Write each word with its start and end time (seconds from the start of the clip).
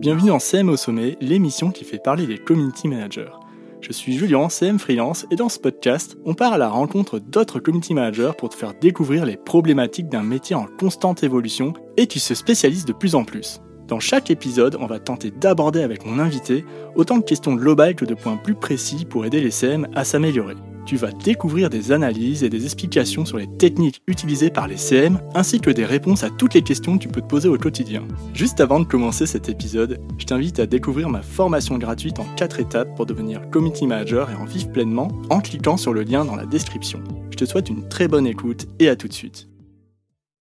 Bienvenue 0.00 0.28
dans 0.28 0.38
CM 0.38 0.68
au 0.68 0.76
sommet, 0.76 1.16
l'émission 1.20 1.70
qui 1.70 1.84
fait 1.84 1.98
parler 1.98 2.26
les 2.26 2.38
community 2.38 2.88
managers. 2.88 3.32
Je 3.80 3.92
suis 3.92 4.16
Julien, 4.16 4.48
CM 4.48 4.78
Freelance, 4.78 5.26
et 5.30 5.36
dans 5.36 5.48
ce 5.48 5.58
podcast, 5.58 6.16
on 6.24 6.34
part 6.34 6.52
à 6.52 6.58
la 6.58 6.68
rencontre 6.68 7.18
d'autres 7.18 7.60
community 7.60 7.94
managers 7.94 8.32
pour 8.38 8.48
te 8.48 8.54
faire 8.54 8.74
découvrir 8.74 9.26
les 9.26 9.36
problématiques 9.36 10.08
d'un 10.08 10.22
métier 10.22 10.56
en 10.56 10.66
constante 10.78 11.24
évolution 11.24 11.74
et 11.96 12.06
qui 12.06 12.20
se 12.20 12.34
spécialise 12.34 12.84
de 12.84 12.92
plus 12.92 13.14
en 13.14 13.24
plus. 13.24 13.60
Dans 13.86 14.00
chaque 14.00 14.30
épisode, 14.30 14.76
on 14.80 14.86
va 14.86 14.98
tenter 14.98 15.30
d'aborder 15.30 15.82
avec 15.82 16.06
mon 16.06 16.18
invité 16.18 16.64
autant 16.94 17.18
de 17.18 17.24
questions 17.24 17.54
globales 17.54 17.94
que 17.94 18.04
de 18.04 18.14
points 18.14 18.36
plus 18.36 18.54
précis 18.54 19.04
pour 19.04 19.26
aider 19.26 19.40
les 19.40 19.50
CM 19.50 19.88
à 19.94 20.04
s'améliorer 20.04 20.54
tu 20.88 20.96
vas 20.96 21.12
découvrir 21.12 21.68
des 21.68 21.92
analyses 21.92 22.42
et 22.42 22.48
des 22.48 22.64
explications 22.64 23.26
sur 23.26 23.36
les 23.36 23.46
techniques 23.46 24.00
utilisées 24.06 24.48
par 24.48 24.66
les 24.66 24.78
CM, 24.78 25.20
ainsi 25.34 25.60
que 25.60 25.68
des 25.68 25.84
réponses 25.84 26.24
à 26.24 26.30
toutes 26.30 26.54
les 26.54 26.62
questions 26.62 26.96
que 26.96 27.02
tu 27.02 27.08
peux 27.08 27.20
te 27.20 27.26
poser 27.26 27.46
au 27.46 27.58
quotidien. 27.58 28.08
Juste 28.32 28.58
avant 28.58 28.80
de 28.80 28.86
commencer 28.86 29.26
cet 29.26 29.50
épisode, 29.50 30.00
je 30.16 30.24
t'invite 30.24 30.60
à 30.60 30.66
découvrir 30.66 31.10
ma 31.10 31.20
formation 31.20 31.76
gratuite 31.76 32.18
en 32.20 32.24
4 32.36 32.60
étapes 32.60 32.94
pour 32.96 33.04
devenir 33.04 33.50
community 33.50 33.86
manager 33.86 34.30
et 34.30 34.34
en 34.34 34.46
vivre 34.46 34.72
pleinement 34.72 35.08
en 35.28 35.40
cliquant 35.40 35.76
sur 35.76 35.92
le 35.92 36.04
lien 36.04 36.24
dans 36.24 36.36
la 36.36 36.46
description. 36.46 37.04
Je 37.32 37.36
te 37.36 37.44
souhaite 37.44 37.68
une 37.68 37.86
très 37.90 38.08
bonne 38.08 38.26
écoute 38.26 38.64
et 38.78 38.88
à 38.88 38.96
tout 38.96 39.08
de 39.08 39.12
suite. 39.12 39.46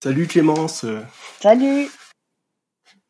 Salut 0.02 0.28
Clémence 0.28 0.86
Salut 1.42 1.90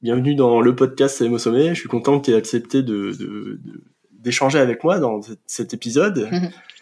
Bienvenue 0.02 0.34
dans 0.34 0.60
le 0.60 0.76
podcast 0.76 1.18
CM 1.18 1.34
au 1.34 1.38
sommet, 1.38 1.76
je 1.76 1.82
suis 1.82 1.90
content 1.90 2.20
que 2.20 2.26
tu 2.26 2.32
aies 2.32 2.36
accepté 2.36 2.84
d'échanger 4.12 4.58
avec 4.58 4.84
moi 4.84 4.98
dans 4.98 5.22
cet 5.46 5.76
épisode. 5.76 6.28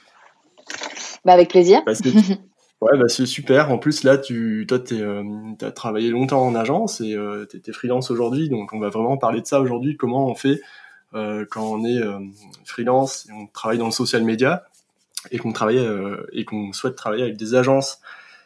Bah, 1.25 1.33
avec 1.33 1.49
plaisir. 1.49 1.81
ouais, 2.81 2.97
bah, 2.97 3.07
c'est 3.07 3.25
super. 3.25 3.71
En 3.71 3.79
plus, 3.79 4.03
là, 4.03 4.17
tu 4.17 4.65
toi, 4.67 4.79
euh, 4.91 5.23
as 5.61 5.71
travaillé 5.71 6.09
longtemps 6.09 6.45
en 6.45 6.53
agence 6.53 7.01
et 7.01 7.13
euh, 7.13 7.45
tu 7.49 7.57
étais 7.57 7.73
freelance 7.73 8.11
aujourd'hui. 8.11 8.47
Donc, 8.47 8.73
on 8.73 8.79
va 8.79 8.89
vraiment 8.89 9.17
parler 9.17 9.41
de 9.41 9.47
ça 9.47 9.59
aujourd'hui. 9.59 9.97
Comment 9.97 10.27
on 10.27 10.35
fait 10.35 10.61
euh, 11.15 11.45
quand 11.49 11.63
on 11.63 11.83
est 11.83 11.99
freelance 12.63 13.27
et 13.27 13.33
on 13.33 13.47
travaille 13.47 13.79
dans 13.79 13.85
le 13.85 13.91
social 13.91 14.23
media 14.23 14.65
et 15.31 15.39
qu'on 15.39 15.51
travaille 15.51 15.83
et 16.31 16.45
qu'on 16.45 16.71
souhaite 16.71 16.95
travailler 16.95 17.23
avec 17.23 17.37
des 17.37 17.55
agences. 17.55 17.99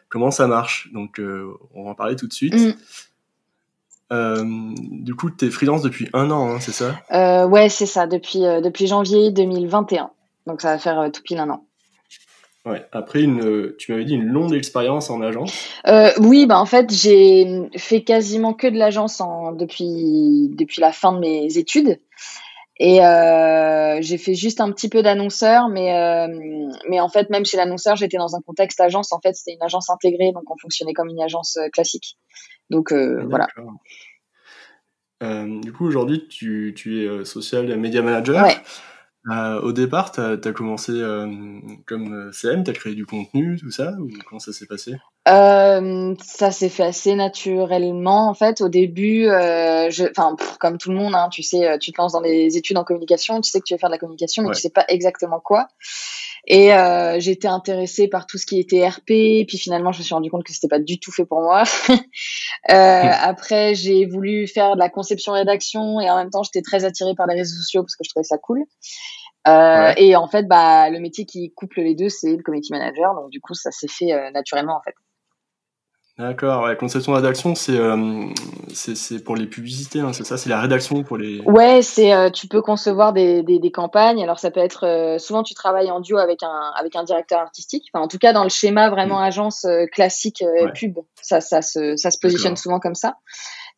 Comment 0.08 0.32
ça 0.32 0.48
marche? 0.48 0.90
Donc, 0.94 1.22
on 1.76 1.84
va 1.84 1.92
en 1.92 1.96
parler 1.96 2.16
tout 2.16 2.28
de 2.28 2.34
suite. 2.34 2.56
Mm. 4.10 4.76
du 5.04 5.16
coup, 5.16 5.30
tu 5.30 5.46
es 5.46 5.50
freelance 5.50 5.82
depuis 5.82 6.08
un 6.14 6.32
an, 6.32 6.50
hein, 6.50 6.60
c'est 6.62 6.72
ça? 6.72 7.46
Ouais, 7.46 7.68
c'est 7.68 7.86
ça, 7.86 8.08
depuis, 8.08 8.40
depuis 8.40 8.88
janvier 8.88 9.32
2021. 9.32 10.12
Donc 10.48 10.62
ça 10.62 10.72
va 10.72 10.80
faire 10.80 11.12
tout 11.12 11.22
pile 11.22 11.40
un 11.40 11.50
an. 11.50 11.66
Ouais. 12.66 12.86
Après, 12.92 13.22
une, 13.22 13.74
tu 13.78 13.92
m'avais 13.92 14.04
dit 14.04 14.16
une 14.16 14.26
longue 14.26 14.54
expérience 14.54 15.10
en 15.10 15.22
agence. 15.22 15.54
Euh, 15.88 16.12
oui, 16.20 16.46
bah 16.46 16.60
en 16.60 16.66
fait, 16.66 16.92
j'ai 16.94 17.70
fait 17.78 18.04
quasiment 18.04 18.54
que 18.54 18.68
de 18.68 18.78
l'agence 18.78 19.22
depuis 19.58 20.50
depuis 20.58 20.82
la 20.82 20.92
fin 20.92 21.14
de 21.14 21.20
mes 21.20 21.58
études. 21.58 22.00
Et 22.82 23.04
euh, 23.04 23.98
j'ai 24.02 24.18
fait 24.18 24.36
juste 24.36 24.62
un 24.62 24.72
petit 24.72 24.90
peu 24.90 25.02
d'annonceur, 25.02 25.70
mais 25.70 25.94
euh, 25.94 26.28
mais 26.90 27.00
en 27.00 27.10
fait, 27.10 27.30
même 27.30 27.46
chez 27.46 27.58
l'annonceur, 27.58 27.96
j'étais 27.96 28.18
dans 28.18 28.36
un 28.36 28.42
contexte 28.42 28.80
agence. 28.82 29.14
En 29.14 29.20
fait, 29.20 29.34
c'était 29.36 29.54
une 29.54 29.64
agence 29.64 29.90
intégrée, 29.90 30.32
donc 30.34 30.50
on 30.52 30.58
fonctionnait 30.58 30.94
comme 30.94 31.10
une 31.10 31.22
agence 31.22 31.58
classique. 31.72 32.18
Donc 32.70 32.92
voilà. 32.92 33.48
du 35.22 35.72
coup, 35.72 35.86
aujourd'hui, 35.86 36.28
tu, 36.28 36.74
tu 36.76 37.06
es 37.06 37.26
social 37.26 37.78
media 37.78 38.02
manager. 38.02 38.44
Ouais. 38.44 38.56
Euh, 39.28 39.60
au 39.62 39.74
départ, 39.74 40.12
tu 40.12 40.22
as, 40.22 40.54
commencé 40.54 40.94
euh, 40.94 41.28
comme 41.86 42.14
euh, 42.14 42.32
CM, 42.32 42.64
tu 42.64 42.72
as 42.72 42.74
créé 42.74 42.96
du 42.96 43.06
contenu, 43.06 43.58
tout 43.60 43.72
ça 43.72 43.92
ou 44.00 44.10
Comment 44.28 44.40
ça 44.40 44.54
s'est 44.54 44.66
passé? 44.66 44.96
Ça 45.30 46.52
s'est 46.52 46.70
fait 46.70 46.84
assez 46.84 47.16
naturellement. 47.16 48.30
En 48.30 48.34
fait, 48.34 48.62
au 48.62 48.70
début, 48.70 49.26
je, 49.26 50.12
comme 50.58 50.78
tout 50.78 50.92
le 50.92 50.98
monde, 50.98 51.16
hein, 51.16 51.30
tu 51.32 51.44
sais, 51.44 51.78
tu 51.80 51.92
te 51.92 52.02
lances 52.02 52.14
dans 52.14 52.22
des 52.22 52.58
études 52.58 52.78
en 52.78 52.84
communication, 52.84 53.40
tu 53.42 53.52
sais 53.52 53.60
que 53.60 53.66
tu 53.66 53.74
veux 53.74 53.80
faire 53.80 53.90
de 53.90 53.96
la 53.96 54.00
communication, 54.00 54.44
mais 54.44 54.52
tu 54.52 54.62
sais 54.62 54.70
pas 54.70 54.86
exactement 54.88 55.40
quoi. 55.40 55.68
Et 56.48 56.72
j'étais 57.20 57.48
intéressée 57.48 58.08
par 58.08 58.26
tout 58.26 58.38
ce 58.38 58.46
qui 58.46 58.60
était 58.60 58.88
RP, 58.88 59.46
puis 59.48 59.58
finalement, 59.58 59.92
je 59.92 60.00
me 60.00 60.04
suis 60.04 60.14
rendu 60.14 60.32
compte 60.32 60.44
que 60.44 60.54
c'était 60.54 60.68
pas 60.68 60.80
du 60.80 61.00
tout 61.00 61.12
fait 61.12 61.26
pour 61.26 61.42
moi. 61.42 61.64
Après, 62.68 63.76
j'ai 63.76 64.06
voulu 64.06 64.48
faire 64.48 64.74
de 64.74 64.80
la 64.80 64.90
conception-rédaction 64.90 66.00
et 66.00 66.10
en 66.10 66.18
même 66.18 66.30
temps, 66.30 66.44
j'étais 66.44 66.62
très 66.62 66.86
attirée 66.86 67.16
par 67.16 67.28
les 67.28 67.36
réseaux 67.36 67.56
sociaux 67.56 67.84
parce 67.84 67.96
que 67.96 68.04
je 68.04 68.10
trouvais 68.10 68.24
ça 68.24 68.38
cool. 68.38 68.64
Euh, 69.48 69.94
et 69.98 70.16
en 70.16 70.28
fait, 70.28 70.48
bah, 70.48 70.90
le 70.90 71.00
métier 71.00 71.26
qui 71.26 71.52
couple 71.54 71.82
les 71.82 71.96
deux, 71.96 72.10
c'est 72.10 72.36
le 72.36 72.44
community 72.44 72.72
manager. 72.72 73.16
Donc, 73.16 73.30
du 73.30 73.40
coup, 73.40 73.54
ça 73.54 73.72
s'est 73.72 73.88
fait 73.88 74.12
euh, 74.14 74.32
naturellement, 74.32 74.76
en 74.76 74.82
fait. 74.82 74.96
D'accord, 76.20 76.66
ouais, 76.66 76.76
conception 76.76 77.14
rédaction, 77.14 77.56
c'est 77.56 77.78
euh, 77.78 78.26
c'est 78.74 79.24
pour 79.24 79.36
les 79.36 79.48
publicités, 79.48 80.02
hein, 80.02 80.14
c'est 80.14 80.26
ça, 80.26 80.38
c'est 80.38 80.50
la 80.50 80.60
rédaction 80.60 81.02
pour 81.04 81.18
les. 81.18 81.40
Ouais, 81.42 81.82
c'est 81.82 82.32
tu 82.34 82.48
peux 82.48 82.62
concevoir 82.62 83.14
des, 83.14 83.42
des, 83.42 83.58
des, 83.58 83.72
campagnes. 83.72 84.22
Alors 84.22 84.38
ça 84.38 84.52
peut 84.52 84.60
être 84.60 85.16
souvent 85.18 85.44
tu 85.44 85.54
travailles 85.54 85.90
en 85.90 86.02
duo 86.02 86.18
avec 86.18 86.44
un 86.44 86.74
avec 86.78 86.96
un 86.96 87.04
directeur 87.04 87.40
artistique. 87.40 87.86
Enfin, 87.94 88.04
en 88.04 88.08
tout 88.08 88.18
cas 88.18 88.34
dans 88.34 88.44
le 88.44 88.50
schéma 88.50 88.90
vraiment 88.90 89.20
mm. 89.20 89.24
agence 89.24 89.66
classique 89.94 90.44
pub, 90.76 91.00
ça 91.22 91.40
ça 91.40 91.62
se 91.62 91.96
ça 91.96 92.12
se 92.12 92.20
positionne 92.20 92.58
souvent 92.58 92.80
comme 92.80 92.96
ça 92.96 93.16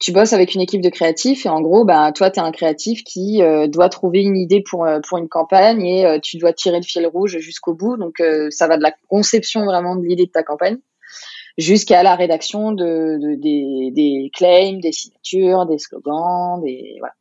tu 0.01 0.12
bosses 0.12 0.34
avec 0.34 0.56
une 0.56 0.62
équipe 0.62 0.81
de 0.81 0.90
créatifs 0.90 1.46
et 1.46 1.50
en 1.50 1.62
gros, 1.62 1.85
bah, 1.85 2.12
toi, 2.12 2.31
tu 2.31 2.40
es 2.40 2.44
un 2.44 2.51
créatif 2.51 3.03
qui 3.03 3.44
euh, 3.44 3.68
doit 3.68 3.88
trouver 3.88 4.24
une 4.24 4.35
idée 4.35 4.63
pour, 4.68 4.84
euh, 4.84 5.00
pour 5.07 5.19
une 5.19 5.30
campagne 5.30 5.85
et 5.85 6.06
euh, 6.07 6.19
tu 6.19 6.38
dois 6.38 6.53
tirer 6.53 6.78
le 6.78 6.84
fil 6.84 7.06
rouge 7.06 7.38
jusqu'au 7.38 7.75
bout. 7.75 7.97
Donc, 7.97 8.22
ça 8.50 8.68
va 8.68 8.78
de 8.78 8.81
la 8.81 8.94
conception 9.07 9.63
vraiment 9.63 9.96
de 9.96 10.03
l'idée 10.03 10.25
de 10.25 10.31
ta 10.31 10.41
campagne 10.41 10.78
jusqu'à 11.61 12.03
la 12.03 12.16
rédaction 12.16 12.72
de, 12.72 13.35
des, 13.35 13.91
des, 13.91 14.29
claims, 14.33 14.79
des 14.79 14.91
signatures, 14.91 15.66
des 15.66 15.77
slogans, 15.77 16.61
des. 16.61 16.95
Voilà. 16.99 17.13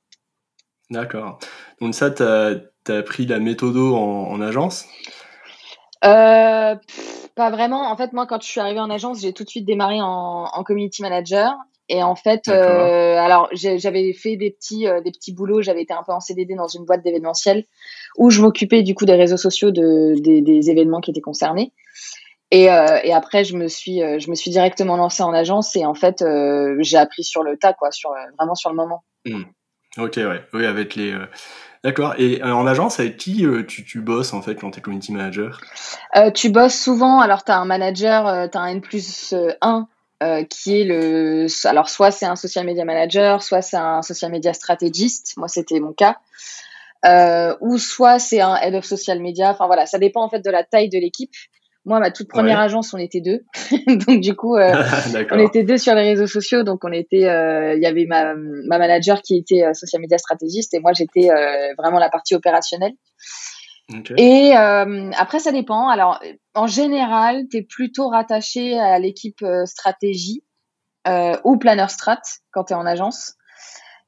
D'accord. 0.90 1.38
Donc, 1.80 1.94
ça, 1.94 2.10
tu 2.10 2.22
as, 2.22 2.60
appris 2.88 3.26
la 3.26 3.38
méthodo 3.38 3.94
en, 3.94 4.30
en 4.32 4.40
agence? 4.40 4.86
Pas 6.02 7.50
vraiment. 7.50 7.90
En 7.90 7.96
fait, 7.96 8.12
moi, 8.12 8.26
quand 8.26 8.42
je 8.42 8.48
suis 8.48 8.60
arrivée 8.60 8.80
en 8.80 8.90
agence, 8.90 9.20
j'ai 9.20 9.32
tout 9.32 9.44
de 9.44 9.48
suite 9.48 9.64
démarré 9.64 10.00
en, 10.00 10.46
en 10.52 10.64
community 10.64 11.02
manager 11.02 11.54
et 11.92 12.04
en 12.04 12.14
fait, 12.14 12.46
euh, 12.46 13.16
alors 13.16 13.48
j'avais 13.52 14.12
fait 14.12 14.36
des 14.36 14.52
petits, 14.52 14.86
euh, 14.86 15.00
des 15.00 15.10
petits 15.10 15.32
boulots. 15.32 15.60
J'avais 15.60 15.82
été 15.82 15.92
un 15.92 16.04
peu 16.04 16.12
en 16.12 16.20
CDD 16.20 16.54
dans 16.54 16.68
une 16.68 16.84
boîte 16.84 17.02
d'événementiel 17.02 17.64
où 18.16 18.30
je 18.30 18.40
m'occupais 18.42 18.84
du 18.84 18.94
coup 18.94 19.06
des 19.06 19.16
réseaux 19.16 19.36
sociaux 19.36 19.72
de, 19.72 20.14
des, 20.20 20.40
des 20.40 20.70
événements 20.70 21.00
qui 21.00 21.10
étaient 21.10 21.20
concernés. 21.20 21.72
Et, 22.50 22.70
euh, 22.70 22.98
et, 23.04 23.12
après, 23.12 23.44
je 23.44 23.56
me 23.56 23.68
suis, 23.68 24.02
euh, 24.02 24.18
je 24.18 24.28
me 24.28 24.34
suis 24.34 24.50
directement 24.50 24.96
lancée 24.96 25.22
en 25.22 25.32
agence 25.32 25.76
et 25.76 25.86
en 25.86 25.94
fait, 25.94 26.22
euh, 26.22 26.76
j'ai 26.80 26.96
appris 26.96 27.22
sur 27.22 27.42
le 27.42 27.56
tas, 27.56 27.72
quoi, 27.72 27.92
sur 27.92 28.10
vraiment 28.38 28.54
sur 28.54 28.70
le 28.70 28.76
moment. 28.76 29.04
Mmh. 29.24 29.42
Ok, 29.98 30.16
ouais, 30.16 30.44
oui, 30.52 30.66
avec 30.66 30.94
les. 30.94 31.16
D'accord. 31.82 32.14
Et 32.18 32.42
en 32.42 32.66
agence, 32.66 33.00
avec 33.00 33.16
qui 33.16 33.46
tu, 33.66 33.84
tu, 33.84 34.00
bosses 34.00 34.34
en 34.34 34.42
fait 34.42 34.54
quand 34.54 34.72
tu 34.72 34.78
es 34.78 34.82
community 34.82 35.12
manager 35.12 35.60
Tu 36.34 36.50
bosses 36.50 36.78
souvent. 36.78 37.20
Alors, 37.20 37.42
tu 37.42 37.52
as 37.52 37.58
un 37.58 37.64
manager, 37.64 38.50
tu 38.50 38.58
as 38.58 38.60
un 38.60 38.66
N 38.66 38.80
plus 38.80 39.34
1 39.60 39.88
euh, 40.22 40.44
qui 40.44 40.78
est 40.78 40.84
le 40.84 41.46
alors 41.64 41.88
soit 41.88 42.10
c'est 42.10 42.26
un 42.26 42.36
social 42.36 42.66
media 42.66 42.84
manager, 42.84 43.42
soit 43.42 43.62
c'est 43.62 43.78
un 43.78 44.02
social 44.02 44.30
media 44.30 44.52
stratégiste. 44.52 45.32
Moi, 45.38 45.48
c'était 45.48 45.80
mon 45.80 45.94
cas. 45.94 46.18
Euh, 47.06 47.56
ou 47.62 47.78
soit 47.78 48.18
c'est 48.18 48.42
un 48.42 48.56
head 48.56 48.74
of 48.74 48.84
social 48.84 49.18
media. 49.18 49.50
Enfin 49.50 49.66
voilà, 49.66 49.86
ça 49.86 49.98
dépend 49.98 50.22
en 50.22 50.28
fait 50.28 50.40
de 50.40 50.50
la 50.50 50.62
taille 50.62 50.90
de 50.90 50.98
l'équipe. 50.98 51.32
Moi, 51.86 51.98
ma 51.98 52.10
toute 52.10 52.28
première 52.28 52.60
agence, 52.60 52.92
on 52.92 52.98
était 52.98 53.22
deux. 53.22 53.41
donc 54.06 54.20
du 54.20 54.36
coup, 54.36 54.56
euh, 54.56 54.72
on 55.30 55.38
était 55.38 55.62
deux 55.62 55.78
sur 55.78 55.94
les 55.94 56.02
réseaux 56.02 56.26
sociaux. 56.26 56.62
Donc 56.62 56.84
on 56.84 56.92
était, 56.92 57.26
euh, 57.26 57.74
il 57.74 57.82
y 57.82 57.86
avait 57.86 58.04
ma, 58.04 58.34
ma 58.34 58.78
manager 58.78 59.22
qui 59.22 59.36
était 59.36 59.64
euh, 59.64 59.72
social 59.72 60.02
media 60.02 60.18
stratégiste 60.18 60.74
et 60.74 60.80
moi 60.80 60.92
j'étais 60.92 61.30
vraiment 61.78 61.98
la 61.98 62.10
partie 62.10 62.34
opérationnelle. 62.34 62.92
Et 64.16 64.52
après, 64.54 65.41
ça 65.41 65.50
dépend. 65.50 65.88
Alors, 65.88 66.20
en 66.54 66.68
général, 66.68 67.46
tu 67.50 67.56
es 67.58 67.62
plutôt 67.62 68.08
rattaché 68.08 68.78
à 68.78 68.98
l'équipe 69.00 69.44
stratégie 69.65 70.44
ou 71.44 71.56
planner 71.59 71.88
strat 71.88 72.21
quand 72.53 72.65
tu 72.65 72.72
es 72.72 72.77
en 72.77 72.86
agence. 72.86 73.34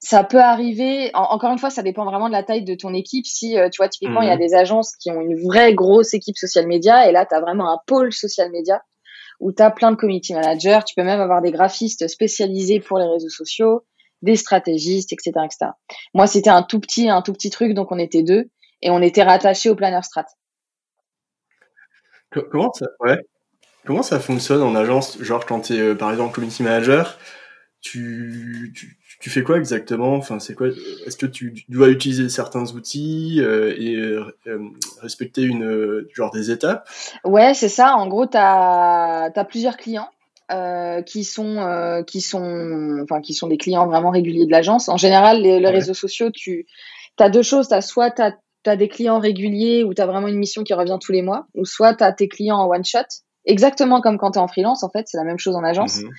Ça 0.04 0.24
peut 0.24 0.40
arriver, 0.40 1.12
encore 1.14 1.52
une 1.52 1.58
fois, 1.58 1.70
ça 1.70 1.82
dépend 1.82 2.04
vraiment 2.04 2.26
de 2.26 2.32
la 2.32 2.42
taille 2.42 2.64
de 2.64 2.74
ton 2.74 2.92
équipe. 2.92 3.24
Si, 3.24 3.56
tu 3.70 3.76
vois, 3.76 3.88
typiquement, 3.88 4.20
il 4.20 4.26
y 4.26 4.30
a 4.30 4.34
mhm. 4.34 4.40
des 4.40 4.54
agences 4.54 4.96
qui 4.96 5.12
ont 5.12 5.20
une 5.20 5.40
vraie 5.40 5.74
grosse 5.74 6.12
équipe 6.12 6.36
social 6.36 6.66
media 6.66 7.08
et 7.08 7.12
là, 7.12 7.24
tu 7.24 7.36
as 7.36 7.40
vraiment 7.40 7.72
un 7.72 7.78
pôle 7.86 8.12
social 8.12 8.50
media 8.50 8.82
où 9.38 9.52
tu 9.52 9.62
as 9.62 9.70
plein 9.70 9.92
de 9.92 9.96
community 9.96 10.34
managers. 10.34 10.80
Tu 10.86 10.94
peux 10.96 11.04
même 11.04 11.20
avoir 11.20 11.40
des 11.40 11.52
graphistes 11.52 12.08
spécialisés 12.08 12.80
pour 12.80 12.98
les 12.98 13.06
réseaux 13.06 13.28
sociaux, 13.28 13.84
des 14.22 14.36
stratégistes, 14.36 15.12
etc. 15.12 15.32
etc. 15.44 15.72
Moi, 16.14 16.26
c'était 16.26 16.50
un 16.50 16.62
tout 16.62 16.80
petit, 16.80 17.08
un 17.08 17.22
tout 17.22 17.32
petit 17.32 17.50
truc, 17.50 17.74
donc 17.74 17.92
on 17.92 17.98
était 17.98 18.22
deux 18.22 18.50
et 18.80 18.90
on 18.90 19.00
était 19.00 19.22
rattaché 19.22 19.70
au 19.70 19.76
planner 19.76 20.02
strat. 20.02 20.26
Comment 22.50 22.72
ça, 22.72 22.86
ouais. 23.00 23.18
Comment 23.84 24.02
ça 24.02 24.20
fonctionne 24.20 24.62
en 24.62 24.74
agence? 24.74 25.20
Genre 25.20 25.44
quand 25.44 25.60
tu 25.60 25.74
es 25.74 25.80
euh, 25.80 25.94
par 25.94 26.10
exemple 26.12 26.34
community 26.34 26.62
manager, 26.62 27.18
tu, 27.82 28.72
tu, 29.20 29.28
fais 29.28 29.42
quoi 29.42 29.58
exactement? 29.58 30.14
Enfin, 30.14 30.38
c'est 30.38 30.54
quoi 30.54 30.68
Est-ce 30.68 31.16
que 31.16 31.26
tu, 31.26 31.64
dois 31.68 31.88
utiliser 31.88 32.28
certains 32.28 32.64
outils 32.72 33.40
euh, 33.40 33.74
et 33.76 33.96
euh, 33.96 34.32
respecter 35.00 35.42
une 35.42 36.06
genre 36.14 36.30
des 36.30 36.52
étapes? 36.52 36.88
Ouais, 37.24 37.54
c'est 37.54 37.68
ça. 37.68 37.96
En 37.96 38.06
gros, 38.06 38.26
tu 38.26 38.36
as, 38.36 39.32
as, 39.34 39.44
plusieurs 39.44 39.76
clients 39.76 40.08
qui 41.06 41.24
sont 41.24 42.04
qui 42.06 42.20
sont 42.20 42.98
enfin 43.02 43.22
qui 43.22 43.32
sont 43.32 43.48
des 43.48 43.56
clients 43.56 43.86
vraiment 43.86 44.10
réguliers 44.10 44.46
de 44.46 44.52
l'agence. 44.52 44.88
En 44.88 44.98
général, 44.98 45.42
les, 45.42 45.66
réseaux 45.66 45.94
sociaux, 45.94 46.30
tu 46.30 46.66
as 47.18 47.30
deux 47.30 47.42
choses. 47.42 47.68
Tu 47.68 47.74
as 47.74 47.80
soit 47.80 48.12
tu 48.12 48.22
as, 48.22 48.76
des 48.76 48.88
clients 48.88 49.18
réguliers 49.18 49.82
où 49.82 49.92
tu 49.92 50.00
as 50.00 50.06
vraiment 50.06 50.28
une 50.28 50.38
mission 50.38 50.62
qui 50.62 50.72
revient 50.72 50.98
tous 51.00 51.10
les 51.10 51.22
mois, 51.22 51.46
ou 51.54 51.64
soit 51.64 51.94
tu 51.94 52.04
as 52.04 52.12
tes 52.12 52.28
clients 52.28 52.58
en 52.58 52.68
one 52.68 52.84
shot. 52.84 53.00
Exactement 53.44 54.00
comme 54.00 54.18
quand 54.18 54.32
tu 54.32 54.38
es 54.38 54.42
en 54.42 54.46
freelance, 54.46 54.84
en 54.84 54.90
fait, 54.90 55.08
c'est 55.08 55.16
la 55.16 55.24
même 55.24 55.38
chose 55.38 55.56
en 55.56 55.64
agence. 55.64 56.00
Mhm. 56.00 56.10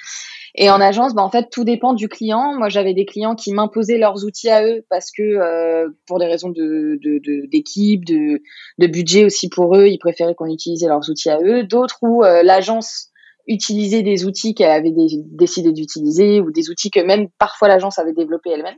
Et 0.55 0.69
en 0.69 0.79
agence, 0.79 1.15
bah, 1.15 1.23
en 1.23 1.31
fait, 1.31 1.49
tout 1.49 1.63
dépend 1.63 1.93
du 1.93 2.07
client. 2.07 2.53
Moi, 2.53 2.69
j'avais 2.69 2.93
des 2.93 3.05
clients 3.05 3.35
qui 3.35 3.51
m'imposaient 3.53 3.97
leurs 3.97 4.23
outils 4.23 4.49
à 4.49 4.63
eux 4.63 4.85
parce 4.89 5.09
que, 5.11 5.23
euh, 5.23 5.89
pour 6.05 6.19
des 6.19 6.27
raisons 6.27 6.49
de, 6.49 6.99
d'équipe, 7.47 8.05
de, 8.05 8.41
de, 8.77 8.87
budget 8.87 9.25
aussi 9.25 9.49
pour 9.49 9.75
eux, 9.75 9.87
ils 9.87 9.97
préféraient 9.97 10.35
qu'on 10.35 10.51
utilisait 10.51 10.87
leurs 10.87 11.09
outils 11.09 11.31
à 11.31 11.39
eux. 11.41 11.63
D'autres 11.63 11.97
où 12.03 12.23
euh, 12.23 12.43
l'agence 12.43 13.09
utilisait 13.47 14.03
des 14.03 14.25
outils 14.25 14.53
qu'elle 14.53 14.69
avait 14.69 14.93
décidé 14.93 15.71
d'utiliser 15.71 16.39
ou 16.39 16.51
des 16.51 16.69
outils 16.69 16.91
que 16.91 16.99
même 16.99 17.27
parfois 17.39 17.67
l'agence 17.67 17.97
avait 17.97 18.13
développés 18.13 18.51
elle-même. 18.51 18.77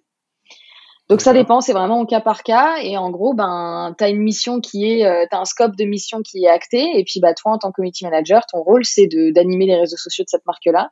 Donc 1.08 1.22
ça 1.22 1.34
dépend, 1.34 1.62
c'est 1.62 1.74
vraiment 1.74 2.00
au 2.00 2.06
cas 2.06 2.22
par 2.22 2.42
cas. 2.42 2.78
Et 2.82 2.98
en 2.98 3.12
gros, 3.12 3.36
ben, 3.36 3.94
tu 3.98 4.04
as 4.04 4.10
une 4.10 4.22
mission 4.22 4.60
qui 4.60 4.92
est, 4.92 5.06
euh, 5.06 5.26
tu 5.30 5.36
as 5.36 5.40
un 5.40 5.46
scope 5.46 5.76
de 5.76 5.86
mission 5.86 6.22
qui 6.24 6.46
est 6.46 6.50
acté. 6.50 6.84
Et 6.96 7.04
puis, 7.04 7.20
bah, 7.20 7.36
toi, 7.36 7.52
en 7.52 7.58
tant 7.60 7.70
que 7.70 7.76
community 7.76 8.06
manager, 8.06 8.42
ton 8.52 8.64
rôle, 8.64 8.86
c'est 8.86 9.08
d'animer 9.08 9.68
les 9.68 9.76
réseaux 9.76 9.98
sociaux 9.98 10.24
de 10.24 10.30
cette 10.30 10.46
marque-là. 10.48 10.90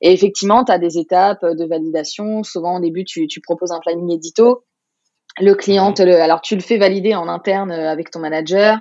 Et 0.00 0.12
effectivement, 0.12 0.64
tu 0.64 0.72
as 0.72 0.78
des 0.78 0.98
étapes 0.98 1.44
de 1.44 1.64
validation. 1.66 2.42
Souvent, 2.42 2.76
au 2.76 2.80
début, 2.80 3.04
tu, 3.04 3.26
tu 3.26 3.40
proposes 3.40 3.72
un 3.72 3.80
planning 3.80 4.10
édito. 4.10 4.64
Le 5.38 5.54
client, 5.54 5.92
te 5.92 6.02
le, 6.02 6.20
alors 6.20 6.40
tu 6.40 6.54
le 6.54 6.60
fais 6.60 6.78
valider 6.78 7.14
en 7.14 7.28
interne 7.28 7.70
euh, 7.70 7.90
avec 7.90 8.10
ton 8.10 8.18
manager, 8.18 8.78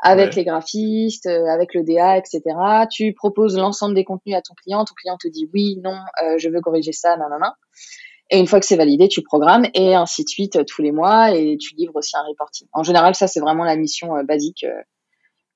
avec 0.00 0.34
les 0.34 0.44
graphistes, 0.44 1.26
euh, 1.26 1.46
avec 1.46 1.74
le 1.74 1.82
DA, 1.82 2.18
etc. 2.18 2.42
Tu 2.90 3.14
proposes 3.14 3.56
l'ensemble 3.56 3.94
des 3.94 4.04
contenus 4.04 4.36
à 4.36 4.42
ton 4.42 4.54
client. 4.54 4.84
Ton 4.84 4.94
client 4.94 5.16
te 5.16 5.28
dit 5.28 5.48
oui, 5.54 5.78
non, 5.82 5.98
euh, 6.22 6.36
je 6.38 6.48
veux 6.48 6.60
corriger 6.60 6.92
ça, 6.92 7.16
nanana. 7.16 7.54
Et 8.30 8.38
une 8.38 8.46
fois 8.46 8.60
que 8.60 8.66
c'est 8.66 8.76
validé, 8.76 9.08
tu 9.08 9.22
programmes 9.22 9.64
et 9.72 9.94
ainsi 9.94 10.22
de 10.24 10.28
suite 10.28 10.58
tous 10.66 10.82
les 10.82 10.92
mois 10.92 11.34
et 11.34 11.56
tu 11.56 11.74
livres 11.76 11.96
aussi 11.96 12.14
un 12.14 12.24
reporting. 12.28 12.68
En 12.74 12.82
général, 12.82 13.14
ça, 13.14 13.26
c'est 13.26 13.40
vraiment 13.40 13.64
la 13.64 13.74
mission 13.74 14.22
basique 14.22 14.66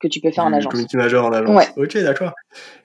que 0.03 0.09
tu 0.09 0.21
peux 0.21 0.33
faire 0.33 0.45
en 0.45 0.53
agence. 0.53 0.73
Community 0.73 0.97
manager 0.97 1.25
en 1.25 1.33
agence. 1.33 1.65
Ok, 1.77 1.97
d'accord. 1.99 2.33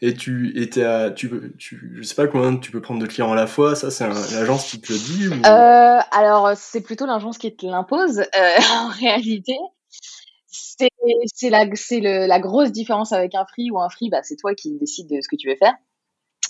Et 0.02 0.14
tu, 0.14 0.54
et 0.56 0.69
tu, 0.69 1.30
tu, 1.58 1.92
je 1.96 2.04
sais 2.04 2.16
pas 2.16 2.28
combien 2.28 2.56
tu 2.58 2.72
peux 2.72 2.81
prendre 2.81 3.02
de 3.02 3.08
clients 3.08 3.31
à 3.31 3.36
la 3.36 3.48
fois. 3.48 3.75
Ça, 3.75 3.90
c'est 3.92 4.08
l'agence 4.08 4.69
qui 4.69 4.80
te 4.80 4.94
le 4.94 5.00
dit. 5.00 5.30
Euh, 5.46 6.00
alors, 6.12 6.52
c'est 6.56 6.81
plutôt 6.81 7.06
l'agence 7.06 7.38
qui 7.38 7.54
te 7.56 7.66
l'impose. 7.66 8.19
Euh, 8.19 8.56
en 8.74 8.90
réalité, 8.90 9.58
c'est 11.34 11.50
la, 11.50 11.66
le, 11.66 12.28
la 12.28 12.40
grosse 12.40 12.72
différence 12.72 13.12
avec 13.12 13.34
un 13.36 13.46
free 13.46 13.72
ou 13.72 13.80
un 13.80 13.90
free, 13.90 14.10
bah, 14.10 14.22
c'est 14.24 14.36
toi 14.36 14.54
qui 14.54 14.78
décides 14.78 15.10
de 15.10 15.20
ce 15.22 15.28
que 15.28 15.36
tu 15.36 15.50
veux 15.50 15.58
faire. 15.58 15.74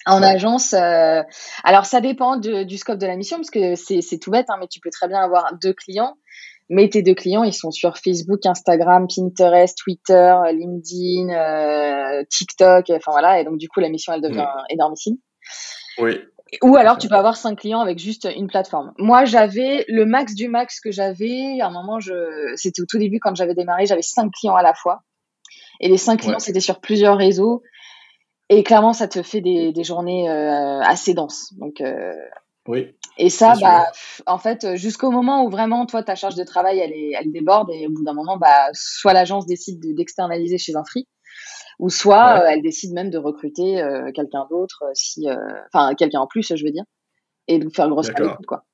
En 0.06 0.24
agence, 0.24 0.74
euh, 0.74 1.22
alors 1.66 1.86
ça 1.86 2.00
dépend 2.00 2.38
du 2.38 2.78
scope 2.78 2.98
de 2.98 3.06
la 3.06 3.18
mission 3.18 3.38
parce 3.38 3.50
que 3.50 3.76
c'est 3.76 4.20
tout 4.20 4.32
bête, 4.32 4.46
hein, 4.48 4.56
mais 4.58 4.68
tu 4.68 4.80
peux 4.80 4.90
très 4.90 5.10
bien 5.10 5.20
avoir 5.20 5.54
deux 5.62 5.74
clients 5.74 6.16
mais 6.70 6.90
tes 6.90 7.02
deux 7.02 7.14
clients, 7.14 7.44
ils 7.44 7.54
sont 7.54 7.72
sur 7.72 7.98
Facebook, 7.98 8.46
Instagram, 8.46 9.08
Pinterest, 9.08 9.78
Twitter, 9.78 10.36
LinkedIn, 10.52 11.30
euh, 11.30 12.24
TikTok, 12.30 12.90
enfin 12.90 13.12
voilà. 13.12 13.40
Et 13.40 13.46
donc, 13.46 13.58
du 13.58 13.70
coup, 13.70 13.80
la 13.80 13.90
mission, 13.90 14.14
elle 14.14 14.22
devient 14.22 14.40
mm. 14.40 14.74
énormissime. 14.74 15.18
Oui. 16.00 16.20
Ou 16.64 16.76
alors, 16.78 16.98
tu 16.98 17.08
peux 17.10 17.16
avoir 17.16 17.36
cinq 17.36 17.60
clients 17.60 17.82
avec 17.82 18.00
juste 18.00 18.28
une 18.34 18.48
plateforme. 18.48 18.94
Moi, 18.98 19.26
j'avais 19.26 19.86
le 19.88 20.06
max 20.06 20.34
du 20.34 20.48
max 20.48 20.80
que 20.80 20.92
j'avais. 20.92 21.60
À 21.62 21.68
un 21.68 21.72
moment, 21.72 22.00
je... 22.00 22.54
c'était 22.56 22.82
au 22.82 22.86
tout 22.86 22.98
début 22.98 23.20
quand 23.20 23.36
j'avais 23.36 23.54
démarré, 23.54 23.86
j'avais 23.86 24.02
cinq 24.02 24.32
clients 24.32 24.56
à 24.56 24.64
la 24.64 24.74
fois. 24.74 25.02
Et 25.80 25.90
les 25.90 25.98
cinq 25.98 26.22
clients, 26.22 26.40
c'était 26.40 26.62
sur 26.62 26.80
plusieurs 26.80 27.18
réseaux. 27.18 27.64
Et 28.50 28.64
clairement, 28.64 28.94
ça 28.94 29.08
te 29.08 29.22
fait 29.24 29.42
des, 29.42 29.74
des 29.74 29.84
journées 29.84 30.30
euh, 30.30 30.80
assez 30.80 31.14
denses. 31.14 31.54
Donc, 31.58 31.82
euh, 31.82 32.14
oui. 32.68 32.96
Et 33.18 33.30
ça, 33.30 33.56
bah, 33.60 33.92
en 34.26 34.38
fait, 34.38 34.76
jusqu'au 34.76 35.10
moment 35.10 35.44
où 35.44 35.50
vraiment, 35.50 35.86
toi, 35.86 36.04
ta 36.04 36.16
charge 36.16 36.36
de 36.36 36.44
travail, 36.44 36.80
elle, 36.80 36.94
est, 36.94 37.14
elle 37.20 37.32
déborde, 37.32 37.70
et 37.72 37.88
au 37.88 37.90
bout 37.90 38.04
d'un 38.04 38.14
moment, 38.14 38.38
bah, 38.38 38.70
soit 38.74 39.14
l'agence 39.14 39.46
décide 39.46 39.80
d'externaliser 39.96 40.58
chez 40.58 40.76
un 40.76 40.84
free, 40.84 41.08
ou 41.80 41.90
soit 41.90 42.42
euh, 42.42 42.48
elle 42.50 42.62
décide 42.62 42.94
même 42.94 43.10
de 43.10 43.18
recruter 43.18 43.82
euh, 43.82 44.12
quelqu'un 44.12 44.46
d'autre, 44.50 44.84
euh, 44.84 44.92
si, 44.94 45.28
enfin, 45.74 45.94
quelqu'un 45.96 46.20
en 46.20 46.28
plus, 46.28 46.54
je 46.56 46.64
veux 46.64 46.72
dire, 46.72 46.84
et 47.48 47.60
de 47.60 47.70
faire 47.70 47.90
grosse 47.90 48.12
qualité, 48.12 48.44
quoi. 48.48 48.66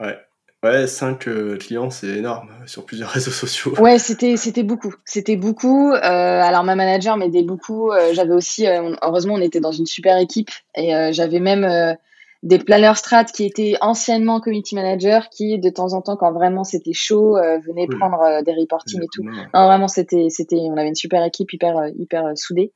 Ouais. 0.00 0.18
Ouais, 0.62 0.86
5 0.86 1.28
clients, 1.60 1.90
c'est 1.90 2.08
énorme 2.08 2.48
sur 2.66 2.86
plusieurs 2.86 3.10
réseaux 3.10 3.30
sociaux. 3.30 3.78
Ouais, 3.78 3.98
c'était 3.98 4.36
c'était 4.36 4.64
beaucoup. 4.64 4.94
C'était 5.04 5.36
beaucoup. 5.36 5.92
alors 5.92 6.64
ma 6.64 6.74
manager 6.74 7.16
m'aidait 7.16 7.44
beaucoup. 7.44 7.92
j'avais 8.12 8.32
aussi, 8.32 8.66
heureusement, 9.02 9.34
on 9.34 9.40
était 9.40 9.60
dans 9.60 9.70
une 9.70 9.86
super 9.86 10.18
équipe 10.18 10.50
et 10.74 11.12
j'avais 11.12 11.40
même 11.40 11.96
des 12.42 12.58
planeurs 12.58 12.96
strat 12.96 13.24
qui 13.24 13.44
étaient 13.44 13.74
anciennement 13.80 14.40
community 14.40 14.74
manager 14.74 15.30
qui 15.30 15.58
de 15.58 15.70
temps 15.70 15.94
en 15.94 16.02
temps 16.02 16.16
quand 16.16 16.32
vraiment 16.32 16.64
c'était 16.64 16.92
chaud 16.92 17.36
euh, 17.36 17.58
venaient 17.58 17.86
prendre 17.86 18.20
euh, 18.22 18.42
des 18.42 18.52
reporting 18.52 19.02
et 19.02 19.06
tout. 19.12 19.22
Non 19.22 19.66
vraiment 19.66 19.88
c'était 19.88 20.28
c'était 20.28 20.56
on 20.56 20.76
avait 20.76 20.88
une 20.88 20.94
super 20.94 21.24
équipe 21.24 21.52
hyper 21.52 21.78
euh, 21.78 21.88
hyper 21.98 22.36
soudée. 22.36 22.72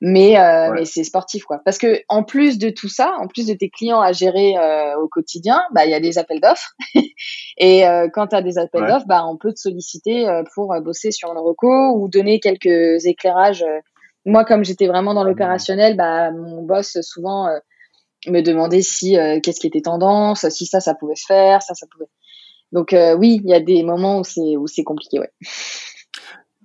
Mais 0.00 0.36
mais 0.74 0.84
c'est 0.84 1.04
sportif 1.04 1.44
quoi. 1.44 1.60
Parce 1.64 1.78
que 1.78 2.00
en 2.08 2.24
plus 2.24 2.58
de 2.58 2.70
tout 2.70 2.88
ça 2.88 3.12
en 3.20 3.28
plus 3.28 3.46
de 3.46 3.54
tes 3.54 3.70
clients 3.70 4.00
à 4.00 4.12
gérer 4.12 4.54
au 5.00 5.08
quotidien 5.08 5.62
bah 5.72 5.84
il 5.84 5.90
y 5.90 5.94
a 5.94 6.00
des 6.00 6.18
appels 6.18 6.40
d'offres. 6.40 6.72
Et 7.58 7.84
quand 8.12 8.28
tu 8.28 8.36
as 8.36 8.42
des 8.42 8.58
appels 8.58 8.86
d'offres 8.86 9.06
bah 9.06 9.24
on 9.26 9.36
peut 9.36 9.52
te 9.52 9.60
solliciter 9.60 10.26
pour 10.54 10.74
bosser 10.80 11.12
sur 11.12 11.30
un 11.30 11.40
reco 11.40 11.92
ou 11.96 12.08
donner 12.08 12.40
quelques 12.40 13.06
éclairages 13.06 13.64
moi 14.24 14.44
comme 14.44 14.64
j'étais 14.64 14.88
vraiment 14.88 15.14
dans 15.14 15.24
l'opérationnel 15.24 15.96
bah 15.96 16.32
mon 16.32 16.62
boss 16.62 16.98
souvent 17.02 17.48
me 18.28 18.40
demander 18.40 18.82
si 18.82 19.18
euh, 19.18 19.40
qu'est-ce 19.40 19.60
qui 19.60 19.66
était 19.66 19.82
tendance, 19.82 20.48
si 20.48 20.66
ça, 20.66 20.80
ça 20.80 20.94
pouvait 20.94 21.16
se 21.16 21.26
faire, 21.26 21.62
ça, 21.62 21.74
ça 21.74 21.86
pouvait. 21.90 22.10
Donc 22.70 22.92
euh, 22.92 23.14
oui, 23.14 23.40
il 23.44 23.50
y 23.50 23.54
a 23.54 23.60
des 23.60 23.82
moments 23.82 24.20
où 24.20 24.24
c'est 24.24 24.56
où 24.56 24.66
c'est 24.66 24.84
compliqué, 24.84 25.18
ouais. 25.18 25.30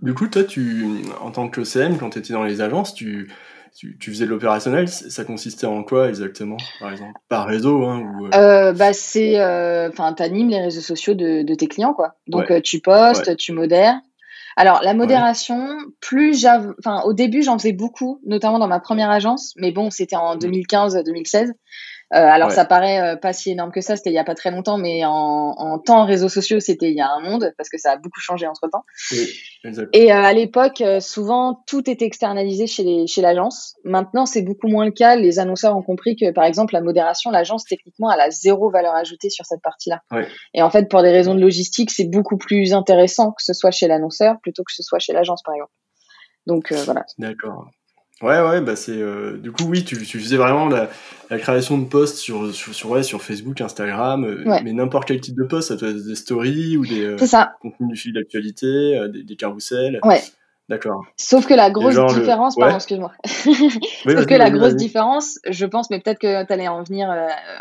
Du 0.01 0.13
coup, 0.13 0.27
toi, 0.27 0.43
tu, 0.43 0.85
en 1.21 1.31
tant 1.31 1.49
que 1.49 1.63
CM, 1.63 1.97
quand 1.97 2.11
tu 2.11 2.19
étais 2.19 2.33
dans 2.33 2.43
les 2.43 2.61
agences, 2.61 2.93
tu, 2.93 3.31
tu, 3.75 4.11
faisais 4.11 4.25
de 4.25 4.29
l'opérationnel. 4.29 4.87
Ça 4.87 5.25
consistait 5.25 5.65
en 5.65 5.83
quoi 5.83 6.07
exactement, 6.07 6.57
par 6.79 6.91
exemple 6.91 7.19
Par 7.29 7.47
réseau 7.47 7.83
hein, 7.85 8.01
ou... 8.01 8.27
Euh? 8.27 8.73
bah 8.73 8.93
c'est, 8.93 9.41
enfin, 9.89 10.13
t'animes 10.13 10.49
les 10.49 10.61
réseaux 10.61 10.81
sociaux 10.81 11.15
de, 11.15 11.41
de, 11.41 11.55
tes 11.55 11.67
clients, 11.67 11.95
quoi. 11.95 12.13
Donc 12.27 12.61
tu 12.61 12.79
postes, 12.79 13.35
tu 13.37 13.53
modères. 13.53 13.99
Alors, 14.59 14.81
la 14.81 14.95
modération, 14.95 15.77
plus 16.01 16.41
j'avais, 16.41 16.69
enfin, 16.79 17.03
au 17.05 17.13
début, 17.13 17.43
j'en 17.43 17.59
faisais 17.59 17.73
beaucoup, 17.73 18.19
notamment 18.25 18.57
dans 18.57 18.67
ma 18.67 18.79
première 18.79 19.11
agence, 19.11 19.53
mais 19.55 19.71
bon, 19.71 19.91
c'était 19.91 20.15
en 20.15 20.35
2015-2016. 20.35 21.51
Euh, 22.13 22.17
alors, 22.17 22.51
ça 22.51 22.63
paraît 22.63 23.01
euh, 23.01 23.15
pas 23.17 23.33
si 23.33 23.51
énorme 23.51 23.71
que 23.71 23.81
ça, 23.81 23.97
c'était 23.97 24.11
il 24.11 24.13
y 24.13 24.19
a 24.19 24.23
pas 24.23 24.35
très 24.35 24.49
longtemps, 24.49 24.77
mais 24.77 25.03
en, 25.03 25.11
en 25.11 25.77
temps 25.77 26.05
réseaux 26.05 26.29
sociaux, 26.29 26.61
c'était 26.61 26.89
il 26.89 26.95
y 26.95 27.01
a 27.01 27.09
un 27.09 27.19
monde, 27.19 27.53
parce 27.57 27.69
que 27.69 27.77
ça 27.77 27.91
a 27.91 27.97
beaucoup 27.97 28.21
changé 28.21 28.47
entre 28.47 28.69
temps. 28.69 28.85
Oui, 29.11 29.27
et 29.91 30.13
euh, 30.13 30.15
à 30.15 30.31
l'époque, 30.31 30.81
souvent, 31.01 31.63
tout 31.67 31.89
était 31.89 32.05
externalisé 32.05 32.65
chez, 32.65 32.83
les, 32.83 33.07
chez 33.07 33.21
l'agence. 33.21 33.75
Maintenant, 33.83 34.25
c'est 34.25 34.41
beaucoup 34.41 34.67
moins 34.67 34.85
le 34.85 34.91
cas. 34.91 35.17
Les 35.17 35.39
annonceurs 35.39 35.75
ont 35.75 35.81
compris 35.81 36.15
que, 36.15 36.31
par 36.31 36.45
exemple, 36.45 36.73
la 36.73 36.81
modération, 36.81 37.29
l'agence, 37.29 37.65
techniquement, 37.65 38.09
elle 38.09 38.21
a 38.21 38.29
zéro 38.29 38.69
valeur 38.69 38.95
ajoutée 38.95 39.29
sur 39.29 39.45
cette 39.45 39.61
partie-là. 39.61 40.01
Et 40.53 40.61
en 40.61 40.69
fait, 40.69 40.89
pour 40.89 41.01
des 41.01 41.11
raisons 41.11 41.35
de 41.35 41.41
logistique, 41.41 41.91
c'est 41.91 42.09
beaucoup 42.09 42.37
plus 42.37 42.73
intéressant 42.73 43.31
que 43.31 43.43
ce 43.43 43.53
soit 43.53 43.71
chez 43.71 43.87
l'annonceur 43.87 44.35
plutôt 44.41 44.63
que 44.63 44.71
ce 44.71 44.81
soit 44.81 44.99
chez 44.99 45.11
l'agence, 45.11 45.43
par 45.43 45.55
exemple. 45.55 45.71
Donc, 46.45 46.71
voilà. 46.71 47.03
D'accord. 47.17 47.67
Ouais, 48.21 48.41
ouais, 48.41 48.61
bah 48.61 48.75
c'est. 48.75 48.97
Euh, 48.97 49.37
du 49.37 49.51
coup, 49.51 49.65
oui, 49.65 49.83
tu, 49.83 49.95
tu 50.03 50.19
faisais 50.19 50.37
vraiment 50.37 50.67
la, 50.67 50.89
la, 51.29 51.37
création 51.37 51.77
de 51.77 51.85
posts 51.85 52.17
sur, 52.17 52.53
sur, 52.53 52.73
sur, 52.73 52.89
ouais, 52.89 53.03
sur 53.03 53.21
Facebook, 53.21 53.61
Instagram, 53.61 54.23
euh, 54.23 54.59
mais 54.63 54.73
n'importe 54.73 55.07
quel 55.07 55.21
type 55.21 55.35
de 55.35 55.43
post, 55.43 55.67
ça 55.67 55.77
peut 55.77 55.89
être 55.89 56.03
des 56.03 56.15
stories 56.15 56.77
ou 56.77 56.85
des 56.85 57.03
euh, 57.03 57.17
ça. 57.19 57.53
contenus 57.61 57.89
du 57.89 57.95
fil 57.95 58.13
d'actualité, 58.13 58.99
des, 59.13 59.23
des 59.23 59.35
carousels. 59.35 59.99
Ouais. 60.03 60.21
D'accord. 60.67 61.05
Sauf 61.15 61.47
que 61.47 61.53
la 61.53 61.69
grosse 61.69 61.95
différence, 62.13 62.57
pardon, 62.57 62.75
excuse-moi. 62.75 63.13
Sauf 63.25 64.25
que 64.25 64.33
la 64.33 64.49
grosse 64.49 64.75
différence, 64.75 65.39
je 65.47 65.65
pense, 65.65 65.89
mais 65.89 66.01
peut-être 66.01 66.19
que 66.19 66.45
tu 66.45 66.51
allais 66.51 66.67
en 66.67 66.83
venir, 66.83 67.07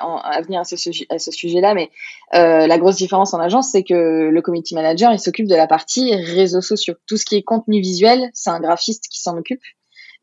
en, 0.02 0.16
à 0.16 0.40
venir 0.40 0.62
à 0.62 0.64
ce, 0.64 0.75
à 1.14 1.18
ce 1.20 1.30
sujet-là, 1.30 1.75
mais 1.75 1.90
la 2.32 2.78
grosse 2.78 2.96
différence 2.96 3.32
en 3.32 3.38
agence, 3.38 3.70
c'est 3.70 3.84
que 3.84 4.28
le 4.28 4.42
community 4.42 4.75
manager, 4.75 5.12
il 5.12 5.20
s'occupe 5.20 5.46
de 5.46 5.54
la 5.54 5.68
partie 5.68 6.16
réseaux 6.16 6.62
sociaux. 6.62 6.94
Tout 7.06 7.16
ce 7.16 7.25
qui 7.25 7.36
est 7.36 7.44
contenu 7.44 7.80
visuel, 7.80 8.28
c'est 8.32 8.50
un 8.50 8.58
graphiste 8.58 9.04
qui 9.08 9.20
s'en 9.20 9.36
occupe. 9.36 9.62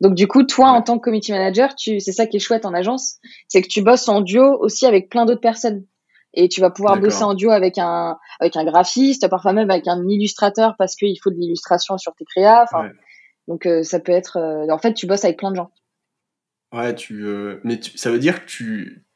Donc 0.00 0.14
du 0.14 0.26
coup, 0.26 0.42
toi, 0.42 0.68
en 0.68 0.82
tant 0.82 0.98
que 0.98 1.04
community 1.04 1.32
manager, 1.32 1.74
tu, 1.74 2.00
c'est 2.00 2.12
ça 2.12 2.26
qui 2.26 2.36
est 2.36 2.40
chouette 2.40 2.66
en 2.66 2.74
agence, 2.74 3.18
c'est 3.48 3.62
que 3.62 3.68
tu 3.68 3.82
bosses 3.82 4.08
en 4.08 4.20
duo 4.20 4.58
aussi 4.60 4.86
avec 4.86 5.08
plein 5.08 5.24
d'autres 5.24 5.40
personnes. 5.40 5.84
Et 6.34 6.48
tu 6.48 6.60
vas 6.60 6.70
pouvoir 6.70 6.98
bosser 6.98 7.22
en 7.22 7.34
duo 7.34 7.50
avec 7.50 7.78
un, 7.78 8.18
avec 8.40 8.56
un 8.56 8.64
graphiste, 8.64 9.28
parfois 9.28 9.52
même 9.52 9.70
avec 9.70 9.86
un 9.86 10.06
illustrateur 10.08 10.74
parce 10.76 10.96
qu'il 10.96 11.16
faut 11.22 11.30
de 11.30 11.36
l'illustration 11.36 11.96
sur 11.96 12.14
tes 12.14 12.24
créas. 12.24 12.66
Donc 13.46 13.66
euh, 13.66 13.82
ça 13.82 14.00
peut 14.00 14.12
être, 14.12 14.38
euh, 14.38 14.72
en 14.72 14.78
fait, 14.78 14.94
tu 14.94 15.06
bosses 15.06 15.24
avec 15.24 15.38
plein 15.38 15.50
de 15.50 15.56
gens. 15.56 15.70
Ouais, 16.72 16.94
tu, 16.94 17.24
euh, 17.24 17.60
mais 17.62 17.78
ça 17.94 18.10
veut 18.10 18.18
dire 18.18 18.44
que 18.44 18.50
tu, 18.50 19.06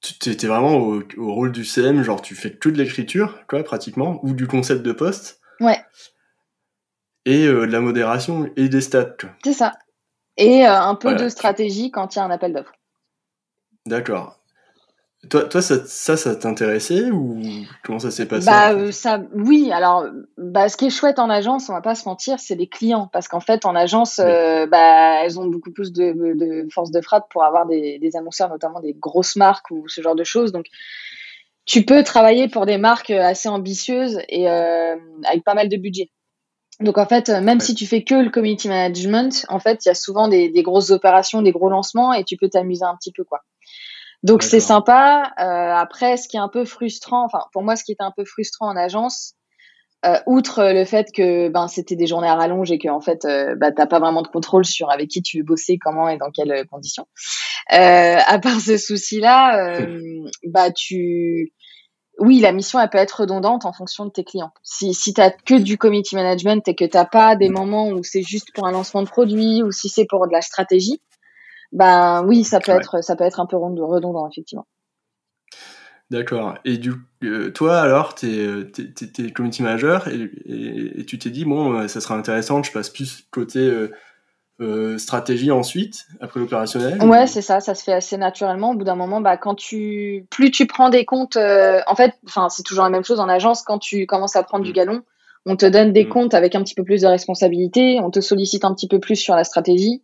tu 0.00 0.28
étais 0.28 0.46
vraiment 0.46 0.76
au, 0.76 1.02
au, 1.16 1.34
rôle 1.34 1.52
du 1.52 1.64
CM, 1.64 2.02
genre 2.02 2.20
tu 2.20 2.34
fais 2.34 2.52
que 2.52 2.68
de 2.68 2.76
l'écriture, 2.76 3.46
quoi, 3.46 3.62
pratiquement, 3.62 4.20
ou 4.22 4.34
du 4.34 4.46
concept 4.46 4.82
de 4.82 4.92
poste. 4.92 5.40
Ouais. 5.60 5.80
Et 7.24 7.46
de 7.46 7.52
la 7.52 7.80
modération 7.80 8.50
et 8.56 8.68
des 8.68 8.80
stats. 8.80 9.16
C'est 9.44 9.52
ça. 9.52 9.72
Et 10.40 10.64
un 10.64 10.94
peu 10.94 11.14
de 11.14 11.28
stratégie 11.28 11.90
quand 11.90 12.14
il 12.14 12.18
y 12.18 12.22
a 12.22 12.24
un 12.24 12.30
appel 12.30 12.52
d'offres. 12.52 12.72
D'accord. 13.86 14.40
Toi, 15.28 15.44
toi, 15.44 15.60
ça, 15.60 15.84
ça, 15.84 16.16
ça 16.16 16.34
t'intéressait 16.34 17.10
ou 17.10 17.38
comment 17.84 17.98
ça 17.98 18.10
s'est 18.10 18.26
passé 18.26 18.46
Bah 18.46 18.72
euh, 18.72 18.90
ça, 18.90 19.20
oui. 19.34 19.70
Alors, 19.70 20.06
bah, 20.38 20.70
ce 20.70 20.78
qui 20.78 20.86
est 20.86 20.90
chouette 20.90 21.18
en 21.18 21.28
agence, 21.28 21.68
on 21.68 21.74
va 21.74 21.82
pas 21.82 21.94
se 21.94 22.08
mentir, 22.08 22.40
c'est 22.40 22.54
les 22.54 22.68
clients, 22.68 23.06
parce 23.12 23.28
qu'en 23.28 23.40
fait, 23.40 23.66
en 23.66 23.76
agence, 23.76 24.18
euh, 24.18 24.66
bah, 24.66 25.22
elles 25.22 25.38
ont 25.38 25.44
beaucoup 25.44 25.72
plus 25.72 25.92
de, 25.92 26.14
de, 26.14 26.66
force 26.70 26.90
de 26.90 27.02
frappe 27.02 27.28
pour 27.30 27.44
avoir 27.44 27.66
des, 27.66 27.98
des, 27.98 28.16
annonceurs, 28.16 28.48
notamment 28.48 28.80
des 28.80 28.94
grosses 28.94 29.36
marques 29.36 29.70
ou 29.70 29.86
ce 29.88 30.00
genre 30.00 30.14
de 30.14 30.24
choses. 30.24 30.52
Donc, 30.52 30.66
tu 31.66 31.84
peux 31.84 32.02
travailler 32.02 32.48
pour 32.48 32.64
des 32.64 32.78
marques 32.78 33.10
assez 33.10 33.50
ambitieuses 33.50 34.20
et 34.30 34.48
euh, 34.48 34.96
avec 35.24 35.44
pas 35.44 35.54
mal 35.54 35.68
de 35.68 35.76
budget. 35.76 36.10
Donc 36.80 36.98
en 36.98 37.06
fait, 37.06 37.28
même 37.28 37.60
si 37.60 37.74
tu 37.74 37.86
fais 37.86 38.02
que 38.02 38.14
le 38.14 38.30
community 38.30 38.68
management, 38.68 39.44
en 39.48 39.58
fait, 39.58 39.84
il 39.84 39.88
y 39.88 39.90
a 39.90 39.94
souvent 39.94 40.28
des, 40.28 40.48
des, 40.48 40.62
grosses 40.62 40.90
opérations, 40.90 41.42
des 41.42 41.52
gros 41.52 41.68
lancements 41.68 42.12
et 42.12 42.24
tu 42.24 42.36
peux 42.36 42.48
t'amuser 42.48 42.84
un 42.84 42.96
petit 42.96 43.12
peu 43.12 43.24
quoi. 43.24 43.40
Donc 44.22 44.42
c'est 44.42 44.60
sympa. 44.60 45.32
Euh, 45.38 45.42
après, 45.42 46.16
ce 46.16 46.28
qui 46.28 46.36
est 46.36 46.40
un 46.40 46.48
peu 46.48 46.64
frustrant, 46.64 47.24
enfin 47.24 47.44
pour 47.52 47.62
moi, 47.62 47.76
ce 47.76 47.84
qui 47.84 47.92
était 47.92 48.02
un 48.02 48.12
peu 48.14 48.24
frustrant 48.24 48.68
en 48.68 48.76
agence, 48.76 49.34
euh, 50.06 50.18
outre 50.26 50.72
le 50.72 50.86
fait 50.86 51.08
que 51.14 51.50
ben 51.50 51.68
c'était 51.68 51.96
des 51.96 52.06
journées 52.06 52.28
à 52.28 52.34
rallonge 52.34 52.72
et 52.72 52.78
que 52.78 52.88
en 52.88 53.02
fait 53.02 53.26
euh, 53.26 53.54
bah, 53.54 53.70
t'as 53.70 53.86
pas 53.86 53.98
vraiment 53.98 54.22
de 54.22 54.28
contrôle 54.28 54.64
sur 54.64 54.90
avec 54.90 55.08
qui 55.08 55.20
tu 55.20 55.38
veux 55.38 55.44
bosser, 55.44 55.76
comment 55.78 56.08
et 56.08 56.16
dans 56.16 56.30
quelles 56.30 56.66
conditions. 56.68 57.06
Euh, 57.72 58.16
à 58.26 58.38
part 58.38 58.60
ce 58.60 58.78
souci-là, 58.78 59.78
euh, 59.78 60.00
bah 60.46 60.70
tu 60.70 61.52
oui, 62.20 62.40
la 62.40 62.52
mission, 62.52 62.78
elle 62.78 62.90
peut 62.90 62.98
être 62.98 63.20
redondante 63.20 63.64
en 63.64 63.72
fonction 63.72 64.04
de 64.04 64.10
tes 64.10 64.24
clients. 64.24 64.52
Si, 64.62 64.94
si 64.94 65.14
tu 65.14 65.22
que 65.46 65.58
du 65.58 65.78
community 65.78 66.14
management 66.14 66.66
et 66.68 66.74
que 66.74 66.84
tu 66.84 66.98
pas 67.10 67.34
des 67.34 67.48
moments 67.48 67.88
où 67.88 68.02
c'est 68.04 68.22
juste 68.22 68.48
pour 68.54 68.66
un 68.66 68.72
lancement 68.72 69.02
de 69.02 69.08
produit 69.08 69.62
ou 69.62 69.72
si 69.72 69.88
c'est 69.88 70.04
pour 70.04 70.26
de 70.26 70.32
la 70.32 70.42
stratégie, 70.42 71.00
ben 71.72 72.22
oui, 72.26 72.44
ça 72.44 72.60
peut 72.60 72.72
être 72.72 73.02
ça 73.02 73.16
peut 73.16 73.24
être 73.24 73.40
un 73.40 73.46
peu 73.46 73.56
redondant 73.56 74.28
effectivement. 74.28 74.66
D'accord. 76.10 76.58
Et 76.64 76.76
du, 76.76 76.92
euh, 77.22 77.50
toi, 77.52 77.80
alors, 77.80 78.16
tu 78.16 78.26
es, 78.26 79.32
community 79.32 79.62
manager 79.62 80.08
et, 80.08 81.04
tu 81.06 81.18
t'es 81.18 81.30
dit, 81.30 81.44
bon, 81.44 81.74
euh, 81.74 81.88
ça 81.88 82.00
sera 82.00 82.16
intéressant, 82.16 82.62
je 82.64 82.72
passe 82.72 82.90
plus 82.90 83.28
côté 83.30 83.60
euh, 83.60 83.92
stratégie 84.98 85.50
ensuite, 85.50 86.06
après 86.20 86.40
l'opérationnel 86.40 87.02
Ouais, 87.02 87.26
c'est 87.26 87.42
ça, 87.42 87.60
ça 87.60 87.74
se 87.74 87.82
fait 87.82 87.92
assez 87.92 88.16
naturellement. 88.16 88.72
Au 88.72 88.74
bout 88.74 88.84
d'un 88.84 88.94
moment, 88.94 89.20
bah, 89.20 89.36
quand 89.36 89.54
tu, 89.54 90.26
plus 90.30 90.50
tu 90.50 90.66
prends 90.66 90.90
des 90.90 91.04
comptes, 91.04 91.36
en 91.36 91.94
fait, 91.94 92.14
c'est 92.50 92.62
toujours 92.62 92.84
la 92.84 92.90
même 92.90 93.04
chose 93.04 93.20
en 93.20 93.28
agence, 93.28 93.62
quand 93.62 93.78
tu 93.78 94.06
commences 94.06 94.36
à 94.36 94.42
prendre 94.42 94.64
du 94.64 94.70
mm. 94.70 94.74
galon, 94.74 95.02
on 95.46 95.56
te 95.56 95.66
donne 95.66 95.92
des 95.92 96.04
mm. 96.04 96.08
comptes 96.08 96.34
avec 96.34 96.54
un 96.54 96.62
petit 96.62 96.74
peu 96.74 96.84
plus 96.84 97.02
de 97.02 97.06
responsabilité, 97.06 98.00
on 98.02 98.10
te 98.10 98.20
sollicite 98.20 98.64
un 98.64 98.74
petit 98.74 98.88
peu 98.88 99.00
plus 99.00 99.16
sur 99.16 99.34
la 99.34 99.44
stratégie. 99.44 100.02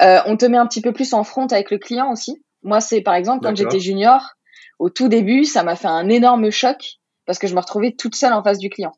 Euh, 0.00 0.20
on 0.26 0.36
te 0.36 0.46
met 0.46 0.56
un 0.56 0.66
petit 0.66 0.80
peu 0.80 0.92
plus 0.92 1.12
en 1.12 1.24
front 1.24 1.46
avec 1.46 1.70
le 1.70 1.78
client 1.78 2.10
aussi. 2.10 2.42
Moi, 2.62 2.80
c'est 2.80 3.02
par 3.02 3.14
exemple 3.14 3.44
quand 3.44 3.54
j'étais 3.54 3.80
junior, 3.80 4.34
au 4.78 4.88
tout 4.88 5.08
début, 5.08 5.44
ça 5.44 5.62
m'a 5.62 5.76
fait 5.76 5.88
un 5.88 6.08
énorme 6.08 6.50
choc 6.50 6.98
parce 7.26 7.38
que 7.38 7.46
je 7.46 7.54
me 7.54 7.60
retrouvais 7.60 7.92
toute 7.92 8.14
seule 8.14 8.32
en 8.32 8.42
face 8.42 8.58
du 8.58 8.70
client. 8.70 8.92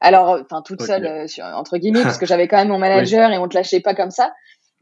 Alors, 0.00 0.30
euh, 0.30 0.42
enfin, 0.42 0.62
toute 0.62 0.82
seule, 0.82 1.06
euh, 1.06 1.26
entre 1.54 1.78
guillemets, 1.78 2.02
parce 2.02 2.18
que 2.18 2.26
j'avais 2.26 2.48
quand 2.48 2.56
même 2.56 2.68
mon 2.68 2.78
manager 2.78 3.30
et 3.30 3.38
on 3.38 3.48
te 3.48 3.54
lâchait 3.54 3.80
pas 3.80 3.94
comme 3.94 4.10
ça. 4.10 4.32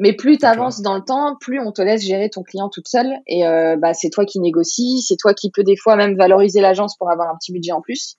Mais 0.01 0.13
plus 0.13 0.39
tu 0.39 0.47
avances 0.47 0.81
dans 0.81 0.95
le 0.95 1.03
temps, 1.03 1.37
plus 1.41 1.61
on 1.61 1.71
te 1.71 1.81
laisse 1.81 2.03
gérer 2.03 2.29
ton 2.29 2.43
client 2.43 2.69
toute 2.69 2.89
seule. 2.89 3.13
Et 3.29 3.45
bah, 3.79 3.95
c'est 3.95 4.11
toi 4.11 4.25
qui 4.25 4.41
négocies, 4.41 5.03
c'est 5.03 5.15
toi 5.17 5.35
qui 5.35 5.53
peux 5.53 5.63
des 5.63 5.77
fois 5.77 5.95
même 5.95 6.17
valoriser 6.17 6.61
l'agence 6.61 6.97
pour 6.97 7.13
avoir 7.13 7.29
un 7.29 7.37
petit 7.37 7.53
budget 7.53 7.71
en 7.71 7.81
plus. 7.81 8.17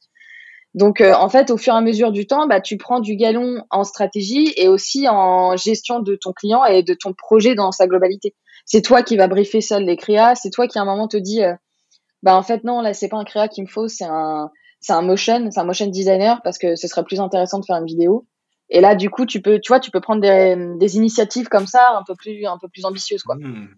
Donc, 0.76 1.00
euh, 1.00 1.14
en 1.14 1.30
fait, 1.30 1.52
au 1.52 1.58
fur 1.58 1.74
et 1.74 1.78
à 1.78 1.82
mesure 1.82 2.12
du 2.12 2.28
temps, 2.28 2.48
bah, 2.48 2.60
tu 2.60 2.78
prends 2.78 3.00
du 3.00 3.16
galon 3.16 3.64
en 3.70 3.86
stratégie 3.86 4.54
et 4.58 4.68
aussi 4.68 5.08
en 5.08 5.56
gestion 5.56 6.02
de 6.02 6.18
ton 6.22 6.34
client 6.34 6.66
et 6.66 6.84
de 6.84 6.94
ton 6.94 7.14
projet 7.14 7.56
dans 7.56 7.72
sa 7.72 7.88
globalité. 7.88 8.36
C'est 8.66 8.82
toi 8.82 9.02
qui 9.02 9.16
vas 9.16 9.30
briefer 9.30 9.62
seul 9.62 9.86
les 9.86 9.96
créas, 9.96 10.36
c'est 10.36 10.50
toi 10.50 10.68
qui 10.68 10.78
à 10.78 10.82
un 10.82 10.86
moment 10.86 11.08
te 11.08 11.16
dis, 11.16 11.42
euh, 11.42 11.54
bah 12.24 12.36
en 12.36 12.44
fait 12.44 12.66
non, 12.66 12.82
là 12.82 12.94
c'est 12.94 13.08
pas 13.08 13.18
un 13.18 13.24
créa 13.24 13.48
qu'il 13.48 13.64
me 13.64 13.70
faut, 13.70 13.88
c'est 13.88 14.04
un, 14.04 14.50
c'est 14.86 14.94
un 14.94 15.02
motion, 15.02 15.50
c'est 15.50 15.60
un 15.60 15.64
motion 15.64 15.88
designer 15.88 16.44
parce 16.44 16.60
que 16.60 16.76
ce 16.76 16.88
serait 16.88 17.04
plus 17.04 17.20
intéressant 17.20 17.60
de 17.60 17.66
faire 17.66 17.78
une 17.78 17.88
vidéo. 17.88 18.28
Et 18.70 18.82
là, 18.82 18.94
du 18.94 19.10
coup, 19.10 19.26
tu 19.26 19.42
peux, 19.42 19.60
tu 19.60 19.70
vois, 19.70 19.80
tu 19.80 19.90
peux 19.90 20.00
prendre 20.00 20.22
des, 20.22 20.56
des 20.78 20.96
initiatives 20.96 21.48
comme 21.48 21.66
ça, 21.66 21.98
un 21.98 22.04
peu 22.04 22.14
plus, 22.14 22.46
un 22.46 22.60
peu 22.60 22.68
plus 22.68 22.86
ambitieuses, 22.86 23.24
quoi. 23.24 23.36
Mmh. 23.36 23.70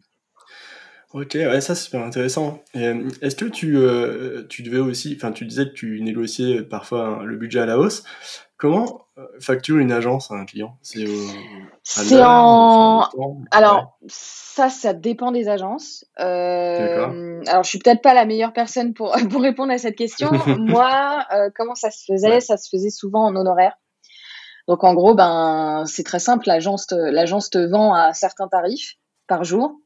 Ok, 1.14 1.36
ouais, 1.36 1.62
ça 1.62 1.76
c'est 1.76 1.86
super 1.86 2.02
intéressant. 2.02 2.62
Euh, 2.76 3.10
est-ce 3.22 3.38
que 3.38 3.46
tu, 3.46 3.78
euh, 3.78 4.44
tu 4.50 4.64
devais 4.64 4.80
aussi, 4.80 5.14
enfin 5.16 5.32
tu 5.32 5.46
disais 5.46 5.70
que 5.70 5.74
tu 5.74 6.02
négociais 6.02 6.62
parfois 6.62 7.22
le 7.24 7.38
budget 7.38 7.62
à 7.62 7.66
la 7.66 7.80
hausse. 7.80 8.04
Comment 8.58 9.07
facture 9.40 9.78
une 9.78 9.92
agence 9.92 10.32
à 10.32 10.36
un 10.36 10.46
client 10.46 10.78
C'est 10.82 12.22
en... 12.24 13.08
Alors 13.52 13.98
ça, 14.08 14.70
ça 14.70 14.94
dépend 14.94 15.32
des 15.32 15.50
agences. 15.50 16.06
alors 16.16 17.64
je 17.64 17.68
suis 17.70 17.80
peut-être 17.80 18.02
pas 18.02 18.14
la 18.14 18.26
meilleure 18.26 18.54
personne 18.54 18.94
pour, 18.94 19.16
pour 19.32 19.42
répondre 19.42 19.72
à 19.72 19.78
cette 19.78 19.96
question. 19.96 20.30
Moi, 20.60 21.26
comment 21.56 21.76
ça 21.76 21.92
se 21.92 22.06
faisait? 22.06 22.40
Ça 22.40 22.58
se 22.58 22.70
faisait 22.70 22.90
souvent 22.90 23.26
en 23.26 23.36
honoraire. 23.36 23.78
Donc 24.68 24.84
en 24.84 24.94
gros, 24.94 25.16
ben 25.16 25.84
c'est 25.86 26.04
très 26.04 26.20
simple. 26.20 26.48
L'agence 26.48 26.88
l'agence 26.92 27.50
te 27.50 27.58
vend 27.58 27.94
à 27.94 28.08
un 28.08 28.14
certain 28.14 28.48
tarif 28.48 28.96
par 29.28 29.44
jour 29.44 29.80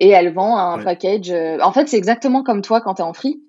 et 0.00 0.08
elle 0.08 0.32
vend 0.32 0.56
un 0.56 0.82
package. 0.82 1.30
Euh, 1.30 1.58
en 1.60 1.72
fait, 1.72 1.88
c'est 1.88 1.98
exactement 1.98 2.42
comme 2.42 2.62
toi 2.62 2.80
quand 2.80 2.94
tu 2.94 3.02
es 3.02 3.04
en 3.04 3.12
free. 3.12 3.42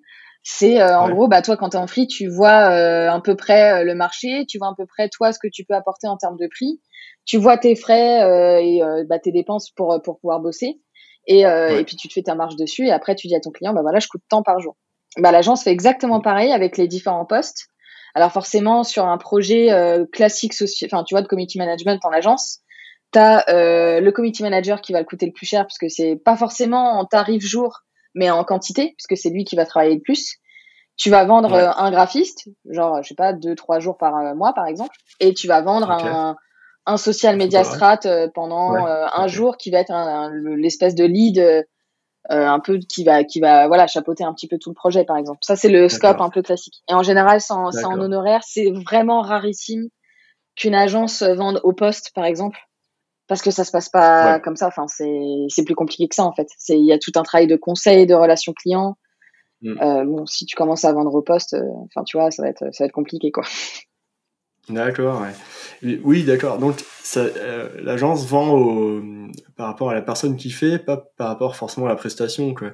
C'est 0.44 0.82
euh, 0.82 1.00
en 1.00 1.10
gros, 1.12 1.28
bah 1.28 1.42
toi 1.42 1.56
quand 1.56 1.70
tu 1.70 1.78
es 1.78 1.80
en 1.80 1.88
free, 1.88 2.08
tu 2.08 2.28
vois 2.28 2.72
euh, 2.72 3.12
à 3.12 3.22
peu 3.22 3.36
près 3.36 3.84
le 3.84 3.94
marché, 3.94 4.46
tu 4.48 4.58
vois 4.58 4.70
à 4.70 4.74
peu 4.76 4.86
près 4.86 5.08
toi 5.10 5.32
ce 5.32 5.40
que 5.40 5.48
tu 5.48 5.66
peux 5.66 5.76
apporter 5.76 6.08
en 6.08 6.18
termes 6.18 6.38
de 6.38 6.48
prix, 6.48 6.82
tu 7.26 7.38
vois 7.38 7.58
tes 7.58 7.76
frais 7.76 8.64
et 8.64 8.82
bah, 9.08 9.20
tes 9.20 9.32
dépenses 9.32 9.70
pour 9.70 10.02
pour 10.04 10.20
pouvoir 10.20 10.40
bosser. 10.40 10.82
Et, 11.28 11.42
et 11.42 11.84
puis 11.86 11.96
tu 11.96 12.08
te 12.08 12.14
fais 12.14 12.24
ta 12.24 12.34
marge 12.34 12.56
dessus 12.56 12.88
et 12.88 12.92
après 12.92 13.14
tu 13.14 13.28
dis 13.28 13.36
à 13.36 13.40
ton 13.40 13.52
client 13.52 13.74
bah 13.74 13.84
voilà 13.84 14.00
je 14.00 14.08
coûte 14.08 14.24
tant 14.30 14.42
par 14.42 14.60
jour. 14.60 14.76
Bah 15.18 15.32
l'agence 15.32 15.64
fait 15.64 15.72
exactement 15.72 16.18
mm. 16.18 16.24
pareil 16.24 16.52
avec 16.52 16.78
les 16.78 16.88
différents 16.88 17.26
postes. 17.26 17.68
Alors 18.16 18.32
forcément 18.32 18.84
sur 18.84 19.06
un 19.06 19.20
projet 19.20 19.70
classique 20.12 20.54
enfin 20.86 21.04
tu 21.04 21.14
vois 21.14 21.22
de 21.22 21.28
community 21.28 21.60
management 21.60 22.04
en 22.04 22.10
agence, 22.10 22.62
tu 23.12 23.20
as 23.20 23.50
euh, 23.50 24.00
le 24.00 24.12
committee 24.12 24.44
manager 24.44 24.82
qui 24.82 24.94
va 24.94 25.00
le 25.00 25.06
coûter 25.06 25.26
le 25.26 25.34
plus 25.34 25.46
cher 25.46 25.64
parce 25.64 25.78
que 25.78 25.90
c'est 25.90 26.16
pas 26.16 26.36
forcément 26.36 27.00
en 27.00 27.06
tarif 27.06 27.44
jour, 27.44 27.82
mais 28.16 28.30
en 28.30 28.44
quantité, 28.44 28.94
puisque 28.98 29.22
c'est 29.22 29.30
lui 29.30 29.44
qui 29.44 29.56
va 29.56 29.66
travailler 29.66 29.96
le 29.96 30.02
plus. 30.02 30.38
Tu 30.98 31.10
vas 31.10 31.26
vendre 31.26 31.54
euh, 31.54 31.72
un 31.78 31.90
graphiste, 31.92 32.50
genre, 32.70 33.02
je 33.02 33.10
sais 33.10 33.16
pas, 33.16 33.34
deux, 33.34 33.56
trois 33.56 33.80
jours 33.80 33.98
par 33.98 34.16
euh, 34.18 34.36
mois, 34.36 34.54
par 34.54 34.68
exemple, 34.68 34.96
et 35.20 35.34
tu 35.34 35.48
vas 35.48 35.62
vendre 35.62 35.90
un, 35.90 36.36
un 36.86 36.98
social 36.98 37.38
media 37.38 37.64
strat 37.64 38.02
pendant 38.34 38.76
un 38.76 39.28
jour 39.28 39.58
qui 39.58 39.72
va 39.72 39.80
être 39.80 39.94
l'espèce 40.56 40.96
de 40.96 41.06
lead 41.06 41.66
un 42.30 42.60
peu 42.60 42.78
qui 42.78 43.04
va, 43.04 43.24
qui 43.24 43.40
va 43.40 43.68
voilà, 43.68 43.88
chapeauter 43.88 44.24
un 44.24 44.34
petit 44.34 44.48
peu 44.48 44.58
tout 44.60 44.70
le 44.70 44.76
projet, 44.76 45.06
par 45.06 45.18
exemple. 45.18 45.40
Ça, 45.42 45.56
c'est 45.56 45.70
le 45.70 45.90
scope 45.90 46.22
un 46.22 46.30
peu 46.30 46.42
classique. 46.42 46.84
Et 46.88 46.94
en 46.94 47.04
général, 47.04 47.42
c'est 47.42 47.54
en, 47.54 47.70
en 47.70 48.00
honoraire. 48.00 48.42
C'est 48.44 48.70
vraiment 48.72 49.22
rarissime 49.22 49.88
qu'une 50.56 50.76
agence 50.76 51.24
vende 51.24 51.62
au 51.64 51.74
poste, 51.74 52.12
par 52.14 52.26
exemple 52.26 52.60
parce 53.32 53.42
que 53.42 53.52
ça 53.52 53.64
se 53.64 53.72
passe 53.72 53.88
pas 53.88 54.42
comme 54.42 54.58
ça. 54.58 54.68
Enfin, 54.68 54.88
c'est 54.90 55.64
plus 55.64 55.74
compliqué 55.74 56.06
que 56.10 56.16
ça 56.16 56.26
en 56.26 56.34
fait. 56.34 56.50
C'est 56.58 56.78
il 56.78 56.84
y 56.84 56.92
a 56.92 57.00
tout 57.00 57.14
un 57.16 57.24
travail 57.24 57.48
de 57.48 57.56
conseil, 57.56 58.06
de 58.06 58.14
relation 58.14 58.52
client. 58.52 58.98
Mm. 59.62 59.82
Euh, 59.82 60.04
bon, 60.04 60.26
si 60.26 60.46
tu 60.46 60.58
commences 60.58 60.84
à 60.84 60.92
vendre 60.92 61.16
au 61.16 61.22
poste, 61.22 61.54
euh, 61.54 61.64
enfin, 61.86 62.04
tu 62.04 62.18
vois, 62.18 62.30
ça 62.30 62.44
va 62.44 62.50
être 62.50 62.66
ça 62.74 62.84
va 62.84 62.88
être 62.88 62.92
compliqué 62.92 63.32
quoi. 63.32 63.46
D'accord. 64.68 65.24
Oui, 66.04 66.26
d'accord. 66.26 66.58
Donc, 66.58 66.84
euh, 67.16 67.70
l'agence 67.82 68.26
vend 68.26 68.54
au, 68.54 69.02
par 69.56 69.68
rapport 69.68 69.92
à 69.92 69.94
la 69.94 70.02
personne 70.02 70.36
qui 70.36 70.50
fait, 70.50 70.78
pas 70.78 70.98
par 70.98 71.30
rapport 71.30 71.56
forcément 71.56 71.86
à 71.86 71.90
la 71.90 71.96
prestation, 71.96 72.54
quoi. 72.54 72.72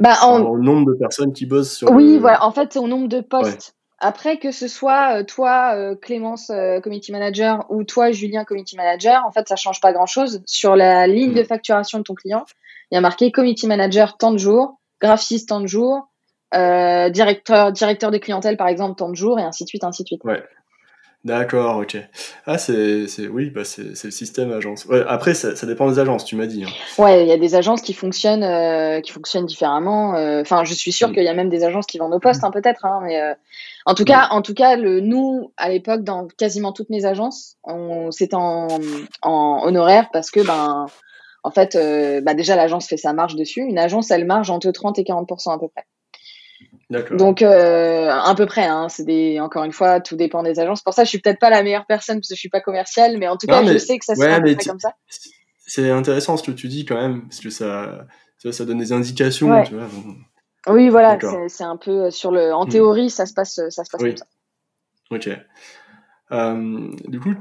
Bah, 0.00 0.16
Au 0.26 0.58
nombre 0.58 0.94
de 0.94 0.98
personnes 0.98 1.32
qui 1.32 1.46
bossent 1.46 1.76
sur. 1.76 1.92
Oui, 1.92 2.18
voilà. 2.18 2.44
En 2.44 2.50
fait, 2.50 2.72
c'est 2.72 2.80
au 2.80 2.88
nombre 2.88 3.06
de 3.06 3.20
postes. 3.20 3.76
Après, 4.00 4.38
que 4.38 4.50
ce 4.50 4.66
soit 4.66 5.18
euh, 5.18 5.24
toi, 5.24 5.74
euh, 5.74 5.94
Clémence, 5.94 6.48
euh, 6.48 6.80
community 6.80 7.12
manager, 7.12 7.66
ou 7.68 7.84
toi, 7.84 8.10
Julien, 8.10 8.44
community 8.44 8.74
manager, 8.76 9.22
en 9.26 9.30
fait, 9.30 9.46
ça 9.46 9.56
change 9.56 9.80
pas 9.80 9.92
grand-chose. 9.92 10.42
Sur 10.46 10.74
la 10.74 11.06
ligne 11.06 11.34
de 11.34 11.42
mm. 11.42 11.46
facturation 11.46 11.98
de 11.98 12.04
ton 12.04 12.14
client, 12.14 12.46
il 12.90 12.94
y 12.94 12.98
a 12.98 13.02
marqué 13.02 13.30
community 13.30 13.66
manager 13.66 14.16
tant 14.16 14.32
de 14.32 14.38
jours, 14.38 14.80
graphiste 15.02 15.50
tant 15.50 15.60
de 15.60 15.66
jours, 15.66 16.08
directeur, 16.52 17.70
directeur 17.72 18.10
de 18.10 18.18
clientèle, 18.18 18.56
par 18.56 18.68
exemple, 18.68 18.96
tant 18.96 19.10
de 19.10 19.14
jours, 19.14 19.38
et 19.38 19.42
ainsi 19.42 19.64
de 19.64 19.68
suite, 19.68 19.84
ainsi 19.84 20.02
de 20.02 20.08
suite. 20.08 20.24
Ouais. 20.24 20.42
D'accord, 21.22 21.76
ok. 21.76 21.98
Ah, 22.46 22.56
c'est, 22.56 23.06
oui, 23.30 23.50
bah 23.50 23.64
c'est, 23.64 24.04
le 24.04 24.10
système 24.10 24.52
agence. 24.52 24.86
après, 25.06 25.34
ça, 25.34 25.54
ça, 25.54 25.66
dépend 25.66 25.90
des 25.90 25.98
agences, 25.98 26.24
tu 26.24 26.34
m'as 26.34 26.46
dit. 26.46 26.64
Hein. 26.64 27.02
Ouais, 27.02 27.22
il 27.22 27.28
y 27.28 27.32
a 27.32 27.36
des 27.36 27.54
agences 27.54 27.82
qui 27.82 27.92
fonctionnent, 27.92 28.42
euh, 28.42 29.02
qui 29.02 29.12
fonctionnent 29.12 29.44
différemment. 29.44 30.16
Euh, 30.16 30.40
enfin, 30.40 30.64
je 30.64 30.72
suis 30.72 30.92
sûre 30.92 31.10
mm. 31.10 31.12
qu'il 31.12 31.24
y 31.24 31.28
a 31.28 31.34
même 31.34 31.50
des 31.50 31.62
agences 31.62 31.84
qui 31.84 31.98
vendent 31.98 32.14
au 32.14 32.20
poste, 32.20 32.42
hein, 32.42 32.50
peut-être. 32.50 32.86
Hein, 32.86 33.00
mais 33.02 33.20
euh, 33.20 33.34
en 33.84 33.94
tout 33.94 34.04
cas, 34.04 34.28
en 34.30 34.40
tout 34.40 34.54
cas, 34.54 34.76
le 34.76 35.00
nous 35.00 35.52
à 35.58 35.68
l'époque, 35.68 36.04
dans 36.04 36.26
quasiment 36.26 36.72
toutes 36.72 36.88
mes 36.88 37.04
agences, 37.04 37.56
on, 37.64 38.10
c'était 38.10 38.36
en, 38.36 38.68
en 39.20 39.60
honoraire 39.62 40.08
parce 40.14 40.30
que 40.30 40.40
ben, 40.40 40.86
en 41.42 41.50
fait, 41.50 41.76
bah 42.22 42.32
déjà 42.32 42.56
l'agence 42.56 42.86
fait 42.86 42.96
sa 42.96 43.12
marge 43.12 43.36
dessus. 43.36 43.60
Une 43.60 43.78
agence, 43.78 44.10
elle 44.10 44.24
marge 44.24 44.50
entre 44.50 44.70
30 44.70 44.98
et 44.98 45.02
40% 45.02 45.54
à 45.54 45.58
peu 45.58 45.68
près. 45.68 45.84
Donc 47.12 47.42
euh, 47.42 48.10
à 48.10 48.34
peu 48.34 48.46
près, 48.46 48.64
hein, 48.64 48.88
c'est 48.88 49.04
des 49.04 49.38
encore 49.38 49.62
une 49.62 49.72
fois, 49.72 50.00
tout 50.00 50.16
dépend 50.16 50.42
des 50.42 50.58
agences. 50.58 50.82
Pour 50.82 50.92
ça, 50.92 51.04
je 51.04 51.08
suis 51.08 51.18
peut-être 51.18 51.38
pas 51.38 51.50
la 51.50 51.62
meilleure 51.62 51.86
personne 51.86 52.16
parce 52.16 52.28
que 52.28 52.34
je 52.34 52.40
suis 52.40 52.48
pas 52.48 52.60
commerciale, 52.60 53.16
mais 53.18 53.28
en 53.28 53.36
tout 53.36 53.46
cas, 53.46 53.64
je 53.64 53.78
sais 53.78 53.98
que 53.98 54.04
ça 54.04 54.16
se 54.16 54.20
fait 54.20 54.66
comme 54.66 54.80
ça. 54.80 54.94
c'est 55.58 55.88
intéressant 55.90 56.36
ce 56.36 56.42
que 56.42 56.50
tu 56.50 56.66
dis 56.66 56.84
quand 56.84 56.96
même, 56.96 57.22
parce 57.22 57.40
que 57.40 57.50
ça, 57.50 58.06
ça, 58.38 58.64
donne 58.64 58.78
des 58.78 58.92
indications. 58.92 59.62
Tu 59.62 59.74
vois, 59.74 59.86
oui, 60.68 60.88
voilà, 60.88 61.18
c'est 61.48 61.64
un 61.64 61.76
peu 61.76 62.10
sur 62.10 62.32
le. 62.32 62.52
En 62.52 62.66
hmm. 62.66 62.70
théorie, 62.70 63.10
ça 63.10 63.24
se 63.24 63.34
passe, 63.34 63.60
ça 63.68 63.84
se 63.84 63.90
passe 63.90 64.00
comme 64.00 64.16
ça. 64.16 64.26
Ok. 65.10 65.28
Euh, 66.32 66.88
du 67.06 67.20
coup, 67.20 67.34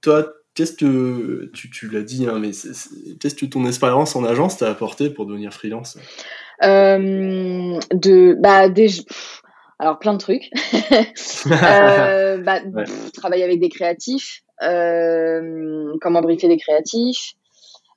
toi, 0.00 0.26
qu'est-ce 0.54 0.72
que 0.72 1.50
tu, 1.54 1.70
tu 1.70 1.88
l'as 1.88 2.02
dit, 2.02 2.26
hein, 2.26 2.38
mais 2.38 2.50
qu'est-ce 3.20 3.34
que 3.34 3.46
ton 3.46 3.66
expérience 3.66 4.16
en 4.16 4.24
agence 4.24 4.58
t'a 4.58 4.70
apporté 4.70 5.10
pour 5.10 5.26
devenir 5.26 5.52
freelance? 5.52 5.96
euh, 5.96 6.00
De, 6.62 8.34
bah, 8.40 8.68
des, 8.68 8.88
alors 9.78 9.98
plein 9.98 10.14
de 10.14 10.18
trucs. 10.18 10.50
euh, 11.46 12.38
bah, 12.38 12.60
travailler 13.14 13.44
avec 13.44 13.60
des 13.60 13.68
créatifs, 13.68 14.42
euh, 14.62 15.92
comment 16.00 16.20
briefer 16.20 16.48
des 16.48 16.58
créatifs, 16.58 17.34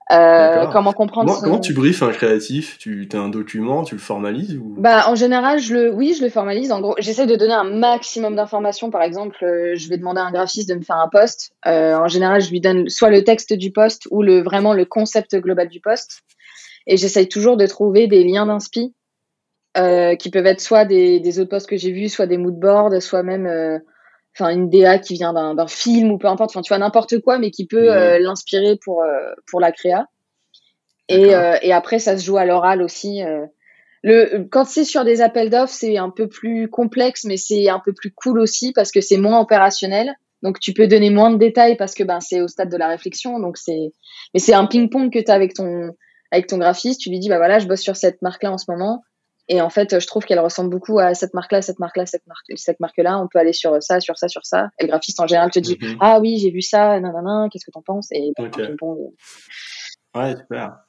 euh, 0.09 0.67
comment 0.67 0.93
comprendre 0.93 1.37
comment, 1.41 1.59
tu 1.59 1.73
briefes 1.73 2.01
un 2.01 2.11
créatif? 2.11 2.77
Tu 2.77 3.09
as 3.11 3.17
un 3.17 3.27
document, 3.27 3.83
tu 3.83 3.95
le 3.95 3.99
formalises 3.99 4.55
ou... 4.55 4.75
Bah 4.77 5.03
en 5.07 5.15
général, 5.15 5.59
je 5.59 5.73
le 5.73 5.91
oui, 5.91 6.15
je 6.17 6.23
le 6.23 6.29
formalise. 6.29 6.71
En 6.71 6.79
gros, 6.79 6.95
j'essaie 6.97 7.25
de 7.25 7.35
donner 7.35 7.53
un 7.53 7.65
maximum 7.65 8.35
d'informations. 8.35 8.89
Par 8.89 9.01
exemple, 9.01 9.43
euh, 9.43 9.73
je 9.75 9.89
vais 9.89 9.97
demander 9.97 10.21
à 10.21 10.23
un 10.23 10.31
graphiste 10.31 10.69
de 10.69 10.75
me 10.75 10.81
faire 10.81 10.95
un 10.95 11.09
post. 11.09 11.51
Euh, 11.65 11.97
en 11.97 12.07
général, 12.07 12.41
je 12.41 12.49
lui 12.51 12.61
donne 12.61 12.87
soit 12.87 13.09
le 13.09 13.23
texte 13.23 13.51
du 13.51 13.71
post 13.71 14.07
ou 14.09 14.23
le 14.23 14.41
vraiment 14.41 14.73
le 14.73 14.85
concept 14.85 15.35
global 15.35 15.67
du 15.67 15.81
post. 15.81 16.21
Et 16.87 16.97
j'essaye 16.97 17.27
toujours 17.27 17.57
de 17.57 17.67
trouver 17.67 18.07
des 18.07 18.23
liens 18.23 18.45
d'inspi 18.45 18.95
euh, 19.77 20.15
qui 20.15 20.31
peuvent 20.31 20.47
être 20.47 20.61
soit 20.61 20.85
des, 20.85 21.19
des 21.19 21.39
autres 21.39 21.49
posts 21.49 21.69
que 21.69 21.77
j'ai 21.77 21.91
vus, 21.91 22.09
soit 22.09 22.25
des 22.25 22.37
moodboards, 22.37 23.01
soit 23.01 23.21
même 23.21 23.45
euh, 23.45 23.77
une 24.39 24.69
DA 24.69 24.97
qui 24.97 25.15
vient 25.15 25.33
d'un 25.33 25.67
film 25.67 26.11
ou 26.11 26.17
peu 26.17 26.27
importe, 26.27 26.51
enfin 26.51 26.61
tu 26.61 26.69
vois 26.69 26.79
n'importe 26.79 27.19
quoi, 27.19 27.37
mais 27.37 27.51
qui 27.51 27.67
peut 27.67 27.93
euh, 27.93 28.17
l'inspirer 28.19 28.77
pour 28.83 29.03
pour 29.49 29.59
la 29.59 29.71
créa. 29.71 30.07
Et, 31.09 31.29
et 31.61 31.73
après 31.73 31.99
ça 31.99 32.17
se 32.17 32.25
joue 32.25 32.37
à 32.37 32.45
l'oral 32.45 32.81
aussi. 32.81 33.21
le 34.03 34.43
quand 34.49 34.65
c'est 34.65 34.83
sur 34.83 35.03
des 35.03 35.21
appels 35.21 35.49
d'offres, 35.49 35.73
c'est 35.73 35.97
un 35.97 36.09
peu 36.09 36.27
plus 36.27 36.69
complexe, 36.69 37.23
mais 37.25 37.37
c'est 37.37 37.69
un 37.69 37.81
peu 37.83 37.93
plus 37.93 38.11
cool 38.11 38.39
aussi 38.39 38.73
parce 38.73 38.91
que 38.91 39.01
c'est 39.01 39.17
moins 39.17 39.39
opérationnel. 39.39 40.13
Donc 40.43 40.59
tu 40.59 40.73
peux 40.73 40.87
donner 40.87 41.09
moins 41.09 41.31
de 41.31 41.37
détails 41.37 41.77
parce 41.77 41.93
que 41.93 42.03
ben 42.03 42.19
c'est 42.19 42.41
au 42.41 42.47
stade 42.47 42.71
de 42.71 42.77
la 42.77 42.87
réflexion. 42.87 43.39
Donc 43.39 43.57
c'est 43.57 43.91
mais 44.33 44.39
c'est 44.39 44.53
un 44.53 44.65
ping 44.65 44.89
pong 44.89 45.11
que 45.11 45.19
tu 45.19 45.31
as 45.31 45.33
avec 45.33 45.53
ton 45.53 45.91
avec 46.31 46.47
ton 46.47 46.57
graphiste. 46.57 47.01
Tu 47.01 47.09
lui 47.09 47.19
dis 47.19 47.29
bah 47.29 47.37
voilà 47.37 47.59
je 47.59 47.67
bosse 47.67 47.81
sur 47.81 47.95
cette 47.95 48.21
marque 48.21 48.43
là 48.43 48.51
en 48.51 48.57
ce 48.57 48.69
moment. 48.69 49.03
Et 49.49 49.61
en 49.61 49.69
fait, 49.69 49.97
je 49.99 50.07
trouve 50.07 50.25
qu'elle 50.25 50.41
ressemble 50.41 50.69
beaucoup 50.69 50.99
à 50.99 51.13
cette 51.13 51.33
marque-là, 51.33 51.61
cette 51.61 51.79
marque-là, 51.79 52.05
cette 52.05 52.27
marque, 52.27 52.45
cette 52.55 52.81
marque-là. 52.81 53.17
On 53.17 53.29
peut 53.29 53.39
aller 53.39 53.53
sur 53.53 53.81
ça, 53.81 54.01
sur 54.01 54.17
ça, 54.17 54.27
sur 54.27 54.45
ça. 54.45 54.71
Et 54.77 54.83
le 54.83 54.89
graphiste 54.89 55.21
en 55.21 55.27
général 55.27 55.51
te 55.51 55.59
dit 55.59 55.77
mhm. 55.79 55.97
ah 56.01 56.19
oui, 56.19 56.37
j'ai 56.37 56.51
vu 56.51 56.61
ça, 56.61 56.99
nanana, 56.99 57.47
qu'est-ce 57.51 57.65
que 57.65 57.71
t'en 57.71 57.81
penses? 57.81 58.09
Et 58.11 58.33
bon, 58.79 59.13
ouais, 60.15 60.35
super. 60.35 60.79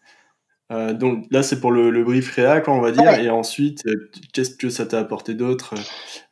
Euh, 0.70 0.92
donc 0.92 1.24
là, 1.30 1.42
c'est 1.42 1.60
pour 1.60 1.70
le, 1.70 2.04
brief 2.04 2.34
réac, 2.34 2.68
on 2.68 2.80
va 2.80 2.90
dire. 2.90 3.08
Et 3.14 3.30
ensuite, 3.30 3.86
euh, 3.86 4.10
qu'est-ce 4.32 4.54
que 4.54 4.68
ça 4.68 4.86
t'a 4.86 4.98
apporté 4.98 5.34
d'autre, 5.34 5.74
euh, 5.74 5.80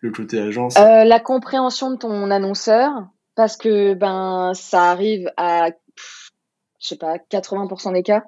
le 0.00 0.10
côté 0.10 0.38
agence? 0.38 0.74
La 0.76 1.20
compréhension 1.20 1.90
de 1.90 1.96
ton 1.96 2.30
annonceur, 2.30 2.90
parce 3.34 3.56
que 3.56 3.94
ben 3.94 4.52
ça 4.54 4.90
arrive 4.90 5.30
à, 5.36 5.70
je 6.80 6.86
sais 6.86 6.96
pas, 6.96 7.16
80% 7.16 7.94
des 7.94 8.02
cas 8.02 8.24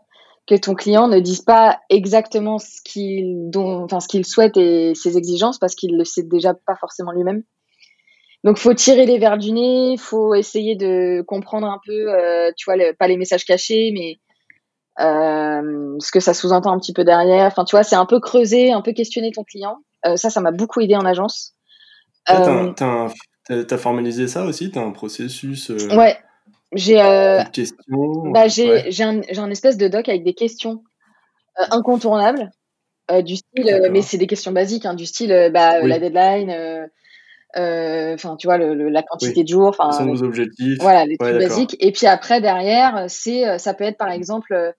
que 0.49 0.55
ton 0.55 0.75
client 0.75 1.09
ne 1.09 1.21
dise 1.21 1.43
pas 1.43 1.79
exactement 1.91 2.59
ce 2.59 2.81
qu'il 2.83 3.51
enfin 3.55 4.01
ce 4.01 4.09
qu'il 4.09 4.25
souhaite 4.25 4.57
et 4.57 4.95
ses 4.95 5.19
exigences 5.19 5.59
parce 5.59 5.75
qu'il 5.75 5.97
le 5.97 6.05
sait 6.05 6.23
déjà 6.23 6.55
pas 6.55 6.75
forcément 6.75 7.13
lui-même. 7.13 7.43
Donc 8.45 8.57
faut 8.57 8.73
tirer 8.73 9.05
les 9.05 9.19
verres 9.19 9.37
du 9.37 9.53
nez, 9.53 9.97
faut 9.99 10.35
essayer 10.35 10.75
de 10.75 11.23
comprendre 11.23 11.67
un 11.67 11.81
peu, 11.85 12.15
euh, 12.15 12.51
tu 12.57 12.71
vois, 12.71 12.83
pas 12.99 13.09
les 13.09 13.17
messages 13.17 13.45
cachés, 13.45 13.91
mais 13.93 14.19
euh, 15.05 15.97
ce 15.99 16.11
que 16.11 16.21
ça 16.21 16.33
sous-entend 16.35 16.73
un 16.73 16.79
petit 16.79 16.93
peu 16.93 17.05
derrière. 17.05 17.47
Enfin, 17.47 17.65
tu 17.65 17.77
vois, 17.77 17.83
c'est 17.83 17.97
un 17.97 18.07
peu 18.07 18.21
creuser, 18.21 18.73
un 18.73 18.81
peu 18.81 18.93
questionner 18.93 19.33
ton 19.33 19.45
client. 19.45 19.79
Euh, 20.07 20.17
ça, 20.17 20.31
ça 20.31 20.41
m'a 20.41 20.53
beaucoup 20.53 20.81
aidé 20.81 20.95
en 20.95 21.05
agence. 21.05 21.55
T'as 22.27 23.09
as, 23.51 23.79
formalisé 23.79 24.29
ça 24.29 24.45
aussi? 24.45 24.71
T'as 24.71 24.83
un 24.83 24.93
processus 24.93 25.71
Ouais, 25.71 26.17
j'ai 26.73 27.01
euh, 27.01 27.43
bah, 28.33 28.49
j'ai 28.49 29.03
un, 29.03 29.21
un, 29.37 29.51
espèce 29.51 29.79
de 29.79 29.89
doc 29.89 30.09
avec 30.09 30.23
des 30.23 30.35
questions 30.35 30.83
euh, 31.61 31.65
incontournables 31.71 32.51
euh, 33.11 33.23
du 33.23 33.37
style, 33.37 33.69
euh, 33.69 33.89
mais 33.91 34.03
c'est 34.03 34.19
des 34.19 34.27
questions 34.27 34.53
basiques, 34.53 34.85
hein, 34.85 34.95
du 34.95 35.07
style 35.07 35.51
bah, 35.53 35.81
la 35.81 35.99
deadline, 35.99 36.91
enfin 37.55 38.37
tu 38.37 38.47
vois 38.47 38.59
le, 38.59 38.89
la 38.91 39.03
quantité 39.03 39.45
de 39.45 39.49
jours, 39.49 39.75
enfin 39.79 40.05
nos 40.05 40.23
objectifs, 40.23 40.79
voilà 40.81 41.07
les 41.07 41.17
trucs 41.17 41.39
basiques. 41.39 41.77
Et 41.81 41.91
puis 41.91 42.07
après 42.07 42.41
derrière, 42.41 43.07
c'est 43.09 43.59
ça 43.59 43.73
peut 43.73 43.85
être 43.85 43.99
par 43.99 44.11
exemple 44.11 44.75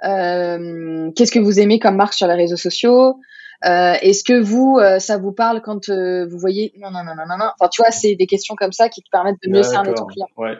qu'est-ce 0.00 1.32
que 1.32 1.40
vous 1.40 1.58
aimez 1.58 1.80
comme 1.80 1.96
marque 1.96 2.14
sur 2.14 2.28
les 2.28 2.34
réseaux 2.34 2.56
sociaux? 2.56 3.16
Est-ce 3.62 4.22
que 4.22 4.40
vous 4.40 4.78
ça 5.00 5.18
vous 5.18 5.32
parle 5.32 5.60
quand 5.60 5.90
vous 5.90 6.38
voyez 6.38 6.72
non 6.78 6.92
non 6.92 7.02
non 7.02 7.14
non 7.16 7.36
non 7.36 7.50
Enfin 7.58 7.68
tu 7.68 7.82
vois 7.82 7.90
c'est 7.90 8.14
des 8.14 8.26
questions 8.26 8.54
comme 8.54 8.72
ça 8.72 8.88
qui 8.88 9.02
te 9.02 9.10
permettent 9.10 9.42
de 9.42 9.50
mieux 9.50 9.64
cerner 9.64 9.92
ton 9.92 10.06
client. 10.06 10.28
Ouais. 10.36 10.56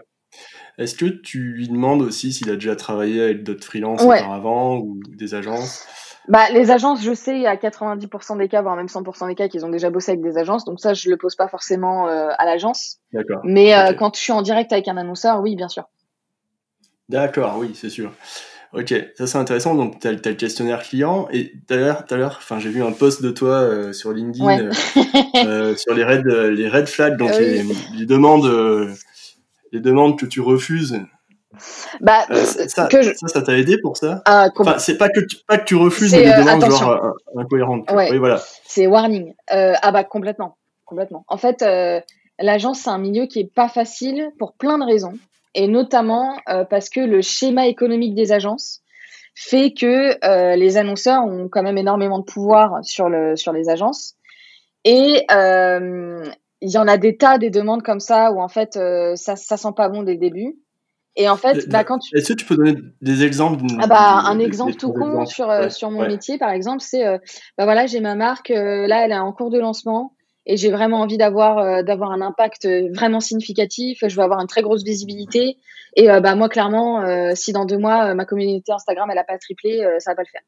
Est-ce 0.78 0.94
que 0.94 1.06
tu 1.06 1.52
lui 1.52 1.68
demandes 1.68 2.02
aussi 2.02 2.32
s'il 2.32 2.50
a 2.50 2.54
déjà 2.54 2.76
travaillé 2.76 3.22
avec 3.22 3.44
d'autres 3.44 3.64
freelances 3.64 4.02
auparavant 4.02 4.78
ou 4.78 5.00
des 5.08 5.35
agences? 5.35 5.87
Bah, 6.28 6.50
les 6.50 6.70
agences, 6.70 7.02
je 7.02 7.14
sais, 7.14 7.46
à 7.46 7.56
90% 7.56 8.38
des 8.38 8.48
cas, 8.48 8.62
voire 8.62 8.76
même 8.76 8.87
100% 8.87 9.26
des 9.26 9.35
cas, 9.35 9.48
qu'ils 9.48 9.66
ont 9.66 9.70
déjà 9.70 9.90
bossé 9.90 10.12
avec 10.12 10.22
des 10.22 10.38
agences. 10.38 10.64
Donc 10.64 10.80
ça, 10.80 10.94
je 10.94 11.11
le 11.11 11.16
pose 11.16 11.35
pas 11.35 11.48
forcément 11.48 12.08
euh, 12.08 12.28
à 12.38 12.44
l'agence. 12.44 12.98
D'accord. 13.12 13.40
Mais 13.44 13.74
euh, 13.74 13.92
quand 13.92 14.14
je 14.16 14.20
suis 14.20 14.32
en 14.32 14.42
direct 14.42 14.72
avec 14.72 14.87
un 14.88 14.96
annonceur, 14.96 15.40
oui, 15.40 15.56
bien 15.56 15.68
sûr. 15.68 15.85
D'accord, 17.08 17.56
oui, 17.58 17.72
c'est 17.74 17.90
sûr. 17.90 18.12
Ok, 18.72 18.94
ça 19.16 19.26
c'est 19.26 19.37
intéressant. 19.37 19.74
Donc, 19.74 20.00
tu 20.00 20.06
as, 20.06 20.12
le 20.12 20.35
questionnaire 20.35 20.82
client. 20.82 21.28
Et 21.32 21.52
tout 21.68 21.74
à 21.74 22.16
l'heure, 22.16 22.40
j'ai 22.58 22.70
vu 22.70 22.82
un 22.82 22.92
post 22.92 23.20
de 23.20 23.30
toi 23.30 23.56
euh, 23.56 23.92
sur 23.92 24.12
LinkedIn 24.12 24.70
sur 25.76 25.94
les 25.94 26.04
red, 26.04 26.24
les 26.24 26.68
red 26.68 26.87
flags, 26.87 27.18
donc 27.18 27.30
les, 27.38 27.64
les, 27.98 28.06
demandes 28.06 28.46
les 29.72 29.80
demandes 29.80 30.18
que 30.18 30.26
tu 30.26 30.40
refuses. 30.40 31.00
Bah, 32.00 32.24
euh, 32.30 32.44
ça, 32.44 32.88
ça, 33.26 33.42
t'a 33.42 33.58
aidé 33.58 33.78
pour 33.78 33.96
ça? 33.96 34.22
Ah, 34.24 34.48
C'est 34.78 34.96
pas 34.96 35.08
que 35.08 35.20
tu, 35.20 35.37
pas 35.46 35.58
que 35.58 35.64
tu 35.64 35.74
refuses, 35.74 36.12
des 36.12 36.26
euh, 36.26 36.38
demandes 36.38 36.64
genre 36.64 37.04
euh, 37.04 37.40
incohérentes. 37.40 37.90
Oui, 37.92 38.16
voilà. 38.18 38.40
C'est 38.64 38.87
warning. 38.87 39.35
ah 39.48 39.92
bah 39.92 40.04
complètement, 40.04 40.56
complètement. 40.85 41.24
En 41.28 41.37
fait, 41.37 41.64
l'agence 42.38 42.80
c'est 42.80 42.90
un 42.90 42.98
milieu 42.98 43.26
qui 43.26 43.40
est 43.40 43.52
pas 43.52 43.68
facile 43.68 44.30
pour 44.38 44.54
plein 44.54 44.78
de 44.78 44.85
raisons, 44.85 45.14
et 45.54 45.68
notamment 45.68 46.38
parce 46.70 46.88
que 46.88 47.00
le 47.00 47.20
schéma 47.20 47.66
économique 47.66 48.14
des 48.14 48.32
agences 48.32 48.80
fait 49.35 49.72
que 49.72 50.54
les 50.56 50.76
annonceurs 50.78 51.24
ont 51.24 51.48
quand 51.50 51.62
même 51.62 51.78
énormément 51.78 52.18
de 52.18 52.24
pouvoir 52.24 52.82
sur 52.82 53.11
le 53.11 53.37
sur 53.37 53.52
les 53.52 53.68
agences 53.68 54.14
et 54.85 55.26
il 56.62 56.70
y 56.70 56.79
en 56.79 56.87
a 56.87 56.96
des 56.96 57.16
tas 57.16 57.38
des 57.38 57.51
demandes 57.51 57.83
comme 57.83 58.01
ça 58.01 58.33
où 58.33 58.40
en 58.40 58.48
fait 58.48 58.77
euh, 58.77 59.16
ça 59.16 59.37
ça 59.37 59.57
sent 59.57 59.72
pas 59.77 59.88
bon 59.88 60.03
dès 60.03 60.12
le 60.12 60.18
début. 60.18 60.57
Et 61.14 61.29
en 61.29 61.37
fait, 61.37 61.68
bah, 61.68 61.85
quand 61.85 61.98
tu... 61.98 62.16
Est-ce 62.16 62.33
que 62.33 62.38
tu 62.38 62.46
peux 62.46 62.57
donner 62.57 62.75
des 63.03 63.22
exemples 63.22 63.62
ah 63.81 63.87
bah, 63.87 64.22
Un 64.25 64.38
exemple 64.38 64.77
tout 64.77 64.94
con 64.94 65.27
sur, 65.27 65.51
euh, 65.51 65.68
sur 65.68 65.90
mon 65.90 66.09
métier, 66.09 66.38
par 66.38 66.48
exemple, 66.48 66.81
c'est, 66.81 67.07
euh, 67.07 67.18
bah 67.59 67.64
voilà, 67.64 67.85
j'ai 67.85 68.01
ma 68.01 68.14
marque, 68.14 68.48
là, 68.48 69.05
elle 69.05 69.12
est 69.12 69.18
en 69.18 69.31
cours 69.31 69.51
de 69.51 69.59
lancement 69.59 70.14
et 70.46 70.57
j'ai 70.57 70.70
vraiment 70.70 71.01
envie 71.01 71.18
d'avoir 71.18 71.85
d'avoir 71.85 72.12
un 72.12 72.22
impact 72.22 72.66
vraiment 72.94 73.20
significatif. 73.20 73.98
Je 74.07 74.16
veux 74.16 74.22
avoir 74.22 74.40
une 74.40 74.46
très 74.46 74.62
grosse 74.62 74.85
visibilité. 74.85 75.59
Et 75.96 76.07
bah 76.07 76.35
moi, 76.35 76.48
clairement, 76.48 77.05
si 77.35 77.53
dans 77.53 77.66
deux 77.66 77.79
mois, 77.79 78.14
ma 78.14 78.25
communauté 78.25 78.72
Instagram, 78.72 79.09
elle 79.11 79.18
a 79.18 79.25
pas 79.25 79.37
triplé, 79.37 79.87
ça 79.98 80.12
va 80.12 80.16
pas 80.16 80.22
le 80.22 80.29
faire. 80.33 80.42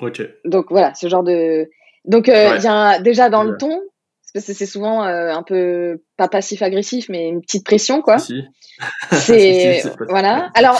Ok. 0.00 0.22
Donc 0.44 0.66
voilà, 0.70 0.94
ce 0.94 1.08
genre 1.08 1.24
de... 1.24 1.68
Donc, 2.04 2.28
il 2.28 2.32
y 2.32 2.66
a 2.66 3.00
déjà 3.00 3.28
dans 3.28 3.42
le 3.42 3.56
ton, 3.58 3.82
parce 4.32 4.46
que 4.46 4.52
c'est 4.52 4.66
souvent 4.66 5.04
euh, 5.04 5.32
un 5.32 5.42
peu 5.42 6.02
pas 6.16 6.28
passif 6.28 6.60
agressif 6.60 7.08
mais 7.08 7.28
une 7.28 7.40
petite 7.40 7.64
pression 7.64 8.02
quoi. 8.02 8.18
Si. 8.18 8.42
c'est 9.12 9.82
voilà. 10.08 10.50
Alors 10.54 10.78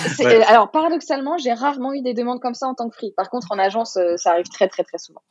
alors 0.48 0.70
paradoxalement 0.70 1.38
j'ai 1.38 1.52
rarement 1.52 1.94
eu 1.94 2.02
des 2.02 2.14
demandes 2.14 2.40
comme 2.40 2.54
ça 2.54 2.66
en 2.66 2.74
tant 2.74 2.88
que 2.88 2.96
free. 2.96 3.12
Par 3.16 3.30
contre 3.30 3.48
en 3.50 3.58
agence 3.58 3.96
euh, 3.96 4.16
ça 4.16 4.32
arrive 4.32 4.48
très 4.48 4.68
très 4.68 4.84
très 4.84 4.98
souvent. 4.98 5.22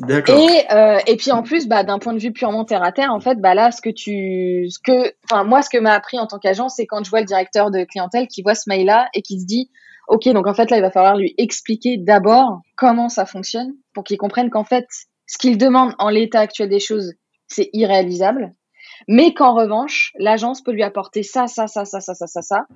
D'accord. 0.00 0.38
Et 0.38 0.64
euh, 0.72 0.98
et 1.06 1.16
puis 1.16 1.30
en 1.30 1.42
plus 1.42 1.68
bah 1.68 1.84
d'un 1.84 1.98
point 1.98 2.14
de 2.14 2.18
vue 2.18 2.32
purement 2.32 2.64
terre 2.64 2.82
à 2.82 2.92
terre 2.92 3.12
en 3.12 3.20
fait 3.20 3.36
bah 3.38 3.54
là 3.54 3.70
ce 3.70 3.82
que 3.82 3.90
tu 3.90 4.68
ce 4.70 4.78
que 4.78 5.12
enfin 5.30 5.44
moi 5.44 5.60
ce 5.62 5.68
que 5.68 5.78
m'a 5.78 5.92
appris 5.92 6.18
en 6.18 6.26
tant 6.26 6.38
qu'agent 6.38 6.68
c'est 6.70 6.86
quand 6.86 7.04
je 7.04 7.10
vois 7.10 7.20
le 7.20 7.26
directeur 7.26 7.70
de 7.70 7.84
clientèle 7.84 8.28
qui 8.28 8.42
voit 8.42 8.54
ce 8.54 8.68
mail 8.68 8.86
là 8.86 9.08
et 9.12 9.20
qui 9.20 9.38
se 9.38 9.44
dit 9.44 9.70
ok 10.08 10.26
donc 10.30 10.46
en 10.46 10.54
fait 10.54 10.70
là 10.70 10.78
il 10.78 10.82
va 10.82 10.90
falloir 10.90 11.16
lui 11.16 11.34
expliquer 11.36 11.98
d'abord 11.98 12.60
comment 12.76 13.10
ça 13.10 13.26
fonctionne 13.26 13.72
pour 13.92 14.04
qu'il 14.04 14.16
comprenne 14.16 14.48
qu'en 14.48 14.64
fait 14.64 14.86
ce 15.30 15.38
qu'il 15.38 15.56
demande 15.58 15.94
en 16.00 16.08
l'état 16.08 16.40
actuel 16.40 16.68
des 16.68 16.80
choses, 16.80 17.14
c'est 17.46 17.70
irréalisable. 17.72 18.52
Mais 19.06 19.32
qu'en 19.32 19.54
revanche, 19.54 20.12
l'agence 20.18 20.60
peut 20.60 20.72
lui 20.72 20.82
apporter 20.82 21.22
ça, 21.22 21.46
ça, 21.46 21.68
ça, 21.68 21.84
ça, 21.84 22.00
ça, 22.00 22.14
ça, 22.14 22.26
ça, 22.26 22.42
ça. 22.42 22.66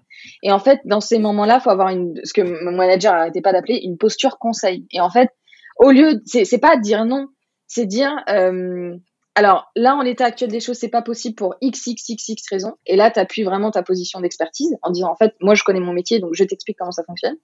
Et 0.45 0.53
en 0.53 0.61
fait, 0.61 0.79
dans 0.85 1.01
ces 1.01 1.19
moments-là, 1.19 1.59
faut 1.59 1.71
avoir 1.71 1.89
une, 1.89 2.15
ce 2.23 2.33
que 2.33 2.43
mon 2.43 2.77
manager 2.77 3.13
n'arrêtait 3.13 3.41
pas 3.41 3.53
d'appeler 3.53 3.81
une 3.83 3.99
posture 3.99 4.39
conseil. 4.39 4.87
Et 4.93 5.01
en 5.01 5.11
fait, 5.11 5.31
au 5.79 5.91
lieu, 5.91 6.23
c'est, 6.27 6.59
pas 6.59 6.77
dire 6.77 7.05
non, 7.05 7.27
c'est 7.67 7.87
dire, 7.87 8.15
euh, 8.29 8.97
alors 9.35 9.73
là, 9.75 9.97
en 9.97 10.03
l'état 10.03 10.27
actuel 10.27 10.51
des 10.53 10.61
choses, 10.61 10.79
c'est 10.79 10.89
pas 10.89 11.03
possible 11.03 11.35
pour 11.35 11.57
x, 11.61 11.89
x, 11.89 12.09
x, 12.09 12.29
x 12.29 12.43
raisons. 12.53 12.75
Et 12.87 12.95
là, 12.95 13.11
tu 13.11 13.19
appuies 13.19 13.43
vraiment 13.43 13.73
ta 13.73 13.83
position 13.83 14.21
d'expertise 14.21 14.77
en 14.83 14.93
disant, 14.93 15.11
en 15.11 15.17
fait, 15.17 15.35
moi, 15.41 15.57
je 15.57 15.65
connais 15.65 15.81
mon 15.81 15.93
métier, 15.93 16.21
donc 16.21 16.35
je 16.35 16.45
t'explique 16.45 16.79
comment 16.79 16.93
ça 16.93 17.03
fonctionne. 17.03 17.35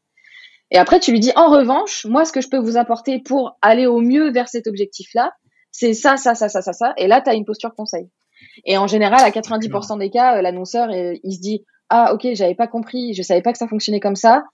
Et 0.70 0.78
après, 0.78 1.00
tu 1.00 1.10
lui 1.10 1.20
dis, 1.20 1.32
en 1.36 1.50
revanche, 1.50 2.06
moi, 2.06 2.24
ce 2.24 2.32
que 2.32 2.40
je 2.40 2.48
peux 2.48 2.58
vous 2.58 2.76
apporter 2.76 3.18
pour 3.18 3.58
aller 3.60 3.86
au 3.86 4.00
mieux 4.00 4.30
vers 4.30 4.48
cet 4.48 4.66
objectif-là, 4.66 5.32
c'est 5.72 5.94
ça, 5.94 6.16
ça, 6.16 6.34
ça, 6.34 6.48
ça, 6.48 6.62
ça, 6.62 6.72
ça. 6.72 6.92
Et 6.96 7.06
là, 7.06 7.20
tu 7.20 7.30
as 7.30 7.34
une 7.34 7.44
posture 7.44 7.74
conseil. 7.74 8.08
Et 8.64 8.78
en 8.78 8.86
général, 8.86 9.20
à 9.20 9.30
90% 9.30 9.98
des 9.98 10.10
cas, 10.10 10.38
euh, 10.38 10.42
l'annonceur, 10.42 10.90
euh, 10.90 11.14
il 11.22 11.34
se 11.34 11.40
dit, 11.40 11.64
ah, 11.88 12.14
ok, 12.14 12.28
j'avais 12.32 12.54
pas 12.54 12.66
compris, 12.66 13.14
je 13.14 13.22
savais 13.22 13.42
pas 13.42 13.52
que 13.52 13.58
ça 13.58 13.68
fonctionnait 13.68 14.00
comme 14.00 14.16
ça. 14.16 14.44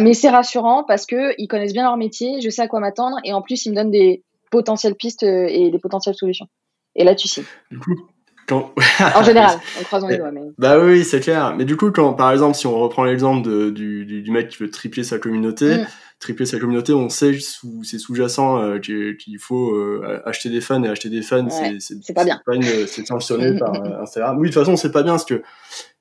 Mais 0.00 0.12
c'est 0.12 0.28
rassurant 0.28 0.84
parce 0.86 1.06
que 1.06 1.34
ils 1.38 1.48
connaissent 1.48 1.72
bien 1.72 1.84
leur 1.84 1.96
métier, 1.96 2.40
je 2.40 2.50
sais 2.50 2.62
à 2.62 2.68
quoi 2.68 2.80
m'attendre, 2.80 3.16
et 3.24 3.32
en 3.32 3.40
plus, 3.40 3.64
ils 3.64 3.70
me 3.70 3.76
donnent 3.76 3.90
des 3.90 4.24
potentielles 4.50 4.94
pistes 4.94 5.22
euh, 5.22 5.46
et 5.48 5.70
des 5.70 5.78
potentielles 5.78 6.14
solutions. 6.14 6.46
Et 6.94 7.04
là, 7.04 7.14
tu 7.14 7.28
signes. 7.28 7.44
Du 7.70 7.78
coup, 7.78 7.94
quand... 8.46 8.72
en 9.14 9.22
général, 9.22 9.58
en 9.80 9.84
croisant 9.84 10.08
les 10.08 10.18
doigts. 10.18 10.30
Mais... 10.30 10.42
Bah 10.58 10.78
oui, 10.78 11.04
c'est 11.04 11.20
clair. 11.20 11.54
Mais 11.56 11.64
du 11.64 11.76
coup, 11.76 11.90
quand, 11.90 12.14
par 12.14 12.32
exemple, 12.32 12.56
si 12.56 12.66
on 12.66 12.78
reprend 12.78 13.04
l'exemple 13.04 13.46
du, 13.72 14.04
du, 14.04 14.22
du, 14.22 14.30
mec 14.30 14.48
qui 14.48 14.58
veut 14.58 14.70
tripler 14.70 15.04
sa 15.04 15.18
communauté, 15.18 15.78
mm. 15.78 15.86
tripler 16.20 16.46
sa 16.46 16.58
communauté, 16.58 16.92
on 16.92 17.08
sait 17.08 17.38
sous, 17.38 17.82
c'est 17.84 17.98
sous-jacent 17.98 18.60
euh, 18.60 18.78
qu'il 18.78 19.38
faut 19.38 19.74
euh, 19.74 20.22
acheter 20.24 20.48
des 20.48 20.60
fans 20.60 20.82
et 20.82 20.88
acheter 20.88 21.10
des 21.10 21.22
fans, 21.22 21.44
ouais, 21.44 21.78
c'est 21.80 22.14
pas 22.14 22.24
bien. 22.24 22.40
C'est 22.86 23.06
sanctionné 23.06 23.58
par 23.58 23.74
euh, 23.74 24.00
Instagram. 24.02 24.38
Oui, 24.38 24.48
de 24.48 24.54
toute 24.54 24.62
façon, 24.62 24.76
c'est 24.76 24.92
pas 24.92 25.02
bien 25.02 25.12
parce 25.12 25.24
que 25.24 25.42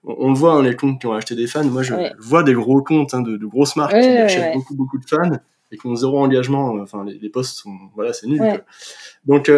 on, 0.03 0.29
le 0.29 0.37
voit, 0.37 0.53
hein, 0.53 0.61
les 0.61 0.75
comptes 0.75 1.01
qui 1.01 1.07
ont 1.07 1.13
acheté 1.13 1.35
des 1.35 1.47
fans. 1.47 1.63
Moi, 1.63 1.81
je 1.81 1.93
vois 2.19 2.43
des 2.43 2.53
gros 2.53 2.83
comptes 2.83 3.13
hein, 3.15 3.21
de, 3.21 3.37
de, 3.37 3.45
grosses 3.47 3.75
marques 3.75 3.99
qui 3.99 4.07
achètent 4.07 4.53
beaucoup, 4.53 4.75
beaucoup 4.75 4.99
de 4.99 5.05
fans 5.05 5.39
et 5.71 5.77
qui 5.77 5.87
ont 5.87 5.95
zéro 5.95 6.19
engagement. 6.19 6.75
Enfin, 6.79 7.03
les, 7.03 7.17
les 7.17 7.29
posts 7.29 7.57
sont, 7.57 7.75
voilà, 7.95 8.13
c'est 8.13 8.27
nul. 8.27 8.39
Donc, 9.25 9.49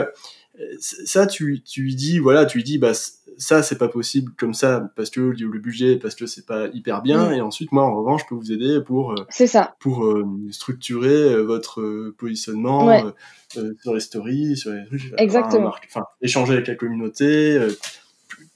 ça, 0.79 1.27
tu, 1.27 1.61
tu 1.63 1.83
lui 1.83 1.95
dis, 1.95 2.19
voilà, 2.19 2.45
tu 2.45 2.57
lui 2.57 2.63
dis, 2.63 2.77
bah, 2.77 2.93
ça, 3.37 3.61
c'est 3.61 3.77
pas 3.77 3.87
possible 3.87 4.31
comme 4.37 4.53
ça 4.53 4.89
parce 4.95 5.09
que 5.09 5.19
le 5.19 5.59
budget, 5.59 5.97
parce 5.97 6.15
que 6.15 6.25
c'est 6.25 6.45
pas 6.45 6.67
hyper 6.73 7.01
bien. 7.01 7.31
Et 7.31 7.41
ensuite, 7.41 7.71
moi, 7.71 7.83
en 7.83 7.95
revanche, 7.95 8.23
je 8.23 8.27
peux 8.27 8.35
vous 8.35 8.51
aider 8.51 8.79
pour, 8.85 9.11
euh, 9.11 9.25
c'est 9.29 9.47
ça. 9.47 9.75
pour 9.79 10.05
euh, 10.05 10.25
structurer 10.51 11.09
euh, 11.09 11.41
votre 11.41 12.11
positionnement 12.17 13.11
sur 13.81 13.93
les 13.93 13.99
stories, 13.99 14.57
sur 14.57 14.71
les 14.71 14.83
Exactement. 15.17 15.73
Enfin, 15.87 16.05
échanger 16.21 16.53
avec 16.53 16.67
la 16.67 16.75
communauté, 16.75 17.59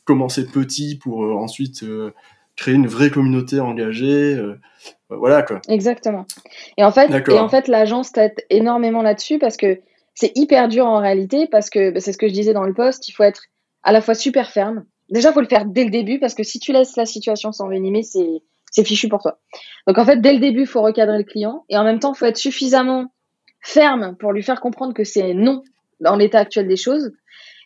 commencer 0.05 0.45
petit 0.47 0.95
pour 0.97 1.19
ensuite 1.19 1.85
créer 2.55 2.73
une 2.73 2.87
vraie 2.87 3.11
communauté 3.11 3.59
engagée. 3.59 4.41
voilà, 5.09 5.43
quoi. 5.43 5.61
Exactement. 5.67 6.25
Et 6.77 6.83
en 6.83 6.91
fait, 6.91 7.09
et 7.29 7.39
en 7.39 7.49
fait 7.49 7.67
l'agence 7.67 8.11
t'aide 8.11 8.43
énormément 8.49 9.03
là-dessus 9.03 9.37
parce 9.37 9.57
que 9.57 9.79
c'est 10.13 10.31
hyper 10.35 10.67
dur 10.67 10.85
en 10.85 10.99
réalité 10.99 11.47
parce 11.47 11.69
que 11.69 11.91
bah, 11.91 11.99
c'est 11.99 12.13
ce 12.13 12.17
que 12.17 12.27
je 12.27 12.33
disais 12.33 12.53
dans 12.53 12.63
le 12.63 12.73
poste, 12.73 13.07
il 13.07 13.11
faut 13.13 13.23
être 13.23 13.43
à 13.83 13.91
la 13.91 14.01
fois 14.01 14.13
super 14.13 14.51
ferme. 14.51 14.85
Déjà, 15.09 15.33
faut 15.33 15.41
le 15.41 15.47
faire 15.47 15.65
dès 15.65 15.83
le 15.83 15.89
début 15.89 16.19
parce 16.19 16.35
que 16.35 16.43
si 16.43 16.59
tu 16.59 16.71
laisses 16.71 16.95
la 16.95 17.05
situation 17.05 17.51
s'envenimer, 17.51 18.03
c'est 18.03 18.41
c'est 18.71 18.85
fichu 18.85 19.09
pour 19.09 19.21
toi. 19.21 19.39
Donc 19.85 19.97
en 19.97 20.05
fait, 20.05 20.21
dès 20.21 20.33
le 20.33 20.39
début, 20.39 20.65
faut 20.65 20.81
recadrer 20.81 21.17
le 21.17 21.23
client 21.25 21.65
et 21.69 21.77
en 21.77 21.83
même 21.83 21.99
temps, 21.99 22.13
faut 22.13 22.25
être 22.25 22.37
suffisamment 22.37 23.11
ferme 23.59 24.15
pour 24.17 24.31
lui 24.31 24.41
faire 24.41 24.61
comprendre 24.61 24.93
que 24.93 25.03
c'est 25.03 25.33
non 25.33 25.61
dans 25.99 26.15
l'état 26.15 26.39
actuel 26.39 26.67
des 26.67 26.77
choses. 26.77 27.11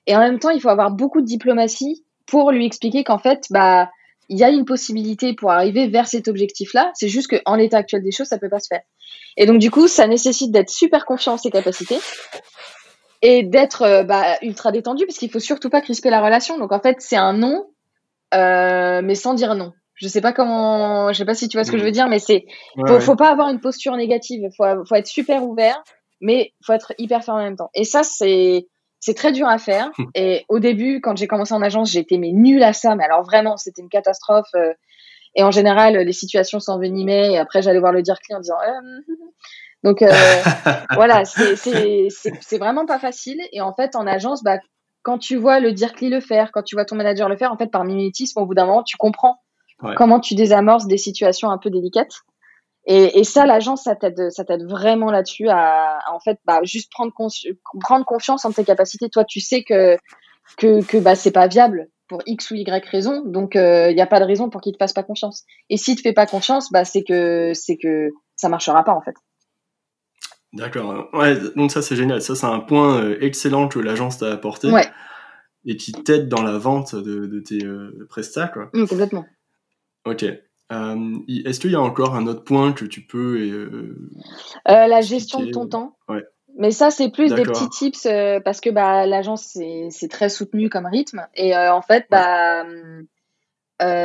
Et 0.07 0.15
en 0.15 0.19
même 0.19 0.39
temps, 0.39 0.49
il 0.49 0.59
faut 0.59 0.69
avoir 0.69 0.91
beaucoup 0.91 1.21
de 1.21 1.25
diplomatie 1.25 2.03
pour 2.25 2.51
lui 2.51 2.65
expliquer 2.65 3.03
qu'en 3.03 3.19
fait, 3.19 3.45
bah, 3.51 3.89
il 4.29 4.37
y 4.37 4.43
a 4.43 4.49
une 4.49 4.65
possibilité 4.65 5.33
pour 5.33 5.51
arriver 5.51 5.87
vers 5.87 6.07
cet 6.07 6.27
objectif-là. 6.27 6.91
C'est 6.95 7.07
juste 7.07 7.29
qu'en 7.29 7.55
l'état 7.55 7.77
actuel 7.77 8.03
des 8.03 8.11
choses, 8.11 8.27
ça 8.27 8.37
peut 8.37 8.49
pas 8.49 8.59
se 8.59 8.67
faire. 8.67 8.81
Et 9.37 9.45
donc, 9.45 9.59
du 9.59 9.71
coup, 9.71 9.87
ça 9.87 10.07
nécessite 10.07 10.51
d'être 10.51 10.69
super 10.69 11.05
confiant 11.05 11.33
en 11.33 11.37
ses 11.37 11.51
capacités 11.51 11.97
et 13.21 13.43
d'être 13.43 13.81
euh, 13.83 14.03
bah, 14.03 14.37
ultra 14.41 14.71
détendu 14.71 15.05
parce 15.05 15.17
qu'il 15.17 15.29
faut 15.29 15.39
surtout 15.39 15.69
pas 15.69 15.81
crisper 15.81 16.09
la 16.09 16.21
relation. 16.21 16.57
Donc, 16.57 16.71
en 16.71 16.79
fait, 16.79 16.97
c'est 16.99 17.17
un 17.17 17.33
non, 17.33 17.67
euh, 18.33 19.01
mais 19.03 19.15
sans 19.15 19.33
dire 19.33 19.55
non. 19.55 19.73
Je 19.95 20.07
sais 20.09 20.21
pas 20.21 20.33
comment, 20.33 21.13
je 21.13 21.17
sais 21.17 21.25
pas 21.25 21.35
si 21.35 21.47
tu 21.47 21.55
vois 21.57 21.63
ce 21.63 21.71
que 21.71 21.77
je 21.77 21.83
veux 21.83 21.91
dire, 21.91 22.09
mais 22.09 22.19
c'est, 22.19 22.45
faut, 22.85 22.99
faut 22.99 23.15
pas 23.15 23.31
avoir 23.31 23.47
une 23.49 23.61
posture 23.61 23.95
négative. 23.95 24.49
Faut, 24.57 24.65
faut 24.87 24.95
être 24.95 25.07
super 25.07 25.43
ouvert, 25.43 25.81
mais 26.19 26.53
faut 26.65 26.73
être 26.73 26.93
hyper 26.97 27.23
ferme 27.23 27.37
en 27.37 27.43
même 27.43 27.55
temps. 27.55 27.69
Et 27.73 27.85
ça, 27.85 28.03
c'est, 28.03 28.67
c'est 29.05 29.13
très 29.13 29.31
dur 29.31 29.47
à 29.47 29.59
faire. 29.59 29.91
Et 30.15 30.45
au 30.49 30.59
début, 30.59 30.99
quand 30.99 31.15
j'ai 31.15 31.27
commencé 31.27 31.53
en 31.53 31.61
agence, 31.61 31.91
j'étais 31.91 32.17
mais 32.17 32.31
nulle 32.31 32.63
à 32.63 32.73
ça. 32.73 32.95
Mais 32.95 33.03
alors 33.03 33.21
vraiment, 33.23 33.55
c'était 33.55 33.83
une 33.83 33.89
catastrophe. 33.89 34.49
Euh. 34.55 34.73
Et 35.35 35.43
en 35.43 35.51
général, 35.51 35.95
les 35.95 36.11
situations 36.11 36.59
s'envenimaient. 36.59 37.33
Et 37.33 37.37
après, 37.37 37.61
j'allais 37.61 37.79
voir 37.79 37.91
le 37.91 38.01
dire 38.01 38.19
client 38.19 38.39
en 38.39 38.41
disant. 38.41 38.57
Euh, 38.67 39.13
donc 39.83 40.01
euh, 40.01 40.11
voilà, 40.95 41.23
c'est 41.23 42.57
vraiment 42.57 42.87
pas 42.87 42.97
facile. 42.97 43.39
Et 43.51 43.61
en 43.61 43.73
fait, 43.73 43.95
en 43.95 44.07
agence, 44.07 44.43
bah, 44.43 44.57
quand 45.03 45.19
tu 45.19 45.35
vois 45.35 45.59
le 45.59 45.71
dire 45.71 45.93
le 46.01 46.19
faire, 46.19 46.51
quand 46.51 46.63
tu 46.63 46.75
vois 46.75 46.85
ton 46.85 46.95
manager 46.95 47.29
le 47.29 47.37
faire, 47.37 47.51
en 47.51 47.57
fait, 47.57 47.67
par 47.67 47.83
mimétisme, 47.83 48.39
au 48.39 48.47
bout 48.47 48.55
d'un 48.55 48.65
moment, 48.65 48.81
tu 48.81 48.97
comprends 48.97 49.37
comment 49.97 50.19
tu 50.19 50.33
désamorces 50.33 50.87
des 50.87 50.97
situations 50.97 51.51
un 51.51 51.59
peu 51.59 51.69
délicates. 51.69 52.21
Et, 52.87 53.19
et 53.19 53.23
ça, 53.23 53.45
l'agence, 53.45 53.83
ça 53.83 53.95
t'aide, 53.95 54.29
ça 54.29 54.45
t'aide 54.45 54.63
vraiment 54.69 55.11
là-dessus 55.11 55.49
à, 55.49 55.99
en 56.11 56.19
fait, 56.19 56.39
bah, 56.45 56.59
juste 56.63 56.91
prendre, 56.91 57.11
prendre 57.79 58.05
confiance 58.05 58.45
en 58.45 58.51
tes 58.51 58.63
capacités. 58.63 59.09
Toi, 59.09 59.25
tu 59.25 59.39
sais 59.39 59.63
que 59.63 59.97
que, 60.57 60.83
que 60.85 60.97
bah, 60.97 61.15
c'est 61.15 61.31
pas 61.31 61.47
viable 61.47 61.87
pour 62.07 62.21
X 62.27 62.51
ou 62.51 62.55
Y 62.55 62.85
raison, 62.89 63.23
donc 63.25 63.55
il 63.55 63.61
euh, 63.61 63.93
n'y 63.93 64.01
a 64.01 64.05
pas 64.05 64.19
de 64.19 64.25
raison 64.25 64.49
pour 64.49 64.61
qu'il 64.61 64.73
te 64.73 64.77
fasse 64.77 64.93
pas 64.93 65.01
confiance. 65.01 65.43
Et 65.69 65.77
s'il 65.77 65.95
te 65.95 66.01
fait 66.01 66.13
pas 66.13 66.27
confiance, 66.27 66.71
bah, 66.71 66.85
c'est 66.85 67.03
que 67.03 67.53
c'est 67.55 67.77
que 67.77 68.11
ça 68.35 68.47
marchera 68.47 68.83
pas 68.83 68.93
en 68.93 69.01
fait. 69.01 69.15
D'accord. 70.53 71.09
Ouais, 71.13 71.35
donc 71.55 71.71
ça 71.71 71.81
c'est 71.81 71.95
génial. 71.95 72.21
Ça 72.21 72.35
c'est 72.35 72.45
un 72.45 72.59
point 72.59 73.01
euh, 73.01 73.17
excellent 73.21 73.67
que 73.67 73.79
l'agence 73.79 74.19
t'a 74.19 74.31
apporté. 74.31 74.69
Ouais. 74.69 74.87
Et 75.65 75.77
qui 75.77 75.91
t'aide 75.93 76.29
dans 76.29 76.43
la 76.43 76.59
vente 76.59 76.93
de, 76.93 77.25
de 77.25 77.39
tes 77.39 77.65
euh, 77.65 78.05
prestats, 78.07 78.49
quoi. 78.49 78.69
Mmh, 78.73 78.85
complètement. 78.85 79.25
Ok. 80.05 80.23
Euh, 80.71 81.17
est-ce 81.45 81.59
qu'il 81.59 81.71
y 81.71 81.75
a 81.75 81.81
encore 81.81 82.15
un 82.15 82.25
autre 82.27 82.43
point 82.43 82.73
que 82.73 82.85
tu 82.85 83.01
peux... 83.01 83.37
Euh, 83.37 84.09
euh, 84.67 84.87
la 84.87 85.01
gestion 85.01 85.41
de 85.41 85.51
ton 85.51 85.67
temps. 85.67 85.97
Ouais. 86.09 86.23
Mais 86.57 86.71
ça, 86.71 86.89
c'est 86.89 87.11
plus 87.11 87.33
des 87.33 87.43
petits 87.43 87.69
tips 87.69 88.07
parce 88.43 88.61
que 88.61 88.69
bah, 88.69 89.05
l'agence, 89.05 89.57
c'est 89.89 90.07
très 90.07 90.29
soutenu 90.29 90.69
comme 90.69 90.85
rythme. 90.85 91.27
Et 91.35 91.55
en 91.55 91.81
fait, 91.81 92.05
bah, 92.09 92.63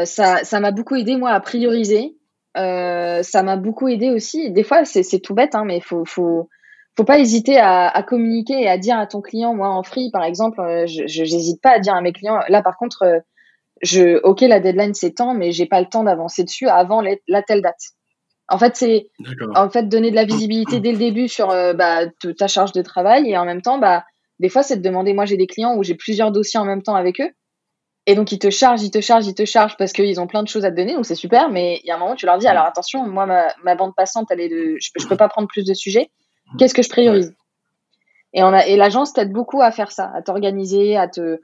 ça 0.04 0.60
m'a 0.60 0.70
beaucoup 0.72 0.96
aidé, 0.96 1.16
moi, 1.16 1.30
à 1.30 1.40
prioriser. 1.40 2.16
ça 2.54 3.42
m'a 3.42 3.56
beaucoup 3.56 3.88
aidé 3.88 4.10
aussi. 4.10 4.50
Des 4.50 4.64
fois, 4.64 4.84
c'est 4.84 5.20
tout 5.20 5.34
bête, 5.34 5.54
hein, 5.54 5.62
mais 5.64 5.76
il 5.76 5.82
faut, 5.82 6.04
faut, 6.04 6.48
faut 6.96 7.04
pas 7.04 7.20
hésiter 7.20 7.56
à, 7.56 7.86
à, 7.86 8.02
communiquer 8.02 8.60
et 8.60 8.68
à 8.68 8.78
dire 8.78 8.98
à 8.98 9.06
ton 9.06 9.20
client, 9.20 9.54
moi, 9.54 9.68
en 9.68 9.84
free, 9.84 10.10
par 10.10 10.24
exemple, 10.24 10.60
je 10.86 11.20
n'hésite 11.20 11.62
pas 11.62 11.76
à 11.76 11.78
dire 11.78 11.94
à 11.94 12.00
mes 12.00 12.12
clients, 12.12 12.40
là, 12.48 12.62
par 12.62 12.76
contre 12.76 13.22
je, 13.82 14.20
ok, 14.22 14.42
la 14.42 14.60
deadline 14.60 14.94
c'est 14.94 15.12
temps, 15.12 15.34
mais 15.34 15.52
j'ai 15.52 15.66
pas 15.66 15.80
le 15.80 15.86
temps 15.86 16.04
d'avancer 16.04 16.44
dessus 16.44 16.68
avant 16.68 17.02
la 17.02 17.42
telle 17.42 17.62
date. 17.62 17.80
En 18.48 18.58
fait, 18.58 18.76
c'est 18.76 19.10
en 19.54 19.70
fait 19.70 19.88
donner 19.88 20.10
de 20.10 20.16
la 20.16 20.24
visibilité 20.24 20.80
dès 20.80 20.90
le 20.90 20.98
début 20.98 21.28
sur 21.28 21.50
euh, 21.50 21.72
bah, 21.72 22.06
ta 22.36 22.48
charge 22.48 22.72
de 22.72 22.82
travail 22.82 23.30
et 23.30 23.38
en 23.38 23.44
même 23.44 23.62
temps, 23.62 23.78
bah, 23.78 24.04
des 24.40 24.48
fois, 24.48 24.62
c'est 24.62 24.76
de 24.76 24.82
demander. 24.82 25.12
Moi, 25.12 25.24
j'ai 25.24 25.36
des 25.36 25.46
clients 25.46 25.76
où 25.76 25.84
j'ai 25.84 25.94
plusieurs 25.94 26.32
dossiers 26.32 26.58
en 26.58 26.64
même 26.64 26.82
temps 26.82 26.96
avec 26.96 27.20
eux. 27.20 27.30
Et 28.06 28.14
donc, 28.14 28.32
ils 28.32 28.38
te 28.38 28.50
chargent, 28.50 28.82
ils 28.82 28.90
te 28.90 29.00
chargent, 29.00 29.26
ils 29.26 29.34
te 29.34 29.44
chargent 29.44 29.76
parce 29.76 29.92
qu'ils 29.92 30.20
ont 30.20 30.26
plein 30.26 30.42
de 30.42 30.48
choses 30.48 30.64
à 30.64 30.70
te 30.70 30.76
donner. 30.76 30.94
Donc, 30.94 31.06
c'est 31.06 31.14
super. 31.14 31.50
Mais 31.50 31.80
il 31.84 31.86
y 31.86 31.90
a 31.92 31.94
un 31.94 31.98
moment 31.98 32.12
où 32.12 32.16
tu 32.16 32.26
leur 32.26 32.38
dis 32.38 32.48
alors 32.48 32.64
attention, 32.64 33.06
moi, 33.06 33.26
ma, 33.62 33.74
bande 33.76 33.94
passante, 33.94 34.28
elle 34.30 34.40
est 34.40 34.48
de. 34.48 34.76
Je, 34.80 34.90
je 34.98 35.06
peux 35.06 35.16
pas 35.16 35.28
prendre 35.28 35.46
plus 35.46 35.64
de 35.64 35.74
sujets. 35.74 36.10
Qu'est-ce 36.58 36.74
que 36.74 36.82
je 36.82 36.88
priorise? 36.88 37.34
Et, 38.32 38.42
on 38.42 38.52
a, 38.52 38.66
et 38.66 38.76
l'agence 38.76 39.12
t'aide 39.12 39.32
beaucoup 39.32 39.62
à 39.62 39.70
faire 39.70 39.92
ça, 39.92 40.10
à 40.14 40.22
t'organiser, 40.22 40.96
à 40.96 41.06
te, 41.06 41.40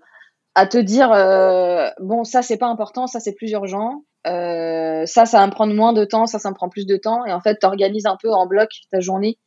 à 0.57 0.67
te 0.67 0.79
dire 0.79 1.13
euh, 1.13 1.91
bon 2.01 2.25
ça 2.25 2.41
c'est 2.41 2.57
pas 2.57 2.67
important 2.67 3.07
ça 3.07 3.21
c'est 3.21 3.35
plus 3.35 3.51
urgent 3.51 4.05
euh, 4.27 5.05
ça 5.05 5.27
ça 5.27 5.39
va 5.39 5.47
me 5.47 5.53
prendre 5.53 5.75
moins 5.75 5.93
de 5.93 6.05
temps 6.05 6.27
ça 6.27 6.39
ça 6.39 6.49
me 6.49 6.55
prend 6.55 6.71
plus 6.71 6.87
de 6.87 6.97
temps 6.97 7.27
et 7.27 7.33
en 7.33 7.41
fait 7.41 7.59
tu 7.61 7.67
organises 7.67 8.07
un 8.07 8.17
peu 8.21 8.33
en 8.33 8.47
bloc 8.47 8.71
ta 8.91 8.99
journée 8.99 9.39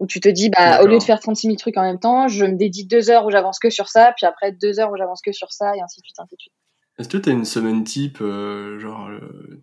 où 0.00 0.06
tu 0.06 0.20
te 0.20 0.28
dis 0.28 0.48
bah 0.48 0.82
au 0.82 0.86
lieu 0.86 0.96
de 0.96 1.02
faire 1.02 1.20
36 1.20 1.48
000 1.48 1.56
trucs 1.56 1.76
en 1.76 1.82
même 1.82 2.00
temps 2.00 2.28
je 2.28 2.46
me 2.46 2.56
dédie 2.56 2.86
deux 2.86 3.10
heures 3.10 3.26
où 3.26 3.30
j'avance 3.30 3.58
que 3.58 3.68
sur 3.68 3.88
ça 3.88 4.14
puis 4.16 4.24
après 4.24 4.52
deux 4.52 4.80
heures 4.80 4.90
où 4.90 4.96
j'avance 4.96 5.20
que 5.20 5.32
sur 5.32 5.52
ça 5.52 5.76
et 5.76 5.82
ainsi 5.82 6.00
de 6.00 6.06
suite 6.06 6.18
ainsi 6.18 6.34
de 6.34 6.40
suite 6.40 6.54
est-ce 6.98 7.08
que 7.08 7.18
tu 7.18 7.28
as 7.28 7.32
une 7.32 7.44
semaine 7.44 7.84
type, 7.84 8.18
euh, 8.20 8.80
genre, 8.80 9.08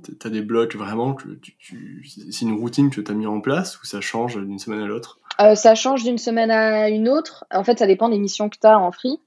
tu 0.06 0.26
as 0.26 0.30
des 0.30 0.42
blocs 0.42 0.74
vraiment, 0.78 1.14
que 1.14 1.28
tu, 1.60 2.10
c'est 2.32 2.46
une 2.46 2.58
routine 2.58 2.90
que 2.90 3.02
tu 3.02 3.12
as 3.12 3.14
mis 3.14 3.26
en 3.26 3.42
place 3.42 3.78
ou 3.82 3.86
ça 3.86 4.00
change 4.00 4.38
d'une 4.38 4.58
semaine 4.58 4.80
à 4.80 4.86
l'autre? 4.86 5.20
Ça 5.56 5.76
change 5.76 6.06
d'une 6.06 6.18
semaine 6.18 6.50
à 6.50 6.88
une 6.88 7.10
autre. 7.10 7.44
En 7.54 7.66
fait, 7.66 7.78
ça 7.78 7.88
dépend 7.88 8.08
des 8.08 8.20
missions 8.20 8.48
que 8.48 8.58
tu 8.58 8.66
as 8.66 8.80
en 8.80 8.94
free. 8.94 9.20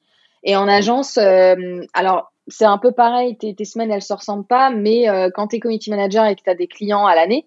Et 0.43 0.57
en 0.57 0.69
agence, 0.69 1.19
euh, 1.19 1.83
alors 1.95 2.33
c'est 2.47 2.65
un 2.65 2.79
peu 2.79 2.93
pareil, 2.93 3.37
tes, 3.37 3.55
tes, 3.55 3.65
semaines 3.65 3.91
elles 3.91 4.03
se 4.03 4.13
ressemblent 4.13 4.47
pas, 4.47 4.71
mais 4.71 5.09
euh, 5.09 5.31
quand 5.35 5.49
tu 5.49 5.57
es 5.57 5.61
community 5.61 5.91
manager 5.91 6.27
et 6.27 6.35
que 6.35 6.43
tu 6.43 6.51
as 6.51 6.55
des 6.55 6.67
clients 6.67 7.07
à 7.07 7.15
l'année, 7.15 7.47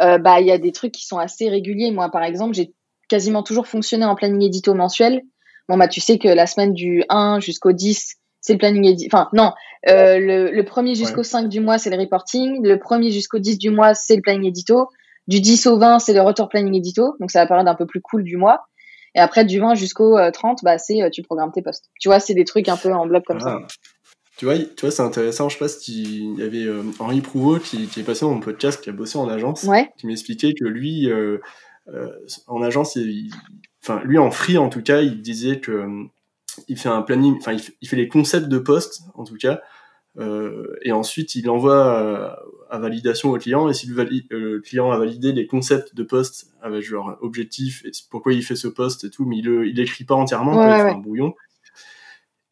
euh, 0.00 0.18
bah 0.18 0.40
il 0.40 0.46
y 0.46 0.50
a 0.50 0.58
des 0.58 0.72
trucs 0.72 0.92
qui 0.92 1.06
sont 1.06 1.18
assez 1.18 1.48
réguliers. 1.48 1.90
Moi 1.90 2.10
par 2.10 2.22
exemple, 2.22 2.54
j'ai 2.54 2.72
quasiment 3.08 3.42
toujours 3.42 3.66
fonctionné 3.66 4.04
en 4.04 4.14
planning 4.14 4.42
édito 4.42 4.74
mensuel. 4.74 5.22
Bon 5.68 5.78
bah 5.78 5.88
tu 5.88 6.00
sais 6.00 6.18
que 6.18 6.28
la 6.28 6.46
semaine 6.46 6.74
du 6.74 7.04
1 7.08 7.40
jusqu'au 7.40 7.72
10, 7.72 8.16
c'est 8.40 8.52
le 8.52 8.58
planning 8.58 8.84
édito. 8.84 9.08
Enfin 9.16 9.28
non, 9.32 9.52
le, 9.84 10.50
le 10.50 10.64
premier 10.64 10.94
jusqu'au 10.94 11.22
5 11.22 11.48
du 11.48 11.60
mois, 11.60 11.78
c'est 11.78 11.90
le 11.90 11.96
reporting. 11.96 12.62
Le 12.62 12.78
premier 12.78 13.10
jusqu'au 13.10 13.38
10 13.38 13.58
du 13.58 13.70
mois, 13.70 13.94
c'est 13.94 14.16
le 14.16 14.22
planning 14.22 14.48
édito. 14.48 14.88
Du 15.28 15.40
10 15.40 15.66
au 15.66 15.78
20, 15.78 15.98
c'est 15.98 16.12
le 16.12 16.20
retour 16.20 16.48
planning 16.48 16.74
édito. 16.74 17.16
Donc 17.20 17.30
ça 17.30 17.40
va 17.40 17.46
paraître 17.46 17.70
un 17.70 17.74
peu 17.74 17.86
plus 17.86 18.00
cool 18.00 18.22
du 18.22 18.36
mois. 18.36 18.66
Et 19.16 19.18
après, 19.18 19.44
du 19.44 19.58
20 19.58 19.74
jusqu'au 19.74 20.16
30, 20.30 20.60
bah, 20.62 20.78
c'est 20.78 21.10
tu 21.10 21.22
programmes 21.22 21.50
tes 21.50 21.62
postes. 21.62 21.90
Tu 21.98 22.08
vois, 22.08 22.20
c'est 22.20 22.34
des 22.34 22.44
trucs 22.44 22.68
un 22.68 22.76
peu 22.76 22.92
en 22.92 23.06
bloc 23.06 23.24
comme 23.24 23.40
ça. 23.40 23.60
Ah. 23.62 23.66
Tu 24.36 24.44
vois, 24.44 24.58
tu 24.58 24.82
vois 24.82 24.90
c'est 24.90 25.02
intéressant. 25.02 25.48
Je 25.48 25.54
sais 25.54 25.58
pas 25.58 25.68
si 25.68 26.34
il 26.34 26.38
y 26.38 26.42
avait 26.42 26.66
Henri 26.98 27.22
Prouveau 27.22 27.58
qui, 27.58 27.86
qui, 27.86 28.00
est 28.00 28.02
passé 28.04 28.26
dans 28.26 28.32
mon 28.32 28.40
podcast, 28.40 28.82
qui 28.82 28.90
a 28.90 28.92
bossé 28.92 29.18
en 29.18 29.28
agence, 29.28 29.66
qui 29.96 30.06
m'expliquait 30.06 30.52
que 30.52 30.66
lui, 30.66 31.10
en 32.46 32.62
agence, 32.62 32.98
enfin, 33.82 34.02
lui 34.04 34.18
en 34.18 34.30
free 34.30 34.58
en 34.58 34.68
tout 34.68 34.82
cas, 34.82 35.00
il 35.00 35.22
disait 35.22 35.60
que 35.60 35.86
il 36.68 36.78
fait 36.78 36.88
un 36.88 37.02
planning, 37.02 37.36
enfin, 37.38 37.56
il, 37.80 37.88
fait 37.88 37.96
les 37.96 38.08
concepts 38.08 38.48
de 38.48 38.58
postes 38.58 39.02
en 39.14 39.24
tout 39.24 39.36
cas, 39.36 39.60
euh, 40.18 40.76
et 40.82 40.92
ensuite 40.92 41.34
il 41.34 41.50
envoie 41.50 42.38
à, 42.70 42.78
validation 42.78 43.30
au 43.30 43.38
client. 43.38 43.68
Et 43.68 43.74
si 43.74 43.86
le, 43.86 43.94
le, 44.30 44.60
client 44.60 44.90
a 44.90 44.98
validé 44.98 45.32
les 45.32 45.46
concepts 45.46 45.94
de 45.94 46.02
poste 46.02 46.52
avec 46.62 46.82
genre 46.82 47.16
objectif 47.20 47.84
et 47.84 47.90
pourquoi 48.10 48.32
il 48.32 48.42
fait 48.42 48.56
ce 48.56 48.68
poste 48.68 49.04
et 49.04 49.10
tout, 49.10 49.24
mais 49.24 49.38
il 49.38 49.46
il 49.66 49.80
écrit 49.80 50.04
pas 50.04 50.14
entièrement, 50.14 50.52
il 50.62 50.82
fait 50.82 50.90
un 50.90 50.98
brouillon. 50.98 51.34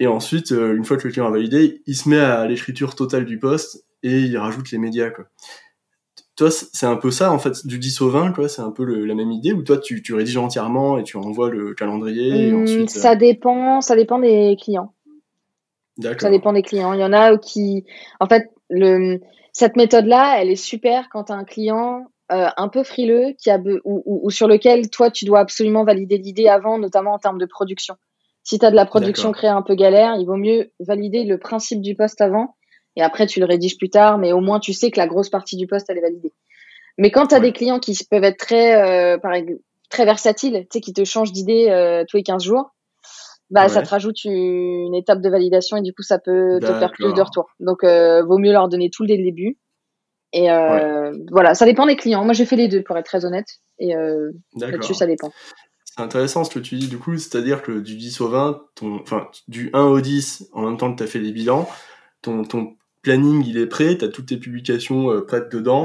Et 0.01 0.07
ensuite, 0.07 0.53
euh, 0.53 0.77
une 0.77 0.85
fois 0.85 0.97
que 0.97 1.07
le 1.07 1.13
client 1.13 1.27
a 1.27 1.31
validé, 1.31 1.83
il 1.87 1.97
se 1.97 2.09
met 2.09 2.19
à 2.19 2.47
l'écriture 2.47 2.95
totale 2.95 3.25
du 3.25 3.39
poste 3.39 3.85
et 4.03 4.21
il 4.21 4.37
rajoute 4.37 4.71
les 4.71 4.79
médias. 4.79 5.11
Quoi. 5.11 5.27
Toi, 6.37 6.51
c'est 6.51 6.87
un 6.87 6.97
peu 6.97 7.13
ça, 7.13 7.31
en 7.31 7.39
fait, 7.39 7.65
du 7.65 7.79
10 7.79 8.01
au 8.01 8.11
20, 8.11 8.33
quoi. 8.33 8.49
C'est 8.49 8.63
un 8.63 8.73
peu 8.73 8.85
la 8.85 9.15
même 9.15 9.31
idée, 9.31 9.53
ou 9.53 9.63
toi, 9.63 9.79
tu, 9.79 10.03
tu, 10.03 10.15
rédiges 10.15 10.37
entièrement 10.37 10.99
et 10.99 11.05
tu 11.05 11.17
envoies 11.17 11.49
le 11.49 11.75
calendrier 11.75 12.49
et 12.49 12.53
mmh, 12.53 12.63
ensuite, 12.63 12.91
Ça 12.91 13.13
euh, 13.13 13.17
dépend, 13.17 13.81
ça 13.81 13.95
dépend 13.95 14.19
des 14.19 14.57
clients. 14.61 14.93
Ça 16.01 16.31
dépend 16.31 16.53
des 16.53 16.63
clients. 16.63 16.93
Il 16.93 17.01
y 17.01 17.05
en 17.05 17.13
a 17.13 17.37
qui, 17.39 17.85
en 18.21 18.27
fait, 18.27 18.51
le, 18.69 19.21
cette 19.53 19.77
méthode-là, 19.77 20.41
elle 20.41 20.51
est 20.51 20.57
super 20.57 21.09
quand 21.11 21.25
tu 21.25 21.33
as 21.33 21.37
un 21.37 21.45
client 21.45 22.07
euh, 22.33 22.49
un 22.57 22.69
peu 22.69 22.83
frileux 22.83 23.35
qui 23.39 23.51
a, 23.51 23.59
ou, 23.85 24.03
ou, 24.05 24.31
sur 24.31 24.49
lequel 24.49 24.91
toi, 24.91 25.11
tu 25.11 25.25
dois 25.25 25.41
absolument 25.41 25.85
valider 25.85 26.19
l'idée 26.19 26.49
avant, 26.49 26.79
notamment 26.79 27.13
en 27.13 27.19
termes 27.19 27.39
de 27.39 27.47
production. 27.47 27.97
Si 28.43 28.59
tu 28.59 28.67
as 28.67 28.71
de 28.71 28.77
la 28.77 28.87
production 28.87 29.33
créée 29.33 29.51
un 29.51 29.63
peu 29.63 29.75
galère, 29.75 30.17
il 30.19 30.27
vaut 30.27 30.37
mieux 30.37 30.71
valider 30.81 31.25
le 31.25 31.39
principe 31.39 31.81
du 31.81 31.95
poste 31.95 32.21
avant 32.21 32.57
et 32.97 33.03
après 33.03 33.27
tu 33.27 33.41
le 33.41 33.47
rédiges 33.47 33.79
plus 33.79 33.89
tard, 33.89 34.19
mais 34.19 34.33
au 34.33 34.41
moins 34.41 34.61
tu 34.61 34.75
sais 34.75 34.91
que 34.91 34.99
la 34.99 35.07
grosse 35.07 35.31
partie 35.31 35.57
du 35.57 35.67
poste 35.67 35.89
elle 35.89 35.99
est 35.99 36.03
validée. 36.03 36.33
Mais 36.99 37.11
quand 37.11 37.29
tu 37.29 37.35
as 37.35 37.41
des 37.41 37.53
clients 37.53 37.81
qui 37.81 37.99
peuvent 38.09 38.23
être 38.23 38.37
très, 38.37 38.77
euh, 38.77 39.19
très 39.89 40.05
versatiles, 40.05 40.67
tu 40.71 40.79
sais, 40.79 40.81
qui 40.81 40.93
te 40.93 41.05
changent 41.05 41.33
d'idée 41.33 41.69
euh, 41.71 42.05
tous 42.09 42.19
les 42.19 42.23
15 42.23 42.45
jours, 42.45 42.74
bah, 43.51 43.69
ça 43.69 43.83
te 43.83 43.89
rajoute 43.89 44.25
une 44.25 44.95
étape 44.95 45.21
de 45.21 45.29
validation 45.29 45.77
et 45.77 45.83
du 45.83 45.93
coup, 45.93 46.03
ça 46.03 46.19
peut 46.19 46.59
te 46.61 46.67
faire 46.67 46.93
plus 46.93 47.13
de 47.13 47.21
retours. 47.21 47.49
Donc, 47.61 47.85
euh, 47.85 48.23
vaut 48.25 48.39
mieux 48.39 48.53
leur 48.53 48.69
donner 48.69 48.91
tout 48.91 49.07
dès 49.07 49.17
le 49.17 49.25
début. 49.25 49.59
Et 50.33 50.51
euh, 50.51 51.13
voilà, 51.31 51.55
ça 51.55 51.65
dépend 51.65 51.87
des 51.87 51.97
clients. 51.97 52.25
Moi, 52.25 52.33
j'ai 52.33 52.47
fait 52.47 52.57
les 52.57 52.69
deux 52.69 52.83
pour 52.83 52.97
être 52.97 53.07
très 53.07 53.25
honnête. 53.25 53.47
Et 53.79 53.95
euh, 53.95 54.33
là-dessus, 54.57 54.95
ça 54.95 55.07
dépend. 55.07 55.33
C'est 55.85 56.03
intéressant 56.03 56.43
ce 56.43 56.51
que 56.51 56.59
tu 56.59 56.75
dis 56.75 56.89
du 56.89 56.99
coup, 56.99 57.17
c'est-à-dire 57.17 57.63
que 57.63 57.79
du 57.79 57.95
10 57.95 58.21
au 58.23 58.29
20, 58.29 58.63
ton, 58.75 58.97
enfin, 59.01 59.29
du 59.47 59.71
1 59.73 59.85
au 59.85 60.01
10, 60.01 60.51
en 60.53 60.63
même 60.63 60.77
temps 60.77 60.93
que 60.93 60.99
tu 60.99 61.05
as 61.05 61.07
fait 61.07 61.21
les 61.21 61.31
bilans, 61.31 61.69
ton, 62.21 62.43
ton 62.43 62.75
planning 63.03 63.45
il 63.47 63.59
est 63.59 63.67
prêt, 63.67 63.97
tu 63.97 64.05
as 64.05 64.09
toutes 64.09 64.27
tes 64.27 64.39
publications 64.39 65.23
prêtes 65.23 65.53
dedans, 65.53 65.85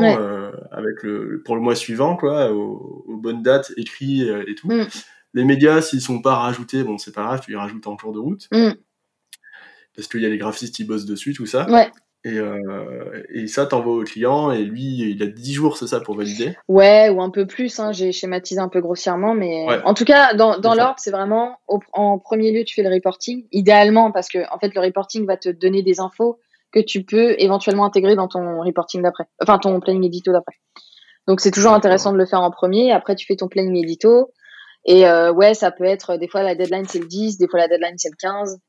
avec 0.72 1.04
le, 1.04 1.43
pour 1.45 1.56
le 1.56 1.62
mois 1.62 1.76
suivant, 1.76 2.15
quoi, 2.15 2.52
aux, 2.52 3.17
bonnes 3.17 3.43
dates, 3.43 3.72
écrits 3.78 4.28
euh, 4.28 4.43
et 4.48 4.56
tout. 4.56 4.67
Mm. 4.67 4.88
Les 5.33 5.43
médias, 5.43 5.81
s'ils 5.81 6.01
sont 6.01 6.21
pas 6.21 6.35
rajoutés, 6.35 6.83
bon, 6.83 6.97
c'est 6.97 7.13
pas 7.13 7.23
grave, 7.23 7.41
tu 7.41 7.51
les 7.51 7.57
rajoutes 7.57 7.85
en 7.87 7.95
cours 7.95 8.13
de 8.13 8.19
route. 8.19 8.47
Mm. 8.51 8.71
Parce 9.95 10.07
qu'il 10.07 10.21
y 10.21 10.25
a 10.25 10.29
les 10.29 10.37
graphistes 10.37 10.75
qui 10.75 10.83
bossent 10.83 11.05
dessus, 11.05 11.33
tout 11.33 11.45
ça. 11.45 11.67
Et, 12.25 12.37
euh, 12.37 13.23
et, 13.33 13.47
ça, 13.47 13.65
t'envoies 13.65 13.95
au 13.95 14.03
client 14.03 14.51
et 14.51 14.63
lui, 14.63 15.11
il 15.11 15.23
a 15.23 15.27
10 15.27 15.53
jours, 15.53 15.77
c'est 15.77 15.87
ça, 15.87 16.01
pour 16.01 16.17
valider 16.17 16.57
Ouais, 16.67 17.09
ou 17.09 17.21
un 17.21 17.29
peu 17.29 17.47
plus. 17.47 17.79
Hein, 17.79 17.93
J'ai 17.93 18.11
schématisé 18.11 18.59
un 18.59 18.67
peu 18.67 18.81
grossièrement, 18.81 19.33
mais 19.33 19.65
en 19.85 19.93
tout 19.93 20.03
cas, 20.03 20.33
dans, 20.33 20.59
dans 20.59 20.73
l'ordre, 20.73 20.95
c'est 20.97 21.11
vraiment 21.11 21.59
en 21.93 22.19
premier 22.19 22.51
lieu, 22.51 22.65
tu 22.65 22.75
fais 22.75 22.83
le 22.83 22.93
reporting. 22.93 23.45
Idéalement, 23.51 24.11
parce 24.11 24.27
que 24.27 24.39
en 24.53 24.59
fait, 24.59 24.75
le 24.75 24.81
reporting 24.81 25.25
va 25.25 25.37
te 25.37 25.49
donner 25.49 25.81
des 25.81 26.01
infos 26.01 26.39
que 26.71 26.79
tu 26.79 27.03
peux 27.03 27.35
éventuellement 27.39 27.85
intégrer 27.85 28.15
dans 28.15 28.27
ton 28.27 28.61
reporting 28.61 29.01
d'après, 29.01 29.25
enfin 29.41 29.57
ton 29.57 29.79
planning 29.79 30.03
édito 30.03 30.31
d'après. 30.31 30.55
Donc 31.27 31.41
c'est 31.41 31.51
toujours 31.51 31.73
intéressant 31.73 32.11
de 32.11 32.17
le 32.17 32.25
faire 32.25 32.41
en 32.41 32.51
premier. 32.51 32.91
Après, 32.91 33.15
tu 33.15 33.25
fais 33.25 33.35
ton 33.35 33.47
planning 33.47 33.75
édito. 33.77 34.31
Et 34.85 35.07
euh, 35.07 35.31
ouais, 35.31 35.53
ça 35.53 35.71
peut 35.71 35.83
être, 35.83 36.17
des 36.17 36.27
fois 36.27 36.43
la 36.43 36.55
deadline 36.55 36.85
c'est 36.87 36.99
le 36.99 37.07
10, 37.07 37.37
des 37.37 37.47
fois 37.47 37.59
la 37.59 37.67
deadline 37.67 37.97
c'est 37.97 38.09
le 38.09 38.17
15. 38.19 38.59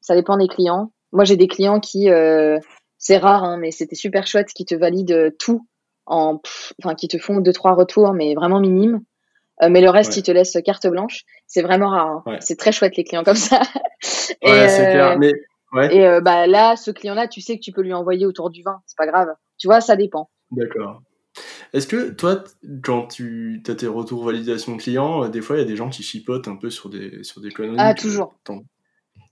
Ça 0.00 0.14
dépend 0.14 0.36
des 0.36 0.48
clients. 0.48 0.92
Moi 1.12 1.24
j'ai 1.24 1.36
des 1.36 1.48
clients 1.48 1.80
qui, 1.80 2.10
euh, 2.10 2.58
c'est 2.98 3.18
rare, 3.18 3.44
hein, 3.44 3.58
mais 3.58 3.70
c'était 3.70 3.94
super 3.94 4.26
chouette, 4.26 4.48
qui 4.48 4.64
te 4.64 4.74
valident 4.74 5.30
tout, 5.38 5.66
en, 6.06 6.40
enfin 6.82 6.94
qui 6.94 7.08
te 7.08 7.18
font 7.18 7.40
deux 7.40 7.52
trois 7.52 7.74
retours, 7.74 8.12
mais 8.12 8.34
vraiment 8.34 8.60
minimes. 8.60 9.00
Euh, 9.62 9.68
mais 9.70 9.80
le 9.80 9.90
reste, 9.90 10.16
ils 10.16 10.22
te 10.22 10.32
laissent 10.32 10.56
carte 10.64 10.86
blanche. 10.88 11.22
C'est 11.46 11.62
vraiment 11.62 11.90
rare. 11.90 12.22
Hein. 12.26 12.38
C'est 12.40 12.58
très 12.58 12.72
chouette 12.72 12.96
les 12.96 13.04
clients 13.04 13.22
comme 13.22 13.36
ça. 13.36 13.60
ouais, 14.42 14.68
c'est 14.68 14.90
clair. 14.90 15.18
Mais 15.18 15.32
et 15.90 16.06
euh, 16.06 16.20
bah, 16.20 16.46
là, 16.46 16.76
ce 16.76 16.90
client-là, 16.90 17.28
tu 17.28 17.40
sais 17.40 17.56
que 17.56 17.62
tu 17.62 17.72
peux 17.72 17.82
lui 17.82 17.94
envoyer 17.94 18.26
autour 18.26 18.50
du 18.50 18.62
vin. 18.62 18.80
C'est 18.86 18.96
pas 18.96 19.06
grave. 19.06 19.28
Tu 19.58 19.68
vois, 19.68 19.80
ça 19.80 19.96
dépend. 19.96 20.28
D'accord. 20.50 21.00
Est-ce 21.72 21.86
que 21.86 22.10
toi, 22.10 22.44
quand 22.82 23.06
tu 23.06 23.62
as 23.66 23.74
tes 23.74 23.86
retours 23.86 24.24
validation 24.24 24.76
client, 24.76 25.24
euh, 25.24 25.28
des 25.28 25.40
fois, 25.40 25.56
il 25.56 25.60
y 25.60 25.62
a 25.62 25.66
des 25.66 25.76
gens 25.76 25.88
qui 25.88 26.02
chipotent 26.02 26.48
un 26.48 26.56
peu 26.56 26.68
sur 26.68 26.90
des, 26.90 27.24
sur 27.24 27.40
des 27.40 27.50
conneries 27.50 27.76
Ah, 27.78 27.94
toujours. 27.94 28.34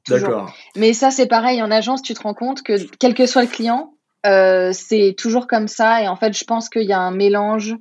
D'accord. 0.09 0.55
Mais 0.76 0.94
ça, 0.94 1.11
c'est 1.11 1.26
pareil. 1.26 1.62
En 1.62 1.70
agence, 1.70 2.00
tu 2.00 2.14
te 2.14 2.22
rends 2.22 2.35
compte 2.35 2.62
que 2.62 2.72
quel 2.98 3.14
que 3.14 3.26
soit 3.26 3.42
le 3.42 3.48
client, 3.48 3.94
euh, 4.24 4.70
c'est 4.72 5.14
toujours 5.18 5.46
comme 5.46 5.68
ça. 5.68 6.03
Et 6.03 6.09
en 6.09 6.16
fait, 6.16 6.37
je 6.37 6.44
pense 6.44 6.70
qu'il 6.70 6.85
y 6.85 6.92
a 6.92 6.98
un 6.98 7.11
mélange 7.11 7.76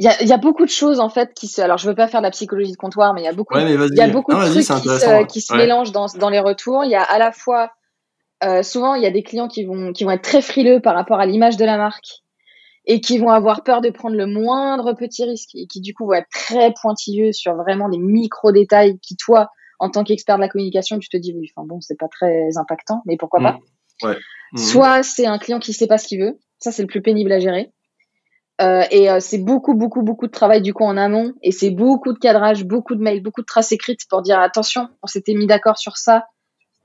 il 0.00 0.04
y 0.04 0.08
a, 0.08 0.22
y 0.22 0.32
a, 0.32 0.38
beaucoup 0.38 0.64
de 0.64 0.70
choses 0.70 0.98
en 0.98 1.10
fait 1.10 1.34
qui 1.34 1.46
se. 1.46 1.60
Alors 1.60 1.76
je 1.76 1.86
veux 1.86 1.94
pas 1.94 2.08
faire 2.08 2.20
de 2.20 2.24
la 2.24 2.30
psychologie 2.30 2.72
de 2.72 2.76
comptoir, 2.78 3.12
mais 3.12 3.20
il 3.20 3.24
y 3.24 3.28
a 3.28 3.34
beaucoup. 3.34 3.58
il 3.58 3.94
y 3.94 4.00
a 4.00 4.08
beaucoup 4.08 4.32
de 4.32 4.38
trucs 4.38 4.54
qui 4.54 4.88
se, 4.88 5.26
qui 5.26 5.40
se 5.42 5.54
mélangent 5.54 5.92
dans, 5.92 6.06
dans 6.18 6.30
les 6.30 6.40
retours. 6.40 6.84
Il 6.84 6.90
y 6.90 6.94
a 6.94 7.02
à 7.02 7.18
la 7.18 7.32
fois 7.32 7.70
euh, 8.42 8.62
souvent 8.62 8.94
il 8.94 9.02
y 9.02 9.06
a 9.06 9.10
des 9.10 9.22
clients 9.22 9.46
qui 9.46 9.64
vont 9.64 9.92
qui 9.92 10.04
vont 10.04 10.12
être 10.12 10.22
très 10.22 10.40
frileux 10.40 10.80
par 10.80 10.94
rapport 10.94 11.20
à 11.20 11.26
l'image 11.26 11.58
de 11.58 11.66
la 11.66 11.76
marque 11.76 12.22
et 12.90 13.00
qui 13.00 13.18
vont 13.18 13.30
avoir 13.30 13.62
peur 13.62 13.80
de 13.80 13.90
prendre 13.90 14.16
le 14.16 14.26
moindre 14.26 14.94
petit 14.94 15.24
risque 15.24 15.50
et 15.54 15.68
qui 15.68 15.80
du 15.80 15.94
coup 15.94 16.06
vont 16.06 16.14
être 16.14 16.28
très 16.28 16.72
pointilleux 16.72 17.30
sur 17.30 17.54
vraiment 17.54 17.88
des 17.88 17.98
micro 17.98 18.50
détails 18.50 18.98
qui 18.98 19.16
toi 19.16 19.48
en 19.78 19.90
tant 19.90 20.02
qu'expert 20.02 20.36
de 20.36 20.40
la 20.40 20.48
communication 20.48 20.98
tu 20.98 21.08
te 21.08 21.16
dis 21.16 21.32
oui 21.32 21.50
enfin 21.54 21.64
bon 21.64 21.80
c'est 21.80 21.96
pas 21.96 22.08
très 22.08 22.56
impactant 22.56 23.02
mais 23.06 23.16
pourquoi 23.16 23.40
pas. 23.40 23.52
Mmh. 23.52 24.08
Ouais. 24.08 24.16
Mmh. 24.52 24.58
Soit 24.58 25.02
c'est 25.04 25.26
un 25.26 25.38
client 25.38 25.60
qui 25.60 25.72
sait 25.72 25.86
pas 25.86 25.98
ce 25.98 26.08
qu'il 26.08 26.20
veut, 26.20 26.38
ça 26.58 26.72
c'est 26.72 26.82
le 26.82 26.88
plus 26.88 27.00
pénible 27.00 27.30
à 27.30 27.38
gérer. 27.38 27.72
Euh, 28.60 28.82
et 28.90 29.08
euh, 29.10 29.20
c'est 29.20 29.38
beaucoup, 29.38 29.74
beaucoup, 29.74 30.02
beaucoup 30.02 30.26
de 30.26 30.32
travail 30.32 30.60
du 30.60 30.74
coup 30.74 30.84
en 30.84 30.96
amont. 30.96 31.32
Et 31.42 31.50
c'est 31.50 31.70
beaucoup 31.70 32.12
de 32.12 32.18
cadrage, 32.18 32.64
beaucoup 32.64 32.94
de 32.94 33.00
mails, 33.00 33.22
beaucoup 33.22 33.40
de 33.40 33.46
traces 33.46 33.72
écrites 33.72 34.02
pour 34.10 34.20
dire 34.20 34.38
attention, 34.38 34.88
on 35.02 35.06
s'était 35.06 35.32
mis 35.32 35.46
d'accord 35.46 35.78
sur 35.78 35.96
ça. 35.96 36.26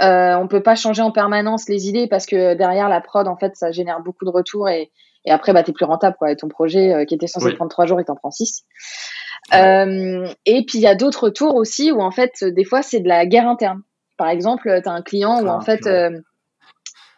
Euh, 0.02 0.36
on 0.36 0.48
peut 0.48 0.63
pas 0.63 0.76
changer 0.76 1.02
en 1.02 1.12
permanence 1.12 1.68
les 1.68 1.88
idées 1.88 2.08
parce 2.08 2.26
que 2.26 2.54
derrière 2.54 2.88
la 2.88 3.02
prod, 3.02 3.28
en 3.28 3.38
fait, 3.38 3.56
ça 3.56 3.72
génère 3.72 4.02
beaucoup 4.02 4.26
de 4.26 4.30
retours 4.30 4.70
et, 4.70 4.91
et 5.26 5.32
après, 5.32 5.54
bah, 5.54 5.64
t'es 5.64 5.74
plus 5.74 5.86
rentable 5.86 6.16
quoi. 6.18 6.32
Et 6.32 6.36
ton 6.36 6.48
projet 6.48 6.94
euh, 6.94 7.06
qui 7.06 7.16
était 7.16 7.28
censé 7.28 7.54
prendre 7.54 7.72
trois 7.72 7.86
jours, 7.86 8.00
il 8.00 8.06
t'en 8.06 8.16
prend 8.16 8.32
six. 8.32 8.64
et 9.54 10.66
puis 10.66 10.78
il 10.78 10.82
y 10.82 10.88
a 10.88 10.96
d'autres 10.96 11.26
retours 11.26 11.56
aussi 11.56 11.92
où 11.92 12.02
en 12.02 12.12
fait, 12.12 12.44
des 12.44 12.64
fois, 12.64 12.82
c'est 12.82 13.00
de 13.00 13.08
la 13.08 13.26
guerre 13.26 13.48
interne. 13.48 13.82
Par 14.18 14.30
exemple, 14.30 14.80
tu 14.82 14.90
as 14.90 14.92
un 14.92 15.02
client 15.02 15.42
où 15.42 15.48
en 15.48 15.60
ah, 15.60 15.62
fait, 15.62 15.82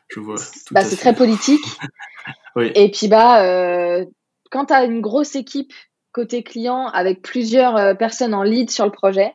je 0.09 0.19
vois. 0.19 0.35
Bah, 0.71 0.81
c'est 0.81 0.95
très 0.95 1.13
politique. 1.13 1.65
oui. 2.55 2.71
Et 2.75 2.89
puis 2.91 3.07
bah, 3.07 4.05
quand 4.49 4.65
tu 4.65 4.73
as 4.73 4.83
une 4.85 5.01
grosse 5.01 5.35
équipe 5.35 5.73
côté 6.11 6.43
client 6.43 6.87
avec 6.87 7.21
plusieurs 7.21 7.75
euh, 7.77 7.93
personnes 7.93 8.33
en 8.33 8.43
lead 8.43 8.69
sur 8.71 8.85
le 8.85 8.91
projet, 8.91 9.33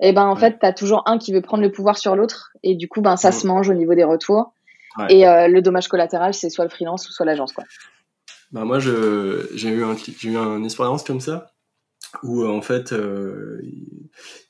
et 0.00 0.10
eh 0.10 0.12
ben 0.12 0.26
en 0.26 0.36
fait, 0.36 0.60
tu 0.60 0.66
as 0.66 0.72
toujours 0.72 1.02
un 1.06 1.18
qui 1.18 1.32
veut 1.32 1.42
prendre 1.42 1.62
le 1.62 1.72
pouvoir 1.72 1.98
sur 1.98 2.14
l'autre 2.14 2.52
et 2.62 2.76
du 2.76 2.88
coup 2.88 3.00
ben 3.00 3.16
ça 3.16 3.32
se 3.32 3.48
mange 3.48 3.68
au 3.68 3.74
niveau 3.74 3.96
des 3.96 4.04
retours. 4.04 4.52
Et 5.08 5.26
euh, 5.26 5.48
le 5.48 5.62
dommage 5.62 5.88
collatéral, 5.88 6.34
c'est 6.34 6.50
soit 6.50 6.64
le 6.64 6.70
freelance 6.70 7.08
ou 7.08 7.12
soit 7.12 7.26
l'agence 7.26 7.52
quoi. 7.52 7.64
Ben 8.50 8.64
moi 8.64 8.78
j'ai 8.78 8.90
eu 8.90 9.84
un 9.84 9.96
j'ai 9.96 10.28
eu 10.30 10.36
une 10.36 10.64
expérience 10.64 11.02
comme 11.02 11.20
ça 11.20 11.52
où 12.22 12.42
euh, 12.42 12.48
en 12.48 12.62
fait 12.62 12.94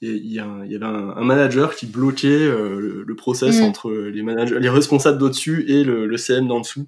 il 0.00 0.32
y, 0.32 0.38
avait 0.38 0.84
un, 0.84 1.24
manager 1.24 1.74
qui 1.74 1.86
bloquait 1.86 2.48
le, 2.48 3.14
process 3.16 3.60
mmh. 3.60 3.64
entre 3.64 3.90
les 3.92 4.22
managers 4.22 4.60
les 4.60 4.68
responsables 4.68 5.18
d'au-dessus 5.18 5.64
et 5.68 5.82
le, 5.82 6.06
le 6.06 6.16
CM 6.16 6.46
d'en 6.46 6.60
dessous. 6.60 6.86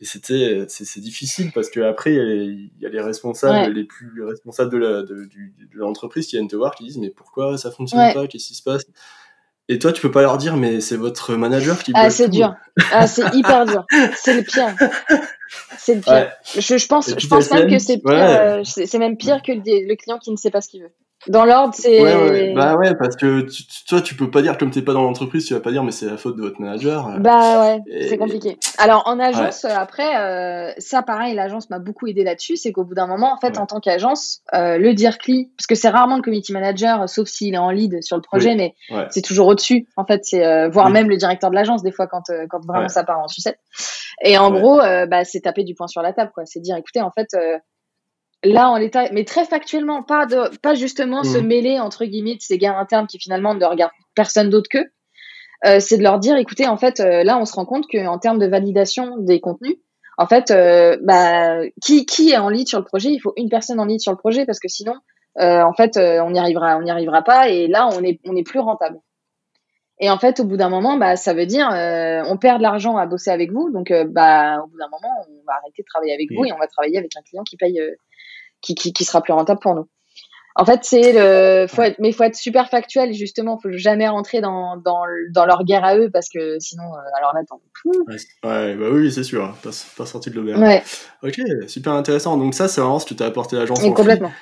Et 0.00 0.04
c'était 0.04 0.64
c'est 0.68 1.00
difficile 1.00 1.50
parce 1.52 1.70
que 1.70 1.80
après 1.80 2.14
il 2.14 2.70
y, 2.80 2.86
a 2.86 2.88
les 2.88 3.00
responsables 3.00 3.72
les 3.72 3.82
plus 3.82 4.22
responsables 4.22 4.70
de 4.70 4.78
la 4.78 5.02
de, 5.02 5.28
l'entreprise 5.72 6.28
qui 6.28 6.36
viennent 6.36 6.48
te 6.48 6.54
voir 6.54 6.76
qui 6.76 6.84
disent 6.84 6.98
mais 6.98 7.10
pourquoi 7.10 7.58
ça 7.58 7.72
fonctionne 7.72 8.14
pas? 8.14 8.28
Qu'est-ce 8.28 8.46
qui 8.46 8.54
se 8.54 8.62
passe? 8.62 8.86
Et 9.68 9.78
toi 9.78 9.92
tu 9.92 10.00
peux 10.00 10.10
pas 10.10 10.22
leur 10.22 10.38
dire 10.38 10.56
mais 10.56 10.80
c'est 10.80 10.96
votre 10.96 11.34
manager 11.34 11.82
qui 11.82 11.92
ah 11.94 12.10
c'est 12.10 12.28
dur. 12.28 12.54
Ah 12.92 13.06
c'est 13.06 13.24
hyper 13.34 13.66
dur. 13.66 13.84
C'est 14.16 14.34
le 14.34 14.42
pire. 14.42 14.74
C'est 15.76 15.94
le 15.96 16.00
pire. 16.00 16.30
Je, 16.54 16.78
je, 16.78 16.86
pense 16.86 17.14
je 17.16 17.26
pense 17.26 17.50
même 17.50 17.70
que 17.70 17.78
c'est 17.78 17.98
pire 17.98 18.12
euh, 18.12 18.62
c'est 18.64 18.98
même 18.98 19.16
pire 19.16 19.42
que 19.42 19.52
le, 19.52 19.86
le, 19.86 19.96
client 19.96 20.18
qui 20.18 20.30
ne 20.30 20.36
sait 20.36 20.50
pas 20.50 20.60
ce 20.60 20.68
qu'il 20.68 20.82
veut 20.82 20.92
Dans 21.28 21.44
l'ordre, 21.44 21.74
c'est. 21.74 22.02
Ouais, 22.02 22.30
ouais. 22.30 22.54
Bah 22.54 22.76
ouais, 22.76 22.94
parce 22.94 23.16
que 23.16 23.42
tu, 23.42 23.62
toi, 23.86 24.00
tu 24.00 24.14
peux 24.14 24.30
pas 24.30 24.42
dire, 24.42 24.56
comme 24.58 24.70
t'es 24.70 24.82
pas 24.82 24.92
dans 24.92 25.02
l'entreprise, 25.02 25.46
tu 25.46 25.54
vas 25.54 25.60
pas 25.60 25.70
dire, 25.70 25.84
mais 25.84 25.92
c'est 25.92 26.06
la 26.06 26.16
faute 26.16 26.36
de 26.36 26.42
votre 26.42 26.60
manager. 26.60 27.18
Bah 27.20 27.60
ouais, 27.60 28.06
c'est 28.08 28.18
compliqué. 28.18 28.58
Alors 28.78 29.02
en 29.06 29.18
agence, 29.18 29.64
après, 29.64 30.16
euh, 30.16 30.72
ça 30.78 31.02
pareil, 31.02 31.34
l'agence 31.34 31.70
m'a 31.70 31.78
beaucoup 31.78 32.06
aidé 32.06 32.24
là-dessus. 32.24 32.56
C'est 32.56 32.72
qu'au 32.72 32.84
bout 32.84 32.94
d'un 32.94 33.06
moment, 33.06 33.32
en 33.32 33.38
fait, 33.38 33.58
en 33.58 33.66
tant 33.66 33.80
qu'agence, 33.80 34.42
euh, 34.54 34.78
le 34.78 34.94
dire 34.94 35.18
cli, 35.18 35.50
parce 35.56 35.66
que 35.66 35.74
c'est 35.74 35.88
rarement 35.88 36.16
le 36.16 36.22
committee 36.22 36.52
manager, 36.52 37.08
sauf 37.08 37.28
s'il 37.28 37.54
est 37.54 37.58
en 37.58 37.70
lead 37.70 38.02
sur 38.02 38.16
le 38.16 38.22
projet, 38.22 38.54
mais 38.54 38.74
c'est 39.10 39.22
toujours 39.22 39.48
au-dessus. 39.48 39.86
En 39.96 40.04
fait, 40.04 40.24
c'est 40.24 40.44
euh, 40.44 40.68
voire 40.68 40.90
même 40.90 41.08
le 41.08 41.16
directeur 41.16 41.50
de 41.50 41.54
l'agence, 41.54 41.82
des 41.82 41.92
fois, 41.92 42.06
quand, 42.06 42.30
euh, 42.30 42.46
quand 42.48 42.64
vraiment 42.66 42.88
ça 42.88 43.04
part 43.04 43.18
en 43.18 43.28
sucette. 43.28 43.58
Et 44.24 44.38
en 44.38 44.50
gros, 44.50 44.78
bah, 44.78 45.24
c'est 45.24 45.40
taper 45.40 45.64
du 45.64 45.74
poing 45.74 45.86
sur 45.86 46.02
la 46.02 46.12
table, 46.12 46.30
quoi. 46.34 46.44
C'est 46.46 46.60
dire, 46.60 46.76
écoutez, 46.76 47.00
en 47.00 47.10
fait 47.10 47.28
là 48.44 48.70
en 48.70 48.76
l'état, 48.76 49.10
mais 49.12 49.24
très 49.24 49.44
factuellement, 49.44 50.02
pas 50.02 50.26
de, 50.26 50.56
pas 50.58 50.74
justement 50.74 51.24
se 51.24 51.38
mmh. 51.38 51.46
mêler 51.46 51.80
entre 51.80 52.04
guillemets 52.04 52.36
de 52.36 52.40
ces 52.40 52.58
gars 52.58 52.78
internes 52.78 53.06
qui 53.06 53.18
finalement 53.18 53.54
ne 53.54 53.64
regardent 53.64 53.92
personne 54.14 54.50
d'autre 54.50 54.68
qu'eux. 54.70 54.86
Euh, 55.66 55.80
c'est 55.80 55.98
de 55.98 56.02
leur 56.02 56.18
dire, 56.18 56.36
écoutez, 56.36 56.68
en 56.68 56.76
fait, 56.76 57.00
euh, 57.00 57.24
là, 57.24 57.38
on 57.38 57.44
se 57.44 57.54
rend 57.54 57.64
compte 57.64 57.86
qu'en 57.90 58.18
termes 58.18 58.38
de 58.38 58.46
validation 58.46 59.16
des 59.18 59.40
contenus, 59.40 59.76
en 60.16 60.26
fait, 60.26 60.50
euh, 60.50 60.96
bah, 61.02 61.60
qui, 61.82 62.06
qui 62.06 62.30
est 62.30 62.36
en 62.36 62.48
lead 62.48 62.68
sur 62.68 62.78
le 62.78 62.84
projet? 62.84 63.10
Il 63.10 63.18
faut 63.18 63.32
une 63.36 63.48
personne 63.48 63.80
en 63.80 63.84
lead 63.84 64.00
sur 64.00 64.12
le 64.12 64.18
projet 64.18 64.46
parce 64.46 64.60
que 64.60 64.68
sinon, 64.68 64.94
en 65.40 65.72
fait, 65.72 65.96
on 65.96 66.30
n'y 66.32 66.38
arrivera, 66.40 66.76
on 66.76 66.82
n'y 66.82 66.90
arrivera 66.90 67.22
pas 67.22 67.48
et 67.48 67.68
là, 67.68 67.88
on 67.92 68.02
est, 68.02 68.18
on 68.26 68.34
est 68.34 68.42
plus 68.42 68.58
rentable. 68.58 68.98
Et 70.00 70.10
en 70.10 70.18
fait, 70.18 70.40
au 70.40 70.44
bout 70.44 70.56
d'un 70.56 70.68
moment, 70.68 70.96
bah, 70.96 71.14
ça 71.14 71.34
veut 71.34 71.46
dire, 71.46 71.68
on 71.70 72.36
perd 72.38 72.58
de 72.58 72.62
l'argent 72.64 72.96
à 72.96 73.06
bosser 73.06 73.30
avec 73.30 73.52
vous, 73.52 73.70
donc, 73.70 73.92
bah, 74.08 74.58
au 74.64 74.66
bout 74.66 74.78
d'un 74.78 74.88
moment, 74.88 75.14
on 75.28 75.44
va 75.46 75.54
arrêter 75.62 75.82
de 75.82 75.86
travailler 75.86 76.12
avec 76.12 76.32
vous 76.34 76.44
et 76.44 76.52
on 76.52 76.58
va 76.58 76.66
travailler 76.66 76.98
avec 76.98 77.16
un 77.16 77.22
client 77.22 77.44
qui 77.44 77.56
paye 77.56 77.80
qui, 78.60 78.74
qui, 78.74 79.04
sera 79.04 79.22
plus 79.22 79.32
rentable 79.32 79.60
pour 79.60 79.74
nous. 79.74 79.88
En 80.56 80.64
fait, 80.64 80.80
c'est 80.82 81.12
le, 81.12 81.68
faut 81.68 81.82
être, 81.82 81.96
mais 82.00 82.10
faut 82.10 82.24
être 82.24 82.34
super 82.34 82.68
factuel 82.68 83.12
justement. 83.12 83.58
Faut 83.58 83.70
jamais 83.70 84.08
rentrer 84.08 84.40
dans, 84.40 84.76
dans, 84.76 85.02
dans 85.30 85.46
leur 85.46 85.62
guerre 85.62 85.84
à 85.84 85.96
eux 85.96 86.10
parce 86.12 86.28
que 86.28 86.58
sinon, 86.58 86.82
euh, 86.82 87.16
alors 87.16 87.32
là, 87.32 87.42
attends. 87.42 87.60
Ouais, 88.44 88.74
bah 88.74 88.88
oui, 88.90 89.12
c'est 89.12 89.22
sûr. 89.22 89.44
Hein, 89.44 89.54
pas, 89.62 89.70
pas 89.96 90.06
sorti 90.06 90.30
de 90.30 90.34
l'auberge. 90.34 90.60
Ouais. 90.60 90.82
Ok, 91.22 91.40
super 91.68 91.92
intéressant. 91.92 92.36
Donc 92.36 92.54
ça, 92.54 92.66
c'est 92.66 92.80
vraiment 92.80 92.98
ce 92.98 93.06
que 93.06 93.14
tu 93.14 93.22
as 93.22 93.26
apporté 93.26 93.56
à 93.56 93.60
l'agence. 93.60 93.80
Complètement. 93.80 94.32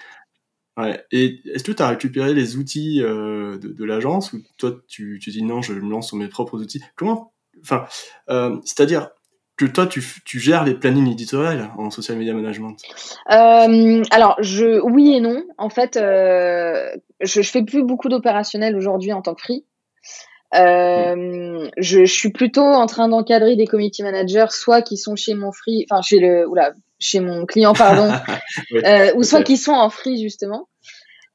Ouais. 0.78 1.04
Et 1.10 1.40
est-ce 1.52 1.64
que 1.64 1.72
tu 1.72 1.82
as 1.82 1.88
récupéré 1.88 2.32
les 2.32 2.56
outils 2.56 3.02
euh, 3.02 3.58
de, 3.58 3.68
de 3.68 3.84
l'agence 3.84 4.32
ou 4.32 4.38
toi, 4.58 4.72
tu, 4.88 5.18
tu 5.22 5.30
dis 5.30 5.42
non, 5.42 5.60
je 5.60 5.72
me 5.74 5.90
lance 5.90 6.08
sur 6.08 6.16
mes 6.16 6.28
propres 6.28 6.58
outils? 6.58 6.82
Comment 6.96 7.32
Enfin, 7.62 7.86
euh, 8.28 8.58
c'est-à-dire, 8.64 9.10
que 9.56 9.64
toi, 9.64 9.86
tu, 9.86 10.02
tu, 10.24 10.38
gères 10.38 10.64
les 10.64 10.74
plannings 10.74 11.10
éditoriaux 11.10 11.64
en 11.78 11.90
social 11.90 12.18
media 12.18 12.34
management? 12.34 12.76
Euh, 13.30 14.02
Alors, 14.10 14.36
je, 14.40 14.80
oui 14.80 15.14
et 15.14 15.20
non. 15.20 15.42
En 15.56 15.70
fait, 15.70 15.96
euh, 15.96 16.90
je, 17.20 17.40
je 17.40 17.50
fais 17.50 17.62
plus 17.62 17.82
beaucoup 17.82 18.08
d'opérationnel 18.08 18.76
aujourd'hui 18.76 19.12
en 19.12 19.22
tant 19.22 19.34
que 19.34 19.42
free. 19.42 19.64
Euh, 20.54 21.68
je, 21.76 22.04
je, 22.04 22.12
suis 22.12 22.30
plutôt 22.30 22.62
en 22.62 22.86
train 22.86 23.08
d'encadrer 23.08 23.56
des 23.56 23.66
committee 23.66 24.02
managers, 24.02 24.46
soit 24.50 24.82
qui 24.82 24.96
sont 24.96 25.16
chez 25.16 25.34
mon 25.34 25.52
free, 25.52 25.86
enfin 25.90 26.02
chez 26.02 26.18
le, 26.18 26.48
oula, 26.48 26.72
chez 26.98 27.20
mon 27.20 27.46
client, 27.46 27.72
pardon, 27.72 28.14
euh, 28.74 29.12
ou 29.16 29.22
soit 29.22 29.42
qui 29.42 29.56
sont 29.56 29.72
en 29.72 29.90
free 29.90 30.22
justement. 30.22 30.68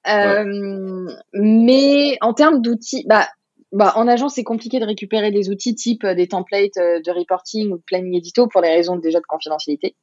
Euh, 0.07 1.07
Mais 1.33 2.17
en 2.21 2.33
termes 2.33 2.61
d'outils, 2.61 3.05
bah 3.07 3.27
bah, 3.71 3.93
en 3.95 4.07
agence, 4.07 4.35
c'est 4.35 4.43
compliqué 4.43 4.79
de 4.79 4.85
récupérer 4.85 5.31
des 5.31 5.49
outils 5.49 5.75
type 5.75 6.03
euh, 6.03 6.13
des 6.13 6.27
templates 6.27 6.77
euh, 6.77 6.99
de 6.99 7.11
reporting 7.11 7.71
ou 7.71 7.77
de 7.77 7.83
planning 7.85 8.15
édito 8.15 8.47
pour 8.47 8.61
des 8.61 8.67
raisons 8.67 8.97
déjà 8.97 9.19
de 9.19 9.25
confidentialité. 9.25 9.95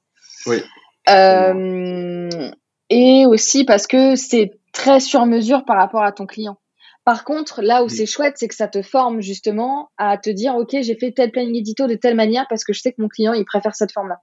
Oui. 0.47 0.63
Euh, 1.11 2.51
et 2.91 3.27
aussi 3.27 3.65
parce 3.65 3.87
que 3.87 4.17
c'est 4.17 4.53
très 4.73 5.01
sur 5.01 5.27
mesure 5.27 5.65
par 5.65 5.77
rapport 5.77 6.03
à 6.03 6.13
ton 6.13 6.27
client. 6.27 6.59
Par 7.05 7.25
contre, 7.25 7.63
là 7.63 7.85
où 7.85 7.89
c'est 7.89 8.07
chouette, 8.07 8.35
c'est 8.37 8.49
que 8.49 8.55
ça 8.55 8.69
te 8.69 8.83
forme 8.83 9.21
justement 9.21 9.91
à 9.97 10.19
te 10.19 10.29
dire, 10.29 10.57
OK, 10.57 10.77
j'ai 10.81 10.95
fait 10.95 11.13
tel 11.13 11.31
planning 11.31 11.57
édito 11.57 11.87
de 11.87 11.95
telle 11.95 12.15
manière 12.15 12.47
parce 12.49 12.65
que 12.65 12.73
je 12.73 12.81
sais 12.81 12.93
que 12.93 13.01
mon 13.01 13.09
client, 13.09 13.33
il 13.33 13.45
préfère 13.45 13.75
cette 13.75 13.93
forme-là. 13.93 14.21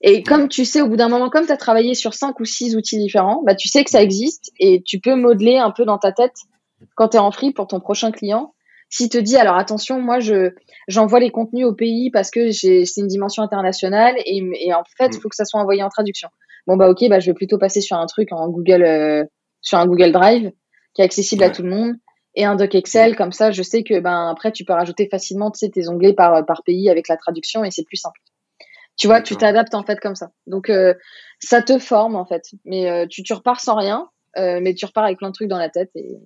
Et 0.00 0.22
comme 0.22 0.48
tu 0.48 0.64
sais, 0.64 0.80
au 0.80 0.88
bout 0.88 0.96
d'un 0.96 1.08
moment, 1.08 1.30
comme 1.30 1.46
tu 1.46 1.52
as 1.52 1.56
travaillé 1.56 1.94
sur 1.94 2.14
cinq 2.14 2.38
ou 2.38 2.44
six 2.44 2.76
outils 2.76 2.98
différents, 2.98 3.42
bah, 3.44 3.54
tu 3.54 3.68
sais 3.68 3.82
que 3.82 3.90
ça 3.90 4.02
existe 4.02 4.52
et 4.60 4.82
tu 4.84 5.00
peux 5.00 5.16
modeler 5.16 5.58
un 5.58 5.72
peu 5.72 5.84
dans 5.84 5.98
ta 5.98 6.12
tête 6.12 6.36
quand 6.94 7.08
tu 7.08 7.16
es 7.16 7.20
en 7.20 7.32
free 7.32 7.52
pour 7.52 7.66
ton 7.66 7.80
prochain 7.80 8.12
client 8.12 8.54
s'il 8.90 9.10
te 9.10 9.18
dit, 9.18 9.36
alors 9.36 9.56
attention, 9.56 10.00
moi, 10.00 10.18
je 10.18 10.50
j'envoie 10.86 11.20
les 11.20 11.30
contenus 11.30 11.66
au 11.66 11.74
pays 11.74 12.10
parce 12.10 12.30
que 12.30 12.50
c'est 12.50 12.84
une 12.96 13.06
dimension 13.06 13.42
internationale 13.42 14.14
et, 14.24 14.42
et 14.60 14.72
en 14.72 14.82
fait, 14.96 15.08
il 15.12 15.18
mm. 15.18 15.20
faut 15.20 15.28
que 15.28 15.36
ça 15.36 15.44
soit 15.44 15.60
envoyé 15.60 15.82
en 15.82 15.88
traduction. 15.88 16.28
Bon, 16.66 16.76
bah, 16.76 16.88
ok, 16.88 17.08
bah, 17.08 17.20
je 17.20 17.30
vais 17.30 17.34
plutôt 17.34 17.58
passer 17.58 17.80
sur 17.80 17.96
un 17.96 18.06
truc 18.06 18.32
en 18.32 18.48
Google, 18.48 18.82
euh, 18.82 19.24
sur 19.60 19.78
un 19.78 19.86
Google 19.86 20.12
Drive 20.12 20.52
qui 20.94 21.02
est 21.02 21.04
accessible 21.04 21.42
à 21.42 21.50
tout 21.50 21.62
le 21.62 21.70
monde 21.70 21.94
et 22.34 22.44
un 22.44 22.56
doc 22.56 22.74
Excel. 22.74 23.14
Comme 23.16 23.32
ça, 23.32 23.50
je 23.50 23.62
sais 23.62 23.82
que, 23.82 24.00
ben, 24.00 24.28
après, 24.30 24.52
tu 24.52 24.64
peux 24.64 24.72
rajouter 24.72 25.08
facilement, 25.10 25.50
tu 25.50 25.58
sais, 25.58 25.70
tes 25.70 25.88
onglets 25.88 26.14
par, 26.14 26.44
par 26.46 26.62
pays 26.64 26.88
avec 26.88 27.08
la 27.08 27.16
traduction 27.16 27.64
et 27.64 27.70
c'est 27.70 27.84
plus 27.84 27.96
simple. 27.96 28.18
Tu 28.96 29.06
vois, 29.06 29.22
tu 29.22 29.36
t'adaptes 29.36 29.74
en 29.74 29.84
fait 29.84 30.00
comme 30.00 30.16
ça. 30.16 30.30
Donc, 30.46 30.70
euh, 30.70 30.94
ça 31.38 31.62
te 31.62 31.78
forme 31.78 32.16
en 32.16 32.24
fait. 32.24 32.42
Mais 32.64 32.90
euh, 32.90 33.06
tu, 33.08 33.22
tu 33.22 33.32
repars 33.32 33.60
sans 33.60 33.76
rien, 33.76 34.08
mais 34.36 34.74
tu 34.74 34.84
repars 34.86 35.04
avec 35.04 35.18
plein 35.18 35.28
de 35.28 35.34
trucs 35.34 35.48
dans 35.48 35.58
la 35.58 35.68
tête 35.68 35.90
et 35.96 36.16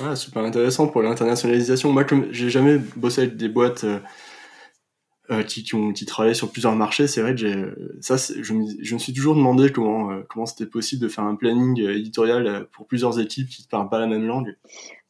ah, 0.00 0.16
super 0.16 0.42
intéressant 0.42 0.88
pour 0.88 1.02
l'internationalisation. 1.02 1.92
Moi, 1.92 2.04
comme 2.04 2.32
j'ai 2.32 2.48
jamais 2.48 2.78
bossé 2.96 3.22
avec 3.22 3.36
des 3.36 3.48
boîtes 3.48 3.84
euh, 3.84 3.98
euh, 5.30 5.42
qui, 5.42 5.64
qui, 5.64 5.74
ont 5.74 5.92
qui 5.92 6.06
travaillent 6.06 6.34
sur 6.34 6.50
plusieurs 6.50 6.74
marchés, 6.74 7.06
c'est 7.06 7.20
vrai 7.20 7.34
que 7.34 7.76
ça, 8.00 8.16
je 8.16 8.52
me, 8.54 8.64
je 8.80 8.94
me 8.94 8.98
suis 8.98 9.12
toujours 9.12 9.36
demandé 9.36 9.70
comment 9.70 10.10
euh, 10.10 10.22
comment 10.30 10.46
c'était 10.46 10.66
possible 10.66 11.02
de 11.02 11.08
faire 11.08 11.24
un 11.24 11.34
planning 11.34 11.78
éditorial 11.80 12.66
pour 12.72 12.86
plusieurs 12.86 13.20
équipes 13.20 13.48
qui 13.48 13.62
ne 13.62 13.68
parlent 13.68 13.90
pas 13.90 13.98
la 13.98 14.06
même 14.06 14.26
langue. 14.26 14.56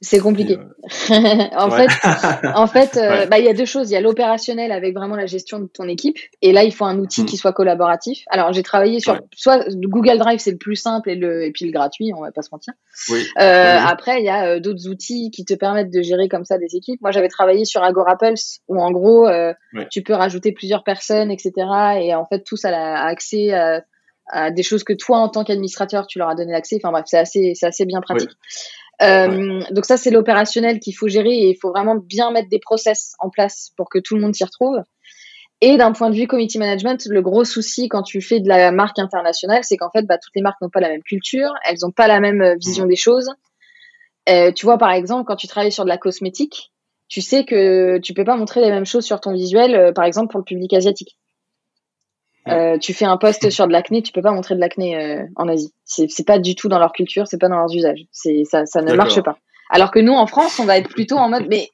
C'est 0.03 0.19
compliqué. 0.19 0.59
Euh, 0.59 1.49
en, 1.57 1.71
fait, 1.71 1.89
en 2.55 2.67
fait, 2.67 2.97
euh, 2.97 3.27
bah, 3.27 3.39
il 3.39 3.45
y 3.45 3.49
a 3.49 3.55
deux 3.55 3.65
choses. 3.65 3.89
Il 3.89 3.95
y 3.95 3.97
a 3.97 4.01
l'opérationnel 4.01 4.73
avec 4.73 4.95
vraiment 4.95 5.15
la 5.15 5.27
gestion 5.27 5.61
de 5.61 5.67
ton 5.67 5.87
équipe. 5.87 6.19
Et 6.43 6.53
là, 6.53 6.65
il 6.65 6.75
faut 6.75 6.85
un 6.85 6.99
outil 6.99 7.23
mm. 7.23 7.27
qui 7.27 7.37
soit 7.37 7.53
collaboratif. 7.53 8.25
Alors, 8.29 8.53
j'ai 8.53 8.65
travaillé 8.65 8.99
sur 8.99 9.21
soit 9.33 9.65
Google 9.71 10.19
Drive, 10.19 10.41
c'est 10.41 10.51
le 10.51 10.59
plus 10.59 10.75
simple 10.75 11.09
et, 11.09 11.15
le, 11.15 11.45
et 11.45 11.53
puis 11.53 11.67
le 11.67 11.71
gratuit, 11.71 12.13
on 12.17 12.21
va 12.21 12.33
pas 12.33 12.43
se 12.43 12.49
mentir. 12.51 12.75
Oui. 13.11 13.25
Euh, 13.41 13.79
après, 13.79 14.21
il 14.21 14.25
y 14.25 14.29
a 14.29 14.59
d'autres 14.59 14.89
outils 14.89 15.31
qui 15.31 15.45
te 15.45 15.55
permettent 15.55 15.93
de 15.93 16.03
gérer 16.03 16.29
comme 16.29 16.45
ça 16.45 16.59
des 16.59 16.75
équipes. 16.75 17.01
Moi, 17.01 17.13
j'avais 17.13 17.29
travaillé 17.29 17.65
sur 17.65 17.85
Agorapulse 17.85 18.59
où 18.67 18.83
en 18.83 18.91
gros, 18.91 19.29
tu 19.91 20.03
peux 20.03 20.15
rajouter 20.15 20.51
plusieurs 20.51 20.83
personnes, 20.83 21.31
etc. 21.31 21.53
Et 22.01 22.13
en 22.15 22.27
fait, 22.27 22.43
tous 22.43 22.65
a, 22.65 23.05
accès 23.05 23.53
à, 23.53 23.85
à, 24.27 24.51
des 24.51 24.65
choses 24.65 24.83
que 24.83 24.95
toi, 24.95 25.19
en 25.19 25.29
tant 25.29 25.45
qu'administrateur, 25.45 26.09
tu 26.09 26.19
leur 26.19 26.29
as 26.29 26.35
donné 26.35 26.51
l'accès. 26.51 26.77
Enfin 26.77 26.91
bref, 26.91 27.05
c'est 27.07 27.19
assez, 27.19 27.53
c'est 27.55 27.67
assez 27.67 27.85
bien 27.85 28.01
pratique. 28.01 28.31
Euh, 29.03 29.61
donc 29.71 29.85
ça, 29.85 29.97
c'est 29.97 30.11
l'opérationnel 30.11 30.81
qu'il 30.81 30.95
faut 30.95 31.09
gérer 31.09 31.33
et 31.33 31.51
il 31.51 31.57
faut 31.57 31.71
vraiment 31.71 31.97
bien 31.97 32.31
mettre 32.31 32.49
des 32.49 32.61
process 32.61 33.15
en 33.19 33.31
place 33.31 33.73
pour 33.77 33.89
que 33.89 33.99
tout 33.99 34.15
le 34.15 34.21
monde 34.21 34.35
s'y 34.35 34.45
retrouve. 34.45 34.83
Et 35.61 35.77
d'un 35.77 35.93
point 35.93 36.11
de 36.11 36.17
vue 36.17 36.27
committee 36.27 36.59
management, 36.59 37.07
le 37.09 37.23
gros 37.23 37.45
souci 37.45 37.89
quand 37.89 38.03
tu 38.03 38.21
fais 38.21 38.41
de 38.41 38.49
la 38.49 38.73
marque 38.73 38.99
internationale, 38.99 39.63
c'est 39.63 39.77
qu'en 39.77 39.91
fait, 39.91 40.03
bah, 40.03 40.19
toutes 40.19 40.35
les 40.35 40.43
marques 40.43 40.61
n'ont 40.61 40.71
pas 40.71 40.81
la 40.81 40.89
même 40.89 41.05
culture, 41.05 41.55
elles 41.65 41.79
n'ont 41.83 41.93
pas 41.93 42.09
la 42.09 42.19
même 42.19 42.43
euh, 42.43 42.57
vision 42.57 42.85
des 42.85 42.97
choses. 42.97 43.31
Euh, 44.29 44.51
tu 44.53 44.67
vois, 44.67 44.77
par 44.79 44.91
exemple, 44.91 45.25
quand 45.25 45.37
tu 45.37 45.47
travailles 45.47 45.73
sur 45.73 45.85
de 45.85 45.89
la 45.89 45.99
cosmétique, 45.99 46.73
tu 47.09 47.21
sais 47.21 47.45
que 47.45 47.99
tu 47.99 48.13
peux 48.13 48.25
pas 48.25 48.37
montrer 48.37 48.61
les 48.61 48.71
mêmes 48.71 48.87
choses 48.87 49.05
sur 49.05 49.21
ton 49.21 49.33
visuel, 49.33 49.75
euh, 49.75 49.93
par 49.93 50.05
exemple 50.05 50.33
pour 50.33 50.39
le 50.39 50.45
public 50.45 50.73
asiatique. 50.73 51.17
Euh, 52.49 52.77
tu 52.79 52.93
fais 52.93 53.05
un 53.05 53.17
post 53.17 53.51
sur 53.51 53.67
de 53.67 53.73
l'acné, 53.73 54.03
tu 54.03 54.13
peux 54.13 54.23
pas 54.23 54.33
montrer 54.33 54.55
de 54.55 54.61
l'acné 54.61 54.97
euh, 54.97 55.25
en 55.37 55.49
Asie. 55.49 55.73
C'est 55.85 56.27
pas 56.27 56.39
du 56.39 56.55
tout 56.55 56.69
dans 56.69 56.79
leur 56.79 56.93
culture, 56.93 57.27
c'est 57.27 57.39
pas 57.39 57.49
dans 57.49 57.59
leurs 57.59 57.75
usages. 57.75 58.05
C'est 58.11 58.45
ça, 58.45 58.67
ça 58.67 58.83
ne 58.83 58.95
marche 58.95 59.21
pas. 59.21 59.37
Alors 59.71 59.91
que 59.91 60.01
nous, 60.01 60.13
en 60.13 60.27
France, 60.27 60.59
on 60.59 60.65
va 60.65 60.77
être 60.77 60.91
plutôt 60.91 61.17
en 61.17 61.29
mode, 61.29 61.47
mais 61.49 61.69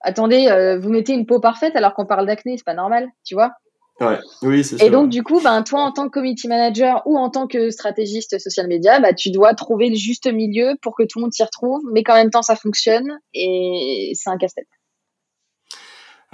attendez, 0.00 0.48
euh, 0.48 0.78
vous 0.78 0.90
mettez 0.90 1.12
une 1.12 1.26
peau 1.26 1.40
parfaite 1.40 1.76
alors 1.76 1.94
qu'on 1.94 2.06
parle 2.06 2.26
d'acné, 2.26 2.56
c'est 2.56 2.64
pas 2.64 2.74
normal, 2.74 3.08
tu 3.24 3.34
vois 3.34 3.52
Ouais, 4.00 4.18
oui, 4.42 4.64
c'est 4.64 4.84
Et 4.84 4.90
donc, 4.90 5.08
du 5.08 5.22
coup, 5.22 5.40
ben, 5.40 5.62
toi, 5.62 5.82
en 5.82 5.92
tant 5.92 6.06
que 6.06 6.10
community 6.10 6.48
manager 6.48 7.02
ou 7.06 7.16
en 7.16 7.30
tant 7.30 7.46
que 7.46 7.70
stratégiste 7.70 8.40
social 8.40 8.66
media, 8.66 8.98
bah, 8.98 9.12
tu 9.12 9.30
dois 9.30 9.54
trouver 9.54 9.88
le 9.88 9.94
juste 9.94 10.26
milieu 10.26 10.74
pour 10.82 10.96
que 10.96 11.04
tout 11.04 11.20
le 11.20 11.24
monde 11.24 11.32
s'y 11.32 11.44
retrouve, 11.44 11.80
mais 11.92 12.02
qu'en 12.02 12.14
même 12.14 12.30
temps, 12.30 12.42
ça 12.42 12.56
fonctionne 12.56 13.18
et 13.34 14.10
c'est 14.14 14.30
un 14.30 14.36
casse-tête. 14.36 14.66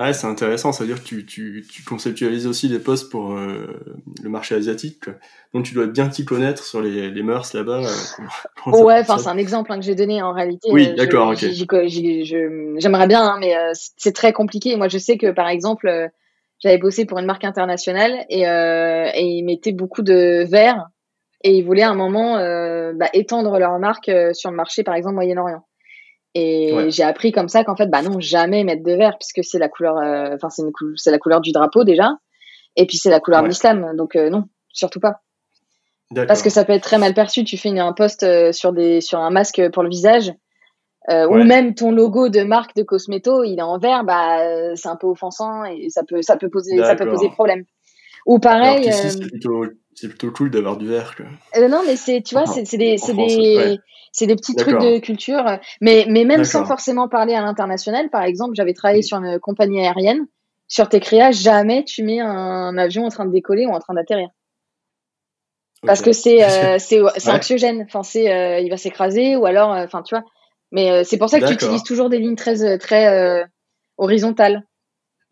Ouais, 0.00 0.14
c'est 0.14 0.26
intéressant, 0.26 0.72
ça 0.72 0.82
veut 0.82 0.94
dire 0.94 1.02
que 1.02 1.06
tu, 1.06 1.26
tu, 1.26 1.62
tu 1.70 1.82
conceptualises 1.82 2.46
aussi 2.46 2.70
des 2.70 2.78
postes 2.78 3.10
pour 3.10 3.32
euh, 3.32 3.66
le 4.22 4.30
marché 4.30 4.54
asiatique, 4.54 5.10
donc 5.52 5.66
tu 5.66 5.74
dois 5.74 5.86
bien 5.88 6.08
t'y 6.08 6.24
connaître 6.24 6.64
sur 6.64 6.80
les, 6.80 7.10
les 7.10 7.22
mœurs 7.22 7.52
là-bas. 7.52 7.82
Euh, 8.66 8.70
ouais, 8.82 9.00
enfin 9.00 9.18
c'est 9.18 9.28
un 9.28 9.36
exemple 9.36 9.70
hein, 9.70 9.78
que 9.78 9.84
j'ai 9.84 9.94
donné 9.94 10.22
en 10.22 10.32
réalité. 10.32 10.70
Oui, 10.72 10.88
euh, 10.88 10.94
d'accord, 10.94 11.28
ok. 11.28 11.40
J'aimerais 11.40 13.08
bien, 13.08 13.22
hein, 13.22 13.36
mais 13.40 13.54
c'est 13.74 14.14
très 14.14 14.32
compliqué. 14.32 14.74
Moi, 14.76 14.88
je 14.88 14.96
sais 14.96 15.18
que 15.18 15.32
par 15.32 15.48
exemple, 15.48 16.10
j'avais 16.60 16.78
bossé 16.78 17.04
pour 17.04 17.18
une 17.18 17.26
marque 17.26 17.44
internationale 17.44 18.24
et, 18.30 18.44
et 18.44 19.22
ils 19.22 19.44
mettaient 19.44 19.72
beaucoup 19.72 20.00
de 20.00 20.46
verre 20.48 20.88
et 21.44 21.58
ils 21.58 21.62
voulaient 21.62 21.82
à 21.82 21.90
un 21.90 21.94
moment 21.94 22.36
bah, 22.94 23.10
étendre 23.12 23.58
leur 23.58 23.78
marque 23.78 24.10
sur 24.32 24.50
le 24.50 24.56
marché, 24.56 24.82
par 24.82 24.94
exemple 24.94 25.16
Moyen-Orient. 25.16 25.62
Et 26.34 26.72
j'ai 26.88 27.02
appris 27.02 27.32
comme 27.32 27.48
ça 27.48 27.64
qu'en 27.64 27.74
fait, 27.74 27.88
bah 27.88 28.02
non, 28.02 28.20
jamais 28.20 28.62
mettre 28.62 28.84
de 28.84 28.92
vert 28.92 29.16
puisque 29.18 29.44
c'est 29.44 29.58
la 29.58 29.68
couleur, 29.68 29.98
euh, 29.98 30.36
enfin 30.36 30.48
c'est 30.48 30.62
c'est 30.96 31.10
la 31.10 31.18
couleur 31.18 31.40
du 31.40 31.50
drapeau 31.50 31.82
déjà, 31.82 32.12
et 32.76 32.86
puis 32.86 32.98
c'est 32.98 33.10
la 33.10 33.18
couleur 33.18 33.42
de 33.42 33.48
l'islam, 33.48 33.96
donc 33.96 34.14
euh, 34.14 34.30
non, 34.30 34.44
surtout 34.72 35.00
pas. 35.00 35.22
Parce 36.14 36.42
que 36.42 36.50
ça 36.50 36.64
peut 36.64 36.72
être 36.72 36.82
très 36.82 36.98
mal 36.98 37.14
perçu. 37.14 37.44
Tu 37.44 37.56
fais 37.56 37.68
une, 37.68 37.78
un 37.78 37.92
post 37.92 38.26
sur, 38.52 38.72
des, 38.72 39.00
sur 39.00 39.20
un 39.20 39.30
masque 39.30 39.62
pour 39.72 39.84
le 39.84 39.88
visage. 39.88 40.32
Ou 41.08 41.44
même 41.44 41.74
ton 41.74 41.92
logo 41.92 42.28
de 42.28 42.42
marque 42.42 42.74
de 42.74 42.82
cosméto, 42.82 43.44
il 43.44 43.58
est 43.58 43.62
en 43.62 43.78
vert, 43.78 44.04
bah, 44.04 44.38
c'est 44.74 44.88
un 44.88 44.96
peu 44.96 45.06
offensant 45.06 45.64
et 45.64 45.88
ça 45.88 46.02
peut, 46.02 46.20
ça 46.22 46.36
peut, 46.36 46.48
poser, 46.48 46.78
ça 46.78 46.96
peut 46.96 47.08
poser 47.08 47.28
problème. 47.28 47.64
Ou 48.26 48.38
pareil. 48.38 48.92
c'est 48.92 49.20
plutôt, 49.20 50.30
cool 50.32 50.50
d'avoir 50.50 50.76
du 50.76 50.86
vert. 50.86 51.14
non, 51.56 51.82
mais 51.86 51.96
c'est, 51.96 52.22
tu 52.22 52.34
vois, 52.34 52.46
c'est 52.64 52.76
des, 52.76 52.96
c'est 54.12 54.26
des 54.26 54.36
petits 54.36 54.54
trucs 54.54 54.78
de 54.78 54.98
culture. 54.98 55.44
Mais, 55.80 56.06
mais 56.08 56.24
même 56.24 56.44
sans 56.44 56.64
forcément 56.64 57.08
parler 57.08 57.34
à 57.34 57.42
l'international, 57.42 58.10
par 58.10 58.22
exemple, 58.22 58.54
j'avais 58.54 58.74
travaillé 58.74 59.02
sur 59.02 59.18
une 59.18 59.38
compagnie 59.38 59.80
aérienne. 59.80 60.26
Sur 60.68 60.88
tes 60.88 61.00
créas, 61.00 61.32
jamais 61.32 61.84
tu 61.84 62.04
mets 62.04 62.20
un 62.20 62.78
avion 62.78 63.04
en 63.04 63.08
train 63.08 63.24
de 63.24 63.32
décoller 63.32 63.66
ou 63.66 63.70
en 63.70 63.80
train 63.80 63.94
d'atterrir. 63.94 64.28
Parce 65.86 66.02
que 66.02 66.12
c'est 66.12 66.42
euh, 66.44 66.78
c'est 67.16 67.30
anxiogène. 67.30 67.82
Enfin, 67.82 68.02
c'est 68.02 68.32
euh, 68.32 68.60
il 68.60 68.70
va 68.70 68.76
s'écraser 68.76 69.36
ou 69.36 69.46
alors, 69.46 69.72
euh, 69.72 69.84
enfin, 69.84 70.02
tu 70.02 70.14
vois. 70.14 70.24
Mais 70.72 71.02
c'est 71.02 71.18
pour 71.18 71.28
ça 71.28 71.40
que 71.40 71.46
tu 71.46 71.54
utilises 71.54 71.82
toujours 71.82 72.08
des 72.08 72.18
lignes 72.18 72.36
très 72.36 72.78
très 72.78 73.44
horizontales. 73.98 74.64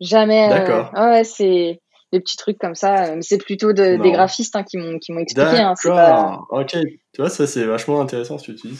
Jamais. 0.01 0.49
D'accord. 0.49 0.91
ouais, 0.97 1.23
c'est 1.23 1.79
des 2.11 2.19
petits 2.19 2.37
trucs 2.37 2.57
comme 2.57 2.75
ça. 2.75 3.15
Mais 3.15 3.21
c'est 3.21 3.37
plutôt 3.37 3.73
des 3.73 4.11
graphistes 4.11 4.55
hein, 4.55 4.63
qui 4.63 4.77
m'ont 4.77 4.97
qui 4.99 5.11
m'ont 5.11 5.19
expliqué. 5.19 5.59
Hein, 5.59 5.73
pas... 5.83 6.39
Ok. 6.49 6.71
Tu 6.71 7.21
vois, 7.21 7.29
ça 7.29 7.47
c'est 7.47 7.65
vachement 7.65 8.01
intéressant 8.01 8.37
ce 8.37 8.51
que 8.51 8.57
tu 8.57 8.67
dis. 8.67 8.79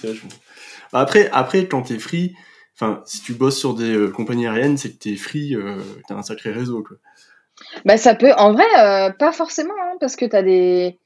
Après, 0.94 1.30
après, 1.32 1.68
quand 1.68 1.84
t'es 1.84 2.00
free, 2.00 2.36
enfin, 2.76 3.02
si 3.06 3.22
tu 3.22 3.34
bosses 3.34 3.58
sur 3.58 3.74
des 3.74 3.94
euh, 3.94 4.08
compagnies 4.10 4.48
aériennes, 4.48 4.78
c'est 4.78 4.92
que 4.92 4.98
t'es 4.98 5.16
free, 5.16 5.56
euh, 5.56 5.78
t'as 6.08 6.16
un 6.16 6.24
sacré 6.24 6.52
réseau, 6.52 6.84
quoi. 6.84 6.98
Bah, 7.86 7.98
ça 7.98 8.16
peut, 8.16 8.32
en 8.38 8.54
vrai, 8.54 8.66
euh, 8.80 9.12
pas 9.12 9.32
forcément, 9.32 9.74
hein, 9.84 9.98
parce 10.00 10.16
que 10.16 10.26
t'as 10.26 10.42
des, 10.42 10.98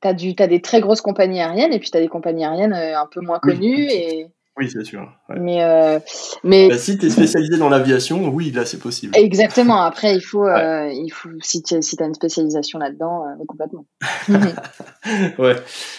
t'as 0.00 0.14
du, 0.14 0.34
t'as 0.34 0.46
des 0.46 0.62
très 0.62 0.80
grosses 0.80 1.00
compagnies 1.00 1.40
aériennes 1.40 1.72
et 1.72 1.78
puis 1.78 1.90
t'as 1.90 2.00
des 2.00 2.08
compagnies 2.08 2.44
aériennes 2.44 2.72
un 2.72 3.06
peu 3.10 3.20
moins 3.20 3.40
connues 3.40 3.90
et. 3.90 4.28
Oui, 4.58 4.70
c'est 4.70 4.84
sûr. 4.84 5.12
Mais, 5.28 6.00
mais 6.44 6.68
bah, 6.68 6.78
si 6.78 6.96
tu 6.96 7.06
es 7.06 7.10
spécialisé 7.10 7.58
dans 7.58 7.68
l'aviation, 7.68 8.28
oui, 8.28 8.50
là, 8.50 8.64
c'est 8.64 8.78
possible. 8.78 9.12
Exactement. 9.16 9.82
Après, 9.82 10.16
il 10.16 10.22
faut, 10.22 10.46
il 10.46 11.10
faut 11.12 11.28
si 11.40 11.62
tu 11.62 11.82
si 11.82 11.96
as 12.00 12.06
une 12.06 12.14
spécialisation 12.14 12.78
là-dedans, 12.78 13.24
complètement. 13.46 13.86
ouais, 15.38 15.56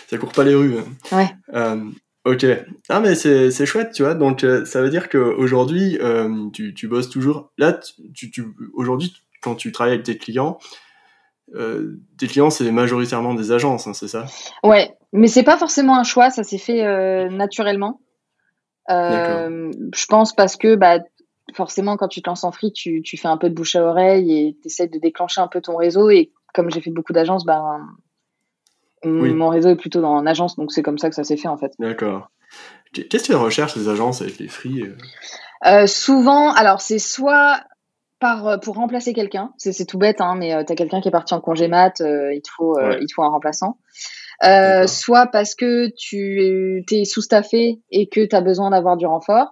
ça 0.10 0.18
court 0.18 0.32
pas 0.32 0.44
les 0.44 0.56
rues. 0.56 0.78
Hein. 0.80 1.16
Ouais. 1.16 1.76
Ok. 2.28 2.46
Ah 2.90 3.00
mais 3.00 3.16
c'est 3.16 3.66
chouette, 3.66 3.94
tu 3.94 4.04
vois. 4.04 4.14
Donc 4.14 4.44
euh, 4.44 4.66
ça 4.66 4.82
veut 4.82 4.90
dire 4.90 5.08
qu'aujourd'hui, 5.08 5.98
euh, 6.02 6.50
tu, 6.52 6.74
tu 6.74 6.90
bosses 6.90 7.10
toujours. 7.10 7.54
Là, 7.58 7.80
tu, 8.14 8.30
tu 8.30 8.46
aujourd'hui, 8.74 9.14
quand 9.42 9.56
tu 9.56 9.72
travailles 9.72 9.94
avec 9.94 10.06
tes 10.06 10.18
clients, 10.18 10.58
euh, 11.56 12.02
tes 12.18 12.28
clients, 12.28 12.50
c'est 12.50 12.70
majoritairement 12.70 13.34
des 13.34 13.54
agences, 13.54 13.88
hein, 13.88 13.94
c'est 13.94 14.10
ça? 14.10 14.26
Ouais, 14.62 14.94
mais 15.14 15.28
c'est 15.28 15.44
pas 15.44 15.58
forcément 15.58 15.98
un 15.98 16.04
choix, 16.04 16.30
ça 16.30 16.44
s'est 16.44 16.58
fait 16.58 16.86
euh, 16.86 17.30
naturellement. 17.30 18.02
Euh, 18.90 19.72
je 19.94 20.06
pense 20.06 20.34
parce 20.34 20.56
que 20.56 20.76
bah, 20.76 21.00
forcément, 21.54 21.98
quand 21.98 22.08
tu 22.08 22.22
te 22.22 22.30
lances 22.30 22.44
en 22.44 22.52
free, 22.52 22.72
tu, 22.72 23.02
tu 23.02 23.18
fais 23.18 23.28
un 23.28 23.38
peu 23.38 23.50
de 23.50 23.56
bouche 23.56 23.76
à 23.76 23.84
oreille 23.84 24.38
et 24.38 24.58
tu 24.62 24.68
essaies 24.68 24.88
de 24.88 25.00
déclencher 25.00 25.42
un 25.42 25.48
peu 25.48 25.62
ton 25.62 25.76
réseau. 25.76 26.10
Et 26.10 26.32
comme 26.54 26.72
j'ai 26.72 26.82
fait 26.82 26.92
beaucoup 26.92 27.14
d'agences, 27.14 27.46
bah, 27.46 27.80
mon 29.04 29.50
réseau 29.50 29.70
est 29.70 29.76
plutôt 29.76 30.02
dans 30.02 30.26
agence, 30.26 30.56
donc 30.56 30.72
c'est 30.72 30.84
comme 30.84 30.98
ça 30.98 31.10
que 31.10 31.16
ça 31.16 31.24
s'est 31.24 31.38
fait 31.38 31.48
en 31.48 31.58
fait. 31.58 31.74
D'accord. 31.80 32.32
Qu'est-ce 32.94 33.24
que 33.24 33.34
tu 33.34 33.36
recherches 33.36 33.76
les 33.76 33.90
agences 33.90 34.22
avec 34.22 34.40
les 34.40 34.48
free 34.48 34.82
euh? 34.82 34.98
Euh, 35.66 35.88
Souvent, 35.88 36.52
alors 36.54 36.82
c'est 36.82 37.00
soit 37.00 37.60
par, 38.20 38.48
euh, 38.48 38.58
pour 38.58 38.76
remplacer 38.76 39.14
quelqu'un, 39.14 39.54
c'est 39.58 39.86
tout 39.86 39.98
bête, 39.98 40.22
hein, 40.22 40.36
mais 40.36 40.66
tu 40.66 40.72
as 40.72 40.76
quelqu'un 40.76 41.02
qui 41.02 41.10
est 41.10 41.12
parti 41.12 41.34
en 41.34 41.42
congé 41.42 41.68
mat, 41.68 42.00
il, 42.00 42.42
te 42.42 42.50
faut, 42.50 42.80
il 42.80 43.06
te 43.06 43.14
faut 43.14 43.24
un 43.24 43.30
remplaçant. 43.30 43.78
Soit 44.42 45.28
parce 45.28 45.56
que 45.56 45.90
tu 45.98 46.84
es 46.92 47.06
sous-staffé 47.06 47.80
et 47.92 48.08
que 48.08 48.26
tu 48.26 48.36
as 48.36 48.42
besoin 48.42 48.72
d'avoir 48.72 48.98
du 48.98 49.06
renfort, 49.06 49.48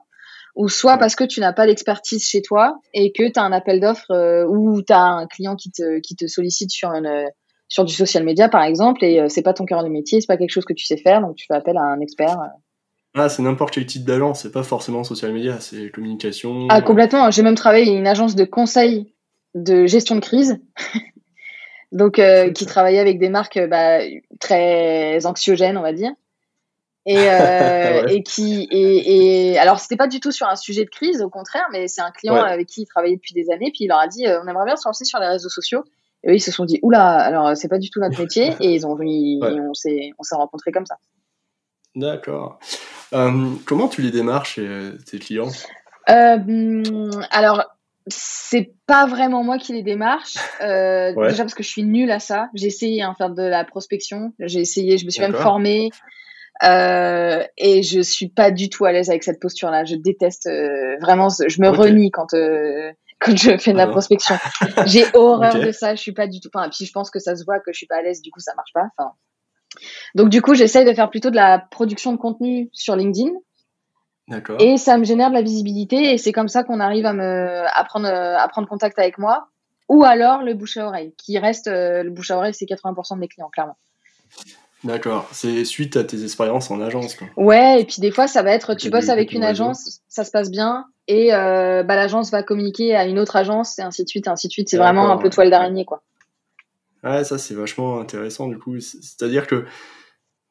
ou 0.56 0.70
soit 0.70 0.98
parce 0.98 1.16
que 1.16 1.24
tu 1.24 1.40
n'as 1.40 1.54
pas 1.54 1.66
d'expertise 1.66 2.28
chez 2.28 2.42
toi 2.42 2.78
et 2.94 3.12
que 3.12 3.32
tu 3.32 3.40
as 3.40 3.44
un 3.44 3.52
appel 3.52 3.80
d'offres 3.80 4.46
ou 4.50 4.82
tu 4.82 4.94
as 4.94 5.04
un 5.04 5.28
client 5.28 5.56
qui 5.56 5.72
te, 5.72 6.00
qui 6.00 6.16
te 6.16 6.28
sollicite 6.28 6.72
sur 6.72 6.92
une 6.92 7.30
sur 7.68 7.86
du 7.86 7.94
social 7.94 8.24
media 8.24 8.50
par 8.50 8.64
exemple 8.64 9.04
et 9.04 9.20
euh, 9.20 9.30
c'est 9.30 9.42
pas 9.42 9.54
ton 9.54 9.66
cœur 9.66 9.84
de 9.84 9.90
métier, 9.90 10.22
c'est 10.22 10.28
pas 10.28 10.38
quelque 10.38 10.52
chose 10.52 10.66
que 10.66 10.74
tu 10.74 10.86
sais 10.86 10.98
faire 10.98 11.22
donc 11.22 11.36
tu 11.36 11.46
fais 11.48 11.56
appel 11.56 11.78
à 11.78 11.82
un 11.82 12.00
expert. 12.00 12.40
Euh. 12.40 12.48
Ah, 13.16 13.30
c'est 13.30 13.44
n'importe 13.44 13.74
quel 13.74 13.86
type 13.86 14.04
d'agence, 14.04 14.42
c'est 14.42 14.52
pas 14.52 14.64
forcément 14.64 15.04
social 15.04 15.32
media, 15.32 15.60
c'est 15.62 15.90
communication. 15.90 16.68
Ah, 16.70 16.82
complètement. 16.82 17.32
J'ai 17.32 17.44
même 17.44 17.56
travaillé 17.56 17.94
une 17.94 18.08
agence 18.08 18.36
de 18.36 18.44
conseil 18.44 19.14
de 19.54 19.86
gestion 19.86 20.16
de 20.16 20.20
crise. 20.20 20.60
Donc 21.96 22.20
euh, 22.20 22.52
qui 22.52 22.66
travaillait 22.68 23.00
avec 23.00 23.18
des 23.18 23.30
marques 23.30 23.60
bah, 23.68 24.00
très 24.40 25.26
anxiogènes, 25.26 25.78
on 25.78 25.82
va 25.82 25.94
dire. 25.94 26.12
Et, 27.08 27.16
et 28.10 28.24
qui 28.24 28.68
et, 28.72 29.52
et 29.52 29.60
alors 29.60 29.80
c'était 29.80 29.96
pas 29.96 30.08
du 30.08 30.20
tout 30.20 30.32
sur 30.32 30.48
un 30.48 30.56
sujet 30.56 30.86
de 30.86 30.90
crise 30.90 31.22
au 31.22 31.30
contraire 31.30 31.68
mais 31.72 31.88
c'est 31.88 32.02
un 32.02 32.10
client 32.10 32.34
avec 32.34 32.66
qui 32.66 32.82
il 32.82 32.86
travaillait 32.88 33.18
depuis 33.18 33.36
des 33.36 33.52
années 33.52 33.70
puis 33.72 33.84
il 33.84 33.90
leur 33.90 34.00
a 34.00 34.08
dit 34.08 34.26
on 34.26 34.48
aimerait 34.48 34.66
bien 34.66 34.76
se 34.76 34.88
lancer 34.88 35.06
sur 35.06 35.20
les 35.20 35.28
réseaux 35.28 35.50
sociaux 35.50 35.84
et 36.26 36.32
eux, 36.32 36.36
ils 36.36 36.42
se 36.42 36.52
sont 36.52 36.66
dit, 36.66 36.80
oula, 36.82 37.04
alors 37.04 37.56
c'est 37.56 37.68
pas 37.68 37.78
du 37.78 37.90
tout 37.90 38.00
notre 38.00 38.20
métier. 38.20 38.54
et 38.60 38.74
ils 38.74 38.86
ont, 38.86 38.98
on 39.00 39.74
s'est, 39.74 40.12
on 40.18 40.24
s'est 40.24 40.36
rencontrés 40.36 40.72
comme 40.72 40.86
ça. 40.86 40.98
D'accord. 41.96 42.60
Euh, 43.14 43.54
comment 43.66 43.88
tu 43.88 44.02
les 44.02 44.12
démarches 44.12 44.56
chez 44.56 44.68
euh, 44.68 44.92
tes 45.10 45.20
clients? 45.20 45.52
Euh, 46.10 47.02
Alors, 47.30 47.64
c'est 48.08 48.74
pas 48.86 49.06
vraiment 49.08 49.44
moi 49.44 49.58
qui 49.58 49.74
les 49.74 49.84
démarche. 49.84 50.36
Euh, 50.62 51.14
Déjà 51.28 51.44
parce 51.44 51.56
que 51.56 51.64
je 51.64 51.70
suis 51.70 51.84
nulle 51.84 52.12
à 52.12 52.20
ça. 52.20 52.50
J'ai 52.54 52.68
essayé 52.68 53.02
hein, 53.02 53.16
faire 53.18 53.30
de 53.30 53.44
la 53.44 53.64
prospection. 53.64 54.34
J'ai 54.40 54.60
essayé, 54.60 54.98
je 54.98 55.06
me 55.06 55.10
suis 55.10 55.22
même 55.22 55.34
formée. 55.34 55.90
Euh, 56.64 57.44
et 57.58 57.84
je 57.84 58.00
suis 58.00 58.30
pas 58.30 58.52
du 58.52 58.70
tout 58.70 58.86
à 58.86 58.92
l'aise 58.92 59.10
avec 59.10 59.24
cette 59.24 59.42
posture-là. 59.42 59.86
Je 59.86 59.96
déteste 59.96 60.50
vraiment. 61.02 61.30
Je 61.30 61.62
me 61.62 61.70
renie 61.70 62.12
quand 62.12 62.34
quand 63.20 63.36
je 63.36 63.58
fais 63.58 63.72
de 63.72 63.78
la 63.78 63.84
ah 63.84 63.88
prospection. 63.88 64.36
J'ai 64.86 65.06
horreur 65.14 65.60
de 65.60 65.72
ça, 65.72 65.96
je 65.96 66.02
suis 66.02 66.14
pas 66.14 66.28
du 66.28 66.40
tout. 66.40 66.50
Enfin, 66.54 66.70
puis 66.70 66.86
je 66.86 66.92
pense 66.92 67.10
que 67.10 67.20
ça 67.20 67.36
se 67.36 67.44
voit 67.44 67.60
que 67.60 67.72
je 67.72 67.78
suis 67.78 67.88
pas 67.88 67.98
à 67.98 68.02
l'aise, 68.02 68.22
du 68.22 68.32
coup 68.32 68.40
ça 68.40 68.54
marche 68.56 68.72
pas. 68.74 68.88
Enfin, 68.98 69.12
donc 70.16 70.30
du 70.30 70.42
coup 70.42 70.54
j'essaye 70.54 70.86
de 70.86 70.94
faire 70.94 71.10
plutôt 71.10 71.30
de 71.30 71.36
la 71.36 71.60
production 71.60 72.12
de 72.12 72.18
contenu 72.18 72.70
sur 72.72 72.96
LinkedIn. 72.96 73.32
Et 74.60 74.78
ça 74.78 74.98
me 74.98 75.04
génère 75.04 75.30
de 75.30 75.36
la 75.36 75.42
visibilité 75.42 76.14
et 76.14 76.18
c'est 76.18 76.32
comme 76.32 76.48
ça 76.48 76.64
qu'on 76.64 76.80
arrive 76.80 77.06
à 77.06 77.14
me 77.14 77.66
à 77.68 77.84
prendre, 77.84 78.08
à 78.08 78.48
prendre 78.48 78.68
contact 78.68 78.98
avec 78.98 79.18
moi. 79.18 79.50
Ou 79.88 80.04
alors 80.04 80.42
le 80.42 80.56
bouche 80.56 80.78
à 80.78 80.88
oreille, 80.88 81.14
qui 81.16 81.38
reste 81.38 81.68
euh, 81.68 82.02
le 82.02 82.10
bouche 82.10 82.32
à 82.32 82.38
oreille, 82.38 82.54
c'est 82.56 82.66
80% 82.66 83.16
de 83.16 83.20
mes 83.20 83.28
clients 83.28 83.50
clairement. 83.50 83.78
D'accord, 84.84 85.28
c'est 85.32 85.64
suite 85.64 85.96
à 85.96 86.04
tes 86.04 86.24
expériences 86.24 86.72
en 86.72 86.82
agence. 86.82 87.16
Quoi. 87.16 87.28
Ouais, 87.38 87.82
et 87.82 87.86
puis 87.86 87.98
des 88.00 88.12
fois 88.12 88.28
ça 88.28 88.42
va 88.42 88.52
être, 88.52 88.74
tu 88.74 88.90
bosses 88.90 89.10
avec 89.10 89.32
une 89.32 89.44
agence, 89.44 90.02
ça 90.08 90.24
se 90.24 90.32
passe 90.32 90.50
bien, 90.50 90.86
et 91.08 91.34
euh, 91.34 91.84
bah, 91.84 91.96
l'agence 91.96 92.32
va 92.32 92.42
communiquer 92.42 92.96
à 92.96 93.06
une 93.06 93.20
autre 93.20 93.36
agence 93.36 93.78
et 93.78 93.84
ainsi 93.84 94.04
de 94.04 94.10
suite 94.10 94.28
et 94.28 94.30
ainsi 94.30 94.48
de 94.48 94.52
suite 94.52 94.70
c'est 94.70 94.78
vraiment 94.78 95.12
un 95.12 95.18
peu 95.18 95.30
toile 95.30 95.50
d'araignée 95.50 95.86
quoi 95.86 96.02
ouais 97.04 97.24
ça 97.24 97.38
c'est 97.38 97.54
vachement 97.54 98.00
intéressant 98.00 98.48
du 98.48 98.58
coup 98.58 98.80
c'est 98.80 99.24
à 99.24 99.28
dire 99.28 99.46
que 99.46 99.66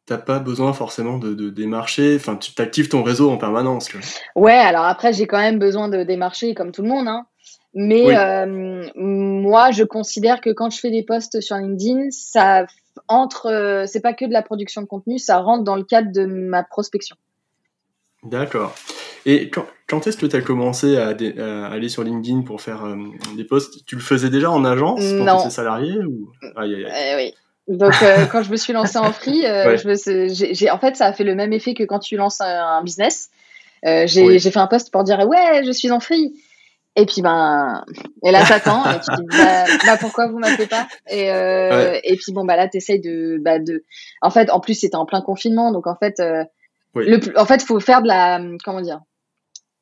t'as 0.06 0.18
pas 0.18 0.38
besoin 0.38 0.72
forcément 0.72 1.18
de, 1.18 1.34
de 1.34 1.50
démarcher 1.50 2.16
enfin 2.16 2.36
tu 2.36 2.50
actives 2.60 2.88
ton 2.88 3.02
réseau 3.02 3.30
en 3.30 3.38
permanence 3.38 3.88
quoi. 3.88 4.00
ouais 4.36 4.52
alors 4.52 4.84
après 4.84 5.12
j'ai 5.12 5.26
quand 5.26 5.38
même 5.38 5.58
besoin 5.58 5.88
de 5.88 6.02
démarcher 6.02 6.54
comme 6.54 6.72
tout 6.72 6.82
le 6.82 6.88
monde 6.88 7.08
hein. 7.08 7.26
mais 7.74 8.16
euh, 8.16 8.86
moi 8.96 9.70
je 9.70 9.84
considère 9.84 10.40
que 10.40 10.50
quand 10.50 10.70
je 10.70 10.78
fais 10.78 10.90
des 10.90 11.02
posts 11.02 11.40
sur 11.40 11.56
LinkedIn 11.56 12.08
ça 12.10 12.66
entre 13.08 13.46
euh, 13.46 13.86
c'est 13.86 14.00
pas 14.00 14.12
que 14.12 14.24
de 14.24 14.32
la 14.32 14.42
production 14.42 14.82
de 14.82 14.86
contenu 14.86 15.18
ça 15.18 15.38
rentre 15.38 15.64
dans 15.64 15.76
le 15.76 15.84
cadre 15.84 16.12
de 16.12 16.26
ma 16.26 16.62
prospection 16.62 17.16
D'accord. 18.24 18.74
Et 19.26 19.50
quand, 19.86 20.06
est-ce 20.06 20.16
que 20.16 20.26
tu 20.26 20.36
as 20.36 20.40
commencé 20.40 20.96
à, 20.96 21.14
aller 21.70 21.88
sur 21.88 22.04
LinkedIn 22.04 22.42
pour 22.42 22.60
faire 22.60 22.84
euh, 22.84 22.96
des 23.36 23.44
posts? 23.44 23.84
Tu 23.86 23.96
le 23.96 24.00
faisais 24.00 24.30
déjà 24.30 24.50
en 24.50 24.64
agence 24.64 25.00
pour 25.18 25.42
tes 25.42 25.50
salariés 25.50 26.02
ou... 26.04 26.30
Eh 26.42 27.14
oui. 27.16 27.34
Donc 27.68 27.94
euh, 28.02 28.26
quand 28.26 28.42
je 28.42 28.50
me 28.50 28.56
suis 28.56 28.72
lancée 28.72 28.98
en 28.98 29.12
free, 29.12 29.46
euh, 29.46 29.76
j'ai, 30.28 30.70
en 30.70 30.78
fait 30.78 30.96
ça 30.96 31.06
a 31.06 31.12
fait 31.12 31.24
le 31.24 31.34
même 31.34 31.52
effet 31.52 31.74
que 31.74 31.84
quand 31.84 31.98
tu 31.98 32.16
lances 32.16 32.40
un, 32.40 32.82
business. 32.82 33.30
j'ai, 33.82 34.38
fait 34.38 34.56
un 34.58 34.66
post 34.66 34.90
pour 34.92 35.04
dire 35.04 35.26
ouais 35.26 35.62
je 35.64 35.72
suis 35.72 35.90
en 35.90 36.00
free. 36.00 36.34
Et 36.96 37.06
puis 37.06 37.22
ben 37.22 37.84
et 38.22 38.30
là 38.30 38.44
t'attends 38.46 38.84
et 38.84 39.00
tu 39.00 39.16
dis 39.16 39.36
bah, 39.36 39.64
bah, 39.84 39.96
pourquoi 39.98 40.28
vous 40.28 40.38
m'appelez 40.38 40.66
pas? 40.66 40.86
Et 41.10 41.26
et 41.28 42.16
puis 42.16 42.32
bon 42.32 42.44
bah 42.44 42.56
là 42.56 42.68
t'essayes 42.68 43.00
de 43.00 43.38
bah 43.40 43.58
de 43.58 43.84
en 44.22 44.30
fait 44.30 44.50
en 44.50 44.60
plus 44.60 44.74
c'était 44.74 44.96
en 44.96 45.06
plein 45.06 45.20
confinement 45.20 45.72
donc 45.72 45.86
en 45.86 45.96
fait 45.96 46.20
le, 46.94 47.38
en 47.38 47.46
fait, 47.46 47.62
faut 47.62 47.80
faire 47.80 48.02
de 48.02 48.08
la, 48.08 48.40
comment 48.64 48.80
dire, 48.80 49.00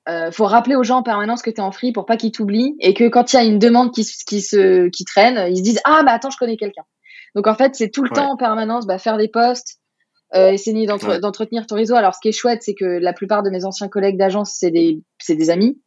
euh, 0.08 0.30
faut 0.32 0.46
rappeler 0.46 0.74
aux 0.74 0.82
gens 0.82 0.98
en 0.98 1.02
permanence 1.02 1.42
que 1.42 1.50
tu 1.50 1.56
es 1.56 1.60
en 1.60 1.72
free 1.72 1.92
pour 1.92 2.06
pas 2.06 2.16
qu'ils 2.16 2.32
t'oublient 2.32 2.74
et 2.80 2.94
que 2.94 3.08
quand 3.08 3.32
il 3.32 3.36
y 3.36 3.38
a 3.38 3.44
une 3.44 3.58
demande 3.58 3.92
qui, 3.92 4.04
qui, 4.26 4.40
se, 4.40 4.88
qui 4.88 5.04
traîne, 5.04 5.50
ils 5.50 5.58
se 5.58 5.62
disent 5.62 5.80
ah 5.84 6.02
bah 6.04 6.12
attends 6.12 6.30
je 6.30 6.38
connais 6.38 6.56
quelqu'un. 6.56 6.82
Donc 7.34 7.46
en 7.46 7.54
fait 7.54 7.74
c'est 7.74 7.90
tout 7.90 8.02
le 8.02 8.10
temps 8.10 8.32
en 8.32 8.36
permanence 8.36 8.86
bah, 8.86 8.98
faire 8.98 9.16
des 9.16 9.28
posts, 9.28 9.78
euh, 10.34 10.50
essayer 10.50 10.86
d'entretenir 10.86 11.66
ton 11.66 11.76
réseau. 11.76 11.94
Alors 11.94 12.14
ce 12.14 12.20
qui 12.20 12.28
est 12.28 12.32
chouette 12.32 12.62
c'est 12.62 12.74
que 12.74 12.84
la 12.84 13.12
plupart 13.12 13.42
de 13.42 13.50
mes 13.50 13.64
anciens 13.64 13.88
collègues 13.88 14.18
d'agence 14.18 14.54
c'est 14.58 14.70
des 14.70 15.02
c'est 15.18 15.34
des 15.34 15.50
amis, 15.50 15.80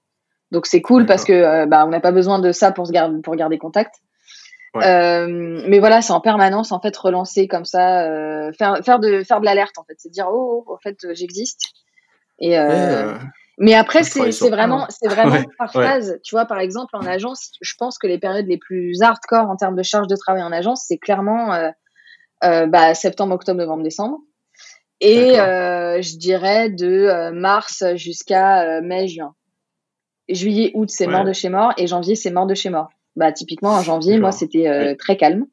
donc 0.51 0.65
c'est 0.65 0.81
cool 0.81 1.05
parce 1.05 1.23
que 1.23 1.33
euh, 1.33 1.65
bah 1.65 1.85
on 1.85 1.89
n'a 1.89 1.99
pas 1.99 2.11
besoin 2.11 2.39
de 2.39 2.51
ça 2.51 2.71
pour 2.71 2.87
se 2.87 2.91
garder 2.91 3.21
pour 3.21 3.35
garder 3.35 3.57
contact. 3.57 3.95
mais 4.75 5.79
voilà, 5.79 6.01
c'est 6.01 6.13
en 6.13 6.21
permanence 6.21 6.71
en 6.71 6.79
fait 6.79 6.95
relancer 6.97 7.47
comme 7.47 7.65
ça, 7.65 8.51
faire 8.57 8.83
faire 8.83 8.99
de 8.99 9.23
faire 9.23 9.39
de 9.39 9.45
l'alerte 9.45 9.77
en 9.77 9.83
fait, 9.83 9.95
c'est 9.97 10.09
dire 10.09 10.27
oh, 10.29 10.65
oh, 10.67 10.73
en 10.73 10.77
fait 10.77 10.97
j'existe. 11.13 11.61
Et 12.39 12.57
mais 13.57 13.73
après, 13.73 14.03
c'est 14.03 14.49
vraiment, 14.49 14.85
c'est 14.89 15.07
vraiment 15.07 15.41
par 15.57 15.71
phase. 15.71 16.19
Tu 16.23 16.35
vois, 16.35 16.45
par 16.45 16.59
exemple, 16.59 16.95
en 16.95 17.05
agence, 17.05 17.51
je 17.61 17.73
pense 17.77 17.97
que 17.97 18.07
les 18.07 18.17
périodes 18.17 18.47
les 18.47 18.57
plus 18.57 19.01
hardcore 19.01 19.49
en 19.49 19.55
termes 19.55 19.75
de 19.75 19.83
charge 19.83 20.07
de 20.07 20.15
travail 20.15 20.43
en 20.43 20.51
agence, 20.51 20.85
c'est 20.87 20.97
clairement 20.97 21.53
euh, 21.53 21.69
euh, 22.43 22.67
bah, 22.67 22.93
septembre, 22.93 23.33
octobre, 23.33 23.59
novembre, 23.59 23.83
décembre. 23.83 24.19
Et 25.01 25.39
euh, 25.39 26.01
je 26.01 26.17
dirais 26.17 26.69
de 26.69 27.31
mars 27.31 27.83
jusqu'à 27.95 28.81
mai, 28.81 29.07
juin. 29.07 29.35
Juillet, 30.27 30.71
août, 30.73 30.89
c'est 30.89 31.07
mort 31.07 31.25
de 31.25 31.33
chez 31.33 31.49
mort. 31.49 31.73
Et 31.77 31.87
janvier, 31.87 32.15
c'est 32.15 32.31
mort 32.31 32.47
de 32.47 32.55
chez 32.55 32.69
mort. 32.69 32.89
Bah, 33.15 33.31
typiquement, 33.31 33.71
en 33.71 33.81
janvier, 33.81 34.19
moi, 34.19 34.31
c'était 34.31 34.95
très 34.97 35.17
calme. 35.17 35.45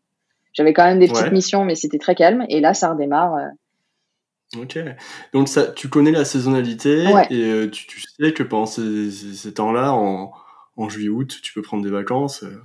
J'avais 0.55 0.73
quand 0.73 0.85
même 0.85 0.99
des 0.99 1.09
petites 1.09 1.33
missions, 1.33 1.65
mais 1.65 1.75
c'était 1.75 1.99
très 1.99 2.15
calme. 2.15 2.45
Et 2.49 2.61
là, 2.61 2.75
ça 2.75 2.91
redémarre 2.91 3.37
Ok. 4.59 4.79
Donc 5.33 5.49
ça, 5.49 5.67
tu 5.69 5.89
connais 5.89 6.11
la 6.11 6.25
saisonnalité 6.25 7.05
et 7.31 7.43
euh, 7.43 7.71
tu, 7.71 7.87
tu, 7.87 8.01
sais 8.01 8.33
que 8.33 8.43
pendant 8.43 8.67
ces, 8.67 9.11
ces, 9.11 9.55
temps-là, 9.55 9.93
en, 9.93 10.33
en 10.77 10.89
juillet-août, 10.91 11.39
tu 11.43 11.55
peux 11.55 11.63
prendre 11.63 11.83
des 11.83 11.91
vacances. 11.91 12.43
Euh. 12.43 12.61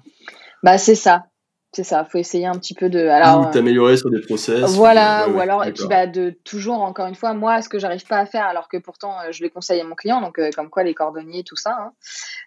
Bah 0.64 0.78
c'est 0.78 0.96
ça. 0.96 1.28
C'est 1.74 1.84
ça, 1.84 2.06
faut 2.06 2.18
essayer 2.18 2.46
un 2.46 2.56
petit 2.56 2.74
peu 2.74 2.90
de. 2.90 3.08
Alors, 3.08 3.48
ou 3.48 3.52
t'améliorer 3.52 3.98
sur 3.98 4.10
des 4.10 4.22
process. 4.22 4.74
Voilà, 4.76 5.30
ou 5.30 5.40
alors, 5.40 5.64
et 5.64 5.72
puis 5.72 5.86
bah, 5.88 6.08
de 6.08 6.32
toujours, 6.44 6.82
encore 6.82 7.08
une 7.08 7.16
fois, 7.16 7.34
moi, 7.34 7.62
ce 7.62 7.70
que 7.70 7.78
j'arrive 7.78 8.06
pas 8.06 8.18
à 8.18 8.26
faire, 8.26 8.46
alors 8.46 8.68
que 8.68 8.78
pourtant 8.78 9.20
euh, 9.20 9.32
je 9.32 9.44
le 9.44 9.50
conseille 9.50 9.80
à 9.80 9.84
mon 9.84 9.96
client, 9.96 10.20
donc 10.20 10.40
comme 10.56 10.70
quoi 10.70 10.84
les 10.84 10.94
cordonniers, 10.94 11.44
tout 11.44 11.58
ça. 11.58 11.78
Hein. 11.78 11.92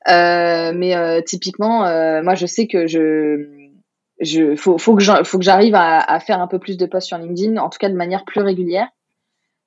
Euh, 0.08 0.72
mais 0.74 1.22
typiquement, 1.22 1.80
moi 2.22 2.34
je 2.34 2.46
sais 2.46 2.66
que 2.66 2.86
je. 2.86 3.68
Je, 4.22 4.54
faut, 4.54 4.76
faut 4.76 4.94
que 4.94 5.02
j'arrive 5.02 5.74
à, 5.74 5.98
à 5.98 6.20
faire 6.20 6.42
un 6.42 6.46
peu 6.46 6.58
plus 6.58 6.76
de 6.76 6.84
posts 6.84 7.06
sur 7.06 7.16
LinkedIn, 7.16 7.56
en 7.56 7.70
tout 7.70 7.78
cas 7.78 7.88
de 7.88 7.94
manière 7.94 8.26
plus 8.26 8.42
régulière 8.42 8.88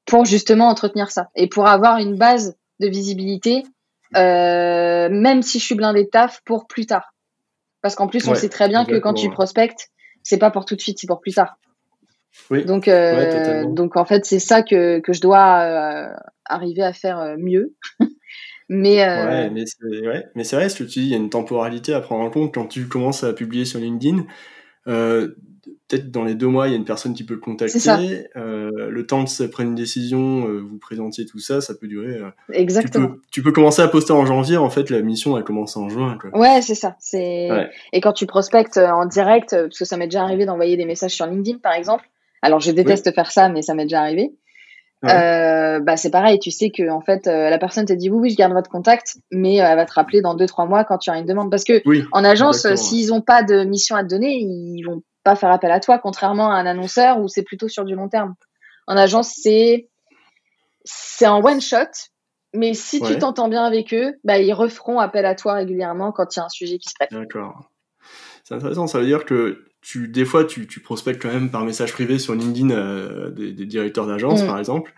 pour 0.06 0.26
justement 0.26 0.68
entretenir 0.68 1.12
ça 1.12 1.30
et 1.36 1.47
pour 1.47 1.68
avoir 1.68 1.97
une 1.97 2.18
base 2.18 2.56
de 2.80 2.88
visibilité, 2.88 3.64
euh, 4.16 5.10
même 5.10 5.41
si 5.41 5.60
je 5.60 5.66
suis 5.66 5.76
blindé 5.76 6.04
de 6.04 6.10
taf, 6.10 6.41
pour 6.45 6.68
plus 6.68 6.86
tard. 6.86 7.14
Parce 7.82 7.95
qu'en 7.95 8.08
plus, 8.08 8.28
on 8.28 8.36
sait 8.36 8.49
très 8.49 8.70
bien 8.70 8.86
que 8.86 8.97
quand 8.97 9.14
tu 9.14 9.30
prospectes, 9.30 9.89
c'est 10.24 10.38
pas 10.38 10.51
pour 10.51 10.66
tout 10.66 10.76
de 10.76 10.82
suite, 10.82 10.99
c'est 10.99 11.08
pour 11.08 11.20
plus 11.20 11.34
tard. 11.34 11.58
Oui. 12.49 12.66
Donc, 12.66 12.88
euh, 12.88 13.66
donc 13.66 13.97
en 13.97 14.06
fait, 14.06 14.26
c'est 14.26 14.39
ça 14.39 14.64
que, 14.64 14.99
que 14.99 15.14
je 15.14 15.22
dois 15.22 15.62
euh, 15.62 16.14
arriver 16.45 16.82
à 16.82 16.93
faire 16.93 17.36
mieux. 17.38 17.76
mais, 18.70 19.06
ouais, 19.06 19.49
mais 20.34 20.43
c'est 20.43 20.56
vrai, 20.56 20.70
ce 20.70 20.80
que 20.80 20.84
tu 20.84 20.99
dis, 20.99 21.06
il 21.08 21.12
y 21.12 21.14
a 21.14 21.18
une 21.18 21.30
temporalité 21.30 21.93
à 21.93 21.99
prendre 21.99 22.24
en 22.24 22.30
compte 22.30 22.54
quand 22.54 22.68
tu 22.68 22.88
commences 22.88 23.24
à 23.24 23.34
publier 23.34 23.66
sur 23.66 23.80
LinkedIn 23.80 24.26
peut-être 25.88 26.11
dans 26.11 26.23
les 26.23 26.36
deux 26.36 26.47
mois, 26.47 26.67
il 26.67 26.71
y 26.71 26.73
a 26.73 26.77
une 26.77 26.86
personne 26.86 27.13
qui 27.13 27.23
peut 27.23 27.34
le 27.34 27.39
contacter. 27.39 28.27
Euh, 28.36 28.89
le 28.89 29.05
temps 29.05 29.23
de 29.23 29.29
se 29.29 29.43
prendre 29.43 29.69
une 29.69 29.75
décision, 29.75 30.47
euh, 30.47 30.59
vous 30.59 30.77
présentiez 30.77 31.25
tout 31.25 31.39
ça, 31.39 31.61
ça 31.61 31.73
peut 31.75 31.88
durer. 31.88 32.17
Euh, 32.17 32.29
Exactement. 32.51 33.15
Tu 33.31 33.41
peux, 33.41 33.51
commencer 33.51 33.81
à 33.81 33.88
poster 33.88 34.13
en 34.13 34.25
janvier, 34.25 34.57
en 34.57 34.69
fait, 34.69 34.89
la 34.89 35.01
mission, 35.01 35.38
elle 35.38 35.43
commence 35.43 35.75
en 35.77 35.89
juin. 35.89 36.17
Quoi. 36.19 36.38
Ouais, 36.38 36.61
c'est 36.61 36.75
ça. 36.75 36.95
C'est... 36.99 37.49
Et 37.91 38.01
quand 38.01 38.13
tu 38.13 38.25
prospectes 38.25 38.77
en 38.77 39.05
direct, 39.05 39.51
parce 39.51 39.77
que 39.77 39.86
ça 39.86 39.97
m'est 39.97 40.07
déjà 40.07 40.23
arrivé 40.23 40.45
d'envoyer 40.45 40.77
des 40.77 40.86
messages 40.86 41.11
sur 41.11 41.25
LinkedIn, 41.25 41.59
par 41.59 41.73
exemple. 41.73 42.05
Alors, 42.41 42.59
je 42.59 42.71
déteste 42.71 43.13
faire 43.13 43.31
ça, 43.31 43.49
mais 43.49 43.61
ça 43.61 43.73
m'est 43.73 43.86
déjà 43.86 44.01
arrivé. 44.01 44.34
bah 45.03 45.97
c'est 45.97 46.11
pareil, 46.11 46.39
tu 46.39 46.49
sais 46.49 46.69
que 46.69 46.89
en 46.89 47.01
fait 47.01 47.25
la 47.25 47.57
personne 47.57 47.86
te 47.86 47.93
dit 47.93 48.09
oui 48.09 48.19
oui 48.21 48.29
je 48.29 48.38
garde 48.38 48.53
votre 48.53 48.69
contact, 48.69 49.17
mais 49.31 49.55
elle 49.55 49.75
va 49.75 49.86
te 49.86 49.93
rappeler 49.93 50.21
dans 50.21 50.34
deux 50.34 50.47
trois 50.47 50.65
mois 50.65 50.86
quand 50.86 50.97
tu 50.97 51.09
auras 51.09 51.19
une 51.19 51.25
demande 51.25 51.51
parce 51.51 51.65
que 51.65 51.81
en 52.13 52.23
agence 52.23 52.73
s'ils 52.75 53.09
n'ont 53.09 53.21
pas 53.21 53.43
de 53.43 53.65
mission 53.65 53.97
à 53.97 54.03
te 54.03 54.07
donner 54.07 54.38
ils 54.39 54.81
vont 54.84 55.01
pas 55.24 55.36
faire 55.36 55.51
appel 55.51 55.71
à 55.71 55.80
toi, 55.80 55.99
contrairement 55.99 56.51
à 56.51 56.55
un 56.55 56.65
annonceur 56.65 57.19
où 57.19 57.28
c'est 57.28 57.43
plutôt 57.43 57.67
sur 57.67 57.86
du 57.86 57.95
long 57.95 58.09
terme. 58.09 58.36
En 58.88 58.97
agence, 58.97 59.34
c'est 59.41 59.89
c'est 60.86 61.26
un 61.26 61.38
one 61.38 61.61
shot, 61.61 61.78
mais 62.53 62.74
si 62.74 63.01
tu 63.01 63.17
t'entends 63.17 63.47
bien 63.47 63.63
avec 63.63 63.93
eux, 63.93 64.13
bah, 64.24 64.38
ils 64.39 64.53
referont 64.53 64.99
appel 64.99 65.26
à 65.26 65.36
toi 65.36 65.53
régulièrement 65.53 66.11
quand 66.11 66.36
il 66.36 66.39
y 66.39 66.41
a 66.41 66.45
un 66.45 66.49
sujet 66.49 66.78
qui 66.78 66.89
se 66.89 66.95
prête. 66.95 67.11
D'accord. 67.11 67.69
C'est 68.43 68.55
intéressant, 68.55 68.88
ça 68.88 68.99
veut 68.99 69.05
dire 69.05 69.26
que 69.26 69.65
tu, 69.82 70.07
des 70.07 70.26
fois, 70.26 70.45
tu, 70.45 70.67
tu 70.67 70.82
prospectes 70.82 71.21
quand 71.21 71.32
même 71.32 71.51
par 71.51 71.63
message 71.63 71.93
privé 71.93 72.19
sur 72.19 72.36
LinkedIn 72.36 72.71
euh, 72.71 73.32
des, 73.32 73.53
directeurs 73.65 74.07
d'agence, 74.07 74.43
mm. 74.43 74.47
par 74.47 74.59
exemple. 74.59 74.93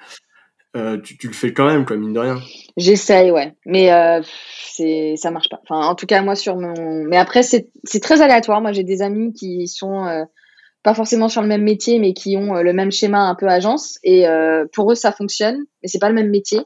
Euh, 0.75 0.99
tu, 0.99 1.17
tu, 1.17 1.27
le 1.27 1.33
fais 1.33 1.53
quand 1.53 1.65
même, 1.65 1.85
quoi, 1.85 1.95
mine 1.95 2.13
de 2.13 2.19
rien. 2.19 2.39
J'essaye, 2.75 3.31
ouais. 3.31 3.53
Mais 3.65 3.93
euh, 3.93 4.21
c'est 4.67 5.15
ça 5.15 5.31
marche 5.31 5.47
pas. 5.49 5.61
Enfin, 5.63 5.87
en 5.87 5.95
tout 5.95 6.05
cas, 6.05 6.21
moi, 6.21 6.35
sur 6.35 6.57
mon. 6.57 7.03
Mais 7.05 7.17
après, 7.17 7.43
c'est 7.43 7.69
très 8.01 8.21
aléatoire. 8.21 8.59
Moi, 8.61 8.73
j'ai 8.73 8.83
des 8.83 9.01
amis 9.01 9.31
qui 9.31 9.67
sont 9.67 10.05
euh, 10.05 10.23
pas 10.83 10.93
forcément 10.93 11.29
sur 11.29 11.41
le 11.41 11.47
même 11.47 11.63
métier, 11.63 11.99
mais 11.99 12.13
qui 12.13 12.35
ont 12.35 12.57
euh, 12.57 12.61
le 12.61 12.73
même 12.73 12.91
schéma 12.91 13.21
un 13.21 13.35
peu 13.35 13.47
agence. 13.47 13.99
Et 14.03 14.25
pour 14.73 14.91
eux, 14.91 14.95
ça 14.95 15.13
fonctionne. 15.13 15.59
Mais 15.81 15.87
c'est 15.87 15.99
pas 15.99 16.09
le 16.09 16.15
même 16.15 16.29
métier. 16.29 16.59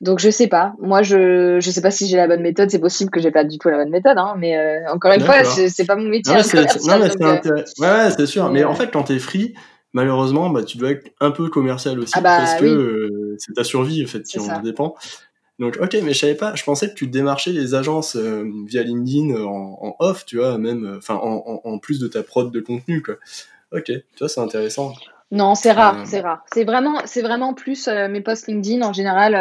Donc, 0.00 0.20
je 0.20 0.30
sais 0.30 0.46
pas. 0.46 0.74
Moi, 0.80 1.02
je 1.02 1.58
je 1.60 1.70
sais 1.70 1.82
pas 1.82 1.90
si 1.90 2.06
j'ai 2.06 2.16
la 2.16 2.28
bonne 2.28 2.42
méthode. 2.42 2.70
C'est 2.70 2.78
possible 2.78 3.10
que 3.10 3.20
j'ai 3.20 3.32
pas 3.32 3.42
du 3.42 3.58
tout 3.58 3.68
la 3.70 3.78
bonne 3.78 3.90
méthode. 3.90 4.18
Hein, 4.18 4.34
mais 4.38 4.56
encore 4.88 5.12
une 5.12 5.22
fois, 5.22 5.42
c'est 5.42 5.84
pas 5.84 5.96
mon 5.96 6.08
métier. 6.08 6.32
Non, 6.32 6.42
c'est 6.44 6.60
ouais, 6.60 8.10
c'est 8.16 8.26
sûr. 8.26 8.50
Mais 8.50 8.62
en 8.62 8.74
fait, 8.76 8.92
quand 8.92 9.02
t'es 9.02 9.18
free 9.18 9.54
malheureusement, 9.92 10.50
bah, 10.50 10.64
tu 10.64 10.78
dois 10.78 10.90
être 10.90 11.10
un 11.20 11.30
peu 11.30 11.48
commercial 11.48 11.98
aussi 11.98 12.12
ah 12.16 12.20
bah 12.20 12.38
parce 12.38 12.54
que 12.60 12.66
euh, 12.66 13.36
c'est 13.38 13.52
ta 13.54 13.64
survie 13.64 14.04
en 14.04 14.08
fait 14.08 14.22
qui 14.22 14.38
en 14.38 14.60
dépend. 14.60 14.94
Donc 15.58 15.78
ok, 15.80 15.96
mais 16.02 16.14
je 16.14 16.18
savais 16.18 16.34
pas. 16.34 16.54
Je 16.54 16.64
pensais 16.64 16.88
que 16.88 16.94
tu 16.94 17.06
démarchais 17.06 17.52
les 17.52 17.74
agences 17.74 18.16
euh, 18.16 18.44
via 18.66 18.82
LinkedIn 18.82 19.34
euh, 19.34 19.44
en, 19.44 19.94
off, 19.98 20.24
tu 20.24 20.38
vois, 20.38 20.56
même, 20.56 20.94
enfin 20.96 21.16
en, 21.16 21.60
en, 21.62 21.78
plus 21.78 22.00
de 22.00 22.08
ta 22.08 22.22
prod 22.22 22.50
de 22.50 22.60
contenu, 22.60 23.02
quoi. 23.02 23.16
Ok, 23.72 23.84
tu 23.84 24.02
vois, 24.18 24.28
c'est 24.28 24.40
intéressant. 24.40 24.94
Non, 25.32 25.54
c'est 25.54 25.70
rare, 25.70 26.02
c'est 26.06 26.20
rare. 26.20 26.44
C'est 26.52 26.64
vraiment, 26.64 27.02
c'est 27.04 27.22
vraiment 27.22 27.54
plus 27.54 27.86
mes 27.86 28.20
posts 28.20 28.48
LinkedIn 28.48 28.82
en 28.82 28.92
général. 28.92 29.32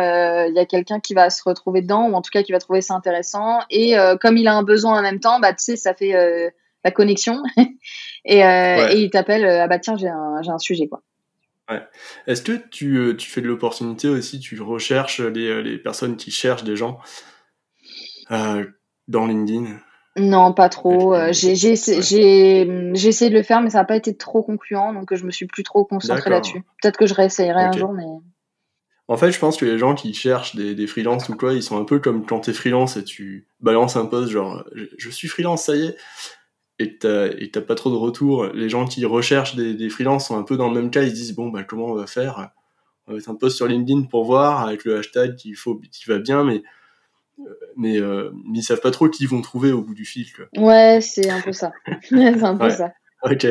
Il 0.49 0.55
y 0.55 0.59
a 0.59 0.65
quelqu'un 0.65 0.99
qui 0.99 1.15
va 1.15 1.31
se 1.31 1.41
retrouver 1.43 1.81
dedans 1.81 2.09
ou 2.09 2.13
en 2.13 2.21
tout 2.21 2.29
cas 2.31 2.43
qui 2.43 2.51
va 2.51 2.59
trouver 2.59 2.81
ça 2.81 2.93
intéressant. 2.93 3.61
Et 3.71 3.95
comme 4.21 4.37
il 4.37 4.47
a 4.47 4.53
un 4.53 4.61
besoin 4.61 4.99
en 4.99 5.01
même 5.01 5.19
temps, 5.19 5.39
bah 5.39 5.53
tu 5.53 5.63
sais, 5.63 5.77
ça 5.77 5.95
fait 5.95 6.51
la 6.83 6.91
connexion. 6.91 7.41
et, 8.25 8.43
euh, 8.43 8.89
et 8.89 9.01
il 9.01 9.09
t'appelle, 9.09 9.45
euh, 9.45 9.63
ah 9.63 9.67
bah 9.67 9.79
tiens, 9.79 9.97
j'ai 9.97 10.07
un, 10.07 10.41
j'ai 10.41 10.51
un 10.51 10.57
sujet, 10.57 10.87
quoi. 10.87 11.01
Ouais. 11.69 11.81
Est-ce 12.25 12.41
que 12.41 12.53
tu, 12.71 12.97
euh, 12.97 13.15
tu, 13.15 13.29
fais 13.29 13.41
de 13.41 13.47
l'opportunité 13.47 14.07
aussi, 14.09 14.39
tu 14.39 14.59
recherches 14.61 15.19
les, 15.19 15.61
les, 15.61 15.77
personnes 15.77 16.17
qui 16.17 16.31
cherchent 16.31 16.63
des 16.63 16.75
gens 16.75 16.99
euh, 18.31 18.65
dans 19.07 19.27
LinkedIn? 19.27 19.77
Non, 20.17 20.51
pas 20.51 20.67
trop. 20.67 21.15
J'ai, 21.31 21.55
j'ai, 21.55 21.75
j'ai, 21.75 22.61
essayé 23.07 23.29
de 23.29 23.35
le 23.35 23.43
faire, 23.43 23.61
mais 23.61 23.69
ça 23.69 23.77
n'a 23.77 23.85
pas 23.85 23.95
été 23.95 24.17
trop 24.17 24.41
concluant, 24.41 24.93
donc 24.93 25.13
je 25.13 25.23
me 25.23 25.31
suis 25.31 25.45
plus 25.45 25.63
trop 25.63 25.85
concentré 25.85 26.29
là-dessus. 26.29 26.63
Peut-être 26.81 26.97
que 26.97 27.05
je 27.05 27.13
réessayerai 27.13 27.61
un 27.61 27.71
jour, 27.71 27.93
mais... 27.93 28.05
En 29.07 29.17
fait, 29.17 29.31
je 29.31 29.39
pense 29.39 29.57
que 29.57 29.65
les 29.65 29.79
gens 29.79 29.95
qui 29.95 30.13
cherchent 30.13 30.55
des, 30.55 30.75
des 30.75 30.85
freelances 30.85 31.29
ou 31.29 31.35
quoi, 31.35 31.53
ils 31.53 31.63
sont 31.63 31.79
un 31.79 31.83
peu 31.83 31.99
comme 31.99 32.25
quand 32.27 32.41
t'es 32.41 32.53
freelance 32.53 32.95
et 32.95 33.03
tu 33.03 33.47
balances 33.59 33.95
un 33.95 34.05
post 34.05 34.29
genre 34.29 34.63
je 34.99 35.09
suis 35.09 35.27
freelance, 35.27 35.63
ça 35.63 35.75
y 35.75 35.87
est 35.87 35.97
et 36.79 36.97
t'as 36.97 37.61
pas 37.61 37.75
trop 37.75 37.91
de 37.91 37.95
retour. 37.95 38.47
Les 38.47 38.69
gens 38.69 38.85
qui 38.85 39.03
recherchent 39.05 39.55
des, 39.55 39.73
des 39.73 39.89
freelances 39.89 40.27
sont 40.27 40.37
un 40.37 40.43
peu 40.43 40.57
dans 40.57 40.69
le 40.69 40.81
même 40.81 40.91
cas. 40.91 41.03
Ils 41.03 41.09
se 41.09 41.15
disent 41.15 41.35
bon 41.35 41.49
bah 41.49 41.63
comment 41.63 41.87
on 41.87 41.93
va 41.93 42.07
faire? 42.07 42.51
On 43.05 43.11
va 43.11 43.17
mettre 43.17 43.29
un 43.29 43.35
post 43.35 43.57
sur 43.57 43.67
LinkedIn 43.67 44.03
pour 44.03 44.23
voir 44.23 44.65
avec 44.65 44.85
le 44.85 44.97
hashtag 44.97 45.35
qui 45.35 45.53
faut 45.53 45.81
qui 45.91 46.05
va 46.07 46.19
bien, 46.19 46.43
mais 46.43 46.63
mais, 47.75 47.97
euh, 47.99 48.31
mais 48.45 48.59
ils 48.59 48.63
savent 48.63 48.81
pas 48.81 48.91
trop 48.91 49.09
qui 49.09 49.23
ils 49.23 49.29
vont 49.29 49.41
trouver 49.41 49.71
au 49.71 49.81
bout 49.81 49.93
du 49.93 50.05
fil. 50.05 50.27
Quoi. 50.33 50.45
Ouais, 50.57 50.99
c'est 51.01 51.29
un 51.29 51.41
peu 51.41 51.53
ça. 51.53 51.71
c'est 52.01 52.43
un 52.43 52.57
peu 52.57 52.69
ça. 52.69 52.91
Ok. 53.23 53.45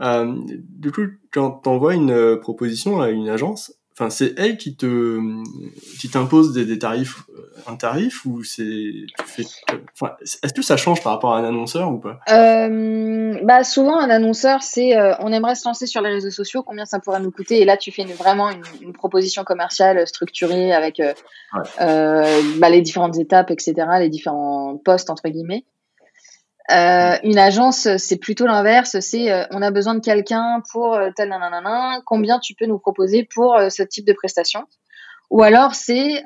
Euh, 0.00 0.34
du 0.46 0.90
coup, 0.90 1.06
quand 1.32 1.50
t'envoies 1.50 1.94
une 1.94 2.10
euh, 2.10 2.36
proposition 2.36 3.00
à 3.00 3.10
une 3.10 3.28
agence, 3.28 3.72
enfin 3.96 4.10
c'est 4.10 4.34
elle 4.38 4.56
qui 4.56 4.76
te 4.76 5.18
qui 6.00 6.08
t'impose 6.08 6.52
des, 6.52 6.64
des, 6.64 6.78
tarifs 6.78 7.22
euh, 7.30 7.54
un 7.66 7.76
tarif 7.76 8.24
ou 8.24 8.42
c'est 8.42 9.06
enfin, 9.92 10.14
est-ce 10.20 10.52
que 10.52 10.62
ça 10.62 10.76
change 10.76 11.02
par 11.02 11.12
rapport 11.12 11.34
à 11.34 11.38
un 11.38 11.44
annonceur 11.44 11.92
ou 11.92 11.98
pas? 11.98 12.20
Euh, 12.30 13.38
bah 13.44 13.62
souvent 13.64 13.98
un 13.98 14.10
annonceur 14.10 14.62
c'est 14.62 14.96
euh, 14.96 15.14
on 15.20 15.32
aimerait 15.32 15.54
se 15.54 15.66
lancer 15.66 15.86
sur 15.86 16.02
les 16.02 16.10
réseaux 16.10 16.30
sociaux 16.30 16.62
combien 16.62 16.84
ça 16.86 16.98
pourrait 16.98 17.20
nous 17.20 17.30
coûter? 17.30 17.60
Et 17.60 17.64
là 17.64 17.76
tu 17.76 17.92
fais 17.92 18.02
une, 18.02 18.12
vraiment 18.12 18.50
une, 18.50 18.62
une, 18.80 18.92
proposition 18.92 19.44
commerciale 19.44 20.06
structurée 20.06 20.72
avec 20.72 20.98
euh, 21.00 21.12
euh, 21.80 22.40
bah, 22.58 22.70
les 22.70 22.82
différentes 22.82 23.18
étapes 23.18 23.50
etc 23.50 23.86
les 24.00 24.08
différents 24.08 24.76
postes 24.84 25.10
entre 25.10 25.28
guillemets 25.28 25.64
euh, 26.70 27.16
une 27.22 27.38
agence, 27.38 27.88
c'est 27.98 28.16
plutôt 28.16 28.46
l'inverse. 28.46 28.98
C'est 29.00 29.30
euh, 29.30 29.44
on 29.50 29.60
a 29.60 29.70
besoin 29.70 29.94
de 29.94 30.00
quelqu'un 30.00 30.62
pour 30.72 30.94
euh, 30.94 31.10
tel 31.14 31.28
nanana, 31.28 32.00
combien 32.06 32.38
tu 32.38 32.54
peux 32.54 32.66
nous 32.66 32.78
proposer 32.78 33.28
pour 33.34 33.58
ce 33.68 33.82
type 33.82 34.06
de 34.06 34.12
prestation? 34.12 34.64
Ou 35.30 35.42
alors 35.42 35.74
c'est 35.74 36.22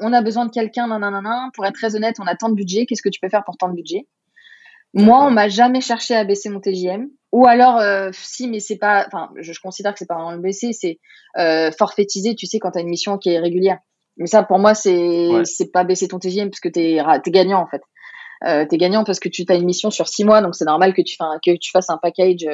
on 0.00 0.12
a 0.12 0.22
besoin 0.22 0.46
de 0.46 0.50
quelqu'un 0.50 0.86
nanana, 0.88 1.50
pour 1.54 1.66
être 1.66 1.74
très 1.74 1.94
honnête, 1.94 2.16
on 2.20 2.26
a 2.26 2.34
tant 2.34 2.48
de 2.48 2.54
budget, 2.54 2.86
qu'est-ce 2.86 3.02
que 3.02 3.08
tu 3.08 3.20
peux 3.20 3.28
faire 3.28 3.44
pour 3.44 3.56
tant 3.56 3.68
de 3.68 3.74
budget? 3.74 4.06
Moi, 4.94 5.22
on 5.26 5.30
m'a 5.30 5.48
jamais 5.48 5.82
cherché 5.82 6.14
à 6.14 6.24
baisser 6.24 6.48
mon 6.48 6.60
TJM. 6.60 7.08
Ou 7.32 7.46
alors 7.46 7.82
si, 8.12 8.48
mais 8.48 8.60
c'est 8.60 8.78
pas, 8.78 9.04
enfin, 9.06 9.30
je, 9.36 9.52
considère 9.60 9.92
que 9.92 9.98
c'est 9.98 10.06
pas 10.06 10.14
vraiment 10.14 10.32
le 10.32 10.40
baisser, 10.40 10.72
c'est 10.72 10.98
forfaitisé. 11.76 12.34
Tu 12.34 12.46
sais 12.46 12.58
quand 12.58 12.70
tu 12.70 12.78
as 12.78 12.82
une 12.82 12.88
mission 12.88 13.18
qui 13.18 13.30
est 13.30 13.38
régulière. 13.38 13.78
Mais 14.16 14.26
ça, 14.26 14.42
pour 14.42 14.58
moi, 14.58 14.74
c'est 14.74 15.28
c'est 15.44 15.70
pas 15.70 15.84
baisser 15.84 16.08
ton 16.08 16.18
TJM 16.18 16.48
parce 16.48 16.60
que 16.60 16.68
t'es 16.68 16.94
es 16.94 17.30
gagnant 17.30 17.60
en 17.60 17.66
fait. 17.66 17.82
Euh, 18.44 18.64
tu 18.68 18.74
es 18.74 18.78
gagnant 18.78 19.04
parce 19.04 19.20
que 19.20 19.28
tu 19.28 19.44
as 19.48 19.54
une 19.54 19.64
mission 19.64 19.90
sur 19.90 20.08
six 20.08 20.24
mois, 20.24 20.42
donc 20.42 20.54
c'est 20.54 20.64
normal 20.64 20.94
que 20.94 21.02
tu, 21.02 21.16
que 21.16 21.56
tu 21.56 21.70
fasses 21.70 21.90
un 21.90 21.98
package 21.98 22.46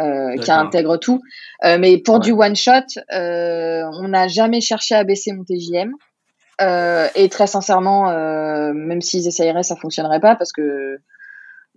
euh, 0.00 0.36
qui 0.36 0.50
intègre 0.50 0.96
tout. 0.96 1.20
mais 1.62 1.98
pour 1.98 2.20
du 2.20 2.32
one 2.32 2.56
shot, 2.56 3.00
on 3.10 4.08
n'a 4.08 4.28
jamais 4.28 4.60
cherché 4.60 4.94
à 4.94 5.04
baisser 5.04 5.32
mon 5.32 5.44
TJM. 5.44 5.92
et 7.14 7.28
très 7.28 7.46
sincèrement, 7.46 8.10
même 8.72 9.00
s'ils 9.00 9.26
essayeraient, 9.26 9.62
ça 9.62 9.76
fonctionnerait 9.76 10.20
pas 10.20 10.36
parce 10.36 10.52
que 10.52 10.98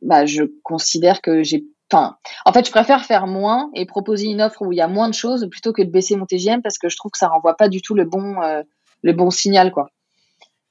bah, 0.01 0.26
je 0.26 0.43
considère 0.63 1.21
que 1.21 1.43
j'ai 1.43 1.65
Enfin, 1.91 2.17
en 2.45 2.51
fait, 2.51 2.65
je 2.65 2.71
préfère 2.71 3.05
faire 3.05 3.28
moins 3.28 3.69
et 3.76 3.86
proposer 3.86 4.26
une 4.26 4.41
offre 4.41 4.63
où 4.63 4.71
il 4.71 4.78
y 4.78 4.82
a 4.82 4.88
moins 4.88 5.07
de 5.07 5.13
choses 5.13 5.47
plutôt 5.51 5.71
que 5.71 5.84
de 5.84 5.89
baisser 5.89 6.15
mon 6.15 6.26
TGM 6.26 6.61
parce 6.61 6.78
que 6.78 6.89
je 6.89 6.97
trouve 6.97 7.11
que 7.11 7.17
ça 7.17 7.28
renvoie 7.28 7.55
pas 7.55 7.69
du 7.69 7.82
tout 7.82 7.93
le 7.93 8.05
bon, 8.05 8.41
euh, 8.41 8.63
le 9.03 9.13
bon 9.13 9.30
signal, 9.30 9.71
quoi. 9.71 9.89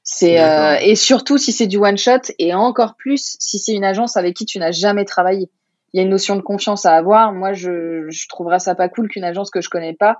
C'est 0.05 0.41
euh, 0.41 0.77
et 0.81 0.97
surtout 0.97 1.39
si 1.39 1.51
c'est 1.51 1.67
du 1.67 1.79
one 1.79 1.97
shot 1.97 2.31
et 2.39 2.55
encore 2.55 2.95
plus 2.97 3.37
si 3.41 3.59
c'est 3.59 3.73
une 3.73 3.85
agence 3.85 4.17
avec 4.17 4.37
qui 4.37 4.45
tu 4.45 4.59
n'as 4.59 4.71
jamais 4.71 5.05
travaillé. 5.05 5.51
Il 5.93 5.97
y 5.97 6.01
a 6.01 6.03
une 6.03 6.11
notion 6.11 6.37
de 6.37 6.43
confiance 6.43 6.85
à 6.85 6.95
avoir. 6.95 7.33
Moi, 7.33 7.53
je, 7.53 8.07
je 8.11 8.29
trouverais 8.29 8.59
ça 8.59 8.75
pas 8.75 8.89
cool 8.89 9.09
qu'une 9.09 9.25
agence 9.25 9.51
que 9.51 9.61
je 9.61 9.71
connais 9.71 9.95
pas 9.95 10.19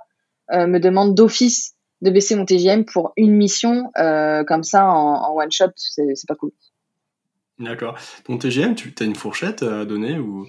euh, 0.51 0.67
me 0.67 0.79
demande 0.79 1.13
d'office 1.15 1.75
de 2.01 2.09
baisser 2.09 2.35
mon 2.35 2.45
TGM 2.45 2.85
pour 2.85 3.13
une 3.15 3.33
mission 3.33 3.91
comme 3.95 4.63
ça 4.63 4.85
en, 4.85 5.15
en 5.15 5.35
one 5.35 5.51
shot. 5.51 5.71
C'est 5.75 6.27
pas 6.27 6.35
cool. 6.35 6.51
D'accord. 7.59 7.97
Ton 8.25 8.37
TGM, 8.37 8.75
tu 8.75 8.93
as 8.99 9.03
une 9.03 9.15
fourchette 9.15 9.63
à 9.63 9.85
donner 9.85 10.17
ou 10.17 10.45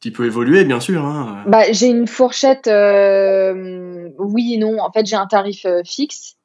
qui 0.00 0.10
peut 0.12 0.26
évoluer, 0.26 0.64
bien 0.64 0.80
sûr. 0.80 1.04
Hein. 1.04 1.44
Bah, 1.46 1.72
j'ai 1.72 1.88
une 1.88 2.06
fourchette, 2.06 2.68
euh, 2.68 4.10
oui 4.18 4.54
et 4.54 4.58
non. 4.58 4.80
En 4.80 4.92
fait, 4.92 5.06
j'ai 5.06 5.16
un 5.16 5.26
tarif 5.26 5.64
euh, 5.66 5.82
fixe. 5.84 6.36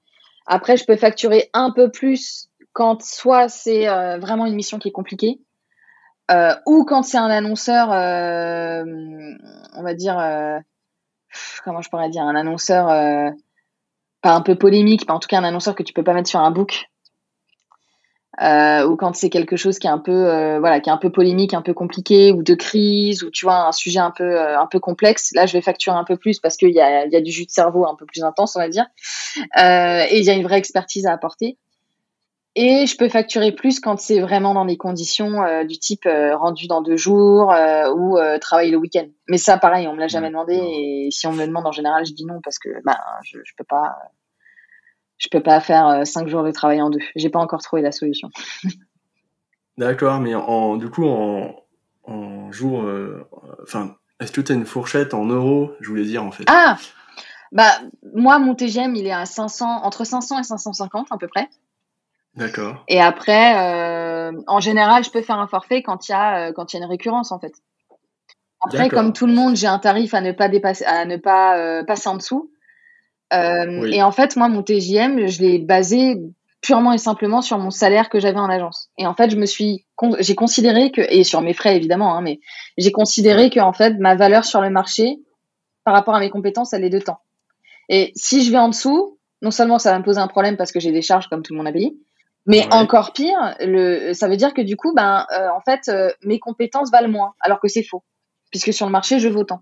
Après, 0.45 0.77
je 0.77 0.85
peux 0.85 0.95
facturer 0.95 1.49
un 1.53 1.71
peu 1.71 1.89
plus 1.89 2.49
quand 2.73 3.01
soit 3.01 3.49
c'est 3.49 3.87
euh, 3.87 4.17
vraiment 4.17 4.45
une 4.45 4.55
mission 4.55 4.79
qui 4.79 4.89
est 4.89 4.93
compliquée, 4.93 5.39
ou 6.65 6.83
quand 6.85 7.03
c'est 7.03 7.17
un 7.17 7.29
annonceur, 7.29 7.89
on 7.89 9.83
va 9.83 9.93
dire, 9.93 10.15
comment 11.63 11.81
je 11.81 11.89
pourrais 11.89 12.09
dire, 12.09 12.23
un 12.23 12.35
annonceur 12.35 12.87
pas 14.23 14.33
un 14.33 14.41
peu 14.41 14.55
polémique, 14.55 15.03
mais 15.07 15.13
en 15.13 15.19
tout 15.19 15.27
cas 15.27 15.37
un 15.37 15.43
annonceur 15.43 15.75
que 15.75 15.83
tu 15.83 15.93
peux 15.93 16.03
pas 16.03 16.13
mettre 16.13 16.29
sur 16.29 16.39
un 16.39 16.49
book 16.49 16.89
euh, 18.41 18.87
ou 18.87 18.95
quand 18.95 19.15
c'est 19.15 19.29
quelque 19.29 19.55
chose 19.55 19.77
qui 19.77 19.85
est 19.85 19.91
un 19.91 19.99
peu 19.99 20.11
euh, 20.11 20.59
voilà 20.59 20.79
qui 20.79 20.89
est 20.89 20.93
un 20.93 20.97
peu 20.97 21.11
polémique 21.11 21.53
un 21.53 21.61
peu 21.61 21.75
compliqué 21.75 22.31
ou 22.31 22.41
de 22.41 22.55
crise 22.55 23.21
ou 23.21 23.29
tu 23.29 23.45
vois 23.45 23.67
un 23.67 23.71
sujet 23.71 23.99
un 23.99 24.09
peu 24.09 24.23
euh, 24.23 24.59
un 24.59 24.65
peu 24.65 24.79
complexe 24.79 25.29
là 25.35 25.45
je 25.45 25.53
vais 25.53 25.61
facturer 25.61 25.95
un 25.95 26.03
peu 26.03 26.17
plus 26.17 26.39
parce 26.39 26.57
qu'il 26.57 26.71
y 26.71 26.81
a, 26.81 27.05
y 27.05 27.15
a 27.15 27.21
du 27.21 27.31
jus 27.31 27.45
de 27.45 27.51
cerveau 27.51 27.85
un 27.85 27.95
peu 27.95 28.07
plus 28.07 28.23
intense 28.23 28.55
on 28.55 28.59
va 28.59 28.69
dire. 28.69 28.85
Et 29.55 30.19
il 30.19 30.23
y 30.23 30.29
a 30.31 30.33
une 30.33 30.43
vraie 30.43 30.57
expertise 30.57 31.05
à 31.05 31.13
apporter. 31.13 31.57
Et 32.55 32.85
je 32.85 32.97
peux 32.97 33.09
facturer 33.09 33.51
plus 33.51 33.79
quand 33.79 33.99
c'est 33.99 34.19
vraiment 34.19 34.53
dans 34.53 34.65
des 34.65 34.77
conditions 34.77 35.41
du 35.65 35.79
type 35.79 36.07
rendu 36.07 36.67
dans 36.67 36.81
deux 36.81 36.97
jours 36.97 37.53
ou 37.95 38.17
travailler 38.41 38.71
le 38.71 38.77
week-end. 38.77 39.07
Mais 39.29 39.37
ça 39.37 39.57
pareil 39.57 39.87
on 39.87 39.93
me 39.93 39.99
l'a 39.99 40.07
jamais 40.07 40.29
demandé 40.29 40.55
et 40.55 41.09
si 41.11 41.27
on 41.27 41.33
me 41.33 41.39
le 41.39 41.47
demande 41.47 41.67
en 41.67 41.71
général 41.71 42.05
je 42.05 42.13
dis 42.13 42.25
non 42.25 42.39
parce 42.43 42.57
que 42.57 42.69
bah 42.83 42.97
je, 43.23 43.37
je 43.43 43.53
peux 43.57 43.65
pas 43.67 43.95
je 45.23 45.29
peux 45.29 45.41
pas 45.41 45.59
faire 45.61 45.87
euh, 45.87 46.05
cinq 46.05 46.27
jours 46.27 46.43
de 46.43 46.51
travail 46.51 46.81
en 46.81 46.89
deux. 46.89 46.99
J'ai 47.15 47.29
pas 47.29 47.39
encore 47.39 47.61
trouvé 47.61 47.81
la 47.81 47.91
solution. 47.91 48.29
D'accord, 49.77 50.19
mais 50.19 50.35
en, 50.35 50.75
du 50.75 50.89
coup, 50.89 51.07
en, 51.07 51.55
en 52.03 52.51
jour, 52.51 52.83
euh, 52.83 53.25
enfin, 53.63 53.95
est-ce 54.19 54.31
que 54.31 54.41
tu 54.41 54.51
as 54.51 54.55
une 54.55 54.65
fourchette 54.65 55.13
en 55.13 55.25
euros, 55.25 55.71
je 55.79 55.89
voulais 55.89 56.03
dire 56.03 56.23
en 56.23 56.31
fait 56.31 56.43
Ah, 56.47 56.77
bah 57.51 57.71
moi 58.15 58.39
mon 58.39 58.53
TGM 58.55 58.95
il 58.95 59.07
est 59.07 59.13
à 59.13 59.25
500, 59.25 59.83
entre 59.83 60.03
500 60.03 60.39
et 60.39 60.43
550 60.43 61.07
à 61.09 61.17
peu 61.17 61.27
près. 61.27 61.47
D'accord. 62.35 62.83
Et 62.87 62.99
après, 62.99 63.57
euh, 63.57 64.31
en 64.47 64.59
général, 64.59 65.03
je 65.03 65.11
peux 65.11 65.21
faire 65.21 65.39
un 65.39 65.47
forfait 65.47 65.83
quand 65.83 66.07
il 66.09 66.11
y 66.11 66.15
a 66.15 66.51
quand 66.51 66.73
y 66.73 66.77
a 66.77 66.79
une 66.79 66.85
récurrence 66.85 67.31
en 67.31 67.39
fait. 67.39 67.53
Après, 68.61 68.89
comme 68.89 69.13
tout 69.13 69.27
le 69.27 69.33
monde, 69.33 69.55
j'ai 69.55 69.67
un 69.67 69.79
tarif 69.79 70.13
à 70.13 70.21
ne 70.21 70.31
pas 70.31 70.49
dépasser, 70.49 70.85
à 70.85 71.05
ne 71.05 71.17
pas 71.17 71.83
passer 71.83 72.09
en 72.09 72.15
dessous. 72.15 72.51
Euh, 73.33 73.89
et 73.91 74.03
en 74.03 74.11
fait, 74.11 74.35
moi, 74.35 74.49
mon 74.49 74.63
TJM, 74.63 75.27
je 75.27 75.41
l'ai 75.41 75.59
basé 75.59 76.17
purement 76.61 76.93
et 76.93 76.97
simplement 76.97 77.41
sur 77.41 77.57
mon 77.57 77.71
salaire 77.71 78.09
que 78.09 78.19
j'avais 78.19 78.39
en 78.39 78.49
agence. 78.49 78.89
Et 78.97 79.05
en 79.05 79.13
fait, 79.13 79.29
je 79.29 79.35
me 79.35 79.45
suis, 79.45 79.85
j'ai 80.19 80.35
considéré 80.35 80.91
que, 80.91 81.01
et 81.01 81.23
sur 81.23 81.41
mes 81.41 81.53
frais 81.53 81.75
évidemment, 81.75 82.15
hein, 82.15 82.21
mais 82.21 82.39
j'ai 82.77 82.91
considéré 82.91 83.49
que 83.49 83.59
en 83.59 83.73
fait, 83.73 83.95
ma 83.99 84.15
valeur 84.15 84.45
sur 84.45 84.61
le 84.61 84.69
marché, 84.69 85.17
par 85.83 85.93
rapport 85.93 86.15
à 86.15 86.19
mes 86.19 86.29
compétences, 86.29 86.71
elle 86.73 86.85
est 86.85 86.89
de 86.89 86.99
temps. 86.99 87.19
Et 87.89 88.13
si 88.15 88.45
je 88.45 88.51
vais 88.51 88.57
en 88.57 88.69
dessous, 88.69 89.19
non 89.41 89.51
seulement 89.51 89.77
ça 89.77 89.91
va 89.91 89.99
me 89.99 90.05
poser 90.05 90.19
un 90.19 90.27
problème 90.27 90.55
parce 90.55 90.71
que 90.71 90.79
j'ai 90.79 90.93
des 90.93 91.01
charges 91.01 91.27
comme 91.27 91.43
tout 91.43 91.51
le 91.51 91.57
monde 91.57 91.67
a 91.67 91.73
payé, 91.73 91.97
mais 92.45 92.65
encore 92.73 93.11
pire, 93.11 93.55
le, 93.59 94.13
ça 94.13 94.29
veut 94.29 94.37
dire 94.37 94.53
que 94.53 94.61
du 94.61 94.77
coup, 94.77 94.93
ben, 94.93 95.25
euh, 95.37 95.47
en 95.49 95.61
fait, 95.61 95.89
euh, 95.89 96.11
mes 96.23 96.39
compétences 96.39 96.91
valent 96.91 97.09
moins, 97.09 97.33
alors 97.41 97.59
que 97.59 97.67
c'est 97.67 97.83
faux, 97.83 98.03
puisque 98.51 98.73
sur 98.73 98.85
le 98.85 98.91
marché, 98.91 99.19
je 99.19 99.27
vaux 99.27 99.43
tant 99.43 99.61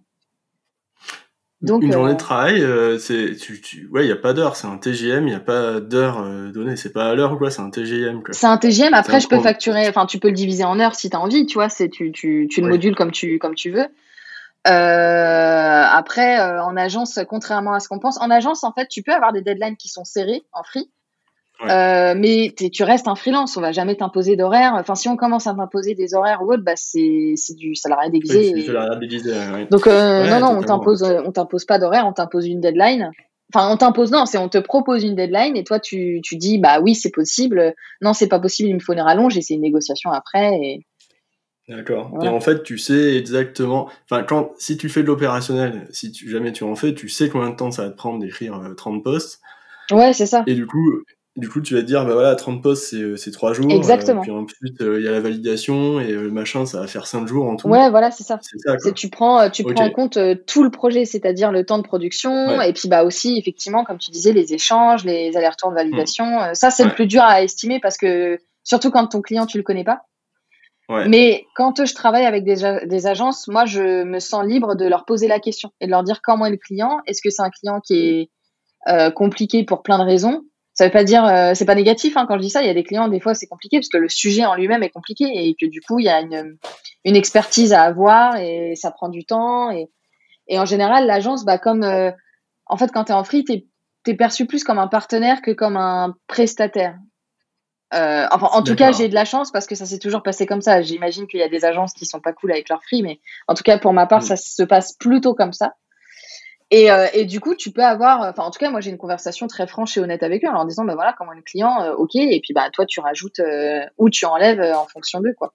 une 1.61 1.91
journée 1.91 2.13
de 2.13 2.15
euh, 2.15 2.17
travail, 2.17 2.63
euh, 2.63 2.97
c'est, 2.97 3.35
tu, 3.35 3.61
tu, 3.61 3.87
ouais, 3.91 4.05
il 4.05 4.09
y 4.09 4.11
a 4.11 4.15
pas 4.15 4.33
d'heure, 4.33 4.55
c'est 4.55 4.67
un 4.67 4.77
TGM, 4.77 5.27
il 5.27 5.29
n'y 5.29 5.35
a 5.35 5.39
pas 5.39 5.79
d'heure 5.79 6.19
euh, 6.19 6.51
donnée, 6.51 6.75
c'est 6.75 6.91
pas 6.91 7.09
à 7.09 7.15
l'heure 7.15 7.33
ou 7.33 7.37
quoi, 7.37 7.51
c'est 7.51 7.61
un 7.61 7.69
TGM. 7.69 8.21
C'est 8.31 8.47
un 8.47 8.57
TGM. 8.57 8.93
Après, 8.93 9.19
je 9.19 9.27
peux 9.27 9.39
facturer, 9.39 9.87
enfin, 9.87 10.07
tu 10.07 10.17
peux 10.17 10.29
le 10.29 10.33
diviser 10.33 10.63
en 10.63 10.79
heures 10.79 10.95
si 10.95 11.09
tu 11.09 11.15
as 11.15 11.19
envie, 11.19 11.45
tu 11.45 11.55
vois, 11.55 11.69
c'est 11.69 11.89
tu, 11.89 12.11
tu, 12.11 12.47
tu 12.49 12.61
le 12.61 12.67
modules 12.67 12.95
comme 12.95 13.11
tu, 13.11 13.37
comme 13.37 13.53
tu 13.53 13.69
veux. 13.69 13.85
Euh, 14.67 15.83
après, 15.91 16.39
en 16.39 16.75
agence, 16.77 17.19
contrairement 17.27 17.73
à 17.73 17.79
ce 17.79 17.87
qu'on 17.87 17.99
pense, 17.99 18.19
en 18.19 18.31
agence, 18.31 18.63
en 18.63 18.73
fait, 18.73 18.87
tu 18.87 19.03
peux 19.03 19.13
avoir 19.13 19.31
des 19.31 19.41
deadlines 19.41 19.77
qui 19.77 19.87
sont 19.87 20.03
serrées 20.03 20.43
en 20.53 20.63
free. 20.63 20.89
Euh, 21.69 22.15
mais 22.17 22.53
tu 22.71 22.83
restes 22.83 23.07
un 23.07 23.15
freelance, 23.15 23.57
on 23.57 23.61
va 23.61 23.71
jamais 23.71 23.95
t'imposer 23.95 24.35
d'horaire. 24.35 24.73
Enfin, 24.75 24.95
si 24.95 25.07
on 25.09 25.15
commence 25.15 25.47
à 25.47 25.53
t'imposer 25.53 25.95
des 25.95 26.13
horaires 26.15 26.41
ou 26.41 26.51
autre, 26.51 26.63
bah 26.63 26.75
c'est 26.75 27.35
du 27.55 27.75
salariat 27.75 28.09
déguisé. 28.09 28.53
Donc 29.69 29.87
euh, 29.87 30.27
non, 30.27 30.39
non, 30.39 30.57
on 30.57 30.63
t'impose, 30.63 31.03
on 31.03 31.31
t'impose 31.31 31.65
pas 31.65 31.79
d'horaire, 31.79 32.05
on 32.07 32.13
t'impose 32.13 32.47
une 32.47 32.61
deadline. 32.61 33.11
Enfin, 33.53 33.69
on 33.71 33.77
t'impose 33.77 34.11
non, 34.11 34.25
c'est 34.25 34.37
on 34.37 34.47
te 34.47 34.57
propose 34.57 35.03
une 35.03 35.15
deadline 35.15 35.57
et 35.57 35.65
toi 35.65 35.79
tu, 35.79 36.21
tu 36.23 36.37
dis 36.37 36.57
bah 36.57 36.79
oui 36.81 36.95
c'est 36.95 37.11
possible, 37.11 37.73
non 37.99 38.13
c'est 38.13 38.29
pas 38.29 38.39
possible, 38.39 38.69
il 38.69 38.75
me 38.75 38.79
faut 38.79 38.93
une 38.93 39.01
rallonge 39.01 39.37
et 39.37 39.41
c'est 39.41 39.55
une 39.55 39.61
négociation 39.61 40.09
après. 40.11 40.55
Et... 40.55 40.85
D'accord. 41.67 42.11
Et 42.21 42.27
en 42.27 42.39
fait, 42.39 42.63
tu 42.63 42.77
sais 42.77 43.17
exactement. 43.17 43.89
Enfin, 44.09 44.23
quand 44.23 44.51
si 44.57 44.77
tu 44.77 44.89
fais 44.89 45.03
de 45.03 45.07
l'opérationnel, 45.07 45.87
si 45.91 46.11
tu, 46.11 46.29
jamais 46.29 46.51
tu 46.51 46.63
en 46.63 46.75
fais, 46.75 46.93
tu 46.93 47.07
sais 47.07 47.29
combien 47.29 47.49
de 47.49 47.55
temps 47.55 47.71
ça 47.71 47.83
va 47.83 47.89
te 47.89 47.97
prendre 47.97 48.19
d'écrire 48.19 48.59
30 48.75 48.95
euh, 48.95 49.03
postes. 49.03 49.41
Ouais, 49.91 50.13
c'est 50.13 50.25
ça. 50.25 50.43
Et 50.47 50.55
du 50.55 50.65
coup, 50.65 51.03
du 51.37 51.47
coup, 51.47 51.61
tu 51.61 51.75
vas 51.75 51.81
te 51.81 51.85
dire, 51.85 52.05
bah 52.05 52.13
voilà, 52.13 52.35
30 52.35 52.61
postes, 52.61 52.89
c'est, 52.89 53.15
c'est 53.15 53.31
3 53.31 53.53
jours. 53.53 53.71
Exactement. 53.71 54.19
Euh, 54.19 54.23
puis 54.23 54.31
en 54.31 54.45
plus, 54.45 54.73
euh, 54.81 54.99
il 54.99 55.05
y 55.05 55.07
a 55.07 55.11
la 55.11 55.21
validation 55.21 56.01
et 56.01 56.11
euh, 56.11 56.23
le 56.23 56.31
machin, 56.31 56.65
ça 56.65 56.81
va 56.81 56.87
faire 56.87 57.07
5 57.07 57.25
jours 57.25 57.47
en 57.47 57.55
tout. 57.55 57.69
Ouais, 57.69 57.89
voilà, 57.89 58.11
c'est 58.11 58.23
ça. 58.23 58.39
Ça 58.41 58.91
tu 58.91 59.09
prends, 59.09 59.49
tu 59.49 59.63
prends 59.63 59.85
en 59.85 59.91
compte 59.91 60.19
tout 60.45 60.63
le 60.63 60.69
projet, 60.69 61.05
c'est-à-dire 61.05 61.53
le 61.53 61.65
temps 61.65 61.77
de 61.77 61.83
production 61.83 62.61
et 62.61 62.73
puis 62.73 62.89
bah 62.89 63.03
aussi, 63.03 63.37
effectivement, 63.37 63.85
comme 63.85 63.97
tu 63.97 64.11
disais, 64.11 64.33
les 64.33 64.53
échanges, 64.53 65.05
les 65.05 65.37
allers-retours 65.37 65.69
de 65.69 65.75
validation. 65.75 66.25
Hmm. 66.25 66.53
ça, 66.53 66.69
c'est 66.69 66.83
le 66.83 66.91
plus 66.93 67.07
dur 67.07 67.23
à 67.23 67.41
estimer 67.43 67.79
parce 67.79 67.97
que, 67.97 68.37
surtout 68.63 68.91
quand 68.91 69.07
ton 69.07 69.21
client, 69.21 69.45
tu 69.45 69.57
le 69.57 69.63
connais 69.63 69.85
pas. 69.85 70.01
Ouais. 70.89 71.07
Mais 71.07 71.45
quand 71.55 71.85
je 71.85 71.93
travaille 71.93 72.25
avec 72.25 72.43
des, 72.43 72.79
des 72.85 73.07
agences, 73.07 73.47
moi, 73.47 73.63
je 73.63 74.03
me 74.03 74.19
sens 74.19 74.45
libre 74.45 74.75
de 74.75 74.85
leur 74.85 75.05
poser 75.05 75.29
la 75.29 75.39
question 75.39 75.71
et 75.79 75.85
de 75.85 75.91
leur 75.91 76.03
dire 76.03 76.21
comment 76.21 76.45
est 76.45 76.51
le 76.51 76.57
client. 76.57 76.99
Est-ce 77.07 77.21
que 77.21 77.29
c'est 77.29 77.41
un 77.41 77.49
client 77.49 77.79
qui 77.79 77.95
est 78.85 79.13
compliqué 79.13 79.63
pour 79.63 79.81
plein 79.81 79.97
de 79.97 80.03
raisons? 80.03 80.43
Ça 80.73 80.85
veut 80.85 80.91
pas 80.91 81.03
dire, 81.03 81.25
euh, 81.25 81.51
c'est 81.53 81.65
pas 81.65 81.75
négatif 81.75 82.15
hein, 82.15 82.25
quand 82.27 82.35
je 82.37 82.41
dis 82.41 82.49
ça. 82.49 82.61
Il 82.61 82.67
y 82.67 82.69
a 82.69 82.73
des 82.73 82.83
clients, 82.83 83.07
des 83.07 83.19
fois, 83.19 83.33
c'est 83.33 83.47
compliqué 83.47 83.77
parce 83.77 83.89
que 83.89 83.97
le 83.97 84.09
sujet 84.09 84.45
en 84.45 84.55
lui-même 84.55 84.83
est 84.83 84.89
compliqué 84.89 85.25
et 85.25 85.55
que 85.59 85.65
du 85.65 85.81
coup, 85.81 85.99
il 85.99 86.05
y 86.05 86.09
a 86.09 86.21
une, 86.21 86.57
une 87.03 87.15
expertise 87.15 87.73
à 87.73 87.83
avoir 87.83 88.37
et 88.37 88.73
ça 88.75 88.91
prend 88.91 89.09
du 89.09 89.25
temps. 89.25 89.69
Et, 89.71 89.89
et 90.47 90.59
en 90.59 90.65
général, 90.65 91.07
l'agence, 91.07 91.43
bah, 91.43 91.57
comme 91.57 91.83
euh, 91.83 92.11
en 92.65 92.77
fait, 92.77 92.91
quand 92.91 93.05
tu 93.05 93.11
es 93.11 93.15
en 93.15 93.23
free, 93.23 93.43
tu 93.43 93.63
es, 94.07 94.13
perçu 94.15 94.45
plus 94.45 94.63
comme 94.63 94.79
un 94.79 94.87
partenaire 94.87 95.41
que 95.41 95.51
comme 95.51 95.75
un 95.75 96.15
prestataire. 96.27 96.97
Euh, 97.93 98.25
enfin, 98.31 98.47
en 98.53 98.63
tout 98.63 98.75
cas, 98.75 98.93
j'ai 98.93 99.09
de 99.09 99.13
la 99.13 99.25
chance 99.25 99.51
parce 99.51 99.67
que 99.67 99.75
ça 99.75 99.85
s'est 99.85 99.99
toujours 99.99 100.23
passé 100.23 100.45
comme 100.45 100.61
ça. 100.61 100.81
J'imagine 100.81 101.27
qu'il 101.27 101.41
y 101.41 101.43
a 101.43 101.49
des 101.49 101.65
agences 101.65 101.93
qui 101.93 102.05
sont 102.05 102.21
pas 102.21 102.31
cool 102.31 102.53
avec 102.53 102.69
leur 102.69 102.81
free, 102.81 103.03
mais 103.03 103.19
en 103.49 103.53
tout 103.53 103.63
cas, 103.63 103.77
pour 103.77 103.91
ma 103.91 104.05
part, 104.07 104.21
mm. 104.21 104.25
ça 104.25 104.35
se 104.37 104.63
passe 104.63 104.93
plutôt 104.93 105.35
comme 105.35 105.51
ça. 105.51 105.73
Et, 106.71 106.89
euh, 106.89 107.07
et, 107.13 107.25
du 107.25 107.41
coup, 107.41 107.53
tu 107.53 107.71
peux 107.71 107.83
avoir, 107.83 108.21
enfin, 108.21 108.43
en 108.43 108.51
tout 108.51 108.57
cas, 108.57 108.71
moi, 108.71 108.79
j'ai 108.79 108.91
une 108.91 108.97
conversation 108.97 109.47
très 109.47 109.67
franche 109.67 109.97
et 109.97 109.99
honnête 109.99 110.23
avec 110.23 110.43
eux 110.45 110.47
en 110.47 110.53
leur 110.53 110.65
disant, 110.65 110.85
ben 110.85 110.95
voilà, 110.95 111.13
comment 111.17 111.33
le 111.33 111.41
client, 111.41 111.81
euh, 111.81 111.93
ok, 111.93 112.15
et 112.15 112.39
puis 112.41 112.53
bah 112.53 112.69
toi, 112.71 112.85
tu 112.85 113.01
rajoutes 113.01 113.41
euh, 113.41 113.81
ou 113.97 114.09
tu 114.09 114.25
enlèves 114.25 114.61
en 114.61 114.87
fonction 114.87 115.19
d'eux, 115.19 115.33
quoi. 115.37 115.51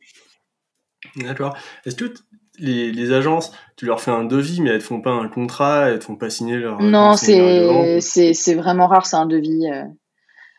D'accord. 1.16 1.56
Est-ce 1.86 1.96
que 1.96 2.12
les, 2.58 2.92
les, 2.92 3.12
agences, 3.12 3.52
tu 3.76 3.86
leur 3.86 4.02
fais 4.02 4.10
un 4.10 4.24
devis, 4.24 4.60
mais 4.60 4.70
elles 4.70 4.80
te 4.80 4.84
font 4.84 5.00
pas 5.00 5.10
un 5.10 5.28
contrat, 5.28 5.88
elles 5.88 6.00
te 6.00 6.04
font 6.04 6.16
pas 6.16 6.28
signer 6.28 6.58
leur. 6.58 6.82
Non, 6.82 7.16
c'est 7.16 8.00
c'est 8.00 8.54
vraiment 8.54 8.86
rare, 8.86 9.06
c'est 9.06 9.16
un 9.16 9.26
devis. 9.26 9.66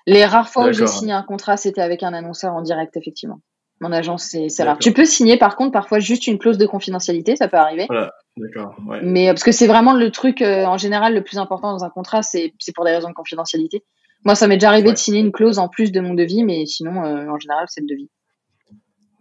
Les 0.08 0.26
rares 0.26 0.50
fois 0.50 0.70
où 0.70 0.72
j'ai 0.72 0.88
signé 0.88 1.14
un 1.14 1.24
contrat, 1.24 1.58
c'était 1.58 1.82
avec 1.82 2.02
un 2.02 2.14
annonceur 2.14 2.54
en 2.54 2.62
direct, 2.62 2.98
effectivement. 2.98 3.42
Mon 3.80 3.92
agence, 3.92 4.36
c'est 4.48 4.64
rare. 4.64 4.80
Tu 4.80 4.92
peux 4.92 5.06
signer, 5.06 5.38
par 5.38 5.56
contre, 5.56 5.72
parfois 5.72 6.00
juste 6.00 6.26
une 6.26 6.40
clause 6.40 6.58
de 6.58 6.66
confidentialité, 6.66 7.36
ça 7.36 7.48
peut 7.48 7.58
arriver. 7.58 7.86
Voilà, 7.88 8.12
d'accord. 8.36 8.76
Ouais. 8.88 9.02
Mais 9.04 9.30
euh, 9.30 9.34
parce 9.34 9.44
que 9.44 9.52
c'est 9.52 9.68
vraiment 9.68 9.94
le 9.94 10.10
truc, 10.10 10.42
euh, 10.42 10.66
en 10.66 10.78
général, 10.78 11.14
le 11.14 11.24
plus 11.24 11.38
important 11.38 11.72
dans 11.72 11.84
un 11.84 11.90
contrat, 11.90 12.24
c'est 12.24 12.54
pour 12.74 12.86
des 12.86 12.92
raisons 12.92 13.10
de 13.10 13.14
confidentialité. 13.14 13.84
Moi, 14.26 14.34
ça 14.34 14.48
m'est 14.48 14.58
déjà 14.58 14.70
arrivé 14.70 14.92
de 14.92 14.98
signer 14.98 15.20
une 15.20 15.32
clause 15.32 15.60
en 15.60 15.70
plus 15.70 15.92
de 15.92 16.00
mon 16.00 16.16
devis, 16.16 16.44
mais 16.44 16.66
sinon, 16.66 17.04
euh, 17.04 17.30
en 17.30 17.38
général, 17.38 17.66
c'est 17.70 17.82
le 17.82 17.88
devis. 17.88 18.10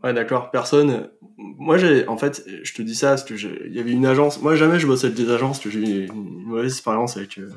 Ouais, 0.03 0.15
d'accord. 0.15 0.51
Personne. 0.51 1.11
Moi, 1.37 1.77
j'ai, 1.77 2.07
en 2.09 2.17
fait, 2.17 2.43
je 2.63 2.73
te 2.73 2.81
dis 2.81 2.95
ça 2.95 3.09
parce 3.09 3.25
que 3.25 3.35
il 3.35 3.75
y 3.75 3.79
avait 3.79 3.93
une 3.93 4.07
agence. 4.07 4.41
Moi, 4.41 4.57
jamais 4.57 4.79
je 4.79 4.87
bossais 4.87 5.07
avec 5.07 5.17
des 5.19 5.31
agences. 5.31 5.61
J'ai 5.69 5.79
eu 5.79 6.07
une 6.07 6.45
mauvaise 6.45 6.73
expérience 6.73 7.17
avec 7.17 7.39
euh, 7.39 7.51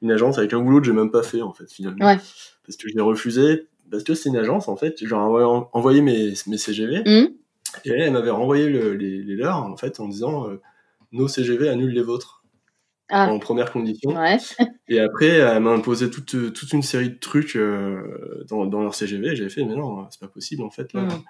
une 0.00 0.10
agence, 0.10 0.38
avec 0.38 0.54
un 0.54 0.60
boulot 0.60 0.80
que 0.80 0.86
j'ai 0.86 0.92
même 0.92 1.10
pas 1.10 1.22
fait, 1.22 1.42
en 1.42 1.52
fait, 1.52 1.70
finalement. 1.70 2.06
Ouais. 2.06 2.16
Parce 2.66 2.76
que 2.78 2.88
je 2.88 2.94
l'ai 2.94 3.02
refusé. 3.02 3.68
Parce 3.90 4.04
que 4.04 4.14
c'est 4.14 4.28
une 4.28 4.36
agence, 4.36 4.68
en 4.68 4.76
fait. 4.76 4.96
J'ai 5.04 5.14
envoyé 5.14 6.00
mes, 6.02 6.32
mes 6.46 6.58
CGV. 6.58 7.00
Mmh. 7.00 7.28
Et 7.84 7.90
elle, 7.90 8.00
elle 8.02 8.12
m'avait 8.12 8.30
renvoyé 8.30 8.68
le- 8.68 8.94
les, 8.94 9.22
les 9.22 9.36
leurs, 9.36 9.56
en 9.62 9.76
fait, 9.76 10.00
en 10.00 10.08
disant 10.08 10.48
euh, 10.48 10.60
nos 11.12 11.28
CGV 11.28 11.68
annulent 11.68 11.92
les 11.94 12.02
vôtres. 12.02 12.44
Ah. 13.12 13.28
En 13.28 13.40
première 13.40 13.72
condition. 13.72 14.10
Ouais. 14.16 14.38
Et 14.86 15.00
après, 15.00 15.26
elle 15.28 15.60
m'a 15.62 15.70
imposé 15.72 16.10
toute, 16.10 16.52
toute 16.52 16.72
une 16.72 16.82
série 16.82 17.10
de 17.10 17.18
trucs 17.18 17.56
euh, 17.56 18.44
dans, 18.48 18.66
dans 18.66 18.82
leur 18.82 18.94
CGV. 18.94 19.28
Et 19.32 19.36
j'avais 19.36 19.50
fait, 19.50 19.64
mais 19.64 19.74
non, 19.74 20.06
c'est 20.10 20.20
pas 20.20 20.28
possible, 20.28 20.62
en 20.62 20.70
fait. 20.70 20.92
Là, 20.92 21.02
Mm. 21.02 21.22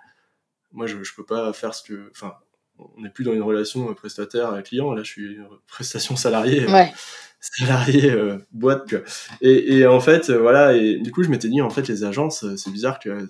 Moi, 0.72 0.86
je, 0.86 1.02
je 1.02 1.14
peux 1.16 1.24
pas 1.24 1.52
faire 1.52 1.74
ce 1.74 1.82
que. 1.82 2.10
Enfin, 2.12 2.34
on 2.78 3.00
n'est 3.02 3.08
plus 3.10 3.24
dans 3.24 3.32
une 3.32 3.42
relation 3.42 3.92
prestataire-client. 3.94 4.92
Là, 4.92 5.02
je 5.02 5.10
suis 5.10 5.38
prestation 5.66 6.16
salariée. 6.16 6.64
Ouais. 6.66 6.92
Salarié 7.40 8.10
euh, 8.10 8.38
boîte. 8.52 8.94
Et, 9.40 9.78
et 9.78 9.86
en 9.86 10.00
fait, 10.00 10.30
euh, 10.30 10.38
voilà. 10.38 10.74
Et 10.76 10.96
du 10.98 11.10
coup, 11.12 11.22
je 11.22 11.28
m'étais 11.30 11.48
dit, 11.48 11.60
en 11.62 11.70
fait, 11.70 11.88
les 11.88 12.04
agences, 12.04 12.44
euh, 12.44 12.56
c'est 12.56 12.70
bizarre 12.70 12.98
que. 12.98 13.08
euh, 13.10 13.26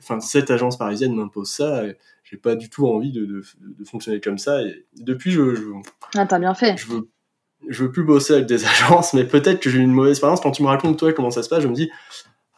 Enfin, 0.00 0.20
cette 0.20 0.50
agence 0.50 0.76
parisienne 0.76 1.14
m'impose 1.14 1.48
ça. 1.50 1.82
J'ai 2.24 2.36
pas 2.36 2.56
du 2.56 2.68
tout 2.68 2.86
envie 2.86 3.10
de, 3.10 3.24
de, 3.24 3.42
de 3.60 3.84
fonctionner 3.86 4.20
comme 4.20 4.36
ça. 4.36 4.60
Et 4.62 4.84
depuis, 4.98 5.30
je, 5.30 5.54
je, 5.54 5.62
Ah, 6.14 6.26
t'as 6.26 6.38
bien 6.38 6.52
fait. 6.54 6.76
je 6.76 6.86
veux 6.88 7.08
je 7.66 7.84
veux 7.84 7.90
plus 7.90 8.04
bosser 8.04 8.34
avec 8.34 8.44
des 8.46 8.64
agences, 8.66 9.14
mais 9.14 9.24
peut-être 9.24 9.60
que 9.60 9.70
j'ai 9.70 9.78
eu 9.78 9.82
une 9.82 9.92
mauvaise 9.92 10.10
expérience. 10.12 10.42
Quand 10.42 10.50
tu 10.50 10.62
me 10.62 10.68
racontes 10.68 10.98
toi 10.98 11.14
comment 11.14 11.30
ça 11.30 11.42
se 11.42 11.48
passe, 11.48 11.62
je 11.62 11.68
me 11.68 11.74
dis 11.74 11.90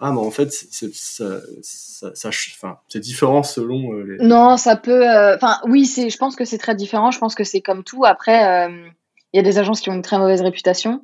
ah 0.00 0.10
mais 0.10 0.18
en 0.18 0.32
fait 0.32 0.52
c'est 0.52 0.92
ça, 0.92 1.38
ça, 1.62 2.10
ça- 2.16 2.28
enfin, 2.30 2.78
différent 2.96 3.44
selon 3.44 3.92
les. 3.92 4.16
Non, 4.18 4.56
ça 4.56 4.74
peut. 4.76 5.08
euh, 5.08 5.36
Enfin, 5.36 5.58
oui, 5.68 5.86
c'est. 5.86 6.10
Je 6.10 6.18
pense 6.18 6.34
que 6.34 6.44
c'est 6.44 6.58
très 6.58 6.74
différent. 6.74 7.12
Je 7.12 7.20
pense 7.20 7.36
que 7.36 7.44
c'est 7.44 7.60
comme 7.60 7.84
tout. 7.84 8.04
Après, 8.04 8.68
euh, 8.68 8.88
il 9.36 9.40
y 9.40 9.40
a 9.40 9.42
des 9.42 9.58
agences 9.58 9.82
qui 9.82 9.90
ont 9.90 9.92
une 9.92 10.00
très 10.00 10.18
mauvaise 10.18 10.40
réputation, 10.40 11.02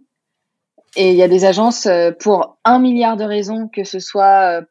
et 0.97 1.11
il 1.11 1.16
y 1.16 1.22
a 1.22 1.28
des 1.28 1.45
agences 1.45 1.85
euh, 1.85 2.12
pour 2.18 2.57
un 2.64 2.78
milliard 2.78 3.18
de 3.18 3.24
raisons, 3.24 3.68
que 3.68 3.85
ce 3.85 3.99
soit 3.99 4.61
euh, 4.61 4.62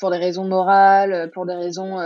pour 0.00 0.10
des 0.10 0.16
raisons 0.16 0.44
morales, 0.44 1.12
euh, 1.12 1.28
pour 1.28 1.46
des 1.46 1.54
raisons 1.54 1.98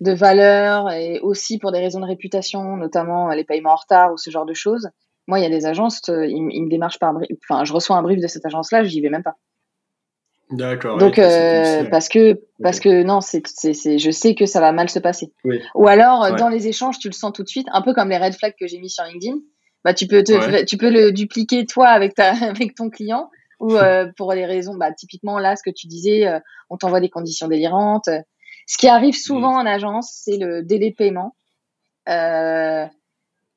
de 0.00 0.12
valeur, 0.12 0.90
et 0.90 1.20
aussi 1.20 1.58
pour 1.58 1.70
des 1.70 1.78
raisons 1.78 2.00
de 2.00 2.06
réputation, 2.06 2.76
notamment 2.76 3.28
les 3.28 3.44
paiements 3.44 3.74
en 3.74 3.76
retard 3.76 4.12
ou 4.12 4.16
ce 4.16 4.30
genre 4.30 4.44
de 4.44 4.54
choses. 4.54 4.88
Moi, 5.28 5.38
il 5.38 5.42
y 5.44 5.46
a 5.46 5.50
des 5.50 5.66
agences, 5.66 6.00
ils, 6.08 6.42
me 6.42 6.68
démarchent 6.68 6.98
par 6.98 7.12
brief. 7.12 7.30
Enfin, 7.48 7.62
je 7.62 7.72
reçois 7.72 7.96
un 7.96 8.02
brief 8.02 8.20
de 8.20 8.26
cette 8.26 8.44
agence-là, 8.44 8.82
j'y 8.82 9.00
vais 9.00 9.10
même 9.10 9.22
pas. 9.22 9.36
D'accord. 10.50 10.98
Donc, 10.98 11.20
euh, 11.20 11.84
parce 11.90 12.08
que, 12.08 12.40
parce 12.60 12.80
que 12.80 13.04
non, 13.04 13.20
c'est, 13.20 13.46
c'est, 13.46 13.74
c'est, 13.74 13.98
je 14.00 14.10
sais 14.10 14.34
que 14.34 14.46
ça 14.46 14.60
va 14.60 14.72
mal 14.72 14.88
se 14.88 14.98
passer. 14.98 15.32
Oui. 15.44 15.60
Ou 15.76 15.86
alors, 15.86 16.22
Ouais. 16.22 16.36
dans 16.36 16.48
les 16.48 16.66
échanges, 16.66 16.98
tu 16.98 17.08
le 17.08 17.12
sens 17.12 17.32
tout 17.32 17.44
de 17.44 17.48
suite, 17.48 17.68
un 17.72 17.82
peu 17.82 17.94
comme 17.94 18.08
les 18.08 18.18
red 18.18 18.34
flags 18.34 18.54
que 18.58 18.66
j'ai 18.66 18.80
mis 18.80 18.90
sur 18.90 19.04
LinkedIn. 19.04 19.36
Bah, 19.88 19.94
tu 19.94 20.06
peux 20.06 20.22
te, 20.22 20.32
Ouais. 20.32 20.66
tu 20.66 20.76
peux 20.76 20.90
le 20.90 21.12
dupliquer 21.12 21.64
toi 21.64 21.86
avec 21.88 22.14
ta, 22.14 22.30
avec 22.70 22.74
ton 22.74 22.90
client. 22.90 23.30
Ou 23.58 23.72
euh, 23.76 24.06
pour 24.18 24.34
les 24.34 24.44
raisons, 24.44 24.74
bah, 24.74 24.92
typiquement 24.92 25.38
là, 25.38 25.56
ce 25.56 25.62
que 25.62 25.74
tu 25.74 25.86
disais, 25.86 26.26
euh, 26.28 26.38
on 26.68 26.76
t'envoie 26.76 27.00
des 27.00 27.08
conditions 27.08 27.48
délirantes. 27.48 28.10
Ce 28.66 28.76
qui 28.76 28.86
arrive 28.86 29.16
souvent 29.16 29.52
Mhm. 29.54 29.66
en 29.66 29.66
agence, 29.66 30.10
c'est 30.12 30.36
le 30.36 30.62
délai 30.62 30.90
de 30.90 30.94
paiement. 30.94 31.34
Euh, 32.10 32.84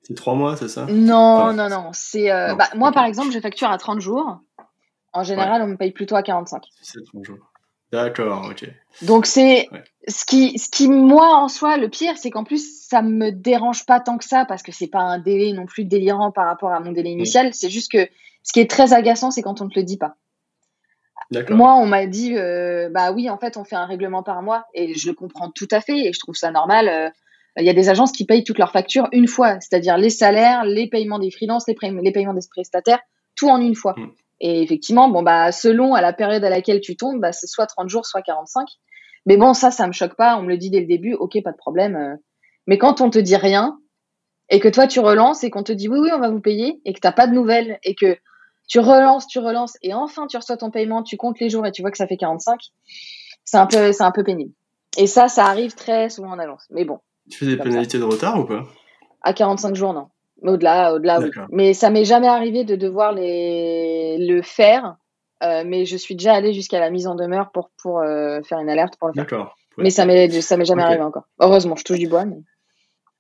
C'est 0.04 0.16
trois 0.16 0.36
mois, 0.36 0.56
c'est 0.56 0.70
ça? 0.70 0.86
Non, 0.90 1.16
Enfin, 1.16 1.54
non, 1.54 1.68
non. 1.70 1.90
C'est, 1.92 2.32
euh, 2.32 2.52
non, 2.52 2.56
bah, 2.56 2.70
moi, 2.76 2.94
par 2.94 3.04
exemple, 3.04 3.32
je 3.34 3.40
facture 3.42 3.70
à 3.70 3.78
30 3.78 4.00
jours. 4.00 4.40
En 5.12 5.24
général, 5.24 5.62
on 5.62 5.68
me 5.68 5.76
paye 5.76 5.92
plutôt 5.92 6.16
à 6.16 6.24
45. 6.24 6.64
C'est 6.82 7.04
trois 7.04 7.22
jours. 7.24 7.51
D'accord, 7.92 8.50
ok. 8.52 8.70
Donc 9.02 9.26
c'est 9.26 9.68
Ouais. 9.72 9.84
ce 10.08 10.26
qui, 10.26 10.58
ce 10.58 10.70
qui 10.70 10.88
moi 10.88 11.36
en 11.36 11.48
soi 11.50 11.78
le 11.78 11.90
pire, 11.90 12.18
c'est 12.18 12.30
qu'en 12.32 12.44
plus 12.44 12.86
ça 12.88 13.02
me 13.02 13.32
dérange 13.32 13.86
pas 13.86 14.00
tant 14.00 14.18
que 14.18 14.26
ça 14.26 14.46
parce 14.46 14.64
que 14.64 14.72
c'est 14.72 14.88
pas 14.88 15.00
un 15.02 15.20
délai 15.20 15.52
non 15.54 15.66
plus 15.66 15.84
délirant 15.86 16.32
par 16.32 16.46
rapport 16.46 16.72
à 16.72 16.80
mon 16.80 16.92
délai 16.92 17.12
initial. 17.12 17.54
C'est 17.54 17.70
juste 17.70 17.92
que 17.92 18.08
ce 18.44 18.54
qui 18.54 18.60
est 18.60 18.70
très 18.70 18.94
agaçant, 18.94 19.30
c'est 19.32 19.42
quand 19.42 19.62
on 19.62 19.68
te 19.70 19.78
le 19.78 19.84
dit 19.84 19.98
pas. 19.98 20.16
Moi, 21.50 21.76
on 21.76 21.86
m'a 21.86 22.08
dit 22.08 22.36
euh, 22.36 22.90
bah 22.90 23.12
oui, 23.14 23.30
en 23.30 23.38
fait, 23.38 23.56
on 23.56 23.64
fait 23.64 23.76
un 23.78 23.86
règlement 23.86 24.22
par 24.24 24.42
mois 24.42 24.66
et 24.74 24.94
je 24.96 25.08
le 25.08 25.14
comprends 25.14 25.50
tout 25.50 25.68
à 25.72 25.80
fait 25.80 25.98
et 26.08 26.14
je 26.14 26.20
trouve 26.20 26.36
ça 26.36 26.52
normal. 26.52 26.90
Euh, 26.90 27.10
Il 27.58 27.66
y 27.66 27.70
a 27.70 27.74
des 27.74 27.90
agences 27.90 28.12
qui 28.12 28.26
payent 28.26 28.44
toutes 28.44 28.58
leurs 28.60 28.72
factures 28.72 29.08
une 29.12 29.28
fois, 29.28 29.60
c'est-à-dire 29.62 29.98
les 29.98 30.10
salaires, 30.10 30.66
les 30.66 30.88
paiements 30.88 31.20
des 31.20 31.32
freelances, 31.32 31.66
les, 31.68 31.76
les 32.02 32.12
paiements 32.12 32.34
des 32.34 32.42
prestataires, 32.50 33.00
tout 33.36 33.50
en 33.50 33.62
une 33.62 33.76
fois. 33.76 33.94
Mm. 33.98 34.12
Et 34.44 34.64
effectivement, 34.64 35.08
bon 35.08 35.22
bah 35.22 35.52
selon 35.52 35.94
à 35.94 36.02
la 36.02 36.14
période 36.14 36.44
à 36.44 36.50
laquelle 36.50 36.82
tu 36.82 36.98
tombes, 36.98 37.22
bah, 37.22 37.32
c'est 37.32 37.46
soit 37.48 37.68
30 37.68 37.90
jours, 37.90 38.06
soit 38.08 38.24
45. 38.24 38.68
Mais 39.28 39.38
bon, 39.38 39.54
ça, 39.54 39.70
ça 39.70 39.86
me 39.86 39.92
choque 39.92 40.16
pas. 40.16 40.36
On 40.38 40.42
me 40.42 40.48
le 40.50 40.58
dit 40.58 40.72
dès 40.72 40.80
le 40.80 40.88
début, 40.88 41.14
ok, 41.14 41.38
pas 41.44 41.52
de 41.52 41.58
problème. 41.58 41.96
euh. 41.96 42.16
Mais 42.66 42.78
quand 42.80 43.02
on 43.02 43.10
te 43.12 43.20
dit 43.20 43.36
rien 43.36 43.78
et 44.50 44.60
que 44.60 44.68
toi 44.68 44.88
tu 44.88 45.00
relances 45.00 45.44
et 45.44 45.50
qu'on 45.52 45.64
te 45.64 45.72
dit 45.72 45.88
oui, 45.88 46.00
oui, 46.00 46.10
on 46.14 46.20
va 46.20 46.30
vous 46.30 46.42
payer 46.42 46.82
et 46.86 46.94
que 46.94 47.00
t'as 47.00 47.12
pas 47.12 47.28
de 47.28 47.34
nouvelles 47.34 47.78
et 47.84 47.94
que 47.96 48.18
tu 48.68 48.80
relances, 48.80 49.28
tu 49.28 49.38
relances 49.40 49.78
et 49.84 49.94
enfin 49.94 50.26
tu 50.28 50.38
reçois 50.38 50.58
ton 50.58 50.72
paiement, 50.72 51.04
tu 51.04 51.18
comptes 51.18 51.40
les 51.40 51.50
jours 51.50 51.66
et 51.68 51.72
tu 51.72 51.82
vois 51.84 51.92
que 51.92 51.98
ça 51.98 52.08
fait 52.08 52.18
45, 52.18 52.60
c'est 53.44 53.58
un 53.58 53.68
peu, 53.68 53.92
c'est 53.92 54.04
un 54.04 54.12
peu 54.12 54.24
pénible. 54.24 54.54
Et 54.98 55.08
ça, 55.08 55.28
ça 55.28 55.46
arrive 55.46 55.74
très 55.76 56.10
souvent 56.10 56.32
en 56.32 56.40
agence. 56.40 56.66
Mais 56.72 56.84
bon, 56.86 57.00
Tu 57.30 57.38
fais 57.38 57.46
des 57.46 57.58
pénalités 57.58 57.98
de 58.00 58.04
retard 58.04 58.40
ou 58.40 58.46
pas? 58.46 58.66
À 59.22 59.34
45 59.34 59.76
jours, 59.76 59.94
non. 59.94 60.08
Au-delà, 60.42 60.94
au-delà, 60.94 61.20
oui. 61.20 61.30
Mais 61.52 61.74
ça 61.74 61.90
m'est 61.90 62.06
jamais 62.06 62.28
arrivé 62.28 62.64
de 62.64 62.76
devoir 62.76 63.14
les... 63.14 64.18
le 64.20 64.42
faire. 64.42 64.96
euh, 65.44 65.64
mais 65.66 65.86
je 65.86 65.98
suis 65.98 66.16
déjà 66.16 66.34
allée 66.34 66.54
jusqu'à 66.54 66.80
la 66.80 66.90
mise 66.90 67.08
en 67.08 67.16
demeure 67.16 67.52
pour, 67.52 67.70
pour 67.82 68.00
euh, 68.00 68.42
faire 68.44 68.60
une 68.60 68.70
alerte 68.70 68.96
pour 68.98 69.10
le 69.10 69.14
faire. 69.14 69.24
D'accord. 69.24 69.56
Ouais. 69.78 69.86
Mais 69.86 69.90
ça 69.90 70.06
m'est, 70.06 70.42
ça 70.42 70.58
m'est 70.58 70.66
jamais 70.66 70.84
arrivé 70.84 71.02
encore. 71.02 71.24
Heureusement, 71.40 71.76
je 71.76 71.84
touche 71.84 72.00
du 72.00 72.08
bois. 72.08 72.26
Mais... 72.26 72.38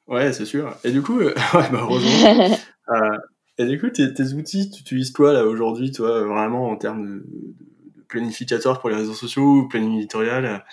Ouais, 0.07 0.33
c'est 0.33 0.45
sûr. 0.45 0.75
Et 0.83 0.91
du 0.91 1.01
coup, 1.01 1.19
euh, 1.19 1.33
ouais, 1.53 1.69
bah, 1.71 1.79
heureusement. 1.81 2.57
Et 3.57 3.65
du 3.65 3.79
coup, 3.79 3.89
tes, 3.89 4.13
tes 4.13 4.33
outils, 4.33 4.71
tu 4.71 4.81
utilises 4.81 5.11
quoi 5.11 5.33
là 5.33 5.45
aujourd'hui, 5.45 5.91
toi, 5.91 6.23
vraiment 6.23 6.69
en 6.69 6.77
termes 6.77 7.05
de, 7.05 7.15
de 7.95 8.01
planificateur 8.07 8.79
pour 8.79 8.89
les 8.89 8.95
réseaux 8.95 9.13
sociaux 9.13 9.43
ou 9.43 9.67
planning 9.67 9.97
éditorial? 9.97 10.63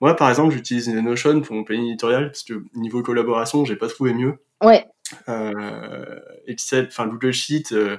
Moi, 0.00 0.16
par 0.16 0.28
exemple, 0.28 0.52
j'utilise 0.52 0.88
Notion 0.88 1.40
pour 1.42 1.54
mon 1.54 1.62
planning 1.62 1.86
éditorial 1.86 2.26
parce 2.26 2.42
que 2.42 2.64
niveau 2.74 3.02
collaboration, 3.02 3.64
j'ai 3.64 3.76
pas 3.76 3.86
trouvé 3.88 4.12
mieux. 4.14 4.34
ouais, 4.64 4.84
Euh, 5.28 6.18
Excel, 6.46 6.86
enfin 6.88 7.06
Google 7.06 7.32
Sheet, 7.32 7.72
euh, 7.72 7.96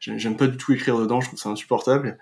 j'aime 0.00 0.36
pas 0.36 0.46
du 0.46 0.56
tout 0.56 0.72
écrire 0.72 0.98
dedans, 0.98 1.20
je 1.20 1.28
trouve 1.28 1.38
ça 1.38 1.48
insupportable. 1.48 2.18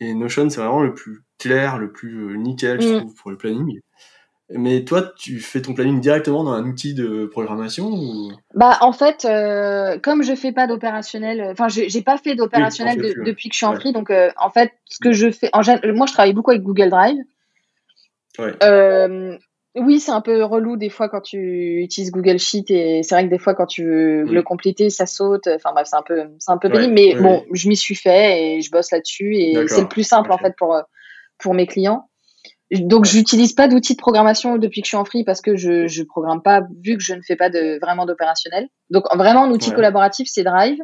Et 0.00 0.12
Notion, 0.14 0.48
c'est 0.50 0.60
vraiment 0.60 0.82
le 0.82 0.94
plus 0.94 1.22
clair, 1.38 1.78
le 1.78 1.90
plus 1.92 2.30
euh, 2.30 2.36
nickel, 2.36 2.80
je 2.80 2.88
Mm. 2.88 2.98
trouve, 2.98 3.14
pour 3.14 3.30
le 3.30 3.36
planning. 3.36 3.80
Mais 4.50 4.84
toi, 4.84 5.02
tu 5.18 5.40
fais 5.40 5.60
ton 5.60 5.74
planning 5.74 6.00
directement 6.00 6.44
dans 6.44 6.52
un 6.52 6.64
outil 6.66 6.94
de 6.94 7.26
programmation 7.26 7.86
ou... 7.88 8.30
Bah, 8.54 8.78
en 8.80 8.92
fait, 8.92 9.24
euh, 9.24 9.98
comme 9.98 10.22
je 10.22 10.36
fais 10.36 10.52
pas 10.52 10.68
d'opérationnel, 10.68 11.40
euh, 11.40 11.50
enfin, 11.52 11.66
j'ai 11.68 12.02
pas 12.02 12.16
fait 12.16 12.36
d'opérationnel 12.36 13.00
Oui, 13.00 13.12
de- 13.14 13.24
depuis 13.24 13.48
que 13.48 13.54
je 13.54 13.56
suis 13.56 13.66
en 13.66 13.72
Ouais. 13.72 13.80
free. 13.80 13.92
Donc, 13.92 14.10
euh, 14.10 14.30
en 14.36 14.50
fait, 14.50 14.72
ce 14.84 14.98
que 15.00 15.12
je 15.12 15.32
fais, 15.32 15.50
en 15.52 15.62
moi, 15.94 16.06
je 16.06 16.12
travaille 16.12 16.32
beaucoup 16.32 16.50
avec 16.52 16.62
Google 16.62 16.90
Drive. 16.90 17.16
Ouais. 18.38 18.54
Euh, 18.62 19.36
oui, 19.76 20.00
c'est 20.00 20.10
un 20.12 20.20
peu 20.20 20.42
relou 20.44 20.76
des 20.76 20.88
fois 20.90 21.08
quand 21.08 21.20
tu 21.20 21.82
utilises 21.82 22.10
Google 22.10 22.38
Sheet 22.38 22.64
et 22.70 23.02
c'est 23.02 23.14
vrai 23.14 23.24
que 23.24 23.30
des 23.30 23.38
fois 23.38 23.54
quand 23.54 23.66
tu 23.66 23.84
veux 23.84 24.24
le 24.24 24.42
compléter, 24.42 24.90
ça 24.90 25.06
saute. 25.06 25.46
Enfin 25.48 25.72
bref, 25.72 25.86
c'est 25.90 25.96
un 25.96 26.02
peu, 26.02 26.24
c'est 26.38 26.50
un 26.50 26.58
peu 26.58 26.68
Ouais, 26.68 26.74
pénible. 26.88 26.94
Mais 26.94 27.14
bon, 27.14 27.44
je 27.52 27.68
m'y 27.68 27.76
suis 27.76 27.94
fait 27.94 28.42
et 28.56 28.60
je 28.62 28.70
bosse 28.70 28.90
là-dessus 28.90 29.36
et 29.36 29.54
c'est 29.68 29.82
le 29.82 29.88
plus 29.88 30.02
simple 30.06 30.32
en 30.32 30.38
fait 30.38 30.54
pour 30.56 30.74
euh, 30.74 30.82
pour 31.38 31.54
mes 31.54 31.66
clients. 31.66 32.08
Donc, 32.72 33.04
j'utilise 33.04 33.52
pas 33.52 33.68
d'outils 33.68 33.94
de 33.94 34.00
programmation 34.00 34.58
depuis 34.58 34.80
que 34.80 34.86
je 34.86 34.88
suis 34.88 34.96
en 34.96 35.04
free 35.04 35.22
parce 35.22 35.40
que 35.40 35.54
je 35.54 35.86
je 35.86 36.02
programme 36.02 36.42
pas 36.42 36.62
vu 36.82 36.96
que 36.96 37.02
je 37.02 37.14
ne 37.14 37.20
fais 37.22 37.36
pas 37.36 37.48
de 37.48 37.78
vraiment 37.80 38.06
d'opérationnel. 38.06 38.66
Donc, 38.90 39.04
vraiment, 39.14 39.44
un 39.44 39.50
outil 39.52 39.70
Ouais. 39.70 39.76
collaboratif, 39.76 40.26
c'est 40.28 40.42
Drive. 40.42 40.78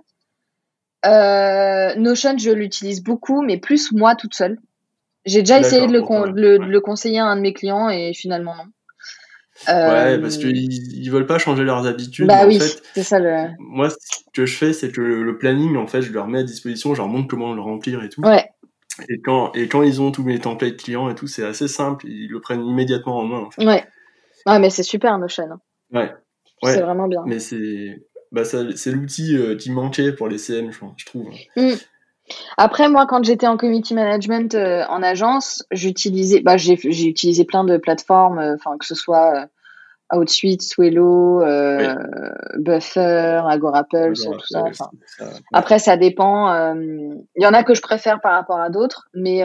Euh, 1.04 1.94
Notion, 1.96 2.38
je 2.38 2.50
l'utilise 2.50 3.02
beaucoup, 3.02 3.42
mais 3.42 3.58
plus 3.58 3.90
moi 3.92 4.14
toute 4.14 4.34
seule. 4.34 4.58
J'ai 5.24 5.40
déjà 5.40 5.58
essayé 5.58 5.86
de 5.88 5.92
le, 5.92 6.02
con- 6.02 6.28
de 6.28 6.40
le, 6.40 6.58
de 6.58 6.64
ouais. 6.64 6.68
le 6.70 6.80
conseiller 6.80 7.18
à 7.18 7.26
un 7.26 7.36
de 7.36 7.40
mes 7.40 7.52
clients 7.52 7.88
et 7.88 8.12
finalement 8.14 8.54
non. 8.54 8.64
Ouais, 9.68 9.72
Euh, 9.74 10.20
parce 10.20 10.38
qu'ils 10.38 10.72
ils 11.02 11.10
veulent 11.10 11.26
pas 11.26 11.38
changer 11.38 11.64
leurs 11.64 11.86
habitudes. 11.86 12.26
bah 12.26 12.46
oui, 12.46 12.56
En 12.56 12.60
fait, 12.60 12.82
c'est 12.94 13.02
ça 13.02 13.18
le. 13.18 13.48
moi, 13.58 13.90
ce 13.90 13.96
que 14.32 14.46
je 14.46 14.56
fais, 14.56 14.72
c'est 14.72 14.90
que 14.90 15.00
le, 15.00 15.38
planning, 15.38 15.76
en 15.76 15.86
fait, 15.86 16.02
je 16.02 16.12
leur 16.12 16.26
mets 16.28 16.40
à 16.40 16.42
disposition, 16.42 16.94
je 16.94 17.00
leur 17.00 17.08
montre 17.08 17.28
comment 17.28 17.54
le 17.54 17.60
remplir 17.60 18.02
et 18.02 18.08
tout. 18.08 18.22
Ouais, 18.22 18.48
Et 19.08 19.20
quand, 19.20 19.52
et 19.54 19.68
quand 19.68 19.82
ils 19.82 20.00
ont 20.00 20.10
tous 20.12 20.24
mes 20.24 20.38
templates 20.38 20.76
clients 20.76 21.08
et 21.10 21.14
tout, 21.14 21.26
c'est 21.26 21.44
assez 21.44 21.68
simple, 21.68 22.06
ils 22.06 22.28
le 22.28 22.40
prennent 22.40 22.64
immédiatement 22.64 23.18
en 23.18 23.24
main. 23.24 23.38
En 23.38 23.50
fait. 23.50 23.64
ouais. 23.64 23.84
Ouais, 24.46 24.58
mais 24.58 24.70
c'est 24.70 24.82
super 24.82 25.16
Notion. 25.18 25.44
hein. 25.52 25.60
Ouais. 25.92 26.12
Ouais. 26.62 26.74
C'est 26.74 26.80
vraiment 26.82 27.06
bien. 27.08 27.22
Mais 27.26 27.38
c'est 27.38 28.02
bah, 28.32 28.44
c'est 28.44 28.90
l'outil 28.92 29.36
euh, 29.36 29.56
qui 29.56 29.70
manquait 29.70 30.12
pour 30.12 30.26
les 30.26 30.38
CM, 30.38 30.72
je 30.96 31.04
trouve. 31.06 31.28
Mm. 31.56 31.74
Après, 32.56 32.88
moi, 32.88 33.06
quand 33.06 33.24
j'étais 33.24 33.46
en 33.46 33.56
community 33.56 33.94
management 33.94 34.54
euh, 34.54 34.84
en 34.88 35.02
agence, 35.02 35.64
j'utilisais, 35.70 36.40
bah, 36.40 36.56
j'ai, 36.56 36.76
j'ai 36.76 37.06
utilisé 37.08 37.44
plein 37.44 37.64
de 37.64 37.76
plateformes, 37.76 38.38
euh, 38.38 38.56
que 38.78 38.86
ce 38.86 38.94
soit 38.94 39.48
euh, 40.12 40.18
Outsuite, 40.18 40.62
Swello, 40.62 41.40
Buffer, 42.58 43.40
Agorapulse, 43.46 44.24
tout 44.24 44.46
ça. 44.46 44.90
Après, 45.52 45.78
ça 45.78 45.96
dépend. 45.96 46.74
Il 46.74 47.42
y 47.42 47.46
en 47.46 47.54
a 47.54 47.64
que 47.64 47.74
je 47.74 47.80
préfère 47.80 48.20
par 48.20 48.32
rapport 48.34 48.60
à 48.60 48.68
d'autres, 48.68 49.08
mais 49.14 49.42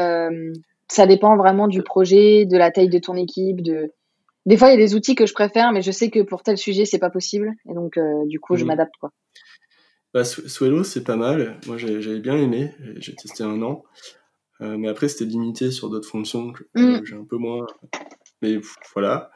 ça 0.89 1.07
dépend 1.07 1.37
vraiment 1.37 1.67
du 1.69 1.83
projet, 1.83 2.45
de 2.45 2.57
la 2.57 2.69
taille 2.71 2.89
de 2.89 2.99
ton 2.99 3.15
équipe, 3.15 3.61
de, 3.61 3.93
Des 4.45 4.57
fois, 4.57 4.67
il 4.67 4.71
y 4.71 4.73
a 4.73 4.85
des 4.85 4.93
outils 4.93 5.15
que 5.15 5.25
je 5.25 5.33
préfère, 5.33 5.71
mais 5.71 5.81
je 5.81 5.91
sais 5.91 6.09
que 6.09 6.21
pour 6.21 6.43
tel 6.43 6.57
sujet, 6.57 6.83
c'est 6.83 6.99
pas 6.99 7.09
possible. 7.09 7.53
Et 7.69 7.73
donc, 7.73 7.97
du 8.25 8.41
coup, 8.41 8.57
je 8.57 8.63
Mhm. 8.63 8.67
m'adapte. 8.67 8.93
quoi. 8.99 9.11
Bah, 10.13 10.23
Swello, 10.23 10.83
c'est 10.83 11.03
pas 11.03 11.15
mal. 11.17 11.59
Moi, 11.67 11.77
j'avais 11.77 12.19
bien 12.19 12.37
aimé. 12.37 12.73
J'ai 12.97 13.15
testé 13.15 13.43
un 13.43 13.61
an. 13.61 13.83
Euh, 14.61 14.77
mais 14.77 14.87
après, 14.87 15.07
c'était 15.07 15.25
limité 15.25 15.69
sur 15.71 15.89
d'autres 15.89 16.07
fonctions 16.09 16.51
que 16.53 16.63
Mm. 16.75 17.01
j'ai 17.05 17.15
un 17.15 17.25
peu 17.25 17.37
moins. 17.37 17.65
Mais 18.41 18.59
voilà. 18.93 19.29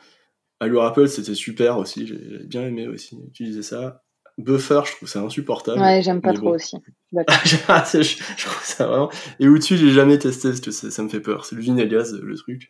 Allure 0.59 0.83
Apple, 0.83 1.07
c'était 1.07 1.35
super 1.35 1.77
aussi. 1.77 2.07
J'ai 2.07 2.45
bien 2.45 2.63
aimé 2.65 2.87
aussi 2.87 3.17
utiliser 3.27 3.61
ça. 3.63 4.03
Buffer, 4.37 4.81
je 4.85 4.91
trouve 4.95 5.09
ça 5.09 5.19
insupportable. 5.19 5.79
Ouais, 5.81 6.01
j'aime 6.01 6.21
pas 6.21 6.33
trop 6.33 6.55
aussi. 6.55 6.77
Je, 7.43 7.57
je 7.57 8.45
trouve 8.45 8.63
ça 8.63 8.87
vraiment. 8.87 9.09
Et 9.41 9.49
au-dessus, 9.49 9.75
j'ai 9.75 9.89
jamais 9.91 10.17
testé 10.17 10.47
parce 10.47 10.61
que 10.61 10.71
ça, 10.71 10.89
ça 10.89 11.03
me 11.03 11.09
fait 11.09 11.19
peur. 11.19 11.43
C'est 11.45 11.57
l'usine 11.57 11.77
à 11.79 11.85
gaz, 11.85 12.13
le 12.17 12.35
truc. 12.37 12.69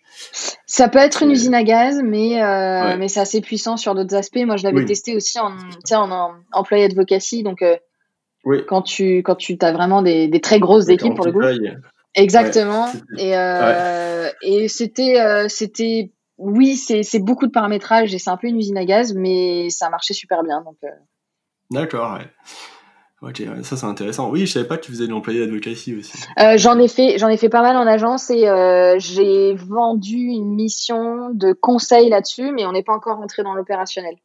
Ça 0.65 0.89
peut 0.89 0.97
être 0.97 1.21
une 1.21 1.29
usine 1.29 1.53
à 1.53 1.63
gaz, 1.63 2.01
mais, 2.03 2.41
euh, 2.41 2.81
Ouais. 2.85 2.97
mais 2.97 3.07
c'est 3.07 3.19
assez 3.19 3.39
puissant 3.41 3.77
sur 3.77 3.93
d'autres 3.93 4.15
aspects. 4.15 4.39
Moi, 4.43 4.57
je 4.57 4.63
l'avais 4.63 4.79
Oui. 4.79 4.85
testé 4.85 5.15
aussi 5.15 5.37
en, 5.39 5.51
en, 5.91 6.11
en 6.11 6.33
employé 6.53 6.85
advocacy. 6.85 7.43
Donc, 7.43 7.61
euh, 7.61 7.77
Oui. 8.43 8.63
quand 8.67 8.81
tu, 8.81 9.17
quand 9.17 9.35
tu 9.35 9.57
as 9.61 9.71
vraiment 9.71 10.01
des, 10.01 10.27
des 10.27 10.41
très 10.41 10.59
grosses 10.59 10.89
équipes 10.89 11.15
pour 11.15 11.25
le 11.25 11.31
coup. 11.31 11.41
taille. 11.41 11.77
Exactement. 12.15 12.85
Ouais, 12.85 13.23
et 13.23 13.37
euh, 13.37 14.29
et 14.41 14.67
c'était, 14.67 15.19
euh, 15.21 15.47
c'était, 15.47 16.11
oui, 16.37 16.75
c'est 16.75 17.03
c'est 17.03 17.19
beaucoup 17.19 17.47
de 17.47 17.51
paramétrage 17.51 18.13
et 18.13 18.17
c'est 18.17 18.29
un 18.29 18.37
peu 18.37 18.47
une 18.47 18.57
usine 18.57 18.77
à 18.77 18.85
gaz, 18.85 19.13
mais 19.13 19.69
ça 19.69 19.89
marchait 19.89 20.13
super 20.13 20.43
bien. 20.43 20.61
Donc, 20.61 20.77
euh, 20.83 20.89
D'accord, 21.69 22.17
ouais. 22.17 22.27
Ok, 23.21 23.43
ça 23.61 23.77
c'est 23.77 23.85
intéressant. 23.85 24.31
Oui, 24.31 24.47
je 24.47 24.51
savais 24.51 24.67
pas 24.67 24.77
que 24.77 24.83
tu 24.85 24.91
faisais 24.91 25.05
de 25.05 25.11
l'employé 25.11 25.43
advocacy 25.43 25.95
aussi. 25.95 26.17
J'en 26.55 26.79
ai 26.79 26.87
fait, 26.87 27.19
j'en 27.19 27.29
ai 27.29 27.37
fait 27.37 27.49
pas 27.49 27.61
mal 27.61 27.77
en 27.77 27.85
agence 27.85 28.31
et 28.31 28.47
j'ai 28.97 29.53
vendu 29.53 30.17
une 30.17 30.55
mission 30.55 31.29
de 31.29 31.53
conseil 31.53 32.09
là-dessus, 32.09 32.51
mais 32.51 32.65
on 32.65 32.71
n'est 32.71 32.81
pas 32.81 32.93
encore 32.93 33.17
rentré 33.17 33.43
dans 33.43 33.53
l'opérationnel. 33.53 34.15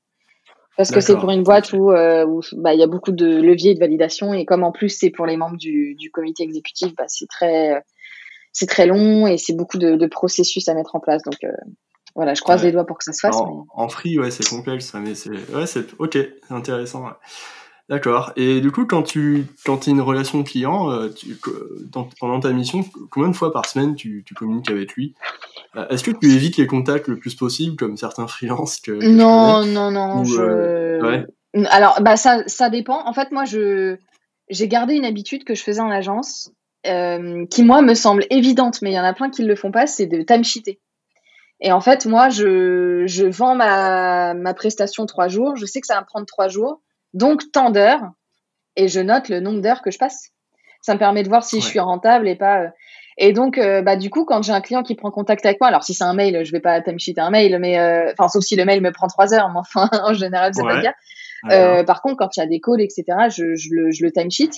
Parce 0.77 0.91
que 0.91 1.01
c'est 1.01 1.17
pour 1.17 1.31
une 1.31 1.43
boîte 1.43 1.73
où 1.73 1.91
euh, 1.91 2.27
où, 2.27 2.43
bah, 2.53 2.75
il 2.75 2.81
y 2.81 2.83
a 2.83 2.87
beaucoup 2.87 3.13
de 3.13 3.27
leviers 3.41 3.75
de 3.75 3.81
validation 3.81 4.35
et 4.35 4.45
comme 4.45 4.63
en 4.63 4.73
plus 4.73 4.91
c'est 4.91 5.11
pour 5.11 5.25
les 5.27 5.37
membres 5.37 5.57
du, 5.57 5.95
du 5.95 6.11
comité 6.11 6.43
exécutif, 6.43 6.95
bah, 6.97 7.05
c'est 7.09 7.27
très 7.29 7.83
c'est 8.53 8.67
très 8.67 8.87
long 8.87 9.27
et 9.27 9.39
c'est 9.39 9.55
beaucoup 9.55 9.79
de, 9.79 9.97
de 9.97 10.07
processus 10.07 10.69
à 10.69 10.75
mettre 10.75 10.95
en 10.97 11.01
place. 11.01 11.23
Donc 11.23 11.37
euh, 11.45 11.49
voilà, 12.15 12.35
je 12.35 12.41
croise 12.43 12.61
Ouais. 12.61 12.67
les 12.69 12.73
doigts 12.73 12.87
pour 12.87 12.99
que 12.99 13.05
ça 13.05 13.13
se 13.13 13.21
fasse. 13.21 13.37
mais- 13.37 13.53
En, 13.75 13.89
free, 13.89 14.19
ouais, 14.19 14.31
c'est 14.31 14.49
complexe, 14.49 14.93
mais 14.95 15.15
c'est. 15.15 15.31
Ouais, 15.55 15.67
c'est. 15.67 15.87
Ok, 15.99 16.19
intéressant. 16.51 17.05
ouais. 17.05 17.13
D'accord. 17.89 18.33
Et 18.35 18.61
du 18.61 18.73
coup, 18.73 18.85
quand 18.85 19.05
tu 19.05 19.47
quand 19.65 19.87
as 19.87 19.91
une 19.91 20.01
relation 20.01 20.43
client, 20.43 20.91
euh, 20.91 21.09
tu, 21.09 21.37
que- 21.37 21.85
dans- 21.93 22.09
pendant 22.19 22.41
ta 22.41 22.51
mission, 22.53 22.85
combien 23.11 23.29
de 23.29 23.37
fois 23.37 23.53
par 23.53 23.67
semaine 23.67 23.95
tu, 23.95 24.25
tu 24.27 24.35
communiques 24.35 24.71
avec 24.71 24.95
lui? 24.95 25.15
Euh, 25.77 25.87
Est-ce 25.89 26.03
que 26.03 26.11
tu 26.11 26.27
évites 26.33 26.57
les 26.57 26.67
contacts 26.67 27.07
le 27.07 27.17
plus 27.17 27.37
possible, 27.37 27.77
comme 27.77 27.97
certains 27.97 28.27
freelances 28.27 28.81
que, 28.81 28.91
que 28.93 29.01
je 29.03 29.09
Non, 29.09 29.65
non, 29.65 29.91
non. 29.93 30.25
Je... 30.25 30.43
euh, 30.43 31.01
ouais. 31.03 31.27
Alors, 31.71 32.01
bah, 32.03 32.17
ça, 32.17 32.43
ça 32.49 32.71
dépend. 32.71 33.07
En 33.07 33.13
fait, 33.13 33.31
moi, 33.31 33.45
je 33.45 33.97
j'ai 34.49 34.69
gardé 34.69 34.95
une 34.95 35.05
habitude 35.05 35.45
que 35.45 35.55
je 35.55 35.63
faisais 35.63 35.81
en 35.81 35.91
agence, 35.91 36.51
euh, 36.87 37.47
qui 37.47 37.65
moi 37.65 37.83
me 37.83 37.95
semble 37.95 38.25
évidente, 38.31 38.81
mais 38.83 38.91
il 38.91 38.95
y 38.95 39.01
en 39.01 39.05
a 39.05 39.13
plein 39.13 39.29
qui 39.31 39.43
ne 39.43 39.49
le 39.49 39.57
font 39.57 39.73
pas, 39.73 39.87
c'est 39.87 40.07
de 40.07 40.23
timesheeter. 40.23 40.81
Et 41.61 41.73
en 41.73 41.81
fait, 41.81 42.05
moi, 42.07 42.29
je, 42.29 43.05
je 43.07 43.25
vends 43.27 43.55
ma, 43.57 44.35
ma 44.35 44.55
prestation 44.55 45.07
trois 45.07 45.29
jours. 45.29 45.57
Je 45.57 45.67
sais 45.67 45.81
que 45.81 45.87
ça 45.87 45.95
va 45.95 46.01
me 46.03 46.07
prendre 46.07 46.27
trois 46.27 46.49
jours, 46.49 46.81
donc 47.17 47.43
tant 47.53 47.71
d'heures, 47.71 48.03
et 48.77 48.89
je 48.89 49.01
note 49.01 49.29
le 49.29 49.41
nombre 49.41 49.61
d'heures 49.61 49.83
que 49.83 49.91
je 49.91 49.99
passe. 49.99 50.31
Ça 50.83 50.95
me 50.95 50.99
permet 51.01 51.23
de 51.25 51.29
voir 51.29 51.43
si 51.43 51.57
je 51.63 51.67
suis 51.71 51.81
rentable 51.81 52.29
et 52.29 52.37
pas. 52.37 52.61
euh, 52.63 52.69
Et 53.19 53.33
donc, 53.33 53.59
euh, 53.59 53.83
bah, 53.83 53.97
du 53.97 54.11
coup, 54.11 54.25
quand 54.25 54.43
j'ai 54.43 54.53
un 54.53 54.61
client 54.61 54.83
qui 54.85 54.95
prend 54.95 55.11
contact 55.11 55.45
avec 55.47 55.59
moi, 55.61 55.69
alors 55.69 55.83
si 55.83 55.95
c'est 55.95 56.05
un 56.05 56.15
mail, 56.15 56.45
je 56.45 56.53
vais 56.53 56.61
pas 56.61 56.81
timesheeter 56.83 57.21
un 57.23 57.31
mail, 57.31 57.59
mais 57.59 57.79
euh, 57.79 58.13
enfin, 58.13 58.29
sauf 58.29 58.45
si 58.45 58.55
le 58.57 58.65
mail 58.65 58.81
me 58.83 58.93
prend 58.93 59.07
trois 59.09 59.33
heures, 59.35 59.49
mais 59.53 59.59
enfin, 59.59 59.89
en 60.05 60.13
général, 60.15 60.53
c'est 60.55 60.63
pas 60.63 60.75
le 60.77 60.83
cas. 60.83 60.95
Euh, 61.53 61.85
par 61.85 62.03
contre, 62.03 62.17
quand 62.19 62.37
il 62.37 62.41
y 62.41 62.43
a 62.43 62.47
des 62.47 62.61
calls, 62.61 62.81
etc., 62.83 63.05
je, 63.31 63.55
je 63.57 63.69
le, 63.73 63.91
je 63.91 64.05
le 64.05 64.13
timesheet. 64.13 64.51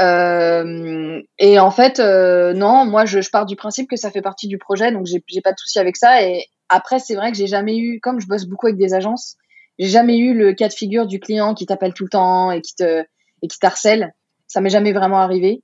Euh, 0.00 1.20
et 1.38 1.58
en 1.58 1.70
fait, 1.70 1.98
euh, 2.00 2.52
non, 2.54 2.84
moi, 2.84 3.04
je, 3.04 3.20
je 3.20 3.30
pars 3.30 3.46
du 3.46 3.56
principe 3.56 3.88
que 3.90 3.96
ça 3.96 4.10
fait 4.10 4.22
partie 4.22 4.46
du 4.48 4.58
projet, 4.58 4.92
donc 4.92 5.06
j'ai 5.06 5.22
j'ai 5.26 5.40
pas 5.40 5.52
de 5.52 5.58
souci 5.58 5.78
avec 5.78 5.96
ça. 5.96 6.22
Et 6.22 6.46
après, 6.68 6.98
c'est 6.98 7.14
vrai 7.14 7.30
que 7.32 7.36
j'ai 7.36 7.46
jamais 7.46 7.76
eu, 7.78 8.00
comme 8.00 8.20
je 8.20 8.26
bosse 8.26 8.44
beaucoup 8.46 8.66
avec 8.66 8.78
des 8.78 8.94
agences, 8.94 9.36
j'ai 9.78 9.88
jamais 9.88 10.18
eu 10.18 10.34
le 10.34 10.52
cas 10.54 10.68
de 10.68 10.72
figure 10.72 11.06
du 11.06 11.20
client 11.20 11.54
qui 11.54 11.66
t'appelle 11.66 11.94
tout 11.94 12.04
le 12.04 12.10
temps 12.10 12.50
et 12.50 12.60
qui 12.60 12.74
te 12.74 13.02
et 13.42 13.48
qui 13.48 13.58
t'harcèle. 13.58 14.12
Ça 14.46 14.60
m'est 14.60 14.70
jamais 14.70 14.92
vraiment 14.92 15.18
arrivé. 15.18 15.62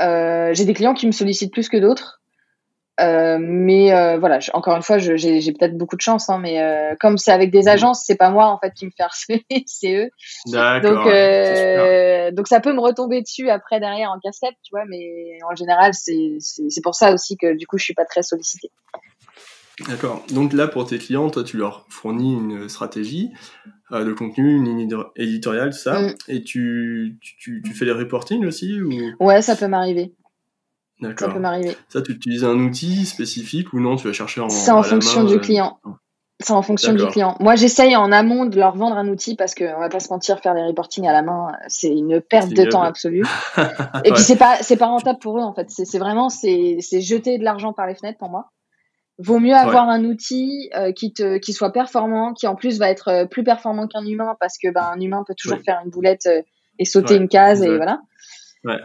Euh, 0.00 0.52
j'ai 0.54 0.64
des 0.64 0.74
clients 0.74 0.94
qui 0.94 1.06
me 1.06 1.12
sollicitent 1.12 1.52
plus 1.52 1.68
que 1.68 1.76
d'autres. 1.76 2.20
Euh, 3.00 3.38
mais 3.40 3.92
euh, 3.92 4.18
voilà, 4.18 4.38
je- 4.38 4.50
encore 4.52 4.76
une 4.76 4.82
fois, 4.82 4.98
j'ai 4.98 5.40
peut-être 5.52 5.76
beaucoup 5.78 5.96
de 5.96 6.02
chance, 6.02 6.28
hein, 6.28 6.38
mais 6.38 6.60
euh, 6.62 6.94
comme 7.00 7.16
c'est 7.16 7.32
avec 7.32 7.50
des 7.50 7.62
Mhm. 7.62 7.68
agences, 7.68 8.04
c'est 8.06 8.16
pas 8.16 8.28
moi 8.30 8.46
en 8.48 8.58
fait 8.58 8.72
qui 8.74 8.84
me 8.84 8.90
fait 8.94 9.02
harceler, 9.02 9.44
c'est 9.66 9.94
eux. 9.94 10.10
Donc, 10.80 10.98
donc 12.36 12.48
ça 12.48 12.60
peut 12.60 12.72
me 12.74 12.80
retomber 12.80 13.22
dessus 13.22 13.48
après 13.48 13.80
derrière 13.80 14.10
en 14.10 14.20
casquette, 14.20 14.54
tu 14.62 14.70
vois, 14.72 14.84
mais 14.86 15.38
en 15.50 15.54
général, 15.56 15.92
c'est 15.94 16.82
pour 16.82 16.94
ça 16.94 17.12
aussi 17.14 17.36
que 17.36 17.54
du 17.56 17.66
coup, 17.66 17.78
je 17.78 17.84
suis 17.84 17.94
pas 17.94 18.04
très 18.04 18.22
sollicitée. 18.22 18.70
D'accord. 19.88 20.22
Donc 20.32 20.52
là, 20.52 20.68
pour 20.68 20.86
tes 20.86 20.98
clients, 20.98 21.30
toi, 21.30 21.44
tu 21.44 21.56
leur 21.56 21.86
fournis 21.88 22.34
une 22.34 22.68
stratégie 22.68 23.30
euh, 23.90 24.04
de 24.04 24.12
contenu, 24.12 24.54
une 24.56 24.64
ligne 24.64 24.86
édi- 24.88 25.06
éditoriale, 25.16 25.70
tout 25.70 25.78
ça, 25.78 26.00
Mm. 26.02 26.14
et 26.28 26.42
tu, 26.42 27.18
tu, 27.20 27.62
tu 27.64 27.72
fais 27.74 27.84
les 27.86 27.92
reporting 27.92 28.44
aussi 28.46 28.80
ou... 28.80 28.90
Ouais, 29.18 29.40
ça 29.42 29.56
peut 29.56 29.68
m'arriver. 29.68 30.14
Ça 31.00 31.08
D'accord. 31.08 31.32
peut 31.34 31.40
m'arriver. 31.40 31.76
Ça, 31.88 32.00
tu 32.02 32.12
utilises 32.12 32.44
un 32.44 32.56
outil 32.58 33.06
spécifique 33.06 33.72
ou 33.72 33.80
non? 33.80 33.96
Tu 33.96 34.06
vas 34.06 34.12
chercher 34.12 34.40
en. 34.40 34.48
C'est 34.50 34.70
en 34.70 34.82
fonction 34.84 35.22
main, 35.22 35.28
du 35.30 35.34
euh, 35.34 35.38
client. 35.38 35.78
C'est 36.38 36.52
en 36.52 36.62
fonction 36.62 36.92
du 36.92 37.04
client. 37.06 37.36
Moi, 37.40 37.56
j'essaye 37.56 37.96
en 37.96 38.12
amont 38.12 38.44
de 38.46 38.56
leur 38.56 38.76
vendre 38.76 38.96
un 38.96 39.08
outil 39.08 39.34
parce 39.36 39.54
que 39.54 39.64
on 39.76 39.80
va 39.80 39.88
pas 39.88 40.00
se 40.00 40.10
mentir, 40.12 40.38
faire 40.40 40.54
des 40.54 40.62
reporting 40.62 41.06
à 41.08 41.12
la 41.12 41.22
main, 41.22 41.52
c'est 41.68 41.88
une 41.92 42.20
perte 42.20 42.50
de 42.50 42.64
temps 42.64 42.82
absolue. 42.82 43.24
Et 44.04 44.10
Ouais. 44.10 44.12
puis 44.14 44.22
c'est 44.22 44.36
pas 44.36 44.56
c'est 44.62 44.76
pas 44.76 44.86
rentable 44.86 45.18
pour 45.18 45.38
eux 45.38 45.42
en 45.42 45.52
fait. 45.54 45.66
C'est 45.70 45.98
vraiment 45.98 46.28
c'est 46.28 46.78
jeter 47.00 47.38
de 47.38 47.44
l'argent 47.44 47.72
par 47.72 47.86
les 47.86 47.94
fenêtres 47.94 48.18
pour 48.18 48.28
moi. 48.30 48.48
Vaut 49.18 49.38
mieux 49.38 49.54
avoir 49.54 49.88
un 49.88 50.04
outil 50.04 50.70
euh, 50.74 50.90
qui 50.92 51.12
te 51.12 51.36
qui 51.38 51.52
soit 51.52 51.70
performant, 51.72 52.32
qui 52.32 52.46
en 52.46 52.56
plus 52.56 52.78
va 52.78 52.88
être 52.90 53.08
euh, 53.08 53.26
plus 53.26 53.44
performant 53.44 53.86
qu'un 53.86 54.04
humain 54.06 54.36
parce 54.40 54.56
que 54.58 54.72
ben 54.72 54.90
un 54.96 55.00
humain 55.00 55.22
peut 55.26 55.34
toujours 55.36 55.58
Oui. 55.58 55.64
faire 55.64 55.80
une 55.84 55.90
boulette 55.90 56.26
euh, 56.26 56.42
et 56.78 56.84
sauter 56.84 57.14
Ouais, 57.14 57.20
une 57.20 57.28
case 57.28 57.62
et 57.62 57.76
voilà. 57.76 58.00
Ouais. 58.64 58.78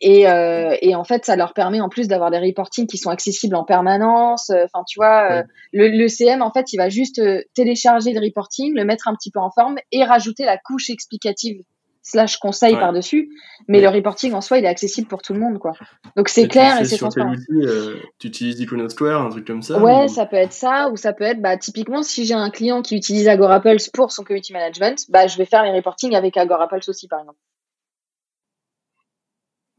Et, 0.00 0.20
et 0.22 0.94
en 0.94 1.04
fait, 1.04 1.24
ça 1.24 1.34
leur 1.34 1.54
permet 1.54 1.80
en 1.80 1.88
plus 1.88 2.08
d'avoir 2.08 2.30
des 2.30 2.38
reportings 2.38 2.86
qui 2.86 2.98
sont 2.98 3.10
accessibles 3.10 3.56
en 3.56 3.64
permanence. 3.64 4.50
Enfin, 4.50 4.84
tu 4.86 4.98
vois, 4.98 5.42
le, 5.72 5.88
le 5.88 6.08
CM, 6.08 6.42
en 6.42 6.52
fait, 6.52 6.72
il 6.72 6.76
va 6.76 6.88
juste 6.90 7.20
télécharger 7.54 8.12
le 8.12 8.20
reporting, 8.20 8.74
le 8.76 8.84
mettre 8.84 9.08
un 9.08 9.14
petit 9.14 9.30
peu 9.30 9.40
en 9.40 9.50
forme 9.50 9.76
et 9.92 10.04
rajouter 10.04 10.44
la 10.44 10.58
couche 10.58 10.90
explicative 10.90 11.62
slash 12.10 12.38
conseil 12.38 12.74
Ouais. 12.74 12.80
par-dessus. 12.80 13.30
Mais 13.68 13.80
le 13.80 13.88
reporting 13.88 14.32
en 14.34 14.40
soi, 14.40 14.58
il 14.58 14.64
est 14.64 14.68
accessible 14.68 15.06
pour 15.06 15.22
tout 15.22 15.32
le 15.32 15.40
monde, 15.40 15.58
quoi. 15.58 15.72
Donc 16.16 16.28
c'est 16.28 16.48
clair 16.48 16.80
et 16.80 16.84
c'est 16.84 16.98
transparent. 16.98 17.34
euh, 17.62 17.96
Tu 18.18 18.26
utilises 18.28 18.58
Iconosquare, 18.60 19.22
un 19.22 19.28
truc 19.30 19.46
comme 19.46 19.62
ça 19.62 19.78
Ouais, 19.82 20.04
ou- 20.06 20.08
ça 20.08 20.26
peut 20.26 20.36
être 20.36 20.52
ça, 20.52 20.88
ou 20.90 20.96
ça 20.96 21.12
peut 21.12 21.24
être, 21.24 21.40
bah, 21.40 21.56
typiquement, 21.56 22.02
si 22.02 22.24
j'ai 22.26 22.34
un 22.34 22.50
client 22.50 22.82
qui 22.82 22.96
utilise 22.96 23.28
Agorapulse 23.28 23.88
pour 23.88 24.10
son 24.12 24.24
community 24.24 24.52
management, 24.52 25.04
bah, 25.08 25.26
je 25.26 25.36
vais 25.38 25.44
faire 25.44 25.62
les 25.62 25.70
reportings 25.72 26.14
avec 26.14 26.36
Agorapulse 26.36 26.88
aussi, 26.88 27.06
par 27.08 27.20
exemple. 27.20 27.38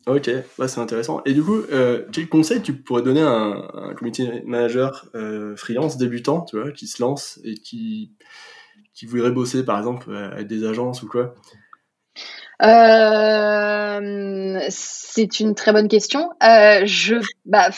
Ok, 0.07 0.31
bah, 0.57 0.67
c'est 0.67 0.81
intéressant. 0.81 1.21
Et 1.25 1.33
du 1.33 1.43
coup, 1.43 1.57
euh, 1.71 2.05
quel 2.11 2.27
conseil 2.27 2.61
tu 2.63 2.73
pourrais 2.73 3.03
donner 3.03 3.21
à 3.21 3.29
un, 3.29 3.51
à 3.61 3.79
un 3.89 3.93
community 3.93 4.27
manager 4.45 5.05
euh, 5.13 5.55
freelance 5.55 5.97
débutant, 5.97 6.41
tu 6.41 6.59
vois, 6.59 6.71
qui 6.71 6.87
se 6.87 7.01
lance 7.03 7.39
et 7.43 7.53
qui, 7.53 8.11
qui 8.95 9.05
voudrait 9.05 9.29
bosser, 9.31 9.63
par 9.63 9.77
exemple, 9.77 10.15
avec 10.15 10.47
des 10.47 10.65
agences 10.65 11.03
ou 11.03 11.07
quoi? 11.07 11.35
Euh, 12.63 14.59
c'est 14.69 15.39
une 15.39 15.55
très 15.55 15.73
bonne 15.73 15.87
question. 15.87 16.29
Euh, 16.43 16.81
je, 16.85 17.15
bah, 17.45 17.69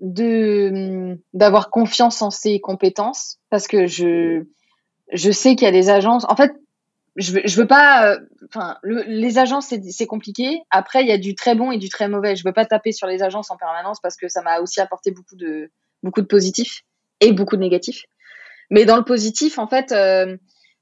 de 0.00 1.16
d'avoir 1.32 1.70
confiance 1.70 2.20
en 2.22 2.30
ses 2.30 2.60
compétences 2.60 3.38
parce 3.50 3.66
que 3.68 3.86
je 3.86 4.42
je 5.12 5.30
sais 5.30 5.56
qu'il 5.56 5.66
y 5.66 5.68
a 5.68 5.72
des 5.72 5.90
agences. 5.90 6.24
En 6.28 6.36
fait, 6.36 6.52
je 7.16 7.32
veux, 7.32 7.42
je 7.44 7.56
veux 7.56 7.66
pas. 7.66 8.12
euh, 8.14 8.20
Enfin, 8.48 8.76
le- 8.82 9.04
les 9.06 9.38
agences 9.38 9.72
c'est 9.90 10.06
compliqué. 10.06 10.62
Après, 10.70 11.02
il 11.02 11.08
y 11.08 11.12
a 11.12 11.18
du 11.18 11.34
très 11.34 11.54
bon 11.54 11.72
et 11.72 11.78
du 11.78 11.88
très 11.88 12.08
mauvais. 12.08 12.36
Je 12.36 12.44
veux 12.44 12.52
pas 12.52 12.66
taper 12.66 12.92
sur 12.92 13.06
les 13.06 13.22
agences 13.22 13.50
en 13.50 13.56
permanence 13.56 14.00
parce 14.02 14.16
que 14.16 14.28
ça 14.28 14.42
m'a 14.42 14.60
aussi 14.60 14.80
apporté 14.80 15.10
beaucoup 15.12 15.36
de 15.36 15.70
beaucoup 16.02 16.20
de 16.22 16.26
positifs 16.26 16.82
et 17.20 17.32
beaucoup 17.32 17.56
de 17.56 17.62
négatifs. 17.62 18.04
Mais 18.70 18.84
dans 18.86 18.96
le 18.96 19.04
positif, 19.04 19.58
en 19.58 19.68
fait. 19.68 19.92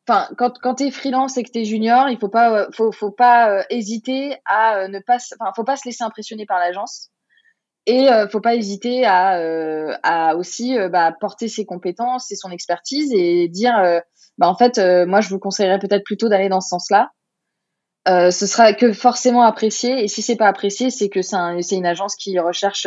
Enfin, 0.08 0.28
quand, 0.36 0.74
tu 0.74 0.84
es 0.84 0.90
freelance 0.90 1.36
et 1.36 1.44
que 1.44 1.50
tu 1.50 1.60
es 1.60 1.64
junior, 1.64 2.08
il 2.08 2.18
faut 2.18 2.28
pas, 2.28 2.62
euh, 2.62 2.66
faut, 2.72 3.12
pas 3.12 3.50
euh, 3.50 3.62
hésiter 3.70 4.36
à 4.46 4.78
euh, 4.78 4.88
ne 4.88 4.98
pas, 4.98 5.18
enfin, 5.38 5.52
faut 5.54 5.62
pas 5.62 5.76
se 5.76 5.86
laisser 5.86 6.02
impressionner 6.02 6.44
par 6.44 6.58
l'agence. 6.58 7.10
Et 7.86 8.10
euh, 8.10 8.28
faut 8.28 8.40
pas 8.40 8.56
hésiter 8.56 9.04
à, 9.06 10.34
aussi 10.36 10.76
bah, 10.90 11.12
porter 11.20 11.48
ses 11.48 11.64
compétences 11.64 12.30
et 12.32 12.36
son 12.36 12.50
expertise 12.50 13.12
et 13.12 13.48
dire, 13.48 13.74
bah, 14.38 14.48
en 14.48 14.56
fait, 14.56 14.78
moi, 15.06 15.20
je 15.20 15.28
vous 15.28 15.38
conseillerais 15.38 15.78
peut-être 15.78 16.04
plutôt 16.04 16.28
d'aller 16.28 16.48
dans 16.48 16.60
ce 16.60 16.68
sens-là. 16.68 17.10
Ce 18.06 18.46
sera 18.46 18.72
que 18.72 18.92
forcément 18.92 19.42
apprécié. 19.42 20.04
Et 20.04 20.08
si 20.08 20.22
c'est 20.22 20.36
pas 20.36 20.46
apprécié, 20.46 20.90
c'est 20.90 21.08
que 21.08 21.22
c'est 21.22 21.36
un, 21.36 21.60
c'est 21.60 21.76
une 21.76 21.86
agence 21.86 22.14
qui 22.16 22.38
recherche 22.38 22.86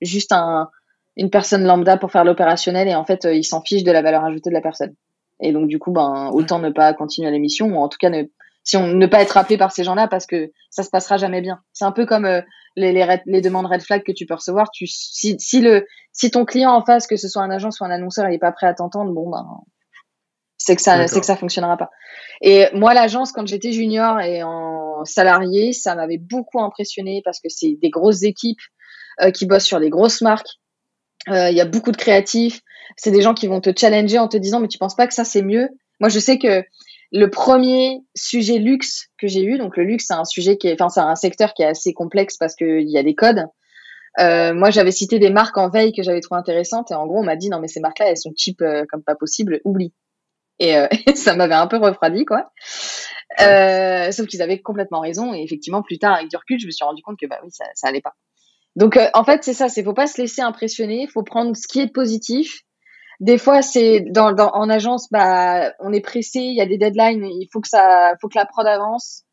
juste 0.00 0.32
un, 0.32 0.70
une 1.16 1.28
personne 1.30 1.64
lambda 1.64 1.98
pour 1.98 2.10
faire 2.10 2.24
l'opérationnel 2.24 2.88
et 2.88 2.94
en 2.94 3.04
fait, 3.04 3.24
ils 3.24 3.44
s'en 3.44 3.62
fichent 3.62 3.84
de 3.84 3.92
la 3.92 4.00
valeur 4.00 4.24
ajoutée 4.24 4.48
de 4.48 4.54
la 4.54 4.62
personne. 4.62 4.94
Et 5.40 5.52
donc, 5.52 5.68
du 5.68 5.78
coup, 5.78 5.92
ben, 5.92 6.30
autant 6.32 6.58
ne 6.58 6.70
pas 6.70 6.92
continuer 6.94 7.30
l'émission 7.30 7.66
ou 7.68 7.76
en 7.76 7.88
tout 7.88 7.98
cas 7.98 8.10
ne, 8.10 8.24
si 8.64 8.76
on 8.76 8.86
ne 8.86 9.06
pas 9.06 9.22
être 9.22 9.36
appelé 9.36 9.56
par 9.56 9.72
ces 9.72 9.84
gens-là 9.84 10.08
parce 10.08 10.26
que 10.26 10.50
ça 10.70 10.82
se 10.82 10.90
passera 10.90 11.16
jamais 11.16 11.40
bien. 11.40 11.60
C'est 11.72 11.84
un 11.84 11.92
peu 11.92 12.06
comme 12.06 12.26
les, 12.76 12.92
les, 12.92 13.20
les, 13.26 13.40
demandes 13.40 13.66
red 13.66 13.82
flag 13.82 14.02
que 14.04 14.12
tu 14.12 14.26
peux 14.26 14.34
recevoir. 14.34 14.70
Tu, 14.70 14.86
si, 14.86 15.36
si, 15.38 15.60
le, 15.60 15.86
si 16.12 16.30
ton 16.30 16.44
client 16.44 16.72
en 16.72 16.84
face, 16.84 17.06
que 17.06 17.16
ce 17.16 17.28
soit 17.28 17.42
un 17.42 17.50
agent 17.50 17.70
ou 17.80 17.84
un 17.84 17.90
annonceur, 17.90 18.28
il 18.28 18.34
est 18.34 18.38
pas 18.38 18.52
prêt 18.52 18.66
à 18.66 18.74
t'entendre, 18.74 19.12
bon, 19.12 19.30
ben, 19.30 19.46
c'est 20.60 20.76
que 20.76 20.82
ça, 20.82 21.08
c'est 21.08 21.20
que 21.20 21.26
ça 21.26 21.36
fonctionnera 21.36 21.78
pas. 21.78 21.90
Et 22.42 22.66
moi, 22.74 22.92
l'agence, 22.92 23.32
quand 23.32 23.46
j'étais 23.46 23.72
junior 23.72 24.20
et 24.20 24.42
en 24.42 25.04
salarié, 25.04 25.72
ça 25.72 25.94
m'avait 25.94 26.18
beaucoup 26.18 26.60
impressionné 26.60 27.22
parce 27.24 27.40
que 27.40 27.48
c'est 27.48 27.78
des 27.80 27.88
grosses 27.88 28.22
équipes 28.22 28.60
euh, 29.22 29.30
qui 29.30 29.46
bossent 29.46 29.64
sur 29.64 29.80
des 29.80 29.88
grosses 29.88 30.20
marques. 30.20 30.60
Euh, 31.28 31.50
il 31.50 31.56
y 31.56 31.62
a 31.62 31.64
beaucoup 31.64 31.92
de 31.92 31.96
créatifs. 31.96 32.60
C'est 32.96 33.10
des 33.10 33.22
gens 33.22 33.34
qui 33.34 33.46
vont 33.46 33.60
te 33.60 33.70
challenger 33.76 34.18
en 34.18 34.28
te 34.28 34.36
disant, 34.36 34.60
mais 34.60 34.68
tu 34.68 34.78
penses 34.78 34.94
pas 34.94 35.06
que 35.06 35.14
ça 35.14 35.24
c'est 35.24 35.42
mieux? 35.42 35.68
Moi, 36.00 36.08
je 36.08 36.18
sais 36.18 36.38
que 36.38 36.64
le 37.12 37.28
premier 37.28 38.00
sujet 38.14 38.58
luxe 38.58 39.08
que 39.18 39.26
j'ai 39.26 39.42
eu, 39.42 39.58
donc 39.58 39.76
le 39.76 39.84
luxe, 39.84 40.06
c'est 40.08 40.14
un 40.14 40.24
sujet 40.24 40.56
qui 40.56 40.72
enfin, 40.72 40.88
c'est 40.88 41.00
un 41.00 41.16
secteur 41.16 41.54
qui 41.54 41.62
est 41.62 41.66
assez 41.66 41.92
complexe 41.92 42.36
parce 42.36 42.54
qu'il 42.54 42.88
y 42.88 42.98
a 42.98 43.02
des 43.02 43.14
codes. 43.14 43.44
Euh, 44.18 44.54
moi, 44.54 44.70
j'avais 44.70 44.90
cité 44.90 45.18
des 45.18 45.30
marques 45.30 45.58
en 45.58 45.68
veille 45.68 45.92
que 45.92 46.02
j'avais 46.02 46.20
trouvé 46.20 46.38
intéressantes 46.38 46.90
et 46.90 46.94
en 46.94 47.06
gros, 47.06 47.18
on 47.18 47.24
m'a 47.24 47.36
dit 47.36 47.48
non 47.48 47.60
mais 47.60 47.68
ces 47.68 47.80
marques-là, 47.80 48.10
elles 48.10 48.16
sont 48.16 48.32
cheap 48.36 48.60
euh, 48.62 48.84
comme 48.88 49.02
pas 49.02 49.14
possible, 49.14 49.60
oublie. 49.64 49.92
Et, 50.58 50.76
euh, 50.76 50.86
ça 51.14 51.34
m'avait 51.34 51.54
un 51.54 51.66
peu 51.66 51.78
refroidi, 51.78 52.24
quoi. 52.24 52.50
Sauf 53.38 54.26
qu'ils 54.26 54.42
avaient 54.42 54.60
complètement 54.60 55.00
raison 55.00 55.34
et 55.34 55.42
effectivement, 55.42 55.82
plus 55.82 55.98
tard, 55.98 56.14
avec 56.14 56.28
du 56.28 56.36
recul, 56.36 56.60
je 56.60 56.66
me 56.66 56.70
suis 56.70 56.84
rendu 56.84 57.02
compte 57.02 57.18
que 57.18 57.26
bah 57.26 57.40
oui, 57.42 57.50
ça, 57.50 57.64
ça 57.74 57.88
allait 57.88 58.00
pas. 58.00 58.14
Donc, 58.76 58.98
en 59.14 59.24
fait, 59.24 59.42
c'est 59.42 59.52
ça, 59.52 59.68
c'est 59.68 59.82
faut 59.82 59.94
pas 59.94 60.06
se 60.06 60.20
laisser 60.20 60.42
impressionner, 60.42 61.08
faut 61.08 61.24
prendre 61.24 61.56
ce 61.56 61.66
qui 61.66 61.80
est 61.80 61.92
positif 61.92 62.62
des 63.20 63.36
fois, 63.36 63.60
c'est 63.60 64.00
dans, 64.00 64.32
dans, 64.32 64.50
en 64.54 64.70
agence, 64.70 65.08
bah, 65.10 65.72
on 65.78 65.92
est 65.92 66.00
pressé, 66.00 66.40
il 66.40 66.54
y 66.56 66.62
a 66.62 66.66
des 66.66 66.78
deadlines, 66.78 67.24
il 67.24 67.48
faut 67.52 67.60
que 67.60 67.68
ça, 67.68 68.14
faut 68.20 68.28
que 68.28 68.38
la 68.38 68.46
prod 68.46 68.66
avance. 68.66 69.24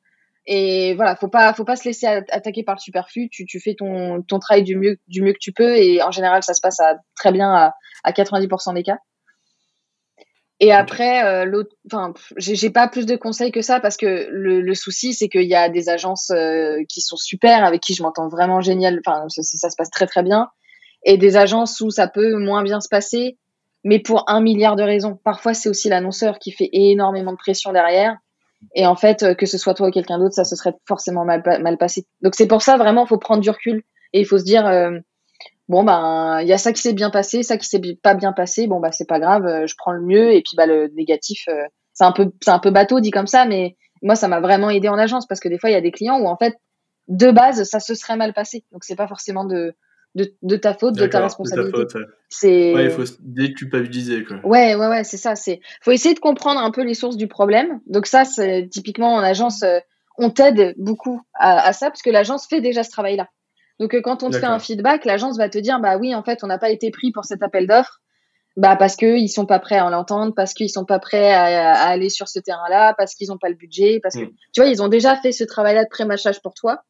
Et 0.45 0.93
voilà, 0.95 1.15
faut 1.15 1.27
pas, 1.27 1.53
faut 1.53 1.65
pas 1.65 1.75
se 1.75 1.85
laisser 1.85 2.05
attaquer 2.07 2.63
par 2.63 2.75
le 2.75 2.79
superflu. 2.79 3.29
Tu, 3.29 3.45
tu 3.45 3.59
fais 3.59 3.75
ton, 3.75 4.21
ton 4.21 4.39
travail 4.39 4.63
du 4.63 4.77
mieux, 4.77 4.97
du 5.07 5.21
mieux 5.21 5.33
que 5.33 5.39
tu 5.39 5.51
peux. 5.51 5.77
Et 5.77 6.01
en 6.01 6.11
général, 6.11 6.43
ça 6.43 6.53
se 6.53 6.61
passe 6.61 6.79
à, 6.79 6.95
très 7.15 7.31
bien 7.31 7.49
à, 7.53 7.73
à 8.03 8.11
90% 8.11 8.73
des 8.73 8.83
cas. 8.83 8.97
Et 10.59 10.71
après, 10.71 11.23
euh, 11.23 11.45
l'autre, 11.45 11.75
enfin, 11.91 12.13
j'ai 12.37 12.69
pas 12.69 12.87
plus 12.87 13.05
de 13.05 13.15
conseils 13.15 13.51
que 13.51 13.61
ça 13.61 13.79
parce 13.79 13.95
que 13.95 14.27
le, 14.31 14.61
le 14.61 14.73
souci, 14.73 15.13
c'est 15.13 15.27
qu'il 15.27 15.43
y 15.43 15.55
a 15.55 15.69
des 15.69 15.87
agences 15.87 16.31
euh, 16.31 16.77
qui 16.89 17.01
sont 17.01 17.17
super, 17.17 17.63
avec 17.63 17.81
qui 17.81 17.93
je 17.93 18.01
m'entends 18.01 18.27
vraiment 18.27 18.59
génial. 18.59 18.99
Enfin, 19.05 19.25
ça, 19.29 19.43
ça, 19.43 19.69
se 19.69 19.75
passe 19.77 19.91
très 19.91 20.07
très 20.07 20.23
bien, 20.23 20.47
et 21.03 21.17
des 21.17 21.37
agences 21.37 21.79
où 21.79 21.91
ça 21.91 22.07
peut 22.07 22.37
moins 22.37 22.63
bien 22.63 22.81
se 22.81 22.89
passer 22.89 23.37
mais 23.87 23.99
pour 23.99 24.25
un 24.27 24.41
milliard 24.41 24.75
de 24.75 24.83
raisons. 24.83 25.17
Parfois, 25.23 25.53
c'est 25.53 25.69
aussi 25.69 25.87
l'annonceur 25.87 26.39
qui 26.39 26.51
fait 26.51 26.69
énormément 26.73 27.31
de 27.31 27.37
pression 27.37 27.71
derrière. 27.71 28.17
Et 28.75 28.85
en 28.85 28.97
fait, 28.97 29.23
euh, 29.23 29.33
que 29.33 29.45
ce 29.45 29.57
soit 29.57 29.75
toi 29.75 29.87
ou 29.87 29.91
quelqu'un 29.91 30.19
d'autre, 30.19 30.35
ça 30.35 30.43
se 30.43 30.57
serait 30.57 30.73
forcément 30.85 31.23
mal, 31.23 31.41
mal 31.61 31.77
passé. 31.77 32.05
Donc 32.21 32.35
c'est 32.35 32.47
pour 32.47 32.61
ça 32.61 32.75
vraiment, 32.75 33.05
il 33.05 33.07
faut 33.07 33.17
prendre 33.17 33.41
du 33.41 33.49
recul 33.49 33.83
et 34.11 34.19
il 34.19 34.25
faut 34.25 34.39
se 34.39 34.43
dire 34.43 34.67
euh, 34.67 34.99
bon 35.69 35.85
ben 35.85 36.41
il 36.41 36.47
y 36.47 36.53
a 36.53 36.57
ça 36.57 36.73
qui 36.73 36.81
s'est 36.81 36.91
bien 36.91 37.11
passé, 37.11 37.43
ça 37.43 37.57
qui 37.57 37.65
s'est 37.65 37.81
pas 38.03 38.13
bien 38.13 38.33
passé. 38.33 38.67
Bon 38.67 38.81
bah 38.81 38.91
c'est 38.91 39.07
pas 39.07 39.19
grave, 39.19 39.45
euh, 39.45 39.67
je 39.67 39.75
prends 39.77 39.93
le 39.93 40.01
mieux 40.01 40.33
et 40.33 40.41
puis 40.41 40.57
bah 40.57 40.65
le 40.65 40.89
négatif, 40.95 41.47
c'est 41.93 42.03
un 42.03 42.11
peu 42.11 42.31
un 42.47 42.59
peu 42.59 42.71
bateau 42.71 42.99
dit 42.99 43.11
comme 43.11 43.27
ça, 43.27 43.45
mais 43.45 43.77
moi 44.01 44.15
ça 44.15 44.27
m'a 44.27 44.41
vraiment 44.41 44.69
aidé 44.69 44.89
en 44.89 44.97
agence 44.97 45.27
parce 45.27 45.39
que 45.39 45.47
des 45.47 45.59
fois 45.59 45.69
il 45.69 45.73
y 45.73 45.77
a 45.77 45.81
des 45.81 45.91
clients 45.91 46.19
où 46.19 46.27
en 46.27 46.35
fait 46.35 46.55
de 47.07 47.31
base 47.31 47.63
ça 47.63 47.79
se 47.79 47.95
serait 47.95 48.17
mal 48.17 48.33
passé. 48.33 48.65
Donc 48.73 48.83
c'est 48.83 48.97
pas 48.97 49.07
forcément 49.07 49.45
de 49.45 49.75
de, 50.41 50.55
ta 50.55 50.73
faute, 50.73 50.95
de 50.95 51.05
ta 51.05 51.21
responsabilité. 51.21 51.99
C'est. 52.29 52.73
Ouais, 52.73 52.85
il 52.85 52.89
faut 52.89 53.03
déculpabiliser 53.19 54.23
quoi. 54.23 54.37
Ouais, 54.43 54.75
ouais, 54.75 54.87
ouais, 54.87 55.03
c'est 55.03 55.17
ça. 55.17 55.35
C'est. 55.35 55.61
Faut 55.81 55.91
essayer 55.91 56.15
de 56.15 56.19
comprendre 56.19 56.59
un 56.59 56.71
peu 56.71 56.83
les 56.83 56.93
sources 56.93 57.17
du 57.17 57.27
problème. 57.27 57.79
Donc 57.85 58.07
ça, 58.07 58.25
c'est 58.25 58.67
typiquement 58.69 59.13
en 59.13 59.19
agence, 59.19 59.63
euh, 59.63 59.79
on 60.17 60.29
t'aide 60.29 60.73
beaucoup 60.77 61.21
à, 61.39 61.71
ça 61.73 61.89
parce 61.89 62.01
que 62.01 62.09
l'agence 62.09 62.47
fait 62.47 62.61
déjà 62.61 62.83
ce 62.83 62.89
travail-là. 62.89 63.29
Donc 63.79 63.93
euh, 63.93 64.01
quand 64.01 64.23
on 64.23 64.29
te 64.29 64.39
fait 64.39 64.45
un 64.45 64.59
feedback, 64.59 65.05
l'agence 65.05 65.37
va 65.37 65.49
te 65.49 65.59
dire 65.59 65.79
bah 65.79 65.97
oui, 65.97 66.15
en 66.15 66.23
fait, 66.23 66.43
on 66.43 66.47
n'a 66.47 66.57
pas 66.57 66.71
été 66.71 66.89
pris 66.89 67.11
pour 67.11 67.25
cet 67.25 67.43
appel 67.43 67.67
d'offres. 67.67 68.01
Bah 68.55 68.75
parce 68.75 68.95
que 68.95 69.17
ils 69.19 69.29
sont 69.29 69.45
pas 69.45 69.59
prêts 69.59 69.77
à 69.77 69.87
l'entendre, 69.91 70.33
parce 70.35 70.55
qu'ils 70.55 70.71
sont 70.71 70.85
pas 70.85 70.97
prêts 70.97 71.31
à, 71.31 71.73
aller 71.73 72.09
sur 72.09 72.27
ce 72.27 72.39
terrain-là, 72.39 72.95
parce 72.97 73.13
qu'ils 73.13 73.31
ont 73.31 73.37
pas 73.37 73.49
le 73.49 73.55
budget, 73.55 73.99
parce 74.01 74.15
que 74.15 74.23
hmm. 74.23 74.31
tu 74.51 74.61
vois 74.61 74.69
ils 74.71 74.81
ont 74.81 74.87
déjà 74.87 75.15
fait 75.15 75.31
ce 75.31 75.43
travail-là 75.43 75.83
de 75.83 75.89
pré-mâchage 75.89 76.41
pour 76.41 76.55
toi. 76.55 76.81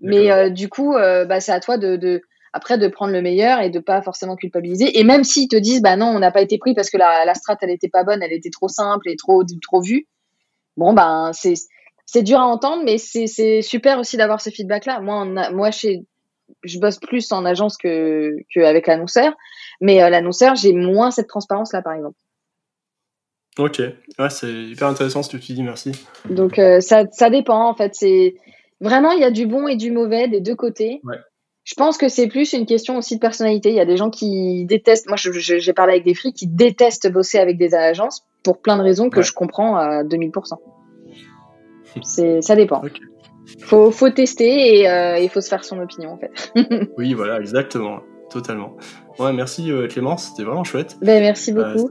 Mais 0.00 0.30
euh, 0.32 0.48
du 0.48 0.68
coup, 0.68 0.94
bah, 0.94 1.40
c'est 1.40 1.52
à 1.52 1.60
toi 1.60 1.78
de, 1.78 1.96
de, 1.96 2.22
après, 2.56 2.78
de 2.78 2.86
prendre 2.86 3.12
le 3.12 3.20
meilleur 3.20 3.60
et 3.60 3.68
de 3.68 3.80
pas 3.80 4.00
forcément 4.00 4.36
culpabiliser. 4.36 4.96
Et 5.00 5.02
même 5.02 5.24
s'ils 5.24 5.48
te 5.48 5.56
disent, 5.56 5.82
bah 5.82 5.96
non, 5.96 6.06
on 6.06 6.20
n'a 6.20 6.30
pas 6.30 6.40
été 6.40 6.56
pris 6.56 6.72
parce 6.72 6.88
que 6.88 6.96
la, 6.96 7.24
la 7.24 7.34
strat, 7.34 7.56
elle 7.60 7.70
était 7.70 7.88
pas 7.88 8.04
bonne, 8.04 8.22
elle 8.22 8.32
était 8.32 8.50
trop 8.50 8.68
simple 8.68 9.08
et 9.08 9.16
trop, 9.16 9.42
trop 9.60 9.82
vue. 9.82 10.06
Bon, 10.76 10.92
ben, 10.92 11.32
c'est, 11.32 11.54
c'est 12.06 12.22
dur 12.22 12.38
à 12.38 12.44
entendre, 12.44 12.84
mais 12.84 12.96
c'est, 12.96 13.26
c'est 13.26 13.60
super 13.60 13.98
aussi 13.98 14.16
d'avoir 14.16 14.40
ce 14.40 14.50
feedback-là. 14.50 15.00
Moi, 15.00 15.24
moi, 15.50 15.72
chez, 15.72 16.04
je 16.62 16.78
bosse 16.78 16.98
plus 17.00 17.32
en 17.32 17.44
agence 17.44 17.76
que, 17.76 18.36
qu'avec 18.54 18.86
l'annonceur. 18.86 19.34
Mais 19.80 20.00
euh, 20.00 20.08
l'annonceur, 20.08 20.54
j'ai 20.54 20.72
moins 20.72 21.10
cette 21.10 21.26
transparence-là, 21.26 21.82
par 21.82 21.94
exemple. 21.94 22.16
Ok, 23.58 23.80
ouais, 23.80 24.30
c'est 24.30 24.52
hyper 24.52 24.86
intéressant 24.86 25.24
ce 25.24 25.36
que 25.36 25.42
tu 25.42 25.54
dis, 25.54 25.62
merci. 25.64 25.90
Donc, 26.30 26.60
euh, 26.60 26.80
ça, 26.80 27.04
ça 27.10 27.30
dépend, 27.30 27.68
en 27.68 27.74
fait. 27.74 27.96
C'est 27.96 28.36
vraiment, 28.80 29.10
il 29.10 29.20
y 29.20 29.24
a 29.24 29.32
du 29.32 29.46
bon 29.46 29.66
et 29.66 29.74
du 29.74 29.90
mauvais 29.90 30.28
des 30.28 30.40
deux 30.40 30.54
côtés. 30.54 31.00
Ouais. 31.02 31.18
Je 31.64 31.74
pense 31.74 31.96
que 31.96 32.08
c'est 32.08 32.28
plus 32.28 32.52
une 32.52 32.66
question 32.66 32.98
aussi 32.98 33.16
de 33.16 33.20
personnalité. 33.20 33.70
Il 33.70 33.74
y 33.74 33.80
a 33.80 33.86
des 33.86 33.96
gens 33.96 34.10
qui 34.10 34.66
détestent, 34.66 35.08
moi 35.08 35.16
j'ai 35.16 35.72
parlé 35.72 35.94
avec 35.94 36.04
des 36.04 36.14
filles 36.14 36.34
qui 36.34 36.46
détestent 36.46 37.10
bosser 37.10 37.38
avec 37.38 37.56
des 37.56 37.74
agences 37.74 38.26
pour 38.42 38.58
plein 38.58 38.76
de 38.76 38.82
raisons 38.82 39.08
que 39.08 39.22
je 39.22 39.32
comprends 39.32 39.76
à 39.76 40.04
2000%. 40.04 40.58
C'est, 42.02 42.42
ça 42.42 42.54
dépend. 42.54 42.82
Faut, 43.60 43.90
faut 43.90 44.10
tester 44.10 44.80
et 44.80 44.88
euh, 44.88 45.18
il 45.18 45.28
faut 45.28 45.40
se 45.40 45.48
faire 45.48 45.64
son 45.64 45.80
opinion 45.80 46.12
en 46.12 46.18
fait. 46.18 46.52
oui, 46.98 47.14
voilà, 47.14 47.40
exactement, 47.40 48.00
totalement. 48.30 48.76
Ouais, 49.18 49.32
merci 49.32 49.70
euh, 49.70 49.86
Clémence, 49.86 50.30
c'était 50.30 50.44
vraiment 50.44 50.64
chouette. 50.64 50.96
Ben, 51.02 51.22
merci 51.22 51.52
euh, 51.52 51.74
beaucoup. 51.74 51.90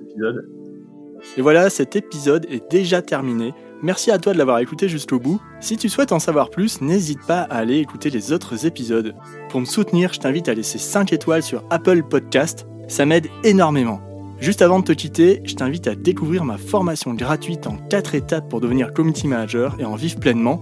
et 1.38 1.42
voilà, 1.42 1.70
cet 1.70 1.96
épisode 1.96 2.46
est 2.50 2.70
déjà 2.70 3.02
terminé. 3.02 3.54
Merci 3.84 4.12
à 4.12 4.18
toi 4.18 4.32
de 4.32 4.38
l'avoir 4.38 4.60
écouté 4.60 4.88
jusqu'au 4.88 5.20
bout. 5.20 5.42
Si 5.60 5.76
tu 5.76 5.90
souhaites 5.90 6.14
en 6.14 6.20
savoir 6.20 6.50
plus, 6.50 6.80
n'hésite 6.80 7.20
pas 7.28 7.42
à 7.42 7.58
aller 7.58 7.80
écouter 7.80 8.10
les 8.10 8.32
autres 8.32 8.66
épisodes. 8.66 9.14
Pour 9.50 9.60
me 9.60 9.66
soutenir, 9.66 10.14
je 10.14 10.22
t'invite 10.22 10.48
à 10.48 10.54
laisser 10.54 10.78
5 10.78 11.12
étoiles 11.12 11.44
sur 11.44 11.66
Apple 11.70 12.02
Podcast, 12.04 12.66
ça 12.88 13.06
m'aide 13.06 13.28
énormément. 13.44 14.00
Juste 14.40 14.62
avant 14.62 14.80
de 14.80 14.86
te 14.86 14.94
quitter, 14.94 15.42
je 15.44 15.56
t'invite 15.56 15.88
à 15.88 15.96
découvrir 15.96 16.46
ma 16.46 16.58
formation 16.58 17.14
gratuite 17.14 17.68
en 17.68 17.76
4 17.76 18.16
étapes 18.16 18.48
pour 18.48 18.62
devenir 18.62 18.94
community 18.94 19.28
manager 19.28 19.76
et 19.78 19.84
en 19.84 19.96
vivre 19.96 20.18
pleinement. 20.18 20.62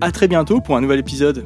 A 0.00 0.10
très 0.10 0.26
bientôt 0.26 0.62
pour 0.62 0.74
un 0.74 0.80
nouvel 0.80 1.00
épisode. 1.00 1.44